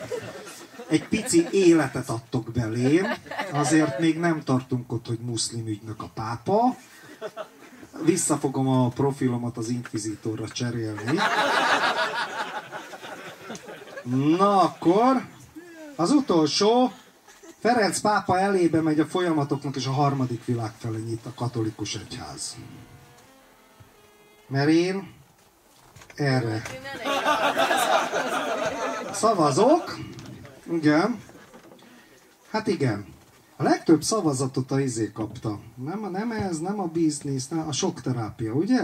Egy 0.89 1.09
pici 1.09 1.49
életet 1.51 2.09
adtok 2.09 2.53
belém, 2.53 3.07
azért 3.53 3.99
még 3.99 4.19
nem 4.19 4.43
tartunk 4.43 4.93
ott, 4.93 5.07
hogy 5.07 5.19
muszlim 5.19 5.67
ügynök 5.67 6.03
a 6.03 6.11
pápa. 6.15 6.77
Visszafogom 8.05 8.69
a 8.69 8.89
profilomat 8.89 9.57
az 9.57 9.69
inkvizitorra 9.69 10.49
cserélni. 10.49 11.19
Na 14.37 14.61
akkor, 14.61 15.27
az 15.97 16.11
utolsó, 16.11 16.93
Ferenc 17.61 18.01
pápa 18.01 18.39
elébe 18.39 18.81
megy 18.81 19.01
a 19.01 19.07
folyamatoknak, 19.07 19.77
és 19.77 19.87
a 19.87 19.91
harmadik 19.91 20.45
világ 20.45 20.73
felé 20.79 20.99
nyit 20.99 21.27
a 21.27 21.33
katolikus 21.35 21.95
egyház. 21.95 22.57
Mert 24.47 24.69
én 24.69 25.15
erre 26.15 26.63
szavazok. 29.13 29.99
Igen. 30.71 31.23
Hát 32.51 32.67
igen. 32.67 33.07
A 33.61 33.63
legtöbb 33.63 34.03
szavazatot 34.03 34.71
a 34.71 34.81
izé 34.81 35.11
kapta. 35.13 35.59
Nem, 35.85 36.11
nem 36.11 36.31
ez, 36.31 36.59
nem 36.59 36.81
a 36.81 36.87
biznisz, 36.87 37.49
nem 37.49 37.69
a 37.69 37.73
sok 37.73 38.01
terápia, 38.01 38.53
ugye? 38.53 38.83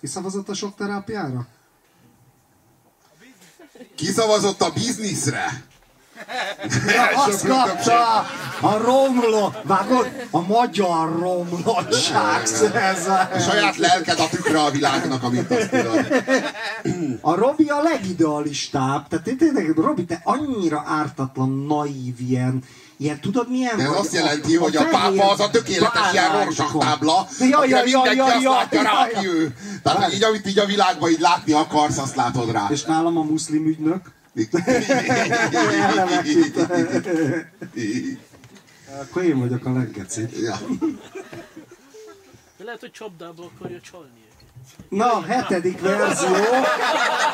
Ki 0.00 0.06
szavazott 0.06 0.48
a 0.48 0.54
sok 0.54 0.74
terápiára? 0.74 1.46
Kiszavazott 3.94 4.60
a 4.60 4.70
bizniszre? 4.70 5.64
Ja, 6.86 7.06
azt 7.26 7.46
kapta! 7.46 8.18
A 8.60 8.76
romló, 8.76 9.52
vágod? 9.62 10.26
A 10.30 10.40
magyar 10.40 11.18
romlottság. 11.18 12.42
Ez 12.74 13.06
a... 13.06 13.28
Saját 13.40 13.76
lelked 13.76 14.18
a 14.18 14.28
tükre 14.28 14.60
a 14.62 14.70
világnak, 14.70 15.22
amit 15.22 15.50
azt 15.50 15.70
tudod. 15.70 16.06
a 17.20 17.34
Robi 17.34 17.68
a 17.68 17.82
legidealistább. 17.82 19.08
Tehát 19.08 19.24
té- 19.24 19.36
tényleg, 19.36 19.76
Robi, 19.76 20.04
te 20.04 20.20
annyira 20.24 20.84
ártatlan, 20.86 21.50
naív, 21.50 22.20
ilyen, 22.20 22.62
ilyen 22.96 23.20
tudod 23.20 23.50
milyen? 23.50 23.76
De 23.76 23.82
ez 23.82 23.88
vagy? 23.88 23.98
azt 23.98 24.12
jelenti, 24.12 24.56
hogy 24.56 24.76
a 24.76 24.84
pápa 24.84 25.30
az 25.30 25.40
a 25.40 25.50
tökéletes 25.50 26.12
ilyen 26.12 26.44
rorsak-tábla, 26.44 27.28
Ja, 27.38 27.58
amire 27.58 27.86
ja, 27.86 28.02
mindenki 28.02 28.16
ja, 28.16 28.24
azt 28.24 28.42
ja, 28.42 28.50
látja 28.50 28.82
ja, 28.82 28.88
rá, 28.88 29.08
ja. 29.22 29.22
ő. 29.30 29.54
Tehát, 29.82 30.04
hogy 30.04 30.14
így, 30.14 30.22
amit 30.22 30.46
így 30.46 30.58
a 30.58 30.64
világban 30.66 31.10
így 31.10 31.20
látni 31.20 31.52
akarsz, 31.52 31.98
azt 31.98 32.16
látod 32.16 32.50
rá. 32.50 32.66
És 32.70 32.82
nálam 32.82 33.18
a 33.18 33.22
muszlim 33.22 33.66
ügynök. 33.66 34.12
Akkor 39.00 39.22
én 39.22 39.38
vagyok 39.38 39.66
a 39.66 39.72
leggecibb. 39.72 40.32
ja. 40.42 40.58
De 42.56 42.64
lehet, 42.64 42.80
hogy 42.80 42.90
csapdába 42.90 43.50
akarja 43.54 43.80
csalni. 43.80 44.23
Na, 44.88 45.24
hetedik 45.28 45.80
verzió. 45.80 46.34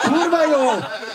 Kurva 0.02 0.42
jó! 0.50 0.68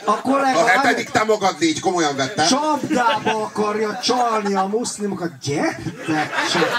A 0.05 0.21
kollega 0.21 0.59
A 0.59 0.67
hetedik 0.67 1.09
te 1.09 1.23
magad 1.23 1.55
légy, 1.59 1.79
komolyan 1.79 2.15
vettem. 2.15 2.45
csapdába 2.47 3.43
akarja 3.43 3.99
csalni 4.03 4.55
a 4.55 4.65
muszlimokat. 4.65 5.31
Gyertek 5.43 6.31
csak! 6.51 6.69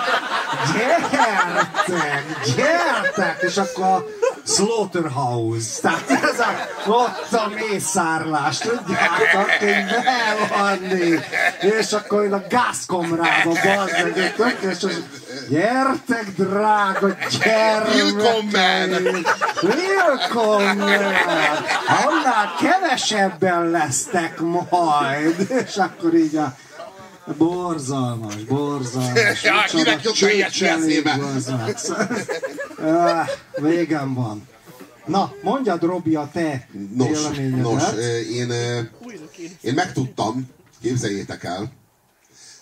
Gyertek! 0.72 2.26
Gyertek! 2.56 3.42
És 3.42 3.56
akkor 3.56 3.84
a 3.84 4.04
Slaughterhouse. 4.46 5.80
Tehát 5.80 6.10
ez 6.10 6.38
a, 6.38 6.50
ott 6.90 7.32
a 7.32 7.50
mészárlás. 7.54 8.58
Tudjátok, 8.58 9.50
hogy 9.58 9.84
bevanni. 10.48 11.18
És 11.78 11.92
akkor 11.92 12.24
én 12.24 12.32
a 12.32 12.42
gázkomrába 12.48 13.50
bazd 13.50 13.92
meg, 14.02 14.34
tök, 14.36 14.58
és 14.60 14.82
az, 14.82 15.02
gyertek 15.48 16.24
drága 16.36 17.16
gyermekeim! 17.40 19.25
Willkommen! 19.62 21.14
Annál 22.04 22.54
kevesebben 22.60 23.70
lesztek 23.70 24.40
majd. 24.40 25.46
És 25.66 25.76
akkor 25.76 26.14
így 26.14 26.36
a 26.36 26.56
Borzalmas, 27.38 28.34
borzalmas. 28.34 29.42
Ja, 29.42 29.64
kinek 29.68 30.00
ilyesmi 30.20 30.66
eszébe? 30.68 31.18
Ah, 32.82 33.26
Végem 33.56 34.14
van. 34.14 34.48
Na, 35.06 35.32
mondjad 35.42 35.82
Robi 35.82 36.14
a 36.14 36.28
te 36.32 36.68
Nos, 36.96 37.08
véleményedet. 37.08 37.62
nos, 37.72 37.82
én, 38.30 38.48
kéne. 39.32 39.56
én 39.60 39.74
megtudtam, 39.74 40.48
képzeljétek 40.82 41.44
el, 41.44 41.72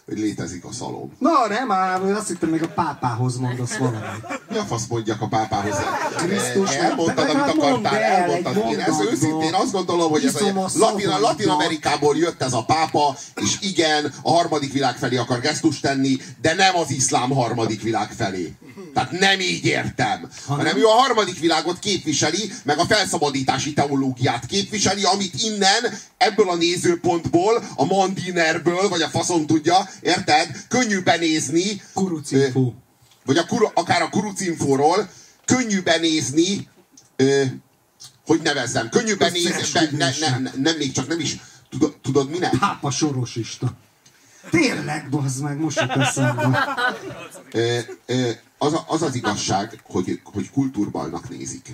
hogy 0.06 0.18
létezik 0.18 0.64
a 0.64 0.72
szalom. 0.72 1.12
Na, 1.18 1.30
nem 1.48 1.66
már, 1.66 2.02
azt 2.02 2.28
hittem 2.28 2.48
még 2.48 2.62
a 2.62 2.68
pápához 2.68 3.36
mondasz 3.36 3.76
valamit. 3.76 4.00
Mi 4.48 4.56
a 4.56 4.62
fasz 4.62 4.86
mondjak 4.86 5.20
a 5.20 5.28
pápához? 5.28 5.74
Krisztus, 6.16 6.74
Elmondtad, 6.74 7.18
amit 7.18 7.32
legalább 7.32 7.58
akartál, 7.58 7.96
el 7.96 8.12
elmondtad. 8.12 8.56
Én 8.56 8.62
mondatba. 8.62 9.10
őszintén 9.10 9.54
azt 9.54 9.72
gondolom, 9.72 10.10
hogy 10.10 10.24
ez 10.24 10.40
a 10.40 10.70
Latin. 10.74 11.08
Latin 11.08 11.48
Amerikából 11.48 12.16
jött 12.16 12.42
ez 12.42 12.52
a 12.52 12.64
pápa, 12.64 13.16
és 13.34 13.56
igen, 13.60 14.12
a 14.22 14.30
harmadik 14.30 14.72
világ 14.72 14.96
felé 14.96 15.16
akar 15.16 15.40
gesztust 15.40 15.82
tenni, 15.82 16.16
de 16.40 16.54
nem 16.54 16.76
az 16.76 16.90
iszlám 16.90 17.30
harmadik 17.30 17.82
világ 17.82 18.10
felé. 18.16 18.54
Tehát 18.94 19.10
nem 19.10 19.40
így 19.40 19.64
értem, 19.64 20.28
hanem 20.46 20.76
ő 20.76 20.84
a 20.84 20.90
harmadik 20.90 21.38
világot 21.38 21.78
képviseli, 21.78 22.52
meg 22.62 22.78
a 22.78 22.84
felszabadítási 22.84 23.72
teológiát 23.72 24.46
képviseli, 24.46 25.04
amit 25.04 25.42
innen, 25.42 25.98
ebből 26.16 26.50
a 26.50 26.54
nézőpontból, 26.54 27.62
a 27.76 27.84
Mandinerből, 27.84 28.88
vagy 28.88 29.02
a 29.02 29.08
faszom 29.08 29.46
tudja, 29.46 29.88
érted? 30.00 30.64
Könnyű 30.68 31.00
benézni, 31.02 31.82
Kurucinfo. 31.92 32.72
vagy 33.24 33.36
a 33.36 33.46
kuru, 33.46 33.66
akár 33.74 34.02
a 34.02 34.08
kurucinfóról, 34.08 35.10
könnyű 35.44 35.82
benézni, 35.82 36.68
ö, 37.16 37.42
hogy 38.26 38.40
nevezzem, 38.42 38.88
könnyű 38.88 39.16
benézni, 39.16 39.62
be, 39.72 39.88
ne, 39.90 40.10
ne, 40.20 40.38
ne, 40.38 40.50
nem 40.56 40.76
még 40.76 40.92
csak 40.92 41.08
nem 41.08 41.20
is, 41.20 41.36
tudod, 41.70 41.96
tudod 42.02 42.30
mi 42.30 42.38
nem? 42.38 42.58
Pápa 42.58 42.90
sorosista. 42.90 43.74
Tényleg, 44.50 45.08
bazd 45.10 45.42
meg, 45.42 45.58
most 45.58 45.80
jut 45.80 45.90
eszembe. 45.90 46.74
Az, 48.58 48.72
a, 48.72 48.84
az 48.88 49.02
az 49.02 49.14
igazság, 49.14 49.80
hogy, 49.84 50.20
hogy 50.24 50.50
kultúrbalnak 50.50 51.28
nézik. 51.28 51.72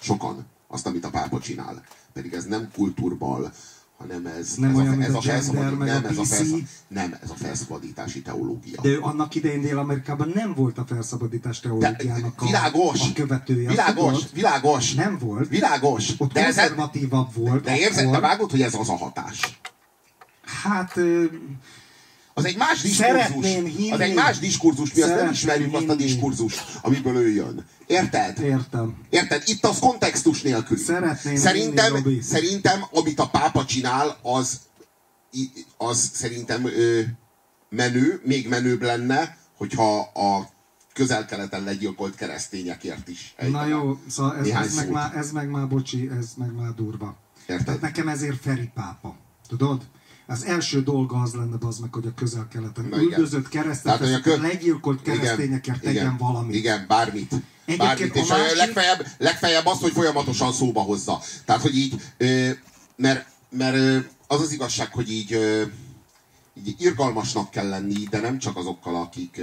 Sokan 0.00 0.46
azt, 0.68 0.86
amit 0.86 1.04
a 1.04 1.10
pápa 1.10 1.40
csinál. 1.40 1.82
Pedig 2.12 2.32
ez 2.32 2.44
nem 2.44 2.70
kultúrbal, 2.74 3.52
hanem 3.98 4.26
ez, 4.26 4.54
Nem 4.56 4.70
ez, 4.70 4.76
olyan, 4.76 5.00
a, 5.00 5.04
ez, 5.04 5.14
a 5.14 5.18
a, 5.18 5.20
gender, 5.20 5.74
meg 5.74 5.88
a 5.88 5.92
nem, 5.92 6.04
ez 6.04 6.16
a, 6.18 6.22
PC. 6.22 6.28
felszab, 6.28 6.60
nem, 6.88 7.16
ez 7.22 7.30
a 7.30 7.34
felszabadítási 7.34 8.22
teológia. 8.22 8.80
De 8.82 8.88
ő 8.88 9.00
annak 9.00 9.34
idején 9.34 9.60
Dél-Amerikában 9.60 10.32
nem 10.34 10.54
volt 10.54 10.78
a 10.78 10.84
felszabadítás 10.84 11.60
De, 11.60 11.68
teológiának 11.68 12.32
a, 12.36 12.44
világos, 12.44 13.00
a 13.00 13.12
követője. 13.14 13.68
világos, 13.68 14.12
tudod? 14.12 14.34
világos, 14.34 14.94
Nem 14.94 15.18
volt. 15.18 15.48
világos. 15.48 16.14
Ott 16.18 16.32
de, 16.32 16.42
konzervatívabb 16.44 17.34
volt. 17.34 17.64
de 17.64 17.78
érzed, 17.78 18.02
te 18.04 18.08
akkor. 18.08 18.20
vágod, 18.20 18.50
hogy 18.50 18.62
ez 18.62 18.74
az 18.74 18.88
a 18.88 18.96
hatás. 18.96 19.60
Hát, 20.62 20.94
Az 22.38 22.44
egy 22.44 22.56
más 22.56 22.80
diskurzus. 22.80 23.06
Szeretném 23.06 23.64
hinni. 23.64 23.90
Az 23.90 24.00
egy 24.00 24.14
más 24.14 24.38
diskurzus, 24.38 24.92
mi 24.92 25.00
azt 25.00 25.08
nem 25.08 25.18
Szeretném 25.18 25.32
ismerjük 25.32 25.74
azt 25.74 25.88
a 25.88 25.92
hinni. 25.92 26.02
diskurzus, 26.04 26.54
amiből 26.82 27.16
ő 27.16 27.30
jön. 27.30 27.66
Érted? 27.86 28.38
értem. 28.38 28.96
Érted? 29.10 29.42
Itt 29.46 29.64
az 29.64 29.78
kontextus 29.78 30.42
nélkül. 30.42 30.76
Szeretném 30.76 31.36
szerintem, 31.36 31.94
hinni, 31.94 32.20
szerintem, 32.20 32.84
amit 32.90 33.20
a 33.20 33.28
pápa 33.28 33.64
csinál, 33.64 34.18
az, 34.22 34.60
az 35.76 36.10
szerintem 36.14 36.66
ö, 36.66 37.00
menő, 37.68 38.20
még 38.24 38.48
menőbb 38.48 38.82
lenne, 38.82 39.36
hogyha 39.56 39.98
a 40.00 40.50
közel-keleten 40.92 41.64
legyilkolt 41.64 42.14
keresztényekért 42.14 43.08
is. 43.08 43.34
Na 43.38 43.44
ejtene 43.44 43.66
jó, 43.66 43.98
szóval 44.08 44.36
ez, 44.36 44.46
ez, 44.46 44.74
meg 44.74 44.90
már, 44.90 45.16
ez 45.16 45.30
meg 45.30 45.48
már, 45.48 45.68
bocsi, 45.68 46.10
ez 46.18 46.28
meg 46.36 46.52
már 46.52 46.74
durva. 46.74 47.16
Érted? 47.46 47.64
Tehát 47.64 47.80
nekem 47.80 48.08
ezért 48.08 48.40
Feri 48.40 48.70
pápa. 48.74 49.16
Tudod? 49.48 49.82
Az 50.26 50.44
első 50.44 50.82
dolga 50.82 51.20
az 51.20 51.34
lenne 51.34 51.56
az 51.60 51.78
meg, 51.78 51.94
hogy 51.94 52.06
a 52.06 52.14
közel-keleten 52.14 52.92
üldözött 52.92 53.48
keresztek, 53.48 53.98
hogy 53.98 54.12
a 54.12 54.20
kö- 54.20 54.40
legyilkolt 54.40 55.02
keresztényekért 55.02 55.82
igen, 55.82 55.94
tegyen 55.94 56.16
valamit. 56.16 56.54
Igen, 56.54 56.84
bármit. 56.88 57.32
Egyébként 57.64 57.88
Bármit, 57.88 58.14
a 58.14 58.18
és 58.18 58.28
másik- 58.28 58.56
legfeljebb, 58.56 59.06
legfeljebb 59.18 59.66
azt, 59.66 59.80
hogy 59.80 59.92
folyamatosan 59.92 60.52
szóba 60.52 60.80
hozza. 60.80 61.20
Tehát, 61.44 61.62
hogy 61.62 61.76
így, 61.76 62.00
mert, 62.96 63.26
mert 63.50 64.06
az 64.26 64.40
az 64.40 64.52
igazság, 64.52 64.92
hogy 64.92 65.10
így, 65.12 65.38
így 66.64 66.74
irgalmasnak 66.78 67.50
kell 67.50 67.68
lenni, 67.68 68.04
de 68.10 68.20
nem 68.20 68.38
csak 68.38 68.56
azokkal, 68.56 68.94
akik 68.96 69.40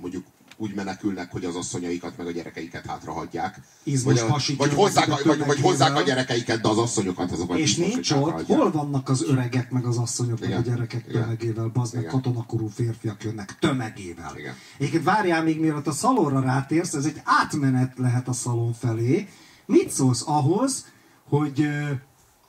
mondjuk 0.00 0.24
úgy 0.60 0.74
menekülnek, 0.74 1.32
hogy 1.32 1.44
az 1.44 1.56
asszonyaikat 1.56 2.16
meg 2.16 2.26
a 2.26 2.30
gyerekeiket 2.30 2.86
hátrahagyják. 2.86 3.60
Izmos 3.82 4.20
Vagy, 4.20 4.30
a, 4.30 4.54
vagy, 4.56 4.74
hozzák, 4.74 5.08
a 5.08 5.18
vagy, 5.24 5.46
vagy 5.46 5.60
hozzák 5.60 5.96
a 5.96 6.02
gyerekeiket, 6.02 6.60
de 6.60 6.68
az 6.68 6.78
asszonyokat, 6.78 7.30
azokat 7.30 7.58
És 7.58 7.76
nincs 7.76 8.10
ott, 8.10 8.46
hol 8.46 8.70
vannak 8.70 9.08
az 9.08 9.24
öregek, 9.28 9.70
meg 9.70 9.84
az 9.84 9.98
asszonyok, 9.98 10.40
meg 10.40 10.48
Igen. 10.48 10.60
a 10.60 10.64
gyerekek 10.64 11.04
Igen. 11.08 11.22
tömegével, 11.22 11.66
bazd 11.66 11.94
meg 11.94 12.04
katonakorú 12.04 12.68
férfiak 12.68 13.22
jönnek 13.22 13.56
tömegével. 13.58 14.32
Igen. 14.36 14.54
Egyébként 14.78 15.04
várjál 15.04 15.42
még, 15.42 15.60
mielőtt 15.60 15.86
a 15.86 15.92
szalonra 15.92 16.40
rátérsz, 16.40 16.94
ez 16.94 17.04
egy 17.04 17.20
átmenet 17.24 17.92
lehet 17.96 18.28
a 18.28 18.32
szalon 18.32 18.72
felé. 18.72 19.28
Mit 19.66 19.90
szólsz 19.90 20.22
ahhoz, 20.26 20.86
hogy 21.28 21.68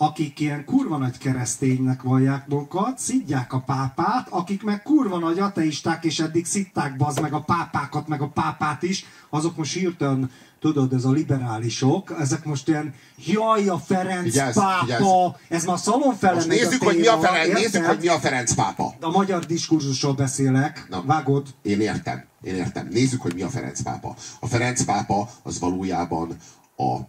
akik 0.02 0.40
ilyen 0.40 0.66
kurva 0.66 0.98
nagy 0.98 1.18
kereszténynek 1.18 2.02
vallják 2.02 2.48
magukat, 2.48 3.00
szidják 3.00 3.54
a 3.54 3.60
pápát, 3.60 4.28
akik 4.30 4.64
meg 4.64 4.82
kurva 4.82 5.18
nagy 5.18 5.40
ateisták, 5.40 6.04
és 6.04 6.20
eddig 6.20 6.46
szitták 6.46 6.98
bazd 6.98 7.22
meg 7.22 7.34
a 7.34 7.42
pápákat, 7.42 8.08
meg 8.08 8.22
a 8.22 8.28
pápát 8.28 8.84
is, 8.84 9.06
azok 9.30 9.58
most 9.58 9.74
hirtelen, 9.74 10.32
tudod, 10.60 10.94
ez 10.94 11.06
a 11.06 11.12
liberálisok, 11.12 12.16
ezek 12.20 12.46
most 12.46 12.68
ilyen, 12.68 12.94
jaj, 13.26 13.68
a 13.68 13.78
Ferenc 13.78 14.24
Figyelsz, 14.24 14.56
pápa, 14.56 14.80
figyelsz. 14.80 15.04
ez 15.50 15.66
már 15.66 15.80
szalon 15.80 16.16
fele 16.16 16.34
Most 16.34 16.48
megy 16.48 16.58
a 16.58 16.62
nézzük, 16.62 16.84
hogy 16.84 16.98
mi 16.98 17.08
a 17.08 17.18
Ferenc, 17.20 17.54
nézzük, 17.54 17.86
hogy 17.86 18.00
mi 18.00 18.08
a 18.08 18.20
Ferenc 18.20 18.54
pápa. 18.54 18.94
A 19.02 19.10
magyar 19.10 19.46
diskurzusról 19.46 20.14
beszélek, 20.14 20.86
Na. 20.90 21.04
vágod? 21.06 21.48
Én 21.62 21.82
értem, 21.82 22.24
én 22.42 22.56
értem. 22.56 22.88
Nézzük, 22.92 23.22
hogy 23.22 23.34
mi 23.34 23.42
a 23.42 23.50
Ferenc 23.50 23.82
pápa. 23.82 24.16
A 24.40 24.48
Ferenc 24.48 24.84
pápa 24.84 25.30
az 25.44 25.60
valójában 25.60 26.36
a, 26.76 27.00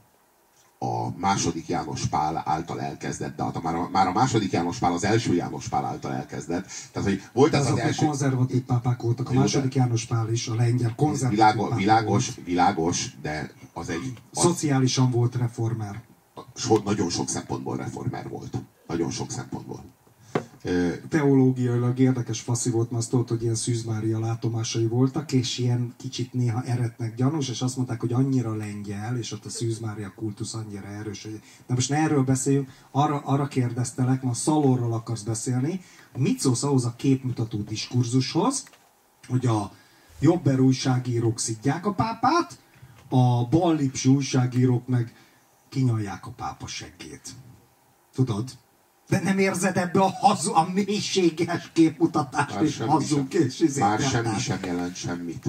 a 0.82 1.10
második 1.16 1.68
János 1.68 2.06
Pál 2.06 2.42
által 2.44 2.80
elkezdett, 2.80 3.36
de 3.36 3.42
hát 3.42 3.62
már, 3.62 3.74
a, 3.74 3.88
már 3.92 4.06
a 4.06 4.12
második 4.12 4.52
János 4.52 4.78
Pál 4.78 4.92
az 4.92 5.04
első 5.04 5.34
János 5.34 5.68
Pál 5.68 5.84
által 5.84 6.12
elkezdett. 6.12 6.66
Tehát, 6.92 7.08
hogy 7.08 7.22
volt 7.32 7.54
ez 7.54 7.66
az, 7.66 7.72
az 7.72 7.78
első... 7.78 8.06
konzervatív 8.06 8.62
pápák 8.62 9.02
voltak. 9.02 9.30
A 9.30 9.32
második 9.32 9.74
János 9.74 10.04
Pál 10.04 10.30
is, 10.30 10.48
a 10.48 10.54
lengyel 10.54 10.94
konzervatív 10.94 11.38
Világos, 11.38 11.68
pápa 11.68 11.76
világos, 11.76 12.34
volt. 12.34 12.46
világos, 12.46 13.14
de 13.22 13.50
az 13.72 13.88
egy 13.88 14.12
az 14.32 14.42
Szociálisan 14.42 15.10
volt 15.10 15.34
reformer. 15.34 16.02
so, 16.54 16.78
nagyon 16.84 17.10
sok 17.10 17.28
szempontból 17.28 17.76
reformer 17.76 18.28
volt. 18.28 18.56
Nagyon 18.86 19.10
sok 19.10 19.30
szempontból. 19.30 19.84
Teológiailag 21.08 21.98
érdekes 21.98 22.40
faszi 22.40 22.70
volt, 22.70 22.90
mert 22.90 23.02
azt 23.02 23.10
tudod, 23.10 23.28
hogy 23.28 23.42
ilyen 23.42 23.54
Szűz 23.54 23.84
Mária 23.84 24.18
látomásai 24.18 24.86
voltak, 24.86 25.32
és 25.32 25.58
ilyen 25.58 25.94
kicsit 25.96 26.32
néha 26.32 26.62
eretnek 26.62 27.14
gyanús, 27.14 27.48
és 27.48 27.62
azt 27.62 27.76
mondták, 27.76 28.00
hogy 28.00 28.12
annyira 28.12 28.54
lengyel, 28.54 29.16
és 29.16 29.32
ott 29.32 29.44
a 29.44 29.48
Szűz 29.48 29.78
Mária 29.78 30.12
kultusz 30.16 30.54
annyira 30.54 30.86
erős. 30.86 31.22
Hogy... 31.22 31.40
De 31.66 31.74
most 31.74 31.88
ne 31.88 31.96
erről 31.96 32.22
beszéljünk, 32.22 32.70
arra, 32.90 33.18
arra 33.18 33.46
kérdeztelek, 33.46 34.22
ma 34.22 34.34
Szalorról 34.34 34.92
akarsz 34.92 35.22
beszélni, 35.22 35.80
mit 36.16 36.38
szólsz 36.38 36.62
ahhoz 36.62 36.84
a 36.84 36.94
képmutató 36.96 37.58
diskurzushoz, 37.58 38.64
hogy 39.28 39.46
a 39.46 39.72
jobber 40.20 40.60
újságírók 40.60 41.38
szidják 41.38 41.86
a 41.86 41.92
pápát, 41.92 42.58
a 43.08 43.48
ballipsi 43.48 44.08
újságírók 44.08 44.86
meg 44.86 45.14
kinyalják 45.68 46.26
a 46.26 46.30
pápa 46.30 46.66
seggét. 46.66 47.28
Tudod? 48.12 48.50
De 49.10 49.20
nem 49.20 49.38
érzed 49.38 49.76
ebbe 49.76 50.00
a, 50.00 50.08
hazu, 50.20 50.54
a 50.54 50.68
mélységes 50.74 51.70
képmutatást 51.72 52.54
Már 52.54 52.62
és 52.62 52.78
hazug 52.78 53.30
sem- 53.30 53.42
és 53.42 53.60
izé- 53.60 53.80
Már 53.80 54.00
semmi 54.00 54.38
sem 54.38 54.58
jelent 54.64 54.94
semmit. 54.96 55.44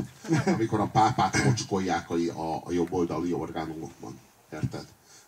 Amikor 0.45 0.79
a 0.79 0.87
pápát 0.87 1.43
mocskolják 1.43 2.09
a, 2.09 2.13
a, 2.41 2.61
a 2.65 2.71
jobboldali 2.71 3.33
orgánumokban. 3.33 4.19
Érted? 4.53 4.85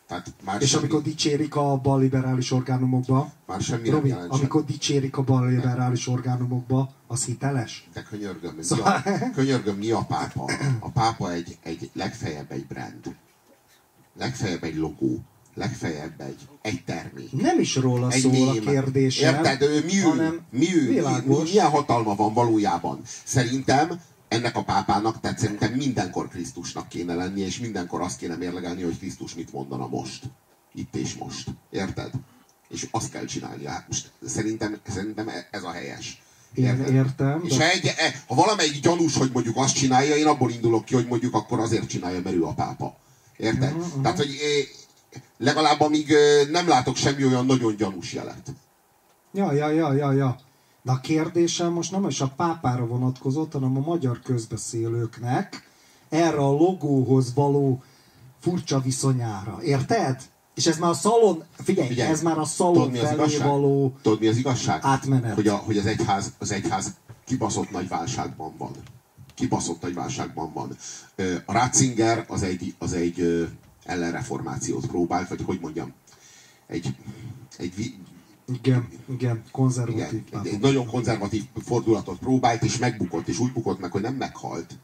Tehát 0.08 0.34
már 0.44 0.62
És 0.62 0.70
semmi, 0.70 0.84
amikor 0.84 1.02
dicsérik 1.02 1.56
a 1.56 1.78
balliberális 1.78 2.52
orgánumokba, 2.52 3.32
már 3.46 3.62
semmi 3.62 3.88
nem 3.88 3.94
Robi, 3.98 4.08
jelent 4.10 4.32
amikor 4.32 4.66
dicsérik 4.66 5.18
a 5.18 5.22
balliberális 5.24 6.08
orgánumokba, 6.08 6.94
az 7.08 7.26
hiteles? 7.26 7.88
De 7.94 8.02
könyörgöm, 8.04 8.56
mi 8.56 8.64
Szóval- 8.64 9.02
a, 9.06 9.30
könyörgöm, 9.36 9.76
mi 9.78 9.92
a 9.92 10.06
pápa? 10.08 10.52
A 10.80 10.90
pápa 10.90 11.32
egy, 11.32 11.58
egy 11.64 11.90
legfeljebb 11.94 12.52
egy 12.52 12.66
brand. 12.66 13.16
Legfeljebb 14.18 14.64
egy 14.64 14.76
logó. 14.76 15.20
Legfeljebb 15.56 16.22
egy, 16.22 16.40
egy 16.62 16.84
termék. 16.86 17.32
Nem 17.32 17.60
is 17.60 17.76
róla 17.76 18.12
Egy 18.12 18.22
szól 18.22 18.50
a 18.50 18.54
mém. 18.54 18.64
kérdésem, 18.66 19.34
Érted? 19.36 19.62
Ő 19.62 19.84
mi 19.86 19.98
ő? 19.98 20.02
hanem 20.02 20.40
Mi 20.50 20.76
ő? 20.76 20.88
Világos. 20.88 21.50
milyen 21.50 21.70
hatalma 21.70 22.16
van 22.16 22.34
valójában? 22.34 23.02
Szerintem 23.24 24.02
ennek 24.28 24.56
a 24.58 24.64
pápának, 24.64 25.20
tehát 25.20 25.40
szerintem 25.40 25.74
mindenkor 25.74 26.28
Krisztusnak 26.28 26.90
kéne 26.90 27.14
lenni, 27.16 27.42
és 27.42 27.60
mindenkor 27.60 28.02
azt 28.02 28.18
kéne 28.18 28.36
mérlegelni, 28.36 28.82
hogy 28.82 28.98
Krisztus 29.00 29.34
mit 29.36 29.54
mondana 29.54 29.88
most. 29.88 30.24
Itt 30.76 30.96
és 30.96 31.14
most. 31.16 31.48
Érted? 31.72 32.12
És 32.70 32.88
azt 32.92 33.12
kell 33.12 33.26
csinálni. 33.26 33.66
Hát 33.66 33.86
most 33.88 34.12
szerintem, 34.26 34.78
szerintem 34.88 35.30
ez 35.52 35.64
a 35.64 35.72
helyes. 35.72 36.22
Én 36.56 36.84
értem, 36.94 37.42
És 37.46 37.56
de- 37.58 37.64
ha, 37.66 37.72
egy, 37.72 37.86
e, 37.98 38.24
ha 38.28 38.36
valamelyik 38.36 38.80
gyanús, 38.82 39.18
hogy 39.18 39.30
mondjuk 39.34 39.58
azt 39.58 39.76
csinálja, 39.76 40.16
én 40.16 40.26
abból 40.28 40.52
indulok 40.52 40.86
ki, 40.86 40.94
hogy 40.94 41.08
mondjuk 41.08 41.34
akkor 41.34 41.60
azért 41.60 41.88
csinálja, 41.88 42.22
mert 42.24 42.36
ő 42.36 42.44
a 42.44 42.54
pápa. 42.54 42.98
Érted? 43.38 43.76
Mhm, 43.78 44.02
Tehát, 44.02 44.18
hogy 44.18 44.38
legalább 45.38 45.80
amíg 45.80 46.14
nem 46.52 46.68
látok 46.68 46.96
semmi 46.96 47.26
olyan 47.26 47.46
nagyon 47.46 47.76
gyanús 47.76 48.14
jelet. 48.14 48.54
Ja, 49.34 49.52
ja, 49.52 49.70
ja, 49.70 49.94
ja, 49.94 50.12
ja. 50.12 50.36
De 50.82 50.92
a 50.92 51.00
kérdésem 51.00 51.72
most 51.72 51.92
nem 51.92 52.08
is 52.08 52.22
a 52.22 52.34
pápára 52.36 52.86
vonatkozott, 52.86 53.52
hanem 53.52 53.78
a 53.78 53.80
magyar 53.80 54.20
közbeszélőknek 54.20 55.68
erre 56.10 56.38
a 56.38 56.52
logóhoz 56.52 57.34
való 57.34 57.84
furcsa 58.40 58.80
viszonyára. 58.80 59.60
Érted? 59.62 60.22
És 60.56 60.66
ez 60.66 60.78
már 60.78 60.90
a 60.90 60.94
szalon, 60.94 61.44
figyelj, 61.64 61.88
Figyelj, 61.88 62.10
ez 62.12 62.22
már 62.22 62.32
a 62.32 62.36
tudod, 62.36 62.48
szalon 62.48 62.92
az 62.92 62.98
felé 63.00 63.14
igazság? 63.14 63.48
való 63.48 63.94
Tudod, 64.02 64.20
mi 64.20 64.28
az 64.28 64.38
igazság? 64.38 64.80
átmenet. 64.84 65.36
Hogy, 65.36 65.48
a, 65.48 65.56
hogy 65.56 65.78
az, 65.78 65.86
egyház, 65.86 66.34
az 66.40 66.52
egyház 66.52 66.94
kibaszott 67.26 67.72
nagy 67.72 67.88
válságban 67.88 68.54
van. 68.58 68.72
Kibaszott 69.36 69.82
nagy 69.82 69.94
válságban 69.94 70.54
van. 70.54 70.78
A 71.46 71.52
Ratzinger 71.54 72.26
az 72.28 72.44
egy, 72.44 72.76
az 72.80 72.94
egy 72.94 73.48
ellenreformációt 73.86 74.88
próbált, 74.88 75.30
vagy 75.30 75.42
hogy 75.46 75.60
mondjam, 75.62 75.94
egy, 76.68 76.96
egy 77.58 77.96
Igen, 78.46 78.88
igen, 79.10 79.44
konzervatív 79.52 80.24
igen, 80.28 80.42
egy, 80.44 80.54
egy 80.54 80.60
nagyon 80.60 80.86
konzervatív 80.86 81.44
fordulatot 81.56 82.20
próbált, 82.20 82.64
és 82.64 82.78
megbukott, 82.78 83.28
és 83.28 83.40
úgy 83.40 83.52
bukott 83.52 83.80
meg, 83.80 83.92
hogy 83.92 84.02
nem 84.02 84.16
meghalt, 84.16 84.80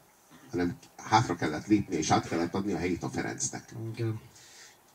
hanem 0.50 0.76
hátra 0.96 1.34
kellett 1.34 1.66
lépni, 1.66 1.96
és 1.96 2.10
át 2.10 2.28
kellett 2.28 2.54
adni 2.54 2.72
a 2.72 2.78
helyét 2.78 3.02
a 3.02 3.08
Ferencnek. 3.08 3.74
Igen. 3.94 4.20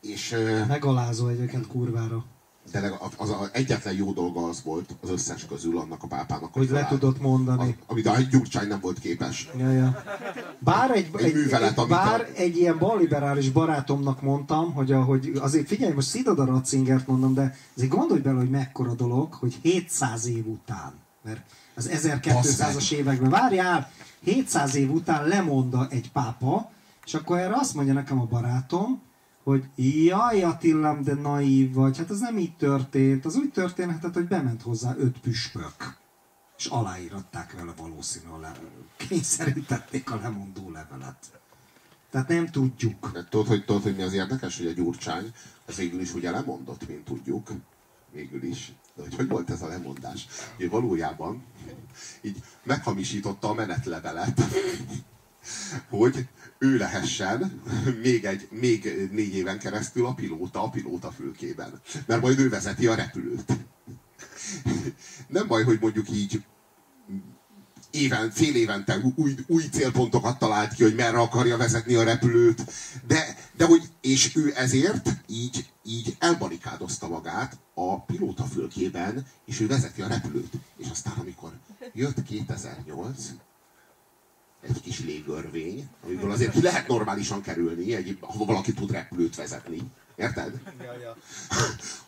És, 0.00 0.36
Megalázó 0.68 1.28
egyébként 1.28 1.66
kurvára. 1.66 2.24
De 2.72 2.80
leg- 2.80 2.98
az, 3.16 3.32
egyetlen 3.52 3.94
jó 3.94 4.12
dolga 4.12 4.48
az 4.48 4.62
volt 4.64 4.94
az 5.02 5.10
összes 5.10 5.46
közül 5.46 5.78
annak 5.78 6.02
a 6.02 6.06
pápának, 6.06 6.52
Hogy 6.52 6.70
le 6.70 6.86
tudott 6.86 7.20
mondani. 7.20 7.76
A- 7.80 7.92
amit 7.92 8.06
a 8.06 8.20
Gyurcsány 8.30 8.68
nem 8.68 8.80
volt 8.80 8.98
képes. 8.98 9.48
Ja, 9.58 9.70
ja. 9.72 10.02
Bár 10.58 10.90
egy, 10.90 11.10
Egy 11.16 11.24
egy, 11.24 11.34
művelet, 11.34 11.78
egy, 11.78 11.86
bár 11.86 12.20
a- 12.20 12.38
egy 12.38 12.56
ilyen 12.56 12.78
balliberális 12.78 13.50
barátomnak 13.50 14.22
mondtam, 14.22 14.72
hogy, 14.72 14.92
a, 14.92 15.02
hogy 15.02 15.32
azért 15.40 15.66
figyelj, 15.66 15.92
most 15.92 16.08
szidod 16.08 16.38
a 16.38 16.44
Ratzingert 16.44 17.06
mondom, 17.06 17.34
de 17.34 17.56
azért 17.76 17.90
gondolj 17.90 18.20
bele, 18.20 18.38
hogy 18.38 18.50
mekkora 18.50 18.94
dolog, 18.94 19.32
hogy 19.32 19.58
700 19.62 20.26
év 20.26 20.46
után, 20.46 20.92
mert 21.24 21.40
az 21.74 21.88
1200-as 21.92 22.92
években, 22.92 23.30
várjál, 23.30 23.90
700 24.24 24.74
év 24.74 24.90
után 24.90 25.26
lemonda 25.28 25.86
egy 25.90 26.10
pápa, 26.12 26.70
és 27.04 27.14
akkor 27.14 27.38
erre 27.38 27.54
azt 27.54 27.74
mondja 27.74 27.92
nekem 27.94 28.20
a 28.20 28.24
barátom, 28.24 29.02
hogy 29.46 29.64
jaj 30.04 30.42
Attilám, 30.42 31.02
de 31.02 31.14
naív 31.14 31.74
vagy, 31.74 31.98
hát 31.98 32.10
ez 32.10 32.18
nem 32.18 32.38
így 32.38 32.56
történt, 32.56 33.24
az 33.24 33.36
úgy 33.36 33.50
történhetett, 33.50 34.14
hogy 34.14 34.28
bement 34.28 34.62
hozzá 34.62 34.94
öt 34.98 35.18
püspök 35.18 35.96
és 36.58 36.66
aláíratták 36.66 37.52
vele 37.52 37.72
valószínűleg, 37.76 38.40
le, 38.40 38.68
kényszerítették 38.96 40.10
a 40.10 40.16
lemondó 40.16 40.70
levelet. 40.70 41.40
Tehát 42.10 42.28
nem 42.28 42.46
tudjuk. 42.46 43.10
De 43.12 43.24
Tudod, 43.24 43.46
hogy, 43.46 43.64
tudod, 43.64 43.82
hogy 43.82 43.96
mi 43.96 44.02
az 44.02 44.12
érdekes, 44.12 44.58
hogy 44.58 44.66
a 44.66 44.72
Gyurcsány 44.72 45.32
az 45.66 45.76
végül 45.76 46.00
is 46.00 46.14
ugye 46.14 46.30
lemondott, 46.30 46.88
mint 46.88 47.04
tudjuk. 47.04 47.48
Végül 48.12 48.42
is. 48.42 48.72
De 48.94 49.02
hogy 49.02 49.14
hogy 49.14 49.28
volt 49.28 49.50
ez 49.50 49.62
a 49.62 49.68
lemondás? 49.68 50.26
Hogy 50.56 50.70
valójában 50.70 51.44
így 52.20 52.42
meghamisította 52.62 53.48
a 53.48 53.54
menetlevelet, 53.54 54.40
hogy 55.88 56.28
ő 56.58 56.76
lehessen 56.76 57.62
még, 58.02 58.24
egy, 58.24 58.48
még 58.50 59.08
négy 59.10 59.34
éven 59.34 59.58
keresztül 59.58 60.06
a 60.06 60.14
pilóta 60.14 60.62
a 60.62 60.70
pilóta 60.70 61.10
fülkében. 61.10 61.80
Mert 62.06 62.20
majd 62.20 62.38
ő 62.38 62.48
vezeti 62.48 62.86
a 62.86 62.94
repülőt. 62.94 63.52
Nem 65.28 65.46
baj, 65.46 65.64
hogy 65.64 65.78
mondjuk 65.80 66.10
így 66.10 66.42
éven, 67.90 68.30
fél 68.30 68.54
évente 68.54 68.98
új, 69.14 69.34
új 69.46 69.62
célpontokat 69.72 70.38
talált 70.38 70.74
ki, 70.74 70.82
hogy 70.82 70.94
merre 70.94 71.18
akarja 71.18 71.56
vezetni 71.56 71.94
a 71.94 72.02
repülőt, 72.02 72.72
de, 73.06 73.36
de 73.56 73.64
hogy, 73.64 73.82
és 74.00 74.36
ő 74.36 74.52
ezért 74.56 75.10
így, 75.26 75.70
így 75.84 76.16
elbarikádozta 76.18 77.08
magát 77.08 77.58
a 77.74 78.00
pilóta 78.00 78.44
fülkében, 78.44 79.26
és 79.44 79.60
ő 79.60 79.66
vezeti 79.66 80.02
a 80.02 80.08
repülőt. 80.08 80.52
És 80.76 80.86
aztán, 80.90 81.14
amikor 81.18 81.52
jött 81.92 82.22
2008, 82.22 83.30
egy 84.68 84.80
kis 84.80 85.00
légörvény, 85.00 85.88
amiből 86.04 86.30
azért 86.30 86.52
ki 86.52 86.62
lehet 86.62 86.88
normálisan 86.88 87.42
kerülni, 87.42 87.94
egy, 87.94 88.18
ha 88.20 88.44
valaki 88.44 88.72
tud 88.72 88.90
repülőt 88.90 89.36
vezetni. 89.36 89.78
Érted? 90.16 90.60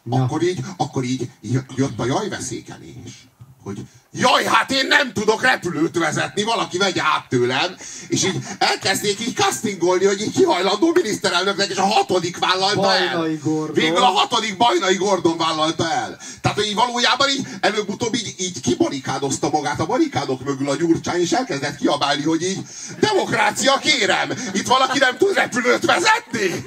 Na. 0.02 0.22
Akkor 0.22 0.42
így, 0.42 0.60
akkor 0.76 1.04
így, 1.04 1.30
így 1.40 1.60
jött 1.76 1.98
a 1.98 2.04
jajveszékelés. 2.04 3.28
Hogy 3.68 3.80
jaj, 4.12 4.44
hát 4.44 4.70
én 4.70 4.86
nem 4.86 5.12
tudok 5.12 5.42
repülőt 5.42 5.98
vezetni, 5.98 6.42
valaki 6.42 6.78
vegye 6.78 7.02
át 7.02 7.28
tőlem, 7.28 7.76
és 8.08 8.24
így 8.24 8.36
elkezdték 8.58 9.20
így 9.20 9.34
castingolni, 9.34 10.04
hogy 10.04 10.20
így 10.20 10.32
kihajlandó 10.32 10.90
miniszterelnöknek, 10.94 11.68
és 11.68 11.76
a 11.76 11.82
hatodik 11.86 12.38
vállalta 12.38 12.94
el. 12.94 13.16
Bajnai 13.16 13.38
Gordon. 13.42 13.74
Végül 13.74 14.02
a 14.02 14.06
hatodik 14.06 14.56
Bajnai 14.56 14.96
Gordon 14.96 15.36
vállalta 15.36 15.90
el. 15.90 16.18
Tehát, 16.40 16.56
hogy 16.56 16.66
így 16.66 16.74
valójában 16.74 17.28
így 17.28 17.46
előbb-utóbb 17.60 18.14
így, 18.14 18.34
így 18.38 18.60
kibarikádozta 18.60 19.48
magát 19.50 19.80
a 19.80 19.86
barikádok 19.86 20.44
mögül 20.44 20.68
a 20.68 20.76
gyurcsány, 20.76 21.20
és 21.20 21.32
elkezdett 21.32 21.76
kiabálni, 21.76 22.22
hogy 22.22 22.42
így 22.42 22.58
demokrácia 23.00 23.78
kérem, 23.78 24.30
itt 24.52 24.66
valaki 24.66 24.98
nem 24.98 25.16
tud 25.18 25.34
repülőt 25.34 25.84
vezetni. 25.84 26.66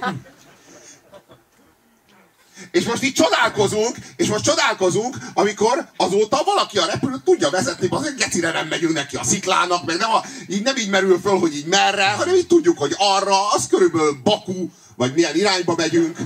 És 2.71 2.83
most 2.83 3.03
így 3.03 3.13
csodálkozunk, 3.13 3.95
és 4.15 4.27
most 4.27 4.43
csodálkozunk, 4.43 5.15
amikor 5.33 5.87
azóta 5.97 6.41
valaki 6.45 6.77
a 6.77 6.85
repülőt 6.85 7.23
tudja 7.23 7.49
vezetni, 7.49 7.87
azért 7.89 8.17
gecire 8.17 8.51
nem 8.51 8.67
megyünk 8.67 8.93
neki 8.93 9.15
a 9.15 9.23
sziklának, 9.23 9.85
meg 9.85 9.97
nem, 9.97 10.11
a, 10.11 10.23
így 10.47 10.63
nem 10.63 10.77
így 10.77 10.89
merül 10.89 11.19
föl, 11.23 11.39
hogy 11.39 11.55
így 11.55 11.65
merre, 11.65 12.09
hanem 12.09 12.35
így 12.35 12.47
tudjuk, 12.47 12.77
hogy 12.77 12.95
arra, 12.97 13.51
az 13.51 13.67
körülbelül 13.67 14.19
Baku, 14.23 14.69
vagy 15.01 15.13
milyen 15.13 15.35
irányba 15.35 15.75
megyünk. 15.75 16.17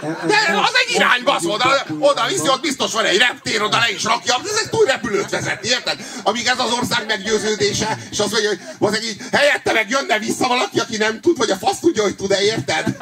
De 0.00 0.36
az 0.66 0.72
egy 0.86 0.94
irányba, 0.94 1.34
az 1.34 1.44
oda, 1.44 1.86
oda 1.98 2.26
viszi, 2.26 2.48
ott 2.48 2.60
biztos 2.60 2.92
van 2.92 3.04
egy 3.04 3.18
reptér, 3.18 3.62
oda 3.62 3.78
le 3.78 3.90
is 3.90 4.04
rakja, 4.04 4.34
ez 4.44 4.60
egy 4.62 4.70
túl 4.70 4.84
repülőt 4.84 5.30
vezetni, 5.30 5.68
érted? 5.68 6.04
Amíg 6.22 6.46
ez 6.46 6.58
az 6.58 6.72
ország 6.72 7.06
meggyőződése, 7.06 7.98
és 8.10 8.18
azt 8.18 8.32
mondja, 8.32 8.48
hogy 8.48 8.88
az 8.88 9.04
így 9.04 9.20
helyette 9.32 9.72
meg 9.72 9.90
jönne 9.90 10.18
vissza 10.18 10.48
valaki, 10.48 10.80
aki 10.80 10.96
nem 10.96 11.20
tud, 11.20 11.36
vagy 11.36 11.50
a 11.50 11.56
fasz 11.56 11.78
tudja, 11.78 12.02
hogy 12.02 12.16
tud-e, 12.16 12.42
érted? 12.42 12.96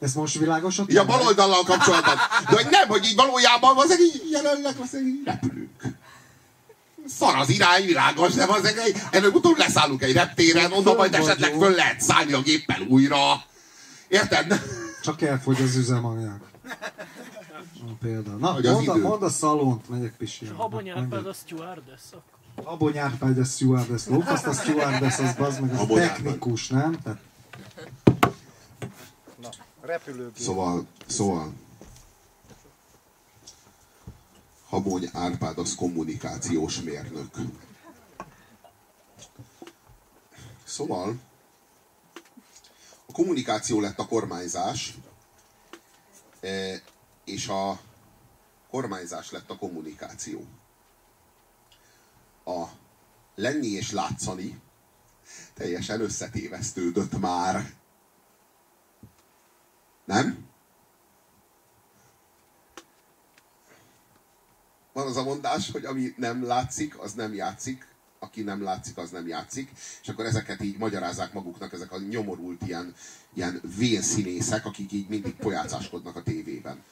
Ez 0.00 0.12
most 0.14 0.38
világos? 0.38 0.78
Így 0.88 0.96
a 0.96 1.04
bal 1.04 1.20
oldallal 1.26 1.62
kapcsolatban. 1.64 2.14
De 2.48 2.54
hogy 2.56 2.66
nem, 2.70 2.88
hogy 2.88 3.04
így 3.04 3.14
valójában 3.16 3.76
az 3.76 4.00
így 4.00 4.22
jelenleg 4.30 4.74
az 4.82 4.94
így 4.96 5.20
repülünk. 5.24 5.82
Szar 7.06 7.36
az 7.36 7.48
irány, 7.48 7.84
világos, 7.86 8.34
de 8.34 8.44
az 8.48 8.64
egy, 8.64 8.96
előbb-utóbb 9.10 9.56
leszállunk 9.58 10.02
egy 10.02 10.12
reptéren, 10.12 10.72
onnan 10.72 10.96
majd 10.96 11.14
esetleg 11.14 11.52
föl 11.52 11.70
lehet 11.74 12.00
szállni 12.00 12.32
a 12.32 12.40
géppel 12.42 12.80
újra. 12.88 13.42
Érted? 14.08 14.62
Csak 15.02 15.22
elfogy 15.22 15.62
az 15.62 15.76
üzemanyag. 15.76 16.38
Na, 17.86 17.92
például. 18.00 18.38
Na, 18.38 18.52
Hogy 18.52 18.66
az 18.66 18.72
mondd, 18.74 18.88
a- 18.88 19.08
mondd 19.08 19.22
a 19.22 19.28
szalont, 19.30 19.88
megyek 19.88 20.14
pisilni. 20.16 20.54
Habony 20.56 20.88
Árpád 20.88 21.08
Mondjad. 21.10 21.26
a 21.26 21.32
stewardess 21.32 22.02
akkor. 22.12 22.72
Abony 22.72 22.98
Árpád 22.98 23.38
a 23.38 23.44
stewardess. 23.44 24.06
Lófaszt 24.06 24.46
a 24.46 24.52
stewardess, 24.52 25.18
az 25.18 25.34
bazd 25.38 25.60
meg, 25.60 25.74
az 25.78 25.86
technikus, 25.94 26.68
nem? 26.68 26.98
Tehát 27.04 27.18
Repülőgép. 29.88 30.38
Szóval, 30.38 30.86
szóval... 31.06 31.52
Habony 34.68 35.10
Árpád 35.12 35.58
az 35.58 35.74
kommunikációs 35.74 36.80
mérnök. 36.80 37.36
Szóval, 40.64 41.20
a 43.06 43.12
kommunikáció 43.12 43.80
lett 43.80 43.98
a 43.98 44.06
kormányzás, 44.06 44.94
E, 46.40 46.82
és 47.24 47.48
a 47.48 47.80
kormányzás 48.70 49.30
lett 49.30 49.50
a 49.50 49.56
kommunikáció. 49.56 50.46
A 52.44 52.64
lenni 53.34 53.66
és 53.66 53.90
látszani 53.90 54.60
teljesen 55.54 56.00
összetévesztődött 56.00 57.18
már. 57.18 57.77
Nem? 60.08 60.46
Van 64.92 65.06
az 65.06 65.16
a 65.16 65.22
mondás, 65.22 65.70
hogy 65.70 65.84
ami 65.84 66.14
nem 66.16 66.46
látszik, 66.46 66.98
az 66.98 67.12
nem 67.12 67.34
játszik, 67.34 67.86
aki 68.18 68.42
nem 68.42 68.62
látszik, 68.62 68.96
az 68.96 69.10
nem 69.10 69.26
játszik, 69.26 69.70
és 70.02 70.08
akkor 70.08 70.24
ezeket 70.24 70.62
így 70.62 70.78
magyarázzák 70.78 71.32
maguknak 71.32 71.72
ezek 71.72 71.92
a 71.92 71.98
nyomorult 71.98 72.62
ilyen, 72.66 72.94
ilyen 73.34 73.60
vénszínészek, 73.76 74.66
akik 74.66 74.92
így 74.92 75.08
mindig 75.08 75.34
pojácáskodnak 75.34 76.16
a 76.16 76.22
tévében 76.22 76.82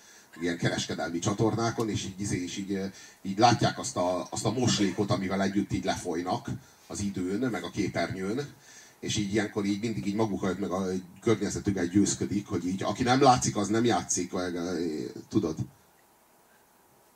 ilyen 0.40 0.58
kereskedelmi 0.58 1.18
csatornákon, 1.18 1.88
és 1.88 2.04
így, 2.04 2.20
izé, 2.20 2.42
és 2.42 2.56
így, 2.56 2.80
így 3.22 3.38
látják 3.38 3.78
azt 3.78 3.96
a, 3.96 4.26
azt 4.30 4.44
a 4.44 4.52
moslékot, 4.52 5.10
amivel 5.10 5.42
együtt 5.42 5.72
így 5.72 5.84
lefolynak 5.84 6.48
az 6.86 7.00
időn, 7.00 7.50
meg 7.50 7.64
a 7.64 7.70
képernyőn, 7.70 8.54
és 9.06 9.16
így 9.16 9.32
ilyenkor 9.32 9.64
így 9.64 9.80
mindig 9.80 10.06
így 10.06 10.14
magukat, 10.14 10.58
meg 10.58 10.70
a 10.70 10.84
környezetükkel 11.20 11.86
győzködik, 11.86 12.46
hogy 12.46 12.66
így 12.66 12.82
aki 12.82 13.02
nem 13.02 13.22
látszik, 13.22 13.56
az 13.56 13.68
nem 13.68 13.84
játszik, 13.84 14.32
vagy, 14.32 14.54
tudod. 15.28 15.58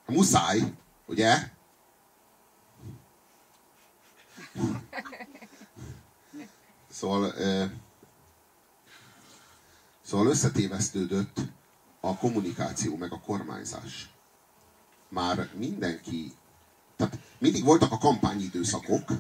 Muszáj, 0.07 0.73
ugye? 1.07 1.51
Szóval, 6.91 7.35
szóval 10.03 10.27
összetévesztődött 10.27 11.41
a 12.01 12.17
kommunikáció, 12.17 12.97
meg 12.97 13.12
a 13.12 13.21
kormányzás. 13.21 14.11
Már 15.09 15.49
mindenki, 15.55 16.33
tehát 16.97 17.19
mindig 17.39 17.65
voltak 17.65 17.93
a 17.93 17.99
kampányidőszakok, 17.99 19.11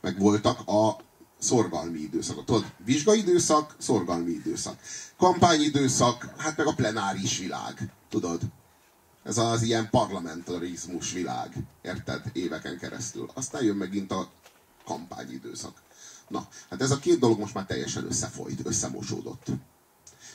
meg 0.00 0.18
voltak 0.18 0.68
a 0.68 0.96
szorgalmi 1.44 1.98
időszak. 1.98 2.44
Tudod, 2.44 2.72
vizsgai 2.84 3.18
időszak, 3.18 3.74
szorgalmi 3.78 4.30
időszak. 4.30 4.78
Kampányidőszak, 5.16 6.34
hát 6.36 6.56
meg 6.56 6.66
a 6.66 6.74
plenáris 6.74 7.38
világ. 7.38 7.92
Tudod? 8.08 8.40
Ez 9.24 9.38
az 9.38 9.62
ilyen 9.62 9.90
parlamentarizmus 9.90 11.12
világ. 11.12 11.52
Érted? 11.82 12.22
Éveken 12.32 12.78
keresztül. 12.78 13.30
Aztán 13.34 13.62
jön 13.62 13.76
megint 13.76 14.12
a 14.12 14.30
kampányidőszak. 14.84 15.82
Na, 16.28 16.48
hát 16.70 16.82
ez 16.82 16.90
a 16.90 16.98
két 16.98 17.18
dolog 17.18 17.38
most 17.38 17.54
már 17.54 17.66
teljesen 17.66 18.04
összefolyt, 18.04 18.66
összemosódott. 18.66 19.46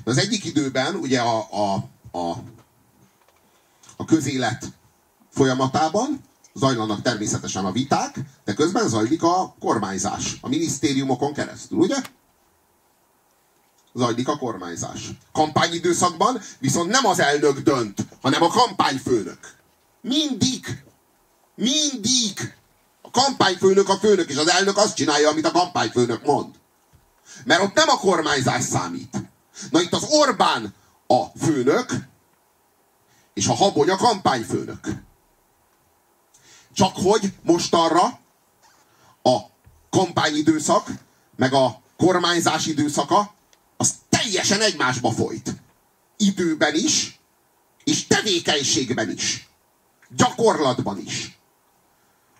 De 0.03 0.11
az 0.11 0.17
egyik 0.17 0.45
időben 0.45 0.95
ugye 0.95 1.21
a, 1.21 1.47
a, 1.51 1.89
a, 2.17 2.43
a 3.97 4.05
közélet 4.05 4.65
folyamatában 5.29 6.23
zajlanak 6.53 7.01
természetesen 7.01 7.65
a 7.65 7.71
viták, 7.71 8.19
de 8.45 8.53
közben 8.53 8.87
zajlik 8.87 9.23
a 9.23 9.55
kormányzás 9.59 10.37
a 10.41 10.47
minisztériumokon 10.47 11.33
keresztül, 11.33 11.77
ugye? 11.77 12.01
Zajlik 13.93 14.27
a 14.27 14.37
kormányzás. 14.37 15.09
Kampányidőszakban 15.31 16.41
viszont 16.59 16.89
nem 16.89 17.05
az 17.05 17.19
elnök 17.19 17.59
dönt, 17.59 18.05
hanem 18.21 18.41
a 18.41 18.47
kampányfőnök. 18.47 19.39
Mindig. 20.01 20.83
Mindig. 21.55 22.55
A 23.01 23.09
kampányfőnök 23.11 23.89
a 23.89 23.97
főnök, 23.97 24.29
és 24.29 24.37
az 24.37 24.49
elnök 24.49 24.77
azt 24.77 24.95
csinálja, 24.95 25.29
amit 25.29 25.45
a 25.45 25.51
kampányfőnök 25.51 26.25
mond. 26.25 26.55
Mert 27.45 27.61
ott 27.61 27.73
nem 27.73 27.89
a 27.89 27.97
kormányzás 27.97 28.63
számít. 28.63 29.17
Na 29.71 29.81
itt 29.81 29.93
az 29.93 30.05
Orbán 30.09 30.73
a 31.07 31.25
főnök, 31.45 31.93
és 33.33 33.47
a 33.47 33.53
Habony 33.53 33.89
a 33.89 33.95
kampányfőnök. 33.95 34.79
Csak 36.73 36.95
hogy 36.95 37.33
mostanra 37.41 38.19
a 39.21 39.37
kampányidőszak, 39.89 40.91
meg 41.35 41.53
a 41.53 41.81
kormányzás 41.97 42.65
időszaka, 42.65 43.33
az 43.77 43.93
teljesen 44.09 44.61
egymásba 44.61 45.11
folyt. 45.11 45.53
Időben 46.17 46.75
is, 46.75 47.19
és 47.83 48.07
tevékenységben 48.07 49.09
is. 49.09 49.49
Gyakorlatban 50.09 50.97
is. 50.97 51.39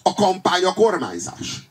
A 0.04 0.14
kampány 0.14 0.64
a 0.64 0.74
kormányzás. 0.74 1.70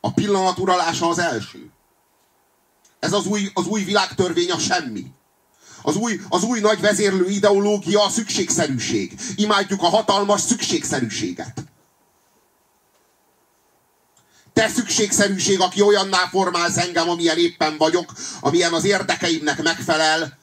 A 0.00 0.12
pillanat 0.12 0.58
uralása 0.58 1.08
az 1.08 1.18
első. 1.18 1.71
Ez 3.02 3.12
az 3.12 3.26
új, 3.26 3.50
az 3.54 3.66
új 3.66 3.82
világtörvény 3.84 4.50
a 4.50 4.58
semmi. 4.58 5.06
Az 5.82 5.96
új, 5.96 6.20
az 6.28 6.42
új 6.42 6.60
nagy 6.60 6.80
vezérlő 6.80 7.28
ideológia 7.28 8.04
a 8.04 8.08
szükségszerűség. 8.08 9.20
Imádjuk 9.36 9.82
a 9.82 9.88
hatalmas 9.88 10.40
szükségszerűséget. 10.40 11.64
Te 14.52 14.68
szükségszerűség, 14.68 15.60
aki 15.60 15.80
olyanná 15.80 16.28
formálsz 16.30 16.76
engem, 16.76 17.08
amilyen 17.08 17.38
éppen 17.38 17.76
vagyok, 17.76 18.12
amilyen 18.40 18.72
az 18.72 18.84
érdekeimnek 18.84 19.62
megfelel, 19.62 20.38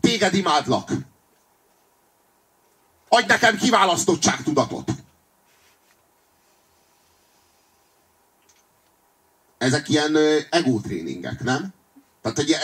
téged 0.00 0.34
imádlak. 0.34 0.90
Adj 3.08 3.26
nekem 3.26 3.56
kiválasztottságtudatot. 3.56 4.90
Ezek 9.64 9.88
ilyen 9.88 10.16
ego 10.50 10.80
nem? 11.42 11.72
Tehát, 12.22 12.36
hogy 12.36 12.56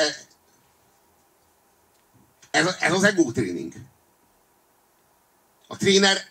ez, 2.51 2.77
ez 2.81 2.93
az 2.93 3.05
ego. 3.05 3.33
A 5.67 5.77
tréner 5.77 6.27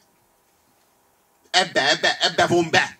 ebbe, 1.49 1.89
ebbe, 1.89 2.17
ebbe 2.21 2.47
von 2.47 2.69
be. 2.69 2.97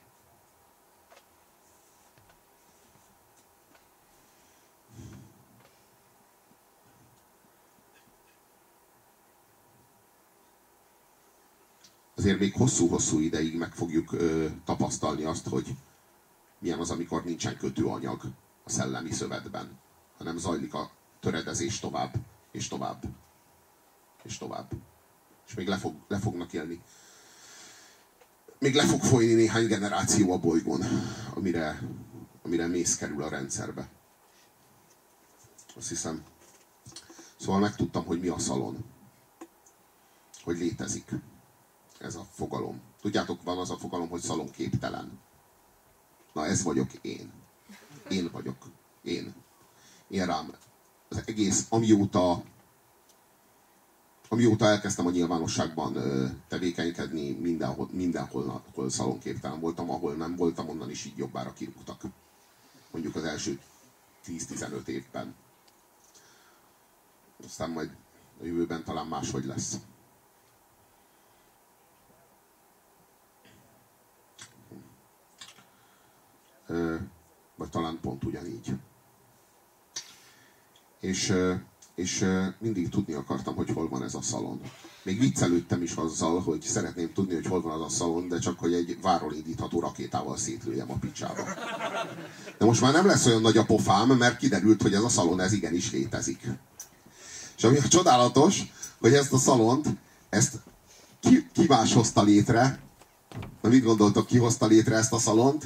Azért 12.15 12.39
még 12.39 12.53
hosszú-hosszú 12.53 13.19
ideig 13.19 13.55
meg 13.55 13.73
fogjuk 13.73 14.13
ö, 14.13 14.47
tapasztalni 14.65 15.23
azt, 15.23 15.47
hogy 15.47 15.67
milyen 16.60 16.80
az, 16.80 16.90
amikor 16.90 17.23
nincsen 17.23 17.57
kötőanyag 17.57 18.22
a 18.64 18.69
szellemi 18.69 19.11
szövetben, 19.11 19.80
hanem 20.18 20.38
zajlik 20.38 20.73
a 20.73 20.91
töredezés 21.19 21.80
tovább, 21.80 22.14
és 22.52 22.68
tovább, 22.68 23.03
és 24.23 24.38
tovább. 24.38 24.72
És 25.48 25.53
még 25.53 25.68
le, 25.68 25.77
fog, 25.77 25.95
le 26.07 26.19
fognak 26.19 26.53
élni. 26.53 26.81
Még 28.60 28.76
le 28.76 28.86
fog 28.86 29.02
folyni 29.02 29.34
néhány 29.34 29.68
generáció 29.68 30.31
a 30.31 30.40
bolygón, 30.40 30.84
amire, 31.34 31.81
amire 32.41 32.68
mész 32.68 32.98
kerül 32.98 33.23
a 33.23 33.30
rendszerbe. 33.30 33.90
Azt 35.76 35.90
hiszem. 35.90 36.23
Szóval 37.40 37.60
megtudtam, 37.60 38.06
hogy 38.06 38.19
mi 38.19 38.27
a 38.27 38.40
szalon. 38.40 38.86
Hogy 40.44 40.57
létezik 40.57 41.11
ez 41.99 42.15
a 42.15 42.27
fogalom. 42.31 42.81
Tudjátok, 43.02 43.44
van 43.44 43.57
az 43.57 43.69
a 43.69 43.77
fogalom, 43.77 44.10
hogy 44.10 44.22
szalonképtelen. 44.22 45.19
Na 46.40 46.45
ez 46.45 46.64
vagyok 46.64 46.94
én. 47.02 47.32
Én 48.10 48.30
vagyok. 48.32 48.57
Én. 49.02 49.34
Én 50.07 50.26
rám. 50.26 50.53
Az 51.10 51.22
egész, 51.26 51.66
amióta 51.70 52.44
amióta 54.28 54.66
elkezdtem 54.66 55.07
a 55.07 55.10
nyilvánosságban 55.10 55.98
tevékenykedni, 56.48 57.32
mindenhol, 57.32 57.90
mindenhol 57.91 58.64
ahol 58.72 58.90
szalonképtelen 58.90 59.60
voltam, 59.60 59.90
ahol 59.91 60.14
nem 60.14 60.36
voltam, 60.36 60.70
onnan 60.70 60.90
is 60.90 61.06
így 61.06 61.18
jobbára 61.18 61.53
kirúgtak. 61.53 62.02
Mondjuk 62.91 63.16
az 63.16 63.24
első 63.24 63.60
10-15 64.26 64.88
évben. 64.88 65.36
Aztán 67.45 67.70
majd 67.70 67.95
a 68.41 68.45
jövőben 68.45 68.84
talán 68.84 69.07
máshogy 69.07 69.45
lesz. 69.45 69.76
Vagy 77.55 77.69
talán 77.69 77.99
pont 78.01 78.23
ugyanígy. 78.23 78.73
És, 80.99 81.33
és 81.95 82.25
mindig 82.59 82.89
tudni 82.89 83.13
akartam, 83.13 83.55
hogy 83.55 83.69
hol 83.69 83.89
van 83.89 84.03
ez 84.03 84.13
a 84.13 84.21
szalon. 84.21 84.61
Még 85.03 85.19
viccelődtem 85.19 85.81
is 85.81 85.93
azzal, 85.93 86.41
hogy 86.41 86.61
szeretném 86.61 87.13
tudni, 87.13 87.33
hogy 87.33 87.45
hol 87.45 87.61
van 87.61 87.81
az 87.81 87.85
a 87.85 87.95
szalon, 87.95 88.27
de 88.27 88.39
csak 88.39 88.59
hogy 88.59 88.73
egy 88.73 89.01
váról 89.01 89.33
indítható 89.33 89.79
rakétával 89.79 90.37
szétlőjem 90.37 90.91
a 90.91 90.97
picsába. 90.97 91.43
De 92.57 92.65
most 92.65 92.81
már 92.81 92.93
nem 92.93 93.05
lesz 93.05 93.25
olyan 93.25 93.41
nagy 93.41 93.57
a 93.57 93.65
pofám, 93.65 94.07
mert 94.07 94.37
kiderült, 94.37 94.81
hogy 94.81 94.93
ez 94.93 95.03
a 95.03 95.09
szalon 95.09 95.39
ez 95.39 95.51
igenis 95.51 95.91
létezik. 95.91 96.47
És 97.57 97.63
ami 97.63 97.77
a 97.77 97.87
csodálatos, 97.87 98.71
hogy 98.99 99.13
ezt 99.13 99.33
a 99.33 99.37
szalont, 99.37 99.87
ezt 100.29 100.59
ki, 101.19 101.47
ki 101.53 101.65
más 101.67 101.93
hozta 101.93 102.23
létre? 102.23 102.79
Na 103.61 103.69
mit 103.69 103.83
gondoltok, 103.83 104.25
ki 104.25 104.37
hozta 104.37 104.65
létre 104.65 104.95
ezt 104.95 105.13
a 105.13 105.19
szalont? 105.19 105.65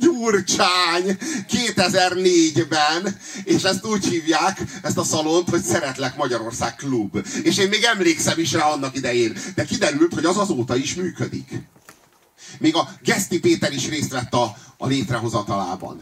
Gyurcsány 0.00 1.18
2004-ben, 1.48 3.16
és 3.44 3.62
ezt 3.62 3.86
úgy 3.86 4.06
hívják, 4.06 4.62
ezt 4.82 4.98
a 4.98 5.04
szalont, 5.04 5.48
hogy 5.48 5.62
Szeretlek 5.62 6.16
Magyarország 6.16 6.74
Klub. 6.74 7.26
És 7.42 7.58
én 7.58 7.68
még 7.68 7.82
emlékszem 7.82 8.38
is 8.38 8.52
rá 8.52 8.66
annak 8.66 8.96
idején, 8.96 9.36
de 9.54 9.64
kiderült, 9.64 10.14
hogy 10.14 10.24
az 10.24 10.36
azóta 10.36 10.76
is 10.76 10.94
működik. 10.94 11.62
Még 12.58 12.74
a 12.74 12.88
Geszti 13.02 13.40
Péter 13.40 13.72
is 13.72 13.88
részt 13.88 14.10
vett 14.10 14.34
a, 14.34 14.56
a 14.78 14.86
létrehozatalában. 14.86 16.00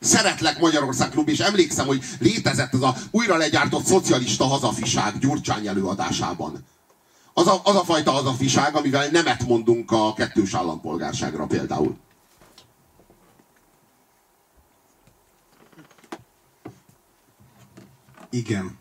Szeretlek 0.00 0.58
Magyarország 0.58 1.10
Klub, 1.10 1.28
és 1.28 1.38
emlékszem, 1.38 1.86
hogy 1.86 2.04
létezett 2.18 2.74
ez 2.74 2.80
a 2.80 2.96
újra 3.10 3.36
legyártott 3.36 3.84
szocialista 3.84 4.44
hazafiság 4.44 5.18
Gyurcsány 5.18 5.66
előadásában. 5.66 6.64
Az 7.32 7.46
a, 7.46 7.60
az 7.64 7.76
a 7.76 7.84
fajta 7.84 8.10
hazafiság, 8.10 8.76
amivel 8.76 9.08
nemet 9.10 9.46
mondunk 9.46 9.90
a 9.90 10.12
kettős 10.12 10.54
állampolgárságra 10.54 11.46
például. 11.46 11.96
Igen. 18.36 18.78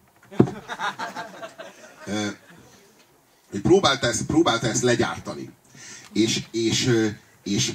hogy 3.51 3.61
próbálta 3.61 4.07
ezt, 4.07 4.25
próbálta 4.25 4.67
ezt 4.67 4.81
legyártani. 4.81 5.49
És, 6.13 6.43
és, 6.51 6.91
és 7.43 7.73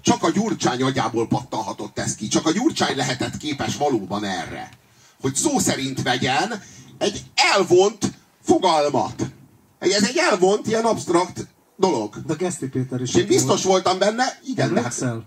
csak 0.00 0.22
a 0.22 0.30
Gyurcsány 0.30 0.82
agyából 0.82 1.28
pattanhatott 1.28 1.98
ez 1.98 2.14
ki. 2.14 2.28
Csak 2.28 2.46
a 2.46 2.52
Gyurcsány 2.52 2.96
lehetett 2.96 3.36
képes 3.36 3.76
valóban 3.76 4.24
erre. 4.24 4.70
Hogy 5.20 5.34
szó 5.34 5.58
szerint 5.58 6.02
vegyen 6.02 6.62
egy 6.98 7.24
elvont 7.34 8.12
fogalmat. 8.42 9.22
Ez 9.78 10.02
egy 10.02 10.16
elvont, 10.16 10.66
ilyen 10.66 10.84
absztrakt 10.84 11.46
dolog. 11.76 12.16
De 12.26 12.34
Geszti 12.34 12.68
Péter 12.68 13.00
is 13.00 13.14
én 13.14 13.26
biztos 13.26 13.64
volt. 13.64 13.84
voltam 13.84 13.98
benne, 13.98 14.40
igen, 14.44 14.68
hát 14.68 14.76
Emlékszel? 14.76 15.26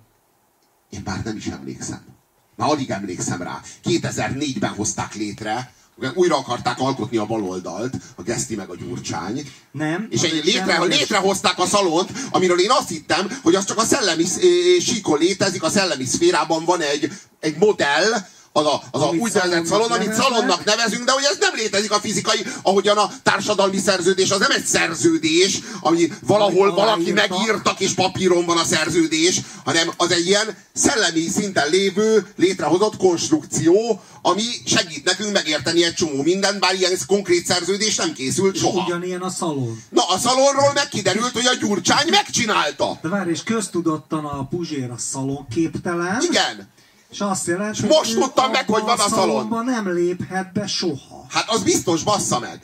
én 0.90 1.02
már 1.06 1.24
nem 1.24 1.36
is 1.36 1.48
emlékszem. 1.48 2.15
Már 2.56 2.70
alig 2.70 2.90
emlékszem 2.90 3.42
rá. 3.42 3.62
2004-ben 3.84 4.70
hozták 4.70 5.16
létre, 5.16 5.74
újra 6.14 6.38
akarták 6.38 6.80
alkotni 6.80 7.18
a 7.18 7.26
baloldalt, 7.26 7.94
a 8.16 8.22
Geszti 8.22 8.56
meg 8.56 8.70
a 8.70 8.76
Gyurcsány. 8.76 9.52
Nem. 9.72 10.08
És 10.10 10.22
egy 10.22 10.46
létre, 10.46 10.84
létrehozták 10.84 11.60
a 11.60 11.66
szalont, 11.66 12.12
amiről 12.32 12.60
én 12.60 12.72
azt 12.72 12.90
hittem, 12.90 13.40
hogy 13.44 13.56
az 13.56 13.66
csak 13.66 13.78
a 13.78 13.84
szellemi 13.84 14.24
sz- 14.24 14.44
ö, 14.44 14.80
síkon 14.80 15.20
létezik, 15.20 15.64
a 15.64 15.70
szellemi 15.70 16.06
szférában 16.06 16.66
van 16.66 16.82
egy, 16.82 17.12
egy 17.40 17.58
modell, 17.58 18.28
az 18.58 18.66
a, 18.66 18.82
az 18.92 19.02
a 19.02 19.06
úgynevezett 19.06 19.66
szalon, 19.66 19.92
amit 19.92 20.14
szalonnak 20.14 20.64
nevezünk, 20.64 21.06
de 21.06 21.12
hogy 21.12 21.24
ez 21.24 21.38
nem 21.40 21.56
létezik 21.56 21.92
a 21.92 22.00
fizikai, 22.00 22.46
ahogyan 22.62 22.98
a 22.98 23.12
társadalmi 23.24 23.78
szerződés, 23.78 24.32
az 24.32 24.40
nem 24.40 24.52
egy 24.52 24.66
szerződés, 24.66 25.60
ami 25.82 26.12
valahol 26.22 26.74
valaki 26.74 27.12
megírtak, 27.12 27.80
és 27.80 27.92
papíron 27.92 28.46
van 28.46 28.58
a 28.58 28.64
szerződés, 28.64 29.42
hanem 29.64 29.92
az 29.98 30.12
egy 30.12 30.28
ilyen 30.28 30.58
szellemi 30.74 31.28
szinten 31.28 31.70
lévő, 31.70 32.28
létrehozott 32.36 32.98
konstrukció, 32.98 34.02
ami 34.22 34.44
segít 34.66 35.04
nekünk 35.04 35.32
megérteni 35.32 35.84
egy 35.84 35.94
csomó 35.94 36.22
mindent, 36.22 36.60
bár 36.60 36.74
ilyen 36.74 36.92
konkrét 37.08 37.46
szerződés 37.46 37.96
nem 37.96 38.14
készült 38.14 38.56
És 38.56 38.62
soha. 38.62 38.86
ugyanilyen 38.86 39.22
a 39.22 39.30
szalon. 39.30 39.84
Na, 39.90 40.04
a 40.08 40.18
szalonról 40.18 40.72
meg 40.74 40.88
kiderült, 40.88 41.32
hogy 41.32 41.46
a 41.46 41.56
Gyurcsány 41.60 42.08
megcsinálta. 42.10 43.00
De 43.02 43.10
várj, 43.10 43.30
és 43.30 43.44
köztudottan 43.44 44.26
a 44.26 44.48
Puzsér 44.48 44.92
a 44.92 44.98
szalon 44.98 45.48
képtelen. 45.54 46.22
Igen. 46.22 46.74
És 47.16 47.22
azt 47.22 47.48
jelenti, 47.48 47.80
És 47.82 47.86
most 47.88 48.14
tudtam 48.14 48.52
meg, 48.52 48.70
hogy 48.70 48.82
van 48.84 49.00
a 49.00 49.08
szalon. 49.08 49.66
nem 49.66 49.94
léphet 49.94 50.52
be 50.54 50.68
soha. 50.68 51.26
Hát 51.30 51.50
az 51.50 51.64
biztos, 51.64 52.04
bassza 52.04 52.40
meg. 52.40 52.62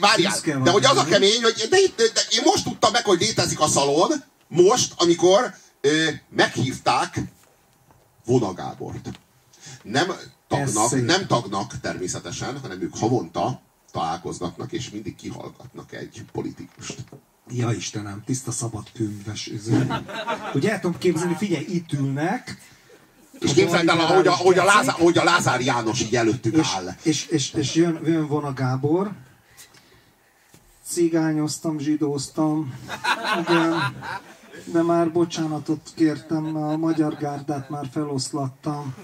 Várjál, 0.00 0.40
de 0.62 0.70
hogy 0.70 0.84
az 0.84 0.96
a 0.96 1.04
kemény, 1.04 1.42
hogy 1.42 1.66
de, 1.70 1.78
itt- 1.78 1.96
de 1.96 2.20
én 2.30 2.40
most 2.44 2.64
tudtam 2.64 2.92
meg, 2.92 3.04
hogy 3.04 3.20
létezik 3.20 3.60
a 3.60 3.66
szalon, 3.66 4.10
most, 4.48 4.92
amikor 4.96 5.54
ö, 5.80 6.04
meghívták 6.28 7.20
Vona 8.24 8.52
Gábort. 8.52 9.08
Nem 9.82 10.12
tagnak, 10.48 11.04
nem 11.04 11.26
tagnak 11.26 11.80
természetesen, 11.80 12.60
hanem 12.60 12.82
ők 12.82 12.96
havonta 12.98 13.60
találkozgatnak, 13.92 14.72
és 14.72 14.90
mindig 14.90 15.16
kihallgatnak 15.16 15.92
egy 15.92 16.24
politikust. 16.32 17.04
Ja 17.50 17.72
Istenem, 17.72 18.22
tiszta 18.26 18.50
szabad 18.50 18.82
üző. 19.50 19.86
Hogy 20.52 20.66
el 20.66 20.80
tudom 20.80 20.98
képzelni, 20.98 21.34
figyelj, 21.38 21.64
itt 21.68 21.92
ülnek, 21.92 22.58
És 23.38 23.50
A 23.50 23.54
képzeld 23.54 23.88
el, 23.88 23.98
ahogy 23.98 24.26
a, 24.26 24.32
ahogy, 24.32 24.58
a 24.58 24.64
Lázár, 24.64 24.94
ahogy 24.98 25.18
a 25.18 25.24
Lázár 25.24 25.60
János 25.60 26.00
így 26.00 26.16
előttük 26.16 26.56
és, 26.56 26.74
áll. 26.76 26.94
és, 27.02 27.26
és, 27.26 27.52
és 27.52 27.74
jön, 27.74 28.00
jön 28.04 28.26
Vona 28.26 28.52
Gábor, 28.52 29.10
cigányoztam, 30.84 31.78
zsidóztam, 31.78 32.74
igen, 33.40 33.74
de 34.64 34.82
már 34.82 35.12
bocsánatot 35.12 35.90
kértem, 35.94 36.56
a 36.56 36.76
magyar 36.76 37.16
gárdát 37.16 37.68
már 37.68 37.88
feloszlattam, 37.92 38.94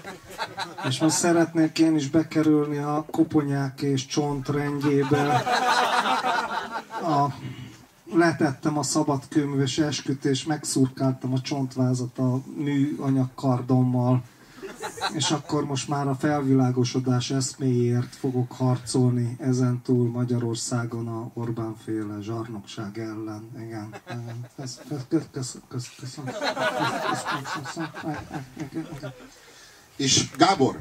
és 0.87 0.99
most 0.99 1.15
szeretnék 1.15 1.79
én 1.79 1.95
is 1.95 2.09
bekerülni 2.09 2.77
a 2.77 3.05
koponyák 3.11 3.81
és 3.81 4.05
csont 4.05 4.49
rendjébe. 4.49 5.43
A, 7.01 7.27
letettem 8.13 8.77
a 8.77 8.83
szabadkönyves 8.83 9.77
esküt, 9.77 10.25
és 10.25 10.43
megszurkáltam 10.45 11.33
a 11.33 11.41
csontvázat 11.41 12.17
a 12.17 12.41
műanyag 12.55 13.29
kardommal. 13.35 14.23
És 15.13 15.31
akkor 15.31 15.65
most 15.65 15.87
már 15.87 16.07
a 16.07 16.15
felvilágosodás 16.15 17.31
eszméjéért 17.31 18.15
fogok 18.15 18.51
harcolni 18.51 19.35
ezentúl 19.39 20.09
Magyarországon 20.09 21.07
a 21.07 21.29
Orbán 21.33 21.75
féle 21.83 22.21
zsarnokság 22.21 22.97
ellen. 22.99 23.49
Igen. 23.57 23.95
igen. 24.09 24.45
Kösz- 24.55 24.81
kösz- 24.87 25.07
kösz- 25.09 25.29
kösz- 25.31 25.61
kösz- 25.67 25.95
Köszönöm. 25.99 26.33
Köszönöm. 27.63 27.89
Köszönöm. 28.71 29.11
És 29.95 30.31
Gábor, 30.37 30.79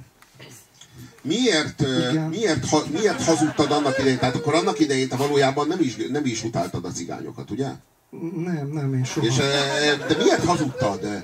miért, 1.22 1.80
Igen. 1.80 2.28
miért, 2.28 2.68
ha, 2.68 2.82
miért 2.92 3.24
hazudtad 3.24 3.70
annak 3.70 3.98
idején? 3.98 4.18
Tehát 4.18 4.34
akkor 4.34 4.54
annak 4.54 4.80
idején 4.80 5.08
te 5.08 5.16
valójában 5.16 5.66
nem 5.68 5.80
is, 5.80 5.96
nem 6.10 6.24
is 6.26 6.44
utáltad 6.44 6.84
a 6.84 6.90
cigányokat, 6.90 7.50
ugye? 7.50 7.68
Nem, 8.44 8.70
nem, 8.72 8.94
én 8.94 9.04
soha. 9.04 9.26
És, 9.26 9.36
de 10.08 10.16
miért 10.18 10.44
hazudtad? 10.44 11.22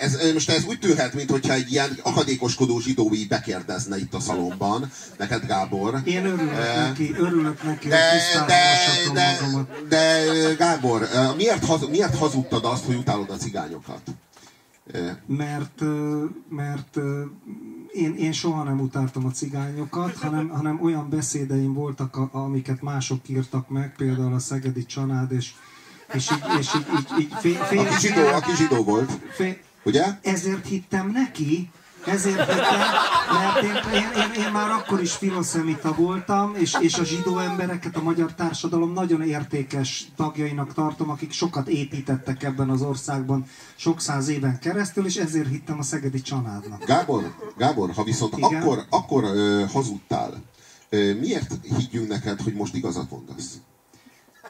Ez, 0.00 0.32
most 0.32 0.50
ez 0.50 0.64
úgy 0.64 0.78
tűnhet, 0.78 1.14
mintha 1.14 1.52
egy 1.52 1.72
ilyen 1.72 1.98
akadékoskodó 2.02 2.80
zsidó 2.80 3.10
így 3.14 3.28
bekérdezne 3.28 3.98
itt 3.98 4.14
a 4.14 4.20
szalomban, 4.20 4.90
neked 5.18 5.46
Gábor. 5.46 6.00
Én 6.04 6.24
örülök 6.24 6.50
Eh, 6.52 6.76
neki, 6.88 7.14
örülök 7.18 7.62
neki, 7.62 7.88
De, 7.88 7.96
de, 8.46 8.64
de, 9.12 9.38
magamat. 9.42 9.86
de, 9.88 10.24
Gábor, 10.58 11.08
miért, 11.36 11.64
haz, 11.64 11.88
miért 11.88 12.16
hazudtad 12.18 12.64
azt, 12.64 12.84
hogy 12.84 12.96
utálod 12.96 13.30
a 13.30 13.36
cigányokat? 13.36 14.02
Mert, 15.26 15.80
mert 16.48 16.96
én, 17.92 18.16
én 18.16 18.32
soha 18.32 18.62
nem 18.62 18.80
utáltam 18.80 19.26
a 19.26 19.30
cigányokat, 19.30 20.16
hanem, 20.16 20.48
hanem 20.48 20.80
olyan 20.82 21.08
beszédeim 21.10 21.72
voltak, 21.72 22.16
a, 22.16 22.28
amiket 22.32 22.82
mások 22.82 23.28
írtak 23.28 23.68
meg, 23.68 23.94
például 23.96 24.34
a 24.34 24.38
Szegedi 24.38 24.84
Csanád, 24.84 25.32
és, 25.32 25.52
és 26.12 26.30
így, 26.30 26.58
és 26.58 26.74
így, 26.74 26.86
így, 26.98 27.20
így 27.20 27.32
fél, 27.40 27.64
fél, 27.64 27.78
Aki 27.78 27.98
zsidó, 27.98 28.26
aki 28.26 28.54
zsidó 28.54 28.84
volt, 28.84 29.18
fél, 29.30 29.56
ugye? 29.84 30.04
ezért 30.22 30.66
hittem 30.66 31.10
neki, 31.10 31.70
ezért 32.06 32.38
hittem, 32.38 32.78
mert 33.32 33.62
én, 33.62 34.00
én, 34.00 34.22
én, 34.22 34.44
én 34.44 34.52
már 34.52 34.70
akkor 34.70 35.00
is 35.00 35.12
filoszemita 35.12 35.94
voltam, 35.94 36.54
és, 36.54 36.76
és 36.80 36.98
a 36.98 37.04
zsidó 37.04 37.38
embereket 37.38 37.96
a 37.96 38.02
magyar 38.02 38.34
társadalom 38.34 38.92
nagyon 38.92 39.22
értékes 39.22 40.06
tagjainak 40.16 40.74
tartom, 40.74 41.10
akik 41.10 41.32
sokat 41.32 41.68
építettek 41.68 42.42
ebben 42.42 42.70
az 42.70 42.82
országban 42.82 43.46
sok 43.76 44.00
száz 44.00 44.28
éven 44.28 44.58
keresztül, 44.58 45.06
és 45.06 45.16
ezért 45.16 45.48
hittem 45.48 45.78
a 45.78 45.82
Szegedi 45.82 46.20
Csanádnak. 46.20 46.84
Gábor, 46.84 47.34
Gábor, 47.56 47.90
ha 47.90 48.04
viszont 48.04 48.36
Igen? 48.36 48.62
akkor, 48.62 48.84
akkor 48.90 49.24
ö, 49.24 49.64
hazudtál, 49.72 50.42
ö, 50.88 51.14
miért 51.14 51.58
higgyünk 51.76 52.08
neked, 52.08 52.40
hogy 52.40 52.54
most 52.54 52.74
igazat 52.74 53.10
mondasz? 53.10 53.60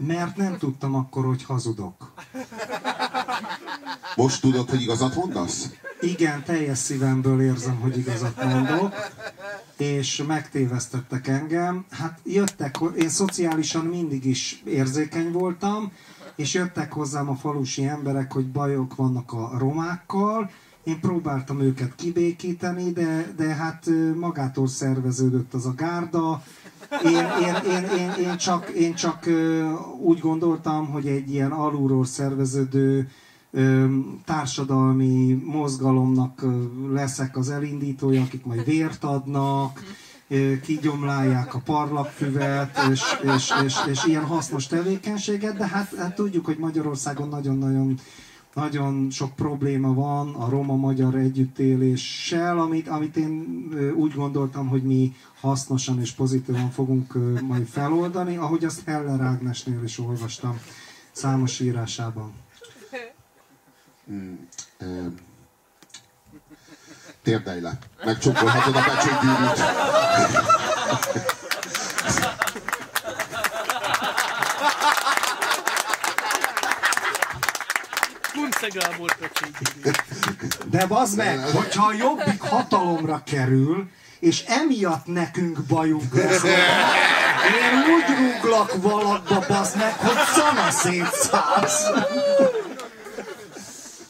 Mert 0.06 0.36
nem 0.36 0.58
tudtam 0.58 0.94
akkor, 0.94 1.24
hogy 1.24 1.44
hazudok. 1.44 2.12
Most 4.16 4.40
tudod, 4.40 4.70
hogy 4.70 4.82
igazat 4.82 5.14
mondasz? 5.14 5.70
Igen, 6.00 6.42
teljes 6.44 6.78
szívemből 6.78 7.40
érzem, 7.40 7.80
hogy 7.80 7.98
igazat 7.98 8.44
mondok, 8.44 8.94
és 9.76 10.22
megtévesztettek 10.26 11.28
engem. 11.28 11.84
Hát 11.90 12.18
jöttek, 12.24 12.76
én 12.96 13.08
szociálisan 13.08 13.84
mindig 13.84 14.24
is 14.24 14.62
érzékeny 14.64 15.32
voltam, 15.32 15.92
és 16.36 16.54
jöttek 16.54 16.92
hozzám 16.92 17.28
a 17.28 17.34
falusi 17.34 17.86
emberek, 17.86 18.32
hogy 18.32 18.46
bajok 18.46 18.94
vannak 18.94 19.32
a 19.32 19.50
romákkal, 19.58 20.50
én 20.84 21.00
próbáltam 21.00 21.60
őket 21.60 21.94
kibékíteni, 21.94 22.92
de, 22.92 23.32
de 23.36 23.54
hát 23.54 23.86
magától 24.14 24.68
szerveződött 24.68 25.54
az 25.54 25.66
a 25.66 25.74
gárda. 25.74 26.42
Én, 27.04 27.26
én, 27.42 27.54
én, 27.72 27.84
én, 27.98 28.12
én 28.24 28.36
csak, 28.36 28.68
én 28.68 28.94
csak 28.94 29.26
úgy 30.00 30.18
gondoltam, 30.18 30.86
hogy 30.86 31.06
egy 31.06 31.32
ilyen 31.32 31.50
alulról 31.50 32.04
szerveződő 32.04 33.08
társadalmi 34.24 35.42
mozgalomnak 35.44 36.44
leszek 36.92 37.36
az 37.36 37.50
elindítója, 37.50 38.22
akik 38.22 38.44
majd 38.44 38.64
vért 38.64 39.04
adnak, 39.04 39.82
kigyomlálják 40.62 41.54
a 41.54 41.62
parlagfüvet, 41.64 42.78
és, 42.90 43.02
és, 43.34 43.52
és, 43.64 43.74
és 43.86 44.04
ilyen 44.04 44.24
hasznos 44.24 44.66
tevékenységet, 44.66 45.56
de 45.56 45.66
hát, 45.66 45.94
hát 45.98 46.14
tudjuk, 46.14 46.44
hogy 46.44 46.58
Magyarországon 46.58 47.28
nagyon-nagyon 47.28 47.98
nagyon 48.54 49.10
sok 49.10 49.34
probléma 49.34 49.94
van 49.94 50.34
a 50.34 50.48
roma-magyar 50.48 51.14
együttéléssel, 51.14 52.58
amit, 52.58 52.88
amit 52.88 53.16
én 53.16 53.64
úgy 53.96 54.14
gondoltam, 54.14 54.68
hogy 54.68 54.82
mi 54.82 55.14
hasznosan 55.40 56.00
és 56.00 56.12
pozitívan 56.12 56.70
fogunk 56.70 57.14
majd 57.42 57.66
feloldani, 57.66 58.36
ahogy 58.36 58.64
azt 58.64 58.82
Heller 58.84 59.20
Ágnesnél 59.20 59.82
is 59.84 59.98
olvastam 59.98 60.60
számos 61.12 61.60
írásában. 61.60 62.32
Ö, 64.78 65.06
Térdelj 67.22 67.60
le. 67.60 67.78
Megcsókolhatod 68.04 68.76
a 68.76 68.80
becsőgyűrűt. 68.80 69.58
Gábor 78.68 79.16
pöcsét. 79.16 79.58
De 80.70 80.86
bazd 80.86 81.16
meg, 81.16 81.38
hogyha 81.38 81.86
a 81.86 81.92
jobbik 81.92 82.40
hatalomra 82.40 83.22
kerül, 83.26 83.88
és 84.20 84.44
emiatt 84.46 85.06
nekünk 85.06 85.62
bajunk 85.62 86.14
lesz, 86.14 86.42
én 86.42 87.78
úgy 87.94 88.16
rúglak 88.18 88.82
valakba, 88.82 89.44
bazd 89.48 89.76
meg, 89.76 89.92
hogy 89.92 90.16
szana 90.34 90.70
szétszállsz. 90.70 91.84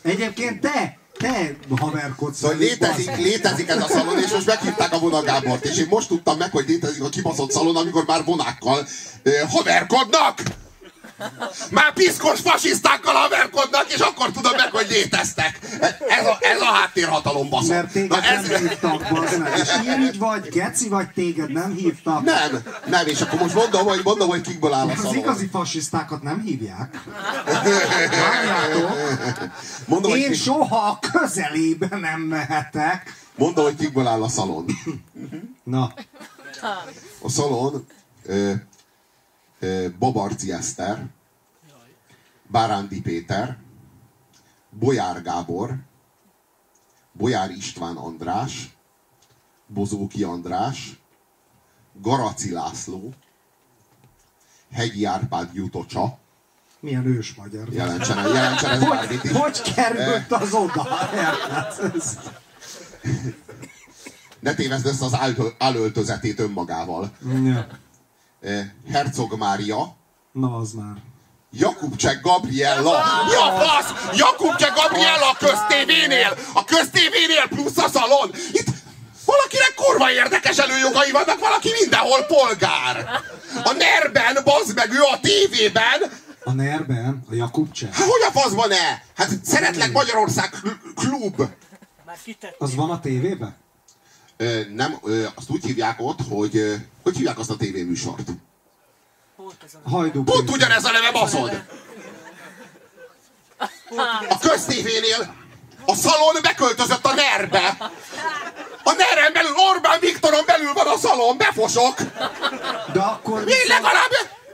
Egyébként 0.02 0.60
te, 0.60 0.98
te 1.18 1.56
haverkodsz. 1.78 2.38
Szóval 2.38 2.56
létezik, 2.56 3.16
létezik 3.16 3.68
ez 3.68 3.82
a 3.82 3.88
szalon, 3.88 4.18
és 4.18 4.30
most 4.30 4.46
meghívták 4.46 4.92
a 4.92 4.98
Vona 4.98 5.22
Gábort, 5.22 5.64
és 5.64 5.78
én 5.78 5.86
most 5.90 6.08
tudtam 6.08 6.38
meg, 6.38 6.50
hogy 6.50 6.64
létezik 6.68 7.02
a 7.02 7.08
kibaszott 7.08 7.50
szalon, 7.50 7.76
amikor 7.76 8.04
már 8.06 8.24
vonákkal 8.24 8.86
haverkodnak! 9.48 10.42
Már 11.70 11.92
piszkos 11.92 12.40
fasisztákkal 12.40 13.14
haverkodnak, 13.14 13.92
és 13.92 13.98
akkor 14.00 14.30
tudom 14.30 14.52
meg, 14.56 14.70
hogy 14.70 14.86
léteztek. 14.88 15.58
Ez 16.08 16.26
a, 16.26 16.36
ez 16.40 16.60
a 16.60 16.64
háttérhatalom 16.64 17.48
baszom. 17.48 17.68
Mert 17.76 17.92
téged 17.92 18.08
Na 18.10 18.22
ez... 18.22 18.48
nem 18.48 18.60
hívtak, 18.60 19.08
bazd 19.12 19.38
meg. 19.38 19.58
És 19.58 19.68
irigy 19.84 20.18
vagy, 20.18 20.48
geci 20.48 20.88
vagy, 20.88 21.10
téged 21.10 21.52
nem 21.52 21.74
hívtak. 21.74 22.22
Nem, 22.24 22.62
nem, 22.86 23.06
és 23.06 23.20
akkor 23.20 23.38
most 23.40 23.54
mondom, 23.54 23.84
hogy 23.86 24.00
mondom, 24.04 24.28
hogy 24.28 24.40
kikből 24.40 24.72
áll 24.72 24.88
a 24.88 24.90
Az 24.92 24.98
szalon. 24.98 25.16
igazi 25.16 25.48
fasisztákat 25.52 26.22
nem 26.22 26.40
hívják. 26.40 27.00
Várjátok, 28.10 28.90
Mondom, 29.86 30.14
én 30.14 30.30
kik, 30.30 30.40
soha 30.40 30.76
a 30.88 30.98
közelébe 31.12 31.88
nem 31.96 32.20
mehetek. 32.20 33.14
mondom, 33.36 33.64
hogy 33.64 33.76
kikből 33.76 34.06
áll 34.06 34.22
a 34.22 34.28
szalon. 34.28 34.64
Na, 35.64 35.92
A 37.22 37.28
szalon 37.30 37.86
Babarci 39.98 40.52
Eszter, 40.52 41.06
Bárándi 42.46 43.00
Péter, 43.00 43.56
Bolyár 44.70 45.22
Gábor, 45.22 45.74
Bolyár 47.12 47.50
István 47.50 47.96
András, 47.96 48.76
Bozóki 49.66 50.22
András, 50.22 51.00
Garaci 52.00 52.50
László, 52.50 53.12
Hegyi 54.72 55.04
Árpád 55.04 55.54
Jutocsa, 55.54 56.18
milyen 56.80 57.06
ős 57.06 57.34
magyar. 57.34 57.72
jelentsen, 57.72 58.16
jelentsen 58.32 58.70
ez 58.70 58.82
Hogy, 58.82 59.20
is. 59.24 59.30
hogy 59.30 59.74
került 59.74 60.32
az 60.32 60.52
oda? 60.52 60.88
Ez- 61.94 62.18
Ne 64.40 64.54
tévezd 64.54 64.86
össze 64.86 65.04
az 65.04 65.16
állöltözetét 65.58 66.38
önmagával. 66.38 67.10
Ja. 67.44 67.66
Eh, 68.40 68.66
Herzog 68.92 69.36
Mária, 69.38 69.96
Na, 70.32 70.56
az 70.56 70.72
már. 70.72 70.94
Jakubcsek 71.52 72.20
Gabriella. 72.20 73.02
Mi 73.28 73.34
a 73.34 73.60
fasz? 73.60 74.16
Jakubcsek 74.16 74.72
Gabriella 74.74 75.30
a 75.30 75.36
köztévénél. 75.38 76.36
A 76.54 76.64
köztévénél 76.64 77.48
plusz 77.48 77.76
a 77.76 77.88
szalon. 77.88 78.30
Itt 78.52 78.68
valakinek 79.24 79.74
kurva 79.74 80.10
érdekes 80.12 80.58
előjogai 80.58 81.10
vannak, 81.10 81.38
valaki 81.38 81.68
mindenhol 81.80 82.22
polgár. 82.22 83.20
A 83.64 83.72
nerben, 83.72 84.44
bazd 84.44 84.74
meg, 84.74 84.92
ő 84.92 85.00
a 85.00 85.20
tévében. 85.20 86.02
A 86.44 86.52
nerben, 86.52 87.24
a 87.30 87.34
Jakub 87.34 87.72
Cseh. 87.72 87.90
Hát 87.92 88.06
hogy 88.08 88.22
a 88.28 88.38
faszban 88.40 88.68
ne? 88.68 88.98
Hát 89.16 89.30
szeretlek 89.44 89.92
Magyarország 89.92 90.50
kl- 90.50 90.94
klub. 90.94 91.42
Az 92.58 92.74
van 92.74 92.90
a 92.90 93.00
tévében? 93.00 93.56
Ö, 94.40 94.60
nem, 94.74 94.98
ö, 95.04 95.24
azt 95.34 95.50
úgy 95.50 95.64
hívják 95.64 96.00
ott, 96.00 96.18
hogy 96.28 96.56
ö, 96.56 96.74
hogy 97.02 97.16
hívják 97.16 97.38
azt 97.38 97.50
a 97.50 97.56
tévéműsort? 97.56 98.28
Hajdú 99.84 100.22
Pont 100.22 100.50
ugyanez 100.50 100.84
a 100.84 100.90
neve, 100.90 101.10
baszod! 101.10 101.62
A 104.28 104.38
köztévénél 104.38 105.34
a 105.86 105.94
szalon 105.94 106.34
beköltözött 106.42 107.04
a 107.04 107.14
nerbe. 107.14 107.76
A 108.82 108.92
neren 108.92 109.32
belül, 109.32 109.52
Orbán 109.74 110.00
Viktoron 110.00 110.44
belül 110.46 110.72
van 110.72 110.86
a 110.86 110.96
szalon, 110.98 111.36
befosok. 111.36 111.94
De 112.92 113.00
akkor 113.00 113.40
Én 113.48 113.66
legalább, 113.68 114.10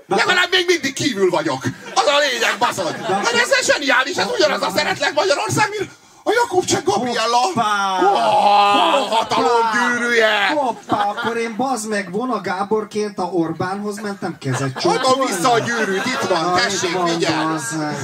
legalább 0.07 0.51
még 0.51 0.67
mindig 0.67 0.93
kívül 0.93 1.31
vagyok. 1.31 1.65
Az 1.95 2.07
a 2.07 2.19
lényeg, 2.19 2.59
baszod. 2.59 2.97
Hát 3.07 3.35
ez 3.35 3.67
zseniális, 3.67 4.17
ez 4.17 4.29
ugyanaz 4.31 4.63
a 4.63 4.73
szeretlek 4.77 5.13
Magyarország, 5.15 5.69
mint 5.79 5.91
a 6.29 6.33
Jakubcsek 6.33 6.85
Gabriella. 6.85 7.37
Hoppá! 7.37 7.99
Oh, 8.03 9.09
hatalom 9.11 9.51
gyűrűje. 9.73 10.47
Hoppá, 10.57 10.97
akkor 11.05 11.37
én 11.37 11.55
bazd 11.57 11.89
meg 11.89 12.11
Vona 12.13 12.41
Gáborként 12.41 13.19
a 13.19 13.23
Orbánhoz 13.23 14.01
mentem 14.01 14.37
kezet 14.39 14.77
Adom 14.85 14.93
csókolni. 15.03 15.33
vissza 15.33 15.53
a 15.53 15.59
gyűrűt, 15.59 16.07
itt 16.07 16.29
van, 16.29 16.45
Ah, 16.45 16.61
tessék, 16.61 16.93
van, 16.93 17.05
vigyázz. 17.05 17.45
bazd 17.47 17.79
meg. 17.79 17.97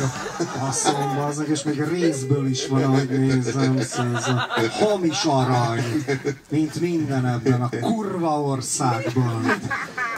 Baszom, 0.61 1.15
bazd 1.17 1.39
meg, 1.39 1.49
és 1.49 1.63
még 1.63 1.83
részből 1.83 2.47
is 2.47 2.67
van, 2.67 2.83
ahogy 2.83 3.09
nézem, 3.09 3.81
szóval 3.81 4.49
hamis 4.81 5.25
arany, 5.25 6.05
mint 6.49 6.81
minden 6.81 7.27
ebben 7.27 7.63
a 7.63 7.69
kurva 7.81 8.41
országban. 8.41 9.61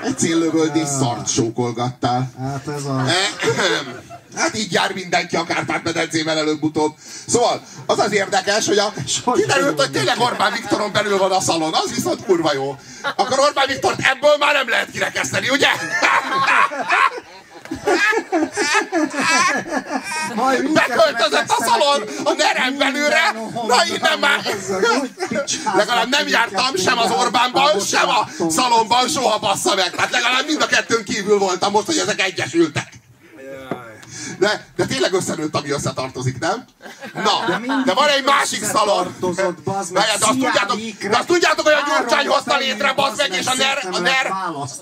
Egy 0.04 0.18
céllövöldés 0.18 0.88
szart 0.88 1.28
sókolgattál. 1.28 2.30
Hát 2.40 2.68
ez 2.76 2.84
a... 2.84 3.04
Hát 4.36 4.56
így 4.56 4.72
jár 4.72 4.92
mindenki 4.94 5.36
a 5.36 5.44
Kárpát-medencében 5.44 6.36
előbb-utóbb. 6.38 6.94
Szóval 7.26 7.60
az 7.98 8.04
az 8.04 8.12
érdekes, 8.12 8.66
hogy 8.66 8.78
a, 8.78 8.92
kiderült, 9.34 9.80
hogy 9.80 9.90
tényleg 9.90 10.20
Orbán 10.20 10.52
Viktoron 10.52 10.92
belül 10.92 11.18
van 11.18 11.32
a 11.32 11.40
szalon, 11.40 11.74
az 11.74 11.94
viszont 11.94 12.24
kurva 12.24 12.52
jó. 12.52 12.76
Akkor 13.16 13.38
Orbán 13.38 13.66
Viktort 13.66 14.00
ebből 14.00 14.36
már 14.38 14.54
nem 14.54 14.68
lehet 14.68 14.90
kirekeszteni, 14.90 15.48
ugye? 15.48 15.68
Beköltözött 20.72 21.48
a 21.48 21.64
szalon 21.64 22.02
a 22.24 22.32
nerem 22.32 22.78
belőle, 22.78 23.34
na 23.66 23.84
innen 23.94 24.18
már... 24.18 24.40
Legalább 25.76 26.08
nem 26.08 26.28
jártam 26.28 26.76
sem 26.76 26.98
az 26.98 27.10
Orbánban, 27.10 27.80
sem 27.80 28.08
a 28.08 28.28
szalonban, 28.48 29.08
soha 29.08 29.38
bassza 29.38 29.74
meg. 29.74 29.90
Tehát 29.90 30.10
legalább 30.10 30.46
mind 30.46 30.62
a 30.62 30.66
kettőn 30.66 31.04
kívül 31.04 31.38
voltam 31.38 31.72
most, 31.72 31.86
hogy 31.86 31.98
ezek 31.98 32.22
egyesültek. 32.22 33.03
De, 34.38 34.66
de 34.76 34.86
tényleg 34.86 35.12
összenőtt, 35.12 35.54
ami 35.54 35.70
összetartozik, 35.70 36.38
nem? 36.38 36.64
Na, 37.14 37.58
mindig 37.58 37.84
de 37.84 37.94
van 37.94 38.08
egy 38.08 38.24
másik 38.24 38.64
szalon. 38.64 39.16
Várjál, 39.90 40.18
de 40.18 40.26
azt 40.26 40.38
tudjátok, 40.38 40.78
de 41.10 41.16
azt 41.16 41.26
tudjátok, 41.26 41.64
hogy 41.64 41.74
a 41.74 41.98
Gyurcsány 41.98 42.26
hozta 42.26 42.56
létre, 42.56 42.92
bazd 42.92 43.16
meg, 43.16 43.32
és 43.32 43.46
a 43.46 43.54
NER, 43.56 43.88
a 43.92 43.98
NER, 43.98 44.32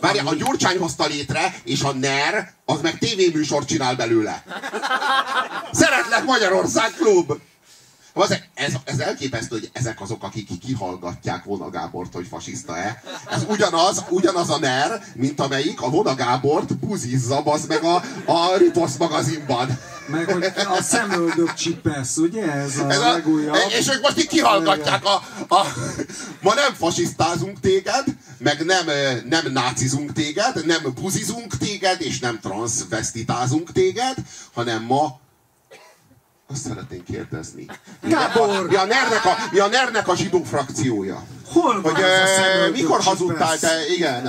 várjál, 0.01 0.27
a 0.27 0.35
Gyurcsány 0.35 0.79
hozta 0.79 1.07
létre, 1.07 1.55
és 1.65 1.83
a 1.83 1.93
NER, 1.93 2.53
az 2.65 2.81
meg 2.81 2.99
tévéműsort 2.99 3.69
csinál 3.69 3.95
belőle. 3.95 4.43
Szeretlek 5.73 6.25
Magyarország 6.25 6.93
klub! 6.95 7.33
Az, 8.15 8.39
ez, 8.55 8.73
ez 8.85 8.99
elképesztő, 8.99 9.59
hogy 9.59 9.71
ezek 9.73 10.01
azok, 10.01 10.23
akik 10.23 10.59
kihallgatják 10.59 11.45
Vona 11.45 11.71
Gábort, 11.71 12.15
hogy 12.15 12.27
fasiszta-e. 12.27 13.03
Ez 13.31 13.45
ugyanaz, 13.49 14.05
ugyanaz 14.09 14.51
a 14.51 14.59
NER, 14.59 15.03
mint 15.15 15.41
amelyik 15.41 15.81
a 15.81 15.91
Vona 15.91 16.15
Gábort 16.15 16.77
buzizza, 16.77 17.39
az 17.39 17.67
meg 17.67 17.85
a, 17.85 17.95
a 18.25 18.57
Riposz 18.57 18.97
magazinban. 18.97 19.79
Meg 20.07 20.25
hogy 20.31 20.45
a 20.79 20.83
szemöldök 20.83 21.55
csipesz, 21.55 22.17
ugye? 22.17 22.53
Ez 22.53 22.79
a, 22.79 22.91
Ez 22.91 23.01
a, 23.01 23.13
legújabb. 23.13 23.57
és 23.79 23.89
ők 23.89 24.03
most 24.03 24.19
így 24.19 24.27
kihallgatják 24.27 25.05
a, 25.05 25.15
a, 25.55 25.67
ma 26.41 26.55
nem 26.55 26.75
fasisztázunk 26.75 27.61
téged, 27.61 28.05
meg 28.39 28.65
nem, 28.65 28.87
nem 29.29 29.53
nácizunk 29.53 30.13
téged, 30.13 30.67
nem 30.67 30.83
buzizunk 31.01 31.57
téged, 31.57 32.01
és 32.01 32.19
nem 32.19 32.41
transvestitázunk 32.41 33.73
téged, 33.73 34.15
hanem 34.53 34.83
ma 34.83 35.21
azt 36.53 36.63
szeretnénk 36.63 37.05
kérdezni. 37.05 37.67
Gábor! 38.03 38.69
Mi 38.69 38.75
a 38.75 38.85
NER-nek 38.85 39.25
a, 39.25 39.37
mi 39.53 39.59
a, 39.59 39.67
NER-nek 39.67 40.09
a 40.09 40.17
zsidó 40.17 40.43
frakciója? 40.43 41.23
Hol 41.47 41.81
van 41.81 41.93
Hogy 41.93 42.03
ez 42.03 42.23
a 42.23 42.27
szemöldök 42.27 42.77
mikor 42.77 42.99
csipesz? 42.99 43.07
hazudtál 43.07 43.59
te? 43.59 43.87
Igen. 43.97 44.23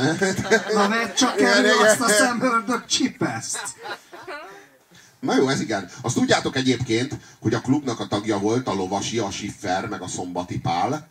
Na 0.73 0.87
vedd 0.87 1.13
csak 1.15 1.41
elő 1.41 1.71
azt 1.81 2.01
a 2.01 2.07
szemöldök 2.07 2.85
csipeszt. 2.85 3.75
Na 5.19 5.35
jó, 5.35 5.47
ez 5.47 5.59
igen. 5.61 5.89
Azt 6.01 6.15
tudjátok 6.15 6.55
egyébként, 6.55 7.17
hogy 7.41 7.53
a 7.53 7.61
klubnak 7.61 7.99
a 7.99 8.07
tagja 8.07 8.37
volt 8.39 8.67
a 8.67 8.73
Lovasi, 8.73 9.19
a 9.19 9.31
Schiffer, 9.31 9.87
meg 9.87 10.01
a 10.01 10.07
Szombati 10.07 10.59
Pál, 10.59 11.07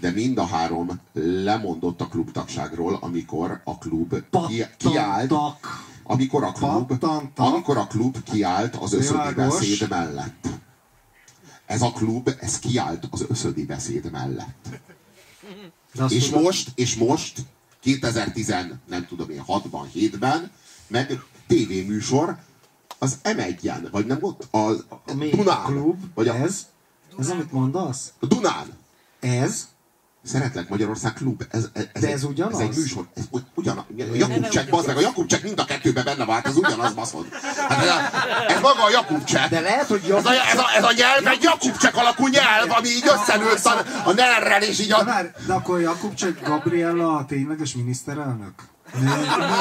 de 0.00 0.10
mind 0.10 0.38
a 0.38 0.46
három 0.46 1.00
lemondott 1.44 2.00
a 2.00 2.06
klubtagságról, 2.06 2.98
amikor 3.00 3.60
a 3.64 3.78
klub 3.78 4.14
ki, 4.48 4.64
kiállt. 4.76 5.32
Amikor 6.06 6.44
a 6.44 6.52
klub, 6.52 7.04
amikor 7.36 7.76
a 7.76 7.86
klub 7.86 8.22
kiállt 8.22 8.76
az 8.76 8.90
Világos. 8.90 9.34
beszéd 9.34 9.88
mellett. 9.88 10.46
ez 11.66 11.82
a 11.82 11.90
klub, 11.92 12.30
ez 12.40 12.58
kiállt 12.58 13.08
az 13.10 13.24
összödi 13.28 13.64
beszéd 13.64 14.10
mellett. 14.10 14.68
És 16.08 16.30
most, 16.30 16.70
és 16.74 16.94
most, 16.96 17.40
2010, 17.80 18.54
nem 18.88 19.06
tudom 19.06 19.30
én, 19.30 19.42
6-ban, 19.46 19.86
7-ben, 19.94 20.50
meg 20.86 21.20
tévéműsor, 21.46 22.36
az 22.98 23.18
M1-en, 23.22 23.88
vagy 23.90 24.06
nem 24.06 24.18
ott? 24.20 24.48
A, 24.50 24.70
a 24.88 25.14
Mi 25.14 25.28
Dunán. 25.30 25.64
klub, 25.64 26.04
Vagy 26.14 26.28
a, 26.28 26.34
ez? 26.34 26.66
Ez 27.18 27.30
amit 27.30 27.52
mondasz? 27.52 28.12
a 28.20 28.26
Dunán. 28.26 28.66
Ez? 29.20 29.68
Szeretlek 30.26 30.68
Magyarország 30.68 31.12
klub. 31.12 31.42
Ez, 31.50 31.68
ez, 31.72 31.84
ez 31.92 32.02
De 32.02 32.06
egy- 32.06 32.12
ez 32.12 32.24
ugyanaz? 32.24 32.60
Ez 32.60 32.68
egy 32.68 32.76
műsor. 32.76 33.06
Ez 33.14 33.22
ugy- 33.30 33.44
ugyanaz. 33.54 33.84
Jakubcsek, 34.14 34.68
bazd 34.70 34.86
meg, 34.86 34.96
a 34.96 35.00
Jakubcsek 35.00 35.42
mind 35.42 35.58
a 35.58 35.64
kettőben 35.64 36.04
benne 36.04 36.24
vált, 36.24 36.46
ez 36.46 36.56
ugyanaz, 36.56 36.92
baszod. 36.94 37.26
Hát 37.68 37.82
ez, 37.82 37.88
a, 37.88 38.00
ez 38.48 38.60
maga 38.60 38.84
a 38.84 38.90
Jakubcsek. 38.90 39.48
De 39.48 39.60
lehet, 39.60 39.86
hogy 39.86 40.02
Ez 40.16 40.24
a, 40.26 40.32
ez, 40.32 40.58
a, 40.58 40.64
ez 40.76 40.84
a 40.84 40.92
nyelv 40.96 41.26
egy 41.26 41.42
Jakubcsek 41.42 41.96
alakú 41.96 42.26
nyelv, 42.26 42.70
ami 42.70 42.88
így 42.88 43.04
összenőtt 43.14 43.64
a, 43.64 43.84
a 44.04 44.12
nerrel, 44.12 44.62
és 44.62 44.78
így 44.80 44.88
De, 44.88 44.94
a, 44.94 45.04
várj, 45.04 45.28
de 45.46 45.52
akkor 45.52 45.80
Jakubcsek 45.80 46.42
Gabriella 46.48 47.16
a 47.16 47.24
tényleges 47.24 47.74
miniszterelnök? 47.74 48.52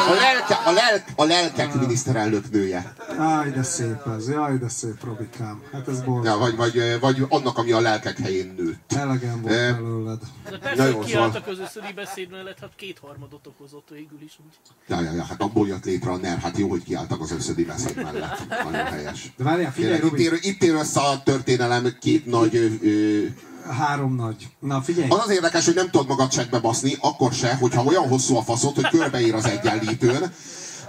A, 0.09 0.13
lelke, 0.13 0.55
a, 0.65 0.71
lelk, 0.71 1.03
a 1.15 1.23
lelkek 1.23 1.73
miniszterelnök 1.73 2.51
nője. 2.51 2.93
Jaj, 3.17 3.49
de 3.51 3.63
szép 3.63 4.07
ez, 4.17 4.29
jaj, 4.29 4.57
de 4.57 4.67
szép, 4.69 5.03
Robikám. 5.03 5.61
Hát 5.73 5.87
ez 5.87 6.01
borzasztó. 6.01 6.23
Ja, 6.23 6.37
vagy, 6.37 6.55
vagy, 6.55 6.99
vagy 6.99 7.25
annak, 7.29 7.57
ami 7.57 7.71
a 7.71 7.79
lelkek 7.79 8.17
helyén 8.17 8.53
nőtt. 8.57 8.93
Elegem 8.93 9.41
volt 9.41 9.53
Eh, 9.53 9.75
belőled. 9.75 10.19
De 10.43 10.49
Na 10.51 10.57
persze, 10.57 10.83
jó, 10.83 10.97
hogy 10.97 11.07
szóval- 11.07 11.29
kiálltak 11.31 11.47
az 11.47 11.59
összödi 11.59 11.93
beszéd 11.95 12.29
mellett, 12.31 12.59
hát 12.59 12.71
kétharmadot 12.75 13.47
okozott 13.47 13.87
végül 13.91 14.21
is. 14.25 14.37
Úgy. 14.45 14.53
Ja, 14.87 15.01
ja, 15.01 15.11
ja, 15.11 15.23
hát 15.23 15.41
abból 15.41 15.67
jött 15.67 15.85
létre 15.85 16.11
a 16.11 16.17
NER, 16.17 16.37
hát 16.37 16.57
jó, 16.57 16.69
hogy 16.69 16.83
kiálltak 16.83 17.21
az 17.21 17.31
összödi 17.31 17.63
beszéd 17.65 17.95
mellett. 17.95 18.47
Nagyon 18.63 18.85
helyes. 18.85 19.33
De 19.37 19.43
várjál, 19.43 19.71
figyelj, 19.71 19.93
Tényleg, 19.99 20.05
itt, 20.05 20.09
Robi, 20.11 20.23
ér, 20.23 20.39
itt 20.53 20.63
ér 20.63 20.73
össze 20.73 20.99
a 21.01 21.23
történelem 21.23 21.95
két 21.99 22.25
nagy... 22.25 22.55
Ö, 22.55 22.67
ö, 22.83 23.23
három 23.69 24.15
nagy. 24.15 24.47
Na 24.59 24.81
figyelj, 24.81 25.07
az 25.09 25.19
az 25.23 25.29
érdekes, 25.29 25.65
hogy 25.65 25.75
nem 25.75 25.89
tudod 25.89 26.07
magad 26.07 26.29
csekbe 26.29 26.59
baszni, 26.59 26.97
akkor 26.99 27.33
se, 27.33 27.55
hogyha 27.55 27.83
olyan 27.83 28.07
hosszú 28.07 28.37
a 28.37 28.41
faszod, 28.41 28.75
hogy 28.75 28.89
körbeír 28.89 29.33
az 29.33 29.45
egyenlítőn, 29.45 30.33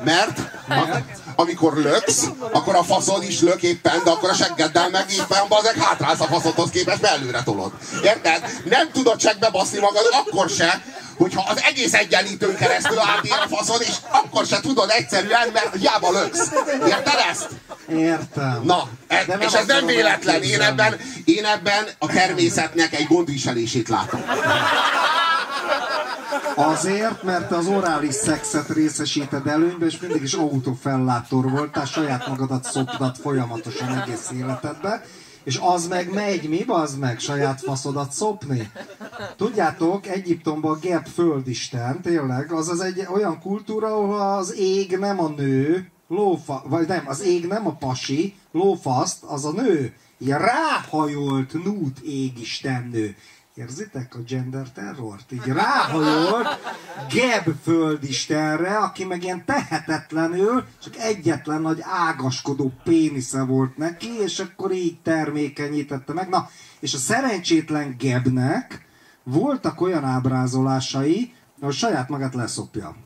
mert 0.05 0.39
a, 0.69 0.99
amikor 1.37 1.77
löksz, 1.77 2.29
akkor 2.53 2.75
a 2.75 2.83
faszod 2.83 3.23
is 3.23 3.41
lök 3.41 3.63
éppen, 3.63 4.01
de 4.05 4.11
akkor 4.11 4.31
a 4.31 4.35
seggeddel 4.35 4.91
meg 4.91 5.11
éppen 5.11 5.49
bazeg 5.49 5.75
hátrálsz 5.77 6.21
a 6.21 6.25
faszodhoz 6.25 6.71
képest, 6.71 7.01
mert 7.01 7.15
előre 7.15 7.43
tolod. 7.43 7.73
Érted? 8.03 8.43
Nem 8.65 8.91
tudod 8.93 9.17
csekbe 9.17 9.51
baszni 9.51 9.79
magad 9.79 10.03
akkor 10.13 10.49
se, 10.49 10.83
hogyha 11.17 11.45
az 11.49 11.63
egész 11.63 11.95
egyenlítőn 11.95 12.57
keresztül 12.57 12.99
átér 12.99 13.33
a 13.45 13.57
faszod, 13.57 13.81
és 13.81 13.95
akkor 14.11 14.47
se 14.47 14.61
tudod 14.61 14.91
egyszerűen, 14.91 15.49
mert 15.53 15.77
hiába 15.77 16.11
löksz. 16.11 16.51
Érted 16.87 17.19
ezt? 17.31 17.49
értem. 17.89 18.61
Na, 18.65 18.89
e, 19.07 19.25
De 19.25 19.37
és 19.41 19.53
ez 19.53 19.67
nem 19.67 19.87
véletlen. 19.87 20.43
Én 20.43 20.61
ebben, 20.61 20.97
én 21.25 21.45
ebben 21.45 21.85
a 21.99 22.07
természetnek 22.07 22.95
egy 22.95 23.07
gondviselését 23.07 23.89
látom. 23.89 24.25
Azért, 26.55 27.23
mert 27.23 27.53
az 27.53 27.67
orális 27.67 28.15
szexet 28.15 28.69
részesíted 28.69 29.47
előnybe, 29.47 29.87
és 29.87 29.99
mindig 30.01 30.23
is 30.23 30.33
autófellátor 30.33 31.51
voltál, 31.51 31.85
saját 31.85 32.29
magadat 32.29 32.65
szoptad 32.65 33.17
folyamatosan 33.23 34.03
egész 34.03 34.31
életedbe, 34.39 35.05
és 35.47 35.59
az 35.63 35.89
meg 35.89 36.13
megy, 36.13 36.49
mi 36.49 36.65
az 36.67 36.97
meg 36.97 37.19
saját 37.19 37.61
faszodat 37.61 38.13
szopni? 38.13 38.71
Tudjátok, 39.37 40.07
Egyiptomban 40.07 40.79
Geb 40.81 41.07
földisten, 41.07 42.01
tényleg, 42.03 42.53
az 42.53 42.69
az 42.69 42.81
egy 42.81 43.07
olyan 43.15 43.41
kultúra, 43.41 43.87
ahol 43.87 44.21
az 44.21 44.57
ég 44.59 44.99
nem 44.99 45.21
a 45.21 45.29
nő, 45.29 45.91
lófa, 46.09 46.63
vagy 46.69 46.87
nem, 46.87 47.05
az 47.07 47.23
ég 47.23 47.47
nem 47.47 47.67
a 47.67 47.73
pasi, 47.73 48.35
lófaszt, 48.53 49.23
az 49.23 49.45
a 49.45 49.53
nő. 49.53 49.95
Ilyen 50.19 50.39
ráhajolt 50.39 51.53
nút 51.65 51.99
égistennő. 51.99 53.17
Érzitek 53.57 54.15
a 54.15 54.19
gender 54.19 54.71
terrort? 54.71 55.33
Így 55.33 55.45
ráhajolt 55.45 56.49
Geb 57.11 57.55
földistenre, 57.63 58.77
aki 58.79 59.05
meg 59.05 59.23
ilyen 59.23 59.45
tehetetlenül, 59.45 60.65
csak 60.83 60.97
egyetlen 60.97 61.61
nagy 61.61 61.79
ágaskodó 61.83 62.73
pénisze 62.85 63.43
volt 63.43 63.77
neki, 63.77 64.09
és 64.19 64.39
akkor 64.39 64.73
így 64.73 65.01
termékenyítette 65.01 66.13
meg. 66.13 66.29
Na, 66.29 66.51
és 66.81 66.95
a 66.95 66.99
szerencsétlen 66.99 67.97
Gebnek 67.99 68.87
voltak 69.23 69.81
olyan 69.81 70.05
ábrázolásai, 70.05 71.35
hogy 71.61 71.75
saját 71.75 72.09
magát 72.09 72.35
leszopja. 72.35 72.97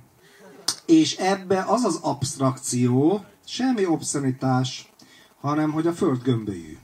És 0.86 1.16
ebbe 1.16 1.64
az 1.66 1.84
az 1.84 1.98
abstrakció, 2.02 3.24
semmi 3.46 3.86
obszenitás, 3.86 4.92
hanem 5.40 5.70
hogy 5.70 5.86
a 5.86 5.92
föld 5.92 6.22
gömbölyű. 6.22 6.78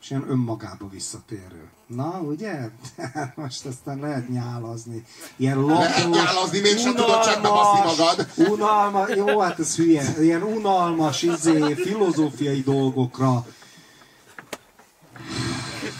És 0.00 0.10
ilyen 0.10 0.30
önmagába 0.30 0.88
visszatérő. 0.88 1.75
Na, 1.86 2.20
ugye? 2.20 2.54
Most 3.34 3.66
aztán 3.66 3.98
lehet 3.98 4.28
nyálazni. 4.28 5.04
Ilyen 5.36 5.60
lapos, 5.60 5.86
Lehet 5.86 6.10
nyálazni, 6.10 6.60
mégsem 6.60 6.94
tudod 6.94 7.24
csekkbe 7.24 7.48
baszni 7.48 7.84
magad. 7.84 8.26
Unalmas, 8.50 9.10
jó, 9.14 9.40
hát 9.40 9.58
ez 9.58 9.76
hülye. 9.76 10.14
Ilyen 10.20 10.42
unalmas, 10.42 11.22
izé, 11.22 11.74
filozófiai 11.74 12.60
dolgokra 12.60 13.44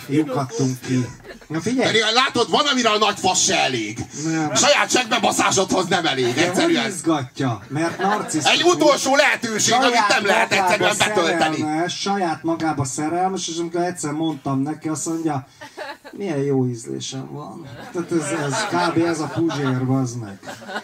lyukadtunk 0.08 0.80
ki. 0.80 1.06
Na 1.47 1.60
figyelj, 1.60 1.86
Pedig 1.86 2.02
látod, 2.14 2.51
van, 2.51 2.66
amire 2.66 2.89
a 2.89 2.98
nagy 2.98 3.18
fasz 3.18 3.43
se 3.43 3.59
elég. 3.59 3.98
Nem. 4.24 4.55
Saját 4.55 4.90
csekkbebaszásodhoz 4.90 5.86
nem 5.86 6.06
elég, 6.06 6.35
de 6.35 6.47
egyszerűen. 6.47 6.86
izgatja? 6.86 7.62
Mert 7.68 7.98
narcisztikus. 7.98 8.59
Egy 8.59 8.62
utolsó 8.62 9.16
lehetőség, 9.16 9.74
amit 9.74 10.09
nem 10.09 10.27
lehet 10.27 10.52
egyszerűen 10.52 10.94
betölteni. 10.98 11.64
Saját 11.89 12.43
magába 12.43 12.85
szerelmes, 12.85 13.48
és 13.48 13.56
amikor 13.59 13.81
egyszer 13.81 14.12
mondtam 14.12 14.60
neki, 14.60 14.89
azt 14.89 15.06
mondja, 15.06 15.47
milyen 16.12 16.39
jó 16.39 16.66
ízlésem 16.66 17.28
van. 17.32 17.66
Tehát 17.93 18.12
ez, 18.12 18.52
ez 18.52 18.64
kb. 18.64 18.98
ez 18.98 19.20
a 19.20 19.27
puzsér, 19.27 19.82
az 19.89 20.14
meg. 20.14 20.39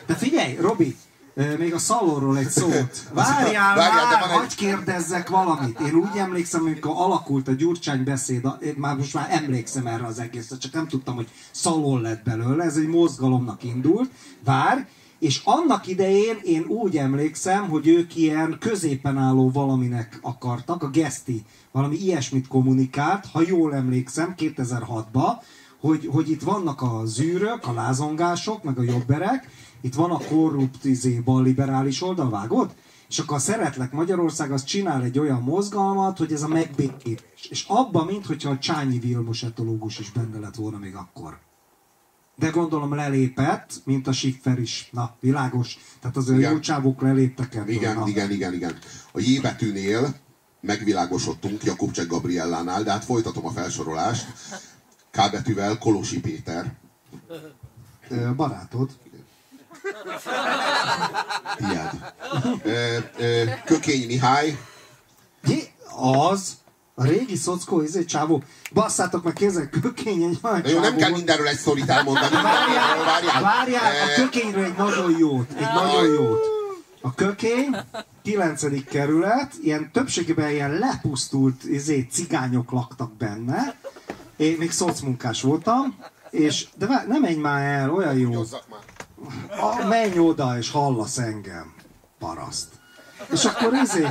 De 0.07 0.15
figyelj, 0.15 0.57
Robi, 0.61 0.97
még 1.59 1.75
a 1.75 1.79
szalonról 1.79 2.39
egy 2.39 2.51
szót. 2.51 3.03
Várjál, 3.15 3.77
Várjál, 3.77 4.05
már, 4.05 4.23
egy- 4.23 4.29
hagyj 4.29 4.55
kérdezzek 4.57 5.29
valamit. 5.29 5.81
Én 5.81 5.95
úgy 5.95 6.17
emlékszem, 6.17 6.61
amikor 6.61 6.93
alakult 6.95 7.49
a 7.49 7.53
Gyurcsány 7.53 8.05
beszéd, 8.05 8.47
én 8.63 8.75
már 8.77 8.97
most 8.97 9.15
már 9.15 9.27
emlékszem 9.31 9.87
erre 9.87 10.07
az 10.07 10.19
egészre, 10.19 10.57
csak 10.57 10.73
nem 10.73 10.89
tudtam, 10.89 11.15
hogy 11.15 11.29
szalon 11.51 12.01
lett 12.01 12.25
belőle, 12.25 12.65
ez 12.65 12.77
egy 12.77 12.89
mozgalomnak 12.89 13.65
indult. 13.65 14.11
Vár, 14.45 14.87
és 15.19 15.41
annak 15.45 15.87
idején 15.87 16.37
én 16.43 16.65
úgy 16.65 16.97
emlékszem, 16.97 17.69
hogy 17.69 17.87
ők 17.89 18.17
ilyen 18.17 18.57
középen 18.61 19.19
álló 19.19 19.51
valaminek 19.51 20.19
akartak, 20.23 20.83
a 20.83 20.89
Geszti 20.91 21.45
valami 21.73 21.97
ilyesmit 21.97 22.49
kommunikált, 22.49 23.27
ha 23.33 23.43
jól 23.47 23.75
emlékszem, 23.75 24.35
2006-ban, 24.39 25.33
hogy, 25.81 26.09
hogy 26.13 26.31
itt 26.31 26.43
vannak 26.43 26.83
a 26.83 27.01
zűrök, 27.05 27.67
a 27.67 27.73
lázongások, 27.73 28.63
meg 28.63 28.79
a 28.79 28.83
jobberek, 28.83 29.49
itt 29.83 29.95
van 29.95 30.11
a 30.11 30.19
korrupt 30.19 30.85
izé, 30.85 31.19
bal 31.19 31.43
liberális 31.43 32.03
oldal, 32.03 32.31
vágod? 32.31 32.75
És 33.09 33.19
akkor 33.19 33.37
a 33.37 33.41
Szeretlek 33.41 33.93
Magyarország 33.93 34.53
az 34.53 34.65
csinál 34.65 35.03
egy 35.03 35.19
olyan 35.19 35.43
mozgalmat, 35.43 36.19
hogy 36.19 36.33
ez 36.33 36.43
a 36.43 36.49
megbékítés. 36.49 37.47
És 37.51 37.65
abban, 37.69 38.07
mintha 38.07 38.51
a 38.51 38.59
Csányi 38.59 38.99
Vilmos 38.99 39.43
etológus 39.43 39.99
is 39.99 40.11
benne 40.11 40.39
lett 40.39 40.55
volna 40.55 40.79
még 40.79 40.95
akkor. 40.95 41.39
De 42.37 42.49
gondolom 42.49 42.95
lelépett, 42.95 43.81
mint 43.85 44.07
a 44.07 44.13
Schiffer 44.13 44.59
is. 44.59 44.89
Na, 44.93 45.17
világos. 45.21 45.79
Tehát 46.01 46.17
azért 46.17 46.39
Igen. 46.39 46.53
jó 46.53 46.59
csávok 46.59 47.01
leléptek 47.01 47.55
ebből. 47.55 47.75
Igen, 47.75 47.97
na. 47.97 48.09
igen, 48.09 48.31
igen, 48.31 48.55
igen. 48.55 48.79
A 49.13 49.21
J 49.21 49.41
betűnél 49.41 50.15
megvilágosodtunk 50.61 51.65
Jakubcsek 51.65 52.07
Gabriellánál, 52.07 52.83
de 52.83 52.91
hát 52.91 53.05
folytatom 53.05 53.47
a 53.47 53.51
felsorolást. 53.51 54.27
K 55.11 55.31
betűvel 55.31 55.79
Kolosi 55.79 56.21
Péter. 56.21 56.75
Barátod. 58.37 58.91
Ö, 62.63 62.97
ö, 63.19 63.43
Kökény 63.65 64.07
Mihály. 64.07 64.59
Jé, 65.45 65.71
az, 65.97 66.57
a 66.95 67.05
régi 67.05 67.37
szockó, 67.37 67.83
izé 67.83 68.05
csávó. 68.05 68.43
Basszátok 68.73 69.23
meg 69.23 69.33
kézzel, 69.33 69.69
kökény 69.83 70.23
egy 70.23 70.39
olyan 70.43 70.61
Na 70.61 70.69
jó, 70.69 70.81
nem 70.81 70.97
kell 70.97 71.11
mindenről 71.11 71.47
egy 71.47 71.57
sztorit 71.57 71.89
elmondani. 71.89 72.35
Várjál, 72.35 73.05
Várjál. 73.05 73.43
várjál, 73.43 73.93
a 74.09 74.15
kökényről 74.21 74.65
egy 74.65 74.77
nagyon 74.77 75.19
jót, 75.19 75.51
egy 75.57 75.73
nagyon 75.75 76.13
jót. 76.13 76.45
A 77.01 77.15
kökény, 77.15 77.77
9. 78.23 78.85
kerület, 78.85 79.53
ilyen 79.63 79.91
többségében 79.93 80.51
ilyen 80.51 80.71
lepusztult 80.71 81.65
izé, 81.65 82.07
cigányok 82.11 82.71
laktak 82.71 83.17
benne. 83.17 83.77
Én 84.37 84.57
még 84.59 84.71
szocmunkás 84.71 85.43
voltam, 85.43 85.97
és 86.31 86.67
de 86.75 86.87
vár, 86.87 87.07
nem 87.07 87.21
menj 87.21 87.35
már 87.35 87.63
el, 87.63 87.91
olyan 87.91 88.19
jó. 88.19 88.31
Már. 88.31 88.81
A, 89.61 89.87
menj 89.87 90.19
oda, 90.19 90.59
és 90.59 90.71
hallasz 90.71 91.19
engem, 91.19 91.75
paraszt. 92.19 92.69
És 93.33 93.45
akkor 93.45 93.73
izé, 93.75 94.07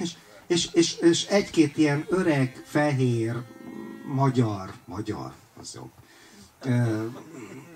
és, 0.00 0.14
és, 0.46 0.68
és, 0.72 0.96
és 0.96 1.26
egy-két 1.26 1.76
ilyen 1.76 2.04
öreg, 2.08 2.62
fehér, 2.64 3.36
magyar, 4.14 4.72
magyar, 4.84 5.32
az 5.60 5.74
jobb, 5.74 5.90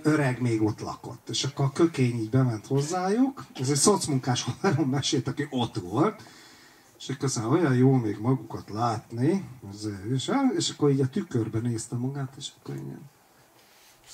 öreg 0.02 0.40
még 0.40 0.62
ott 0.62 0.80
lakott. 0.80 1.28
És 1.28 1.44
akkor 1.44 1.64
a 1.64 1.72
kökény 1.72 2.20
így 2.20 2.30
bement 2.30 2.66
hozzájuk, 2.66 3.44
ez 3.54 3.70
egy 3.70 3.76
szocmunkás 3.76 4.42
haverom 4.42 4.88
mesélt, 4.88 5.28
aki 5.28 5.46
ott 5.50 5.76
volt, 5.76 6.22
És 6.98 7.08
akkor 7.08 7.24
aztán 7.24 7.44
olyan 7.44 7.74
jó 7.74 7.92
még 7.92 8.18
magukat 8.18 8.70
látni, 8.70 9.48
és, 10.14 10.30
és 10.56 10.70
akkor 10.70 10.90
így 10.90 11.00
a 11.00 11.08
tükörbe 11.08 11.58
nézte 11.58 11.96
magát, 11.96 12.34
és 12.36 12.50
akkor 12.58 12.74
ilyen 12.74 13.10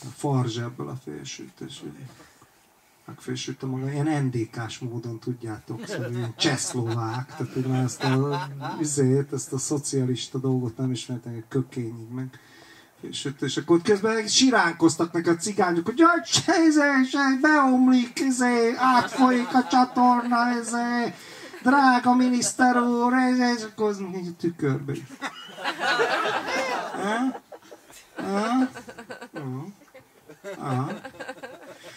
a 0.03 0.07
farzs 0.17 0.59
ebből 0.59 0.89
a 0.89 0.97
félsőt, 1.05 1.61
és 1.61 1.83
így 3.11 3.17
megfésülte 3.17 3.67
maga, 3.67 3.91
ilyen 3.91 4.25
NDK-s 4.25 4.79
módon 4.79 5.19
tudjátok, 5.19 5.87
szóval 5.87 6.13
ilyen 6.13 6.35
csehszlovák, 6.37 7.27
tehát 7.37 7.53
hogy 7.53 7.67
már 7.67 7.83
ezt 7.83 8.05
a, 8.05 8.49
izét, 8.81 9.33
ezt 9.33 9.53
a 9.53 9.59
szocialista 9.59 10.39
dolgot 10.39 10.77
nem 10.77 10.91
ismertem, 10.91 11.33
hogy 11.33 11.45
kökény 11.49 11.99
így 12.01 12.15
meg 12.15 12.41
fésült, 13.01 13.43
és 13.43 13.57
akkor 13.57 13.83
közben 13.83 14.27
siránkoztak 14.27 15.13
neki 15.13 15.29
a 15.29 15.37
cigányok, 15.37 15.87
hogy 15.87 15.99
jaj, 15.99 16.21
se, 16.25 16.53
se, 17.11 17.39
beomlik, 17.41 18.21
izé, 18.21 18.75
átfolyik 18.77 19.55
a 19.55 19.67
csatorna, 19.71 20.59
izé, 20.61 21.15
drága 21.63 22.15
miniszter 22.15 22.77
úr, 22.77 23.13
izé, 23.33 23.53
és 23.57 23.63
akkor 23.63 23.89
az 23.89 24.01
a 24.01 24.37
tükörbe. 24.39 24.93
Ha? 26.93 27.41
Ha? 28.23 28.69
Ha? 30.59 30.93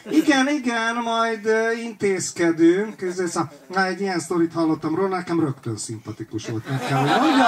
Igen, 0.10 0.48
igen, 0.48 0.96
majd 0.96 1.50
intézkedünk. 1.84 2.96
Na, 3.68 3.86
egy 3.86 4.02
ilyen 4.02 4.20
sztorit 4.20 4.54
hallottam 4.54 4.96
róla, 4.96 5.16
nekem 5.16 5.40
rögtön 5.40 5.78
szimpatikus 5.78 6.48
volt, 6.48 6.70
meg 6.70 6.80
kell, 6.80 7.00
hogy 7.00 7.22
mondjam. 7.22 7.48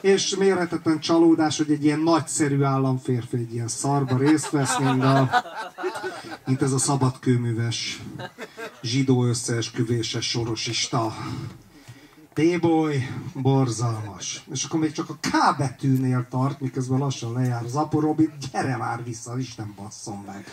És 0.00 0.36
mérhetetlen 0.36 1.00
csalódás, 1.00 1.56
hogy 1.56 1.70
egy 1.70 1.84
ilyen 1.84 2.00
nagyszerű 2.00 2.62
államférfi 2.62 3.36
egy 3.36 3.54
ilyen 3.54 3.68
szarba 3.68 4.16
részt 4.16 4.50
vesz, 4.50 4.78
mint, 4.78 5.02
a, 5.02 5.30
mint 6.46 6.62
ez 6.62 6.72
a 6.72 6.78
szabadkőműves 6.78 8.02
zsidó 8.82 9.24
összeesküvéses 9.24 10.28
sorosista. 10.28 11.14
T-boy, 12.32 13.08
borzalmas. 13.34 14.44
És 14.52 14.64
akkor 14.64 14.80
még 14.80 14.92
csak 14.92 15.10
a 15.10 15.14
K 15.20 15.56
betűnél 15.58 16.26
tart, 16.30 16.60
miközben 16.60 16.98
lassan 16.98 17.32
lejár 17.32 17.64
az 17.64 17.74
Apo 17.74 18.00
Robi, 18.00 18.30
gyere 18.52 18.76
már 18.76 19.04
vissza, 19.04 19.38
Isten 19.38 19.74
basszom 19.76 20.24
meg. 20.26 20.44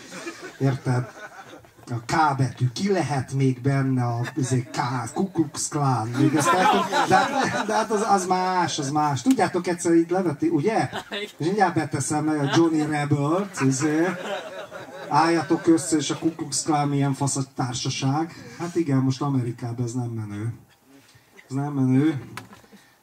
Érted? 0.58 1.10
A 1.92 2.02
K 2.06 2.36
betű, 2.36 2.70
ki 2.72 2.92
lehet 2.92 3.32
még 3.32 3.60
benne 3.60 4.04
a 4.04 4.20
izé, 4.36 4.62
K, 4.62 4.78
Ku 5.14 5.30
Klux 5.30 5.68
Klan, 5.68 6.08
még 6.08 6.34
ezt 6.34 6.48
el 6.48 6.84
de, 7.08 7.16
hát- 7.16 7.66
de 7.66 7.74
hát 7.74 7.90
az, 7.90 8.04
az, 8.08 8.26
más, 8.26 8.78
az 8.78 8.90
más. 8.90 9.22
Tudjátok 9.22 9.66
egyszer 9.66 9.94
így 9.94 10.10
leveti, 10.10 10.48
ugye? 10.48 10.90
És 11.22 11.34
mindjárt 11.38 11.74
beteszem 11.74 12.24
meg 12.24 12.38
a 12.38 12.50
Johnny 12.56 12.86
Rebel-t, 12.86 13.60
izé. 13.60 14.06
Álljatok 15.08 15.66
össze, 15.66 15.96
és 15.96 16.10
a 16.10 16.18
Ku 16.18 16.34
Klux 16.34 16.62
Klan 16.62 16.88
milyen 16.88 17.12
fasz 17.14 17.36
a 17.36 17.42
társaság. 17.54 18.32
Hát 18.58 18.76
igen, 18.76 18.98
most 18.98 19.22
Amerikában 19.22 19.84
ez 19.84 19.92
nem 19.92 20.08
menő. 20.10 20.54
Ez 21.48 21.54
nem 21.54 21.72
menő. 21.72 22.22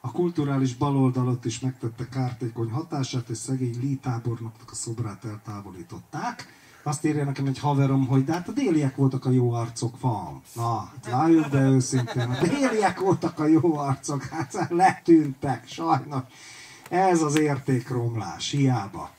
A 0.01 0.11
kulturális 0.11 0.75
baloldalot 0.75 1.45
is 1.45 1.59
megtette 1.59 2.07
kártékony 2.09 2.69
hatását, 2.69 3.29
és 3.29 3.37
szegény 3.37 3.77
Lee 3.81 3.95
tábornoknak 4.01 4.71
a 4.71 4.75
szobrát 4.75 5.25
eltávolították. 5.25 6.57
Azt 6.89 7.05
írja 7.05 7.23
nekem 7.23 7.45
egy 7.45 7.59
haverom, 7.59 8.07
hogy 8.07 8.23
de 8.23 8.33
hát 8.33 8.47
a 8.47 8.51
déliek 8.51 8.95
voltak 8.95 9.25
a 9.25 9.29
jó 9.29 9.51
arcok, 9.51 9.99
van. 9.99 10.41
Na, 10.53 10.77
hát 10.77 11.11
várjuk 11.11 11.49
be 11.49 11.61
őszintén, 11.61 12.29
a 12.29 12.41
déliek 12.41 12.99
voltak 12.99 13.39
a 13.39 13.47
jó 13.47 13.77
arcok, 13.77 14.23
hát 14.23 14.67
letűntek, 14.69 15.67
sajnos. 15.67 16.21
Ez 16.89 17.21
az 17.21 17.39
értékromlás, 17.39 18.51
hiába. 18.51 19.09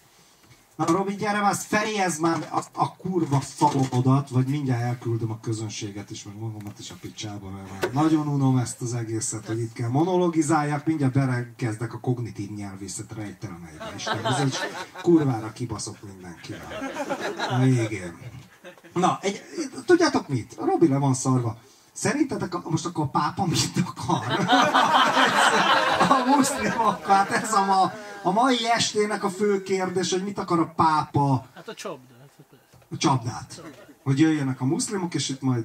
Na 0.80 0.86
Robi, 0.86 1.14
gyere 1.14 1.40
már, 1.40 1.54
fejezd 1.54 2.20
már 2.20 2.48
a, 2.52 2.60
a 2.72 2.96
kurva 2.96 3.40
szalomodat, 3.40 4.28
vagy 4.28 4.46
mindjárt 4.46 4.82
elküldöm 4.82 5.30
a 5.30 5.40
közönséget 5.40 6.10
is, 6.10 6.22
meg 6.22 6.38
magamat 6.38 6.78
is 6.78 6.90
a 6.90 6.94
picsába, 7.00 7.50
mert 7.50 7.70
már 7.70 7.92
nagyon 7.92 8.28
unom 8.28 8.56
ezt 8.56 8.80
az 8.80 8.94
egészet, 8.94 9.46
hogy 9.46 9.60
itt 9.60 9.72
kell 9.72 9.88
monologizáljak, 9.88 10.86
mindjárt 10.86 11.12
belekezdek 11.12 11.94
a 11.94 12.00
kognitív 12.00 12.50
nyelvészet 12.50 13.12
rejtelemeibe. 13.12 13.92
Isten, 13.96 14.26
ez 14.26 14.38
egy 14.38 14.54
kurvára 15.02 15.52
kibaszok 15.52 15.96
mindenkivel. 16.12 16.90
Végén. 17.62 18.18
Na, 18.94 19.18
egy, 19.22 19.42
tudjátok 19.86 20.28
mit? 20.28 20.54
A 20.58 20.64
Robi 20.64 20.88
le 20.88 20.98
van 20.98 21.14
szarva. 21.14 21.58
Szerintetek 21.92 22.54
a, 22.54 22.62
most 22.64 22.86
akkor 22.86 23.04
a 23.04 23.08
pápa 23.08 23.46
mit 23.46 23.84
akar? 23.86 24.38
a 26.18 26.36
muszlimok, 26.36 27.06
hát 27.06 27.30
ez 27.30 27.52
a, 27.52 27.64
ma, 27.64 27.92
a 28.22 28.30
mai 28.30 28.68
estének 28.74 29.24
a 29.24 29.30
fő 29.30 29.62
kérdés, 29.62 30.12
hogy 30.12 30.24
mit 30.24 30.38
akar 30.38 30.58
a 30.58 30.72
pápa 30.76 31.46
Hát 31.54 31.68
a 31.68 31.74
csapda. 31.74 32.14
Hát 32.20 32.90
a 32.90 32.96
csapdát. 32.96 33.62
Hogy 34.02 34.18
jöjjenek 34.18 34.60
a 34.60 34.64
muszlimok, 34.64 35.14
és 35.14 35.28
itt 35.28 35.40
majd 35.40 35.64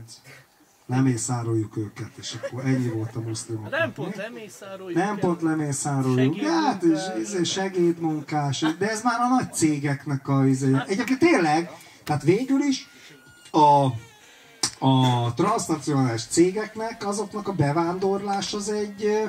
lemészároljuk 0.86 1.77
őket, 1.77 2.11
és 2.15 2.36
akkor 2.41 2.65
ennyi 2.65 2.88
volt 2.90 3.15
a 3.15 3.19
muszlimok. 3.19 3.69
Nem 3.69 3.94
pont 3.94 4.15
lemészároljuk. 4.15 4.98
Nem 4.98 5.18
pont 5.18 5.41
lemészároljuk. 5.41 6.40
Hát, 6.40 6.84
és 6.84 6.99
izé, 7.19 7.44
segédmunkás, 7.44 8.65
de 8.80 8.90
ez 8.90 9.03
már 9.03 9.19
a 9.19 9.27
nagy 9.27 9.53
cégeknek 9.53 10.27
a 10.27 10.45
izé. 10.45 10.76
Egyébként 10.88 11.19
tényleg, 11.19 11.72
tehát 12.03 12.23
végül 12.23 12.61
is 12.61 12.90
a, 13.52 13.86
a 14.88 15.34
transnacionális 15.34 16.26
cégeknek, 16.26 17.07
azoknak 17.07 17.48
a 17.48 17.53
bevándorlás 17.53 18.53
az 18.53 18.69
egy, 18.69 19.22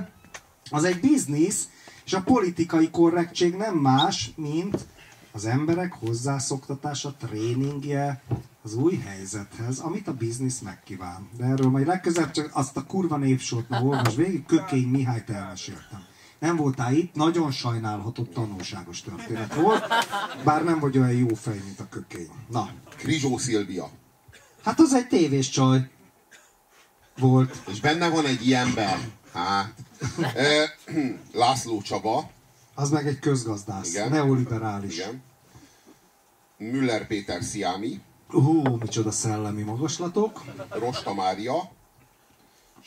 az 0.70 0.84
egy 0.84 1.00
biznisz, 1.00 1.68
és 2.06 2.12
a 2.12 2.22
politikai 2.22 2.90
korrektség 2.90 3.54
nem 3.54 3.74
más, 3.74 4.30
mint 4.36 4.86
az 5.32 5.44
emberek 5.44 5.92
hozzászoktatása, 5.92 7.14
tréningje 7.14 8.22
az 8.62 8.74
új 8.74 8.96
helyzethez, 8.96 9.78
amit 9.78 10.08
a 10.08 10.12
biznisz 10.12 10.60
megkíván. 10.60 11.28
De 11.36 11.44
erről 11.44 11.70
majd 11.70 11.86
legközelebb 11.86 12.30
csak 12.30 12.50
azt 12.52 12.76
a 12.76 12.84
kurva 12.84 13.16
névsort 13.16 13.68
ma 13.68 13.80
olvas 13.82 14.14
végig, 14.14 14.46
Kökény 14.46 14.88
Mihályt 14.88 15.30
elmeséltem. 15.30 16.04
Nem 16.38 16.56
voltál 16.56 16.94
itt, 16.94 17.14
nagyon 17.14 17.50
sajnálható 17.50 18.24
tanulságos 18.24 19.00
történet 19.00 19.54
volt, 19.54 19.86
bár 20.44 20.64
nem 20.64 20.78
vagy 20.78 20.98
olyan 20.98 21.12
jó 21.12 21.34
fej, 21.34 21.60
mint 21.64 21.80
a 21.80 21.88
kökény. 21.88 22.30
Na, 22.50 22.70
Krizsó 22.96 23.38
Szilvia. 23.38 23.90
hát 24.62 24.80
az 24.80 24.94
egy 24.94 25.08
tévés 25.08 25.48
csaj 25.48 25.90
volt. 27.18 27.62
És 27.70 27.80
benne 27.80 28.08
van 28.08 28.26
egy 28.26 28.46
ilyenben. 28.46 28.86
Hát. 28.86 29.10
László 31.32 31.80
Csaba. 31.82 32.30
Az 32.74 32.90
meg 32.90 33.06
egy 33.06 33.18
közgazdász, 33.18 33.88
Igen. 33.88 34.08
neoliberális. 34.08 34.96
Igen. 34.96 35.22
Müller 36.56 37.06
Péter 37.06 37.42
Sziámi. 37.42 38.00
Hú, 38.28 38.76
micsoda 38.76 39.10
szellemi 39.10 39.62
magaslatok. 39.62 40.44
Rosta 40.68 41.14
Mária. 41.14 41.70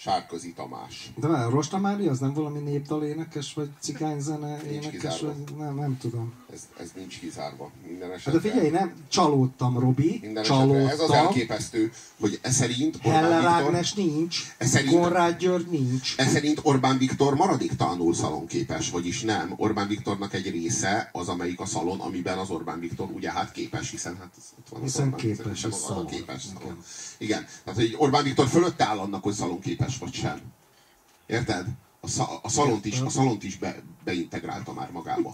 Sárközi 0.02 0.54
Tamás. 0.54 1.12
De 1.16 1.28
várj, 1.28 1.52
Rosta 1.52 1.78
Mária, 1.78 2.12
az 2.12 2.20
nem 2.20 2.34
valami 2.34 2.60
népdal 2.60 3.04
énekes, 3.04 3.54
vagy 3.54 3.70
cigányzene 3.80 4.62
énekes, 4.72 5.22
vagy 5.22 5.36
nem, 5.58 5.76
nem 5.76 5.98
tudom. 5.98 6.34
Ez, 6.54 6.62
ez 6.80 6.92
nincs 6.96 7.20
kizárva. 7.20 7.72
Minden 7.88 8.10
Hát 8.10 8.18
esetre. 8.18 8.40
de 8.40 8.50
figyelj, 8.50 8.70
nem, 8.70 8.94
csalódtam, 9.10 9.80
Robi, 9.80 10.20
Minden 10.22 10.44
esetre 10.44 10.78
ez 10.78 10.92
az 10.92 10.98
csalódtam. 10.98 11.18
elképesztő, 11.26 11.92
hogy 12.20 12.40
ez 12.42 12.56
szerint 12.56 12.96
Orbán 12.96 13.14
Heller 13.24 13.40
Viktor, 13.40 13.52
Ágnes 13.66 13.94
nincs, 13.94 14.38
Ez 14.58 14.70
szerint- 14.70 14.94
Konrád 14.94 15.38
György 15.38 15.68
nincs. 15.68 16.14
ez 16.18 16.32
szerint 16.32 16.60
Orbán 16.64 16.98
Viktor 16.98 17.36
maradéktalanul 17.36 18.14
szalonképes, 18.14 18.90
vagyis 18.90 19.22
nem. 19.22 19.54
Orbán 19.58 19.88
Viktornak 19.88 20.34
egy 20.34 20.50
része 20.50 21.10
az, 21.14 21.28
amelyik 21.28 21.60
a 21.60 21.66
szalon, 21.66 22.00
amiben 22.00 22.38
az 22.38 22.50
Orbán 22.50 22.80
Viktor 22.80 23.10
ugye 23.12 23.32
hát 23.32 23.52
képes, 23.52 23.90
hiszen 23.90 24.16
hát 24.18 24.30
ott 24.60 24.70
van 24.70 24.80
az 24.82 24.86
Hiszen 24.86 25.06
Orbán 25.06 25.20
képes, 25.20 25.64
az 25.64 25.74
a 25.74 25.76
szalon. 25.76 26.06
képes 26.06 26.42
szalon. 26.44 26.62
Igen. 26.64 26.78
Igen. 27.20 27.48
Tehát, 27.64 27.80
hogy 27.80 27.96
Orbán 27.98 28.24
Viktor 28.24 28.48
fölötte 28.48 28.86
áll 28.86 28.98
annak, 28.98 29.24
hogy 29.24 29.34
szalonképes 29.34 29.98
vagy 29.98 30.14
sem. 30.14 30.40
Érted? 31.28 31.66
A, 32.02 32.08
sza- 32.08 32.40
a 32.42 32.50
szalont 32.50 32.86
is, 32.86 33.00
a 33.00 33.10
szalont 33.10 33.44
is 33.44 33.58
be, 33.58 33.76
beintegrálta 34.04 34.74
már 34.74 34.90
magába. 34.92 35.32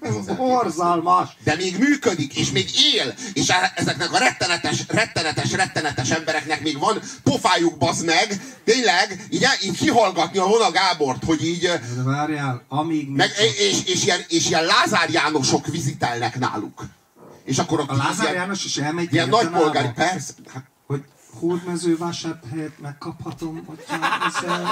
Ez 0.00 0.14
az. 0.14 0.36
Borzalmas! 0.36 1.28
De 1.44 1.54
még 1.54 1.78
működik, 1.78 2.36
és 2.36 2.50
még 2.50 2.68
él, 2.94 3.14
és 3.32 3.48
e- 3.48 3.72
ezeknek 3.74 4.12
a 4.12 4.18
rettenetes, 4.18 4.84
rettenetes, 4.88 5.52
rettenetes 5.52 6.10
embereknek 6.10 6.62
még 6.62 6.78
van 6.78 7.00
pofájuk, 7.22 7.78
bazd 7.78 8.04
meg, 8.04 8.40
tényleg, 8.64 9.26
így, 9.30 9.46
így 9.64 9.76
kihallgatni 9.76 10.38
a 10.38 10.42
Hona 10.46 10.70
Gábort, 10.70 11.24
hogy 11.24 11.44
így, 11.46 11.60
De 11.60 12.02
várjál, 12.04 12.64
amíg 12.68 13.08
meg, 13.08 13.30
nincs- 13.38 13.58
és, 13.58 13.84
és, 13.94 14.04
ilyen, 14.04 14.20
és 14.28 14.48
ilyen 14.48 14.64
Lázár 14.64 15.10
Jánosok 15.10 15.66
vizitelnek 15.66 16.38
náluk. 16.38 16.84
És 17.44 17.58
akkor 17.58 17.84
a 17.86 17.94
Lázár 17.96 18.22
ilyen, 18.22 18.34
János 18.34 18.64
is 18.64 18.76
elmegy 18.76 19.12
ilyen 19.12 19.26
értenába, 19.26 19.54
nagypolgári, 19.54 19.88
persze, 19.94 20.32
hát 20.52 20.64
hódmezővásárhelyet 21.38 22.78
megkaphatom, 22.78 23.64
hogyha 23.66 23.96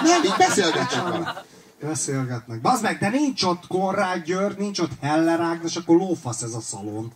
nem, 0.03 0.25
így 0.25 0.35
beszélgetnek 0.39 1.03
vele. 1.03 1.45
Beszélgetnek. 1.81 2.61
Bazd 2.61 2.83
meg, 2.83 2.99
de 2.99 3.09
nincs 3.09 3.43
ott 3.43 3.67
Konrád 3.67 4.25
György, 4.25 4.59
nincs 4.59 4.79
ott 4.79 4.91
Heller 5.01 5.41
Ágnes, 5.41 5.77
akkor 5.77 5.97
lófasz 5.97 6.43
ez 6.43 6.55
a 6.55 6.61
szalon. 6.61 7.13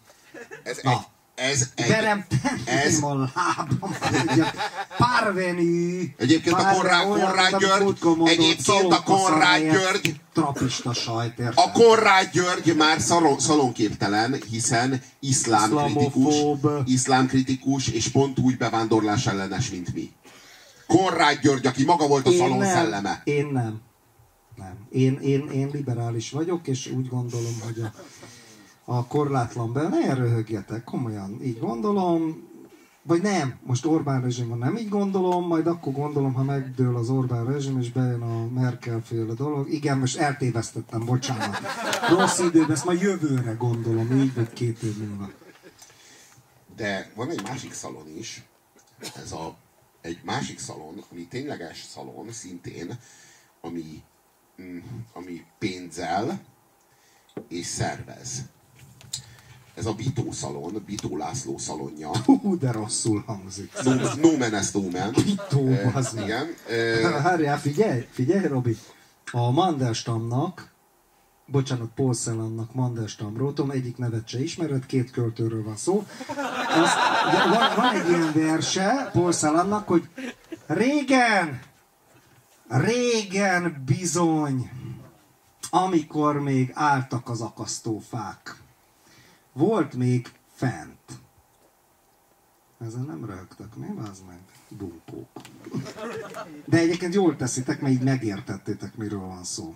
Ez 0.62 0.76
egy, 0.76 0.84
Na. 0.84 1.04
Ez 1.38 1.68
egy, 1.74 1.86
De 1.88 2.00
nem 2.00 2.24
ez- 2.64 3.02
a 3.02 3.14
lábam. 3.14 3.96
Párvenű. 4.96 6.02
Egyébként 6.16 6.56
a 6.56 6.68
Konrád- 6.74 7.06
Konrád 7.08 7.58
György- 7.58 8.28
egyébként 8.28 8.92
a 8.92 9.02
Konrád 9.02 9.60
György- 9.62 10.20
Trapista 10.32 10.92
sajt, 10.92 11.38
érted? 11.38 11.52
A 11.56 11.72
Konrád 11.72 12.30
György 12.32 12.76
már 12.76 13.00
szalon, 13.00 13.38
szalonképtelen, 13.40 14.36
hiszen 14.50 15.02
iszlámkritikus, 15.20 16.34
iszlámkritikus 16.84 17.88
és 17.88 18.08
pont 18.08 18.38
úgy 18.38 18.56
bevándorlás 18.56 19.26
ellenes, 19.26 19.70
mint 19.70 19.94
mi. 19.94 20.10
Konrád 20.86 21.38
György, 21.40 21.66
aki 21.66 21.84
maga 21.84 22.06
volt 22.06 22.26
a 22.26 22.30
Én 22.30 22.38
szalon 22.38 22.58
nem, 22.58 22.68
szelleme. 22.68 23.20
Én 23.24 23.46
nem. 23.46 23.80
nem. 24.56 24.86
Én, 24.90 25.18
én, 25.22 25.48
én 25.52 25.70
liberális 25.72 26.30
vagyok, 26.30 26.66
és 26.68 26.86
úgy 26.96 27.08
gondolom, 27.08 27.60
hogy 27.64 27.80
a, 27.80 27.92
a 28.90 29.06
korlátlan 29.06 29.72
be, 29.72 29.88
ne 29.88 30.14
röhögjetek, 30.14 30.84
komolyan, 30.84 31.42
így 31.42 31.58
gondolom, 31.58 32.48
vagy 33.02 33.22
nem, 33.22 33.58
most 33.62 33.86
Orbán 33.86 34.20
rezsim 34.20 34.48
van, 34.48 34.58
nem 34.58 34.76
így 34.76 34.88
gondolom, 34.88 35.46
majd 35.46 35.66
akkor 35.66 35.92
gondolom, 35.92 36.32
ha 36.32 36.42
megdől 36.42 36.96
az 36.96 37.08
Orbán 37.08 37.44
rezsim, 37.44 37.80
és 37.80 37.92
bejön 37.92 38.22
a 38.22 38.46
Merkel 38.46 39.02
féle 39.04 39.34
dolog. 39.34 39.72
Igen, 39.72 39.98
most 39.98 40.16
eltévesztettem, 40.16 41.04
bocsánat. 41.04 41.58
Rossz 42.08 42.38
időben, 42.38 42.70
ezt 42.70 42.84
majd 42.84 43.00
jövőre 43.00 43.52
gondolom, 43.52 44.12
így 44.12 44.34
vagy 44.34 44.52
két 44.52 44.82
év 44.82 44.96
múlva. 44.96 45.30
De 46.76 47.12
van 47.14 47.30
egy 47.30 47.42
másik 47.42 47.72
szalon 47.72 48.08
is, 48.18 48.42
ez 49.16 49.32
a, 49.32 49.56
egy 50.00 50.20
másik 50.24 50.58
szalon, 50.58 51.04
ami 51.12 51.26
tényleges 51.26 51.82
szalon, 51.82 52.32
szintén, 52.32 52.98
ami, 53.60 54.02
mm, 54.62 54.78
ami 55.12 55.44
pénzzel 55.58 56.40
és 57.48 57.66
szervez. 57.66 58.44
Ez 59.78 59.86
a 59.86 59.92
Bitó 59.92 60.32
szalon, 60.32 60.82
Bitó 60.86 61.16
László 61.16 61.58
szalonja. 61.58 62.10
Hú, 62.24 62.58
de 62.58 62.72
rosszul 62.72 63.22
hangzik. 63.26 63.72
No, 63.84 63.94
no 63.94 64.36
man 64.36 64.54
is 64.60 64.70
no 64.70 64.80
man. 64.80 65.12
Bitó, 65.24 65.66
Eh, 65.68 65.92
bazd 65.92 66.14
meg. 66.14 66.24
Igen. 66.24 66.46
eh, 66.68 67.22
Várjál, 67.22 67.58
figyelj, 67.58 68.06
figyelj, 68.10 68.46
Robi. 68.46 68.76
A 69.30 69.50
Mandelstamnak, 69.50 70.72
bocsánat, 71.46 71.88
Paul 71.94 72.14
Celannak 72.14 72.74
Mandelstam 72.74 73.36
rótom, 73.36 73.70
egyik 73.70 73.96
nevet 73.96 74.28
se 74.28 74.42
ismered, 74.42 74.86
két 74.86 75.10
költőről 75.10 75.64
van 75.64 75.76
szó. 75.76 76.06
Azt, 76.68 76.94
van, 77.48 77.74
van 77.76 77.94
egy 77.94 78.08
ilyen 78.08 78.32
verse 78.34 79.10
Paul 79.12 79.32
Celannak, 79.32 79.88
hogy 79.88 80.08
régen, 80.66 81.60
régen 82.68 83.82
bizony, 83.86 84.70
amikor 85.70 86.40
még 86.40 86.70
álltak 86.74 87.28
az 87.28 87.40
akasztófák, 87.40 88.56
volt 89.58 89.94
még 89.94 90.32
fent. 90.54 90.98
Ezen 92.80 93.04
nem 93.04 93.24
rögtök, 93.24 93.76
mi 93.76 93.86
az 94.10 94.22
meg? 94.26 94.38
Bunkók. 94.68 95.28
De 96.64 96.78
egyébként 96.78 97.14
jól 97.14 97.36
teszitek, 97.36 97.80
mert 97.80 97.94
így 97.94 98.02
megértettétek, 98.02 98.96
miről 98.96 99.20
van 99.20 99.44
szó. 99.44 99.74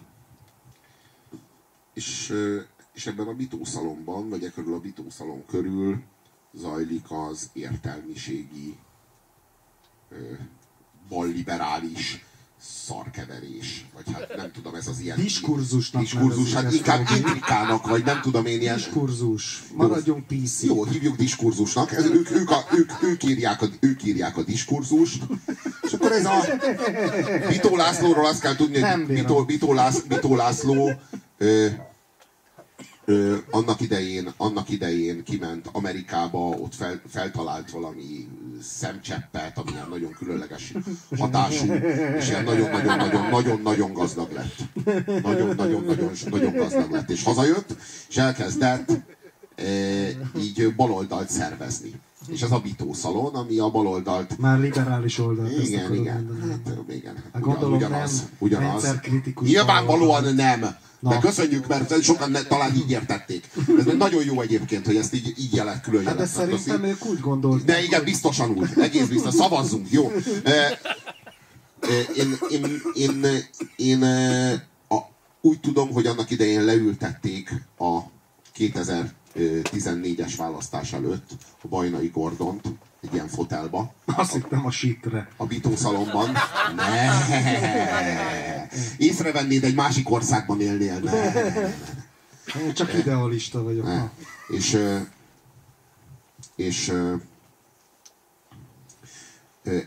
és, 1.92 2.34
és 2.92 3.06
ebben 3.06 3.26
a 3.26 3.34
bitószalomban, 3.34 4.28
vagy 4.28 4.44
e 4.44 4.50
körül 4.50 4.74
a 4.74 4.80
bitószalom 4.80 5.46
körül 5.46 6.02
zajlik 6.52 7.10
az 7.10 7.50
értelmiségi 7.52 8.78
balliberális 11.08 12.24
szarkeverés. 12.86 13.86
Vagy 13.94 14.14
hát 14.14 14.36
nem 14.36 14.50
tudom, 14.52 14.74
ez 14.74 14.86
az 14.86 15.00
ilyen... 15.00 15.16
Diskurzusnak 15.16 16.02
Diskurzus, 16.02 16.52
hát 16.54 16.72
inkább 16.72 17.06
intrikának, 17.16 17.86
vagy 17.86 18.04
nem 18.04 18.20
tudom 18.20 18.46
én 18.46 18.60
ilyen... 18.60 18.76
Diskurzus. 18.76 19.62
Maradjunk 19.74 20.26
PC. 20.26 20.62
Jó, 20.62 20.84
hívjuk 20.84 21.16
diskurzusnak. 21.16 21.92
Ez, 21.92 22.04
ők, 22.04 22.30
ők, 22.30 22.50
a, 22.50 22.64
ők, 22.72 22.90
ők, 23.02 23.24
írják 23.24 23.62
a, 23.62 23.66
ők 23.80 24.04
írják 24.04 24.36
a 24.36 24.42
diskurzust. 24.42 25.22
És 25.82 25.92
akkor 25.92 26.12
ez 26.12 26.24
a 26.24 26.44
Bitó 27.48 27.76
Lászlóról 27.76 28.26
azt 28.26 28.40
kell 28.40 28.56
tudni, 28.56 28.80
hogy. 28.80 29.06
Bitó, 29.06 29.44
Bitó, 29.44 29.72
Lász, 29.72 30.00
Bitó 30.00 30.36
László 30.36 30.90
ö, 31.38 31.66
ö, 33.04 33.36
annak, 33.50 33.80
idején, 33.80 34.32
annak 34.36 34.68
idején 34.68 35.24
kiment 35.24 35.68
Amerikába, 35.72 36.38
ott 36.38 36.74
fel, 36.74 37.00
feltalált 37.08 37.70
valami 37.70 38.28
szemcseppet, 38.62 39.58
ami 39.58 39.70
ilyen 39.70 39.86
nagyon 39.90 40.10
különleges 40.10 40.72
hatású, 41.18 41.72
és 42.16 42.28
ilyen 42.28 42.44
nagyon-nagyon-nagyon-nagyon 42.44 43.92
gazdag 43.92 44.32
lett. 44.32 44.56
Nagyon-nagyon-nagyon 45.22 46.10
nagyon 46.30 46.56
gazdag 46.56 46.90
lett. 46.90 47.10
És 47.10 47.24
hazajött, 47.24 47.76
és 48.08 48.16
elkezdett 48.16 48.90
e, 49.54 49.64
így 50.38 50.74
baloldalt 50.76 51.30
szervezni. 51.30 52.00
És 52.28 52.42
ez 52.42 52.50
a 52.50 52.58
Bitó 52.58 52.92
szalon, 52.92 53.34
ami 53.34 53.58
a 53.58 53.70
baloldalt 53.70 54.38
Már 54.38 54.58
liberális 54.58 55.18
oldalt 55.18 55.58
ezt 55.58 55.68
igen, 55.68 55.94
igen. 55.94 56.24
mondani. 56.24 56.50
Hát, 56.50 56.94
igen. 56.94 57.14
Hát 57.32 57.42
gondolom 57.42 57.74
ugyanaz, 57.74 58.16
nem 58.18 58.28
ugyanaz. 58.38 58.94
Nyilvánvalóan 59.40 60.34
nem. 60.34 60.76
De 61.02 61.14
Na. 61.14 61.20
köszönjük, 61.20 61.66
mert 61.66 62.02
sokan 62.02 62.30
ne, 62.30 62.42
talán 62.42 62.74
így 62.74 62.90
értették. 62.90 63.48
Ez 63.78 63.84
nagyon 63.84 64.24
jó 64.24 64.40
egyébként, 64.40 64.86
hogy 64.86 64.96
ezt 64.96 65.14
így, 65.14 65.34
így 65.38 65.54
jelet, 65.54 65.80
külön 65.80 66.06
Hát 66.06 66.16
de 66.16 66.26
szerintem 66.26 66.84
ők 66.84 67.04
úgy 67.06 67.20
gondolták. 67.20 67.66
de 67.66 67.82
igen, 67.82 68.04
biztosan 68.04 68.50
úgy. 68.50 68.68
Egész 68.76 69.06
biztos. 69.06 69.34
Szavazzunk, 69.34 69.90
jó. 69.90 70.12
Én, 72.16 72.38
én, 72.50 72.82
én, 72.94 73.26
én 73.76 74.02
e, 74.02 74.52
a, 74.88 74.98
úgy 75.40 75.60
tudom, 75.60 75.92
hogy 75.92 76.06
annak 76.06 76.30
idején 76.30 76.64
leültették 76.64 77.52
a 77.78 77.98
2014-es 78.58 80.32
választás 80.36 80.92
előtt 80.92 81.30
a 81.62 81.68
Bajnai 81.68 82.08
Gordont 82.08 82.68
egy 83.02 83.12
ilyen 83.14 83.28
fotelba, 83.28 83.92
Azt 84.04 84.32
hittem 84.32 84.66
a 84.66 84.70
sitre. 84.70 85.28
a 85.36 85.46
Bitószalomban. 85.46 86.32
Ne! 86.76 87.08
Észrevennéd, 88.96 89.64
egy 89.64 89.74
másik 89.74 90.10
országban 90.10 90.60
élnél. 90.60 90.98
Ne! 90.98 91.32
Én 92.60 92.72
csak 92.74 92.94
idealista 92.94 93.62
vagyok. 93.62 93.84
Ne. 93.84 94.10
És, 94.48 94.78
és 96.56 96.92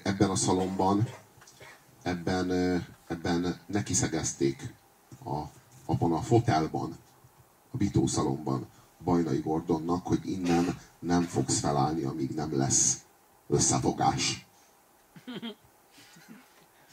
ebben 0.03 0.29
a 0.29 0.35
szalomban, 0.35 1.07
ebben, 2.03 2.51
ebben 3.07 3.59
nekiszegezték 3.65 4.73
a, 5.23 5.41
abban 5.85 6.13
a 6.13 6.21
fotelban, 6.21 6.97
a 7.71 7.77
bitószalomban 7.77 8.67
Bajnai 9.03 9.39
Gordonnak, 9.39 10.07
hogy 10.07 10.19
innen 10.23 10.79
nem 10.99 11.21
fogsz 11.21 11.59
felállni, 11.59 12.03
amíg 12.03 12.29
nem 12.29 12.57
lesz 12.57 13.04
összefogás. 13.47 14.45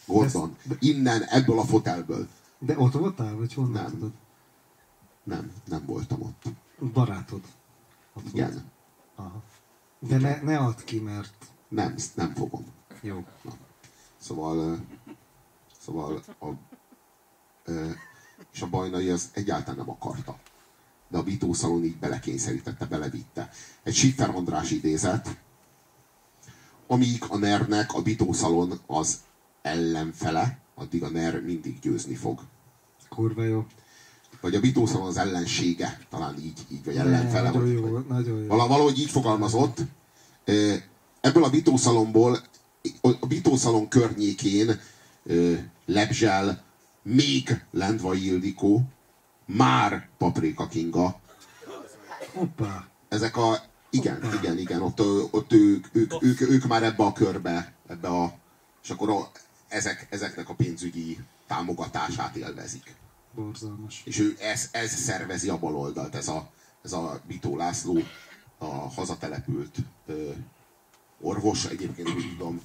Gordon, 0.06 0.56
innen, 0.78 1.22
ebből 1.22 1.58
a 1.58 1.64
fotelből. 1.64 2.28
De 2.58 2.78
ott 2.78 2.92
voltál, 2.92 3.34
vagy 3.34 3.54
honnan 3.54 3.82
Nem. 3.82 3.90
tudod? 3.90 4.12
Nem, 5.24 5.52
nem 5.64 5.84
voltam 5.86 6.22
ott. 6.22 6.42
Barátod. 6.92 7.40
Ott 8.12 8.22
volt. 8.22 8.34
Igen. 8.34 8.70
Aha. 9.14 9.42
De 9.98 10.18
ne, 10.18 10.40
ne 10.42 10.58
add 10.58 10.84
ki, 10.84 11.00
mert 11.00 11.34
Nem, 11.68 11.94
nem 12.14 12.34
fogom. 12.34 12.64
jó. 13.00 13.24
Szóval, 14.20 14.58
ö, 14.58 14.74
szóval 15.80 16.22
a, 16.40 16.46
és 18.52 18.62
a 18.62 18.68
bajnai 18.68 19.10
az 19.10 19.30
egyáltalán 19.32 19.76
nem 19.76 19.90
akarta. 19.90 20.38
De 21.08 21.18
a 21.18 21.22
Bitószalon 21.22 21.84
így 21.84 21.98
belekényszerítette, 21.98 22.86
belevitte. 22.86 23.50
Egy 23.82 23.94
Schiffer 23.94 24.30
András 24.30 24.70
idézet, 24.70 25.36
amíg 26.93 27.24
a 27.28 27.36
NER-nek 27.36 27.94
a 27.94 28.02
Bitószalon 28.02 28.81
az 28.86 29.20
ellenfele, 29.62 30.59
addig 30.74 31.02
a 31.02 31.09
NER 31.09 31.40
mindig 31.43 31.78
győzni 31.81 32.14
fog. 32.14 32.40
Kurva 33.09 33.43
jó. 33.43 33.66
Vagy 34.40 34.55
a 34.55 34.60
Bitószalon 34.60 35.06
az 35.06 35.16
ellensége, 35.16 36.01
talán 36.10 36.39
így, 36.39 36.60
így 36.73 36.85
vagy 36.85 36.97
ellenfele. 36.97 37.51
Nagyon 37.51 37.62
vagy, 37.62 37.73
jó, 37.73 37.86
vagy, 37.86 38.06
nagyon 38.06 38.40
jó. 38.40 38.47
Vala- 38.47 38.69
valahogy 38.69 38.98
így 38.98 39.10
fogalmazott. 39.10 39.78
Ebből 41.20 41.44
a 41.44 41.51
Bitószalomból, 41.51 42.39
a 43.20 43.27
Bitószalon 43.27 43.89
környékén 43.89 44.81
lebzsel 45.86 46.62
még 47.02 47.64
Lendvai 47.70 48.27
Ildikó, 48.27 48.82
már 49.47 50.09
Paprika 50.19 50.66
Kinga. 50.66 51.20
Hoppá. 52.32 52.86
Ezek 53.09 53.36
a, 53.36 53.59
igen, 53.94 54.35
igen, 54.39 54.59
igen, 54.59 54.82
ott, 54.82 55.01
ott 55.31 55.52
ők, 55.52 55.86
ők, 55.93 56.12
ők, 56.20 56.40
ők 56.40 56.66
már 56.66 56.82
ebbe 56.82 57.05
a 57.05 57.12
körbe, 57.12 57.73
ebbe 57.86 58.09
a, 58.09 58.39
és 58.82 58.90
akkor 58.90 59.10
a, 59.10 59.31
ezek, 59.69 60.06
ezeknek 60.10 60.48
a 60.48 60.55
pénzügyi 60.55 61.19
támogatását 61.47 62.36
élvezik. 62.36 62.94
Borzalmas. 63.35 64.02
És 64.05 64.19
ő 64.19 64.36
ez, 64.40 64.69
ez 64.73 64.90
szervezi 64.90 65.48
a 65.48 65.59
baloldalt, 65.59 66.14
ez 66.14 66.28
a, 66.28 66.51
ez 66.82 66.93
a 66.93 67.20
Bitó 67.27 67.56
László, 67.56 68.02
a 68.59 68.66
hazatelepült 68.66 69.77
ö, 70.06 70.31
orvos, 71.20 71.64
egyébként 71.64 72.09
úgy 72.09 72.31
tudom, 72.36 72.60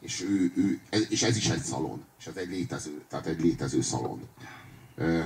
és, 0.00 0.20
ő, 0.20 0.52
ő, 0.56 0.80
ez, 0.90 1.06
és 1.08 1.22
ez 1.22 1.36
is 1.36 1.48
egy 1.48 1.62
szalon, 1.62 2.04
és 2.18 2.26
ez 2.26 2.36
egy 2.36 2.48
létező, 2.48 3.02
tehát 3.08 3.26
egy 3.26 3.40
létező 3.40 3.80
szalon. 3.80 4.28
Ö, 4.94 5.24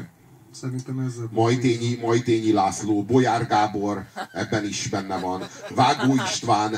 Szerintem 0.60 0.98
ezzel... 0.98 1.28
Majtényi, 1.30 1.98
Majtényi 2.02 2.52
László, 2.52 3.02
Bolyár 3.02 3.46
Gábor, 3.46 4.04
ebben 4.32 4.64
is 4.64 4.88
benne 4.88 5.18
van, 5.18 5.42
Vágó 5.74 6.14
István, 6.14 6.76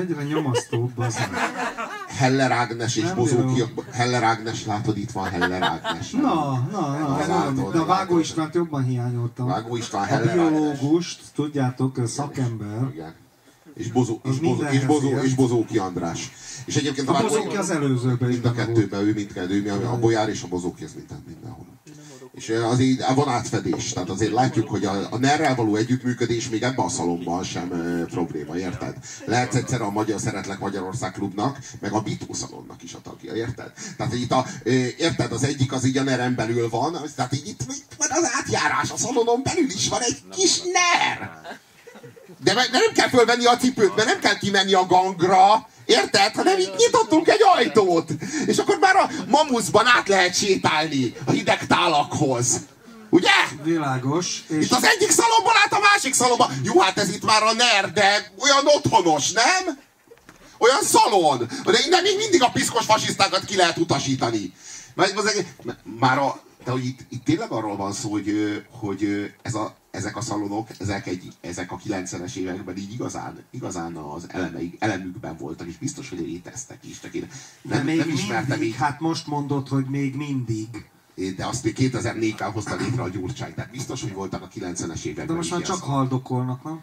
Egyre 0.00 0.22
nyomasztóbb 0.22 0.98
az. 0.98 1.18
Heller 2.08 2.52
Ágnes 2.52 2.96
és 2.96 3.12
Bozóki. 3.12 3.62
Heller 3.90 4.22
Ágnes, 4.22 4.66
látod, 4.66 4.96
itt 4.96 5.10
van 5.10 5.24
Heller 5.24 5.62
Ágnes. 5.62 6.10
Na, 6.10 6.20
na, 6.72 6.98
na, 6.98 7.20
ez 7.20 7.28
látod, 7.28 7.72
de 7.72 7.78
a 7.78 7.84
Vágó. 7.84 8.18
Istvánt 8.18 8.54
jobban 8.54 8.84
hiányoltam. 8.84 9.46
Vágó 9.46 9.76
István, 9.76 10.02
A 10.02 10.06
Heller 10.06 10.28
Ágnes. 10.38 10.50
biológust, 10.50 11.22
tudjátok, 11.34 12.00
szakember. 12.06 12.88
Igen. 12.92 13.14
És, 13.78 13.92
Bozó, 13.92 14.18
és, 14.24 14.38
Bozó, 14.38 14.62
és, 14.72 14.84
Bozó, 14.84 15.18
és 15.18 15.34
Bozóki 15.34 15.78
András. 15.78 16.30
És 16.64 16.76
egyébként 16.76 17.08
A 17.08 17.22
Bozóki 17.22 17.56
az 17.56 17.70
előzőben 17.70 18.28
mind 18.28 18.44
a 18.44 18.52
kettőben, 18.52 19.00
ő 19.00 19.12
mindkettő, 19.12 19.54
ő, 19.54 19.62
mi- 19.62 19.68
a 19.68 19.98
Bolyár 19.98 20.28
és 20.28 20.42
a 20.42 20.46
Bozóki, 20.48 20.84
az 20.84 20.92
minden, 20.96 21.24
mindenhol. 21.26 21.66
És 22.32 22.48
azért 22.48 23.14
van 23.14 23.28
átfedés, 23.28 23.92
tehát 23.92 24.08
azért 24.08 24.32
látjuk, 24.32 24.68
hogy 24.68 24.84
a, 24.84 25.06
a 25.10 25.18
NER-rel 25.18 25.54
való 25.54 25.76
együttműködés 25.76 26.48
még 26.48 26.62
ebben 26.62 26.84
a 26.84 26.88
szalomban 26.88 27.44
sem 27.44 27.72
ö, 27.72 28.04
probléma, 28.04 28.56
érted? 28.56 28.96
Lehet 29.24 29.54
egyszer 29.54 29.80
a 29.80 29.90
Magyar 29.90 30.20
Szeretlek 30.20 30.58
Magyarország 30.58 31.12
klubnak, 31.12 31.58
meg 31.80 31.92
a 31.92 32.00
Bitó 32.00 32.32
szalonnak 32.32 32.82
is 32.82 32.92
a 32.94 33.00
tagja, 33.02 33.34
érted? 33.34 33.72
Tehát 33.96 34.14
itt 34.14 34.30
a, 34.32 34.46
ö, 34.62 34.70
érted, 34.98 35.32
az 35.32 35.44
egyik 35.44 35.72
az 35.72 35.84
így 35.84 35.96
a 35.96 36.02
NER-en 36.02 36.34
belül 36.34 36.68
van, 36.68 36.96
tehát 37.16 37.32
így 37.34 37.48
itt, 37.48 37.60
itt 37.68 37.94
van 37.98 38.08
az 38.10 38.30
átjárás, 38.38 38.90
a 38.90 38.96
szalonon 38.96 39.40
belül 39.44 39.70
is 39.70 39.88
van 39.88 40.00
egy 40.00 40.18
kis 40.30 40.60
NER! 40.62 41.30
De, 42.44 42.54
de 42.54 42.68
nem 42.70 42.92
kell 42.94 43.08
fölvenni 43.08 43.44
a 43.46 43.56
cipőt, 43.56 43.96
mert 43.96 44.08
nem 44.08 44.18
kell 44.20 44.38
kimenni 44.38 44.74
a 44.74 44.86
gangra, 44.86 45.68
érted? 45.84 46.34
Hanem 46.34 46.58
így 46.58 46.72
nyitottunk 46.76 47.28
egy 47.28 47.40
ajtót, 47.56 48.10
és 48.46 48.58
akkor 48.58 48.78
már 48.80 48.96
a 48.96 49.10
mamuszban 49.28 49.86
át 49.86 50.08
lehet 50.08 50.34
sétálni 50.36 51.14
a 51.24 51.30
hideg 51.30 51.66
tálakhoz. 51.66 52.56
Ugye? 53.10 53.30
Világos. 53.62 54.42
És 54.48 54.64
Itt 54.64 54.72
az 54.72 54.84
egyik 54.84 55.10
szalomból 55.10 55.52
át 55.64 55.72
a 55.72 55.78
másik 55.92 56.14
szalomba. 56.14 56.50
Jó, 56.62 56.80
hát 56.80 56.98
ez 56.98 57.08
itt 57.14 57.24
már 57.24 57.42
a 57.42 57.52
NER, 57.52 57.92
de 57.92 58.32
olyan 58.40 58.66
otthonos, 58.66 59.32
nem? 59.32 59.78
Olyan 60.58 60.82
szalon. 60.82 61.48
De 61.64 61.78
innen 61.86 62.02
még 62.02 62.16
mindig 62.16 62.42
a 62.42 62.50
piszkos 62.50 62.84
fasisztákat 62.84 63.44
ki 63.44 63.56
lehet 63.56 63.78
utasítani. 63.78 64.52
Egész- 65.26 65.46
Már 66.00 66.18
a, 66.18 66.40
de 66.64 66.70
hogy 66.70 66.84
itt, 66.84 66.98
itt 67.10 67.24
tényleg 67.24 67.50
arról 67.50 67.76
van 67.76 67.92
szó, 67.92 68.10
hogy, 68.10 68.62
hogy 68.80 69.32
ez 69.42 69.54
a, 69.54 69.76
ezek 69.98 70.16
a 70.16 70.20
szalonok, 70.20 70.68
ezek, 70.78 71.06
egy, 71.06 71.32
ezek 71.40 71.72
a 71.72 71.76
90-es 71.76 72.34
években 72.34 72.76
így 72.76 72.92
igazán, 72.92 73.44
igazán 73.50 73.96
az 73.96 74.26
elemeik, 74.28 74.76
elemükben 74.78 75.36
voltak, 75.36 75.66
és 75.66 75.76
biztos, 75.76 76.08
hogy 76.08 76.18
léteztek 76.18 76.78
is. 76.84 77.00
Csak 77.00 77.14
én 77.14 77.28
de 77.62 77.76
nem, 77.76 77.84
még 77.84 77.98
nem 77.98 78.08
ismertem 78.08 78.48
mindig, 78.48 78.68
így, 78.68 78.74
hát 78.74 79.00
most 79.00 79.26
mondod, 79.26 79.68
hogy 79.68 79.84
még 79.84 80.16
mindig. 80.16 80.68
de 81.36 81.46
azt 81.46 81.64
még 81.64 81.76
2004-ben 81.78 82.50
hozta 82.50 82.76
létre 82.76 83.02
a 83.02 83.08
Gyurcsány. 83.08 83.54
Tehát 83.54 83.70
biztos, 83.70 84.02
hogy 84.02 84.12
voltak 84.12 84.42
a 84.42 84.48
90-es 84.48 85.04
években 85.04 85.26
De 85.26 85.32
most 85.32 85.50
már 85.50 85.62
csak 85.62 85.82
haldokolnak, 85.82 86.64
nem? 86.64 86.80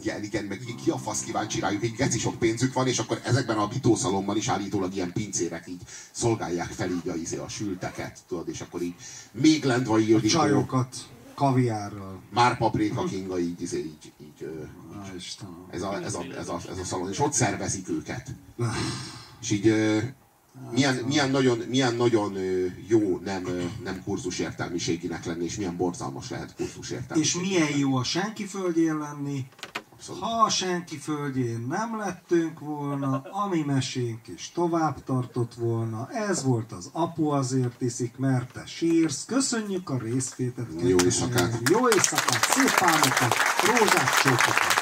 igen, 0.00 0.22
igen, 0.22 0.44
meg 0.44 0.60
ki 0.84 0.90
a 0.90 0.98
fasz 0.98 1.22
kíváncsi 1.22 1.60
rájuk, 1.60 1.82
egy 1.82 1.94
geci 1.94 2.18
sok 2.18 2.38
pénzük 2.38 2.72
van, 2.72 2.86
és 2.86 2.98
akkor 2.98 3.20
ezekben 3.24 3.58
a 3.58 3.66
bitószalomban 3.66 4.36
is 4.36 4.48
állítólag 4.48 4.94
ilyen 4.94 5.12
pincérek 5.12 5.68
így 5.68 5.80
szolgálják 6.10 6.70
fel 6.70 6.90
így 6.90 7.08
a, 7.08 7.14
izé, 7.14 7.36
a 7.36 7.48
sülteket, 7.48 8.18
tudod, 8.28 8.48
és 8.48 8.60
akkor 8.60 8.82
így 8.82 8.94
még 9.32 9.64
lendvai 9.64 10.08
Ildikó, 10.08 10.38
Csajokat 10.38 10.96
kaviárral. 11.42 12.20
már 12.30 12.58
paprika 12.58 13.04
kinga 13.04 13.38
így, 13.38 13.62
izé, 13.62 13.78
így, 13.78 14.12
így 14.20 14.42
ö, 14.42 14.62
Á, 14.98 15.14
Istenem. 15.16 15.66
ez, 15.70 15.82
a, 15.82 16.02
ez, 16.02 16.14
a, 16.14 16.24
ez, 16.38 16.48
a, 16.48 16.60
ez 16.70 16.78
a 16.78 16.84
szalon, 16.84 17.10
és 17.10 17.18
ott 17.18 17.32
szervezik 17.32 17.88
őket. 17.88 18.34
És 19.40 19.50
így 19.50 19.74
milyen, 20.70 20.94
milyen 20.94 21.30
nagyon, 21.30 21.58
milyen 21.68 21.94
nagyon 21.94 22.38
jó 22.88 23.18
nem, 23.24 23.46
nem 23.84 24.02
kurzus 24.04 24.38
értelmiséginek 24.38 25.24
lenni, 25.24 25.44
és 25.44 25.56
milyen 25.56 25.76
borzalmas 25.76 26.30
lehet 26.30 26.54
kurzus 26.54 26.94
És 27.14 27.34
milyen 27.34 27.78
jó 27.78 27.96
a 27.96 28.04
senki 28.04 28.44
földjén 28.44 28.98
lenni, 28.98 29.46
Abszolút. 30.08 30.22
ha 30.22 30.48
senki 30.48 30.96
földjén 30.96 31.66
nem 31.68 31.98
lettünk 31.98 32.58
volna, 32.58 33.22
ami 33.30 33.62
mesénk 33.62 34.28
is 34.28 34.50
tovább 34.54 35.04
tartott 35.04 35.54
volna, 35.54 36.08
ez 36.10 36.44
volt 36.44 36.72
az 36.72 36.90
apu 36.92 37.28
azért 37.28 37.80
iszik, 37.80 38.16
mert 38.16 38.52
te 38.52 38.62
sírsz. 38.66 39.24
Köszönjük 39.24 39.90
a 39.90 39.98
részvételt. 39.98 40.68
Jó 40.82 40.96
éjszakát. 41.04 41.68
Jó 41.70 41.88
éjszakát, 41.88 42.42
szép 42.42 42.88
álmokat, 42.88 43.34
rózsás 43.66 44.22
csókokat. 44.22 44.81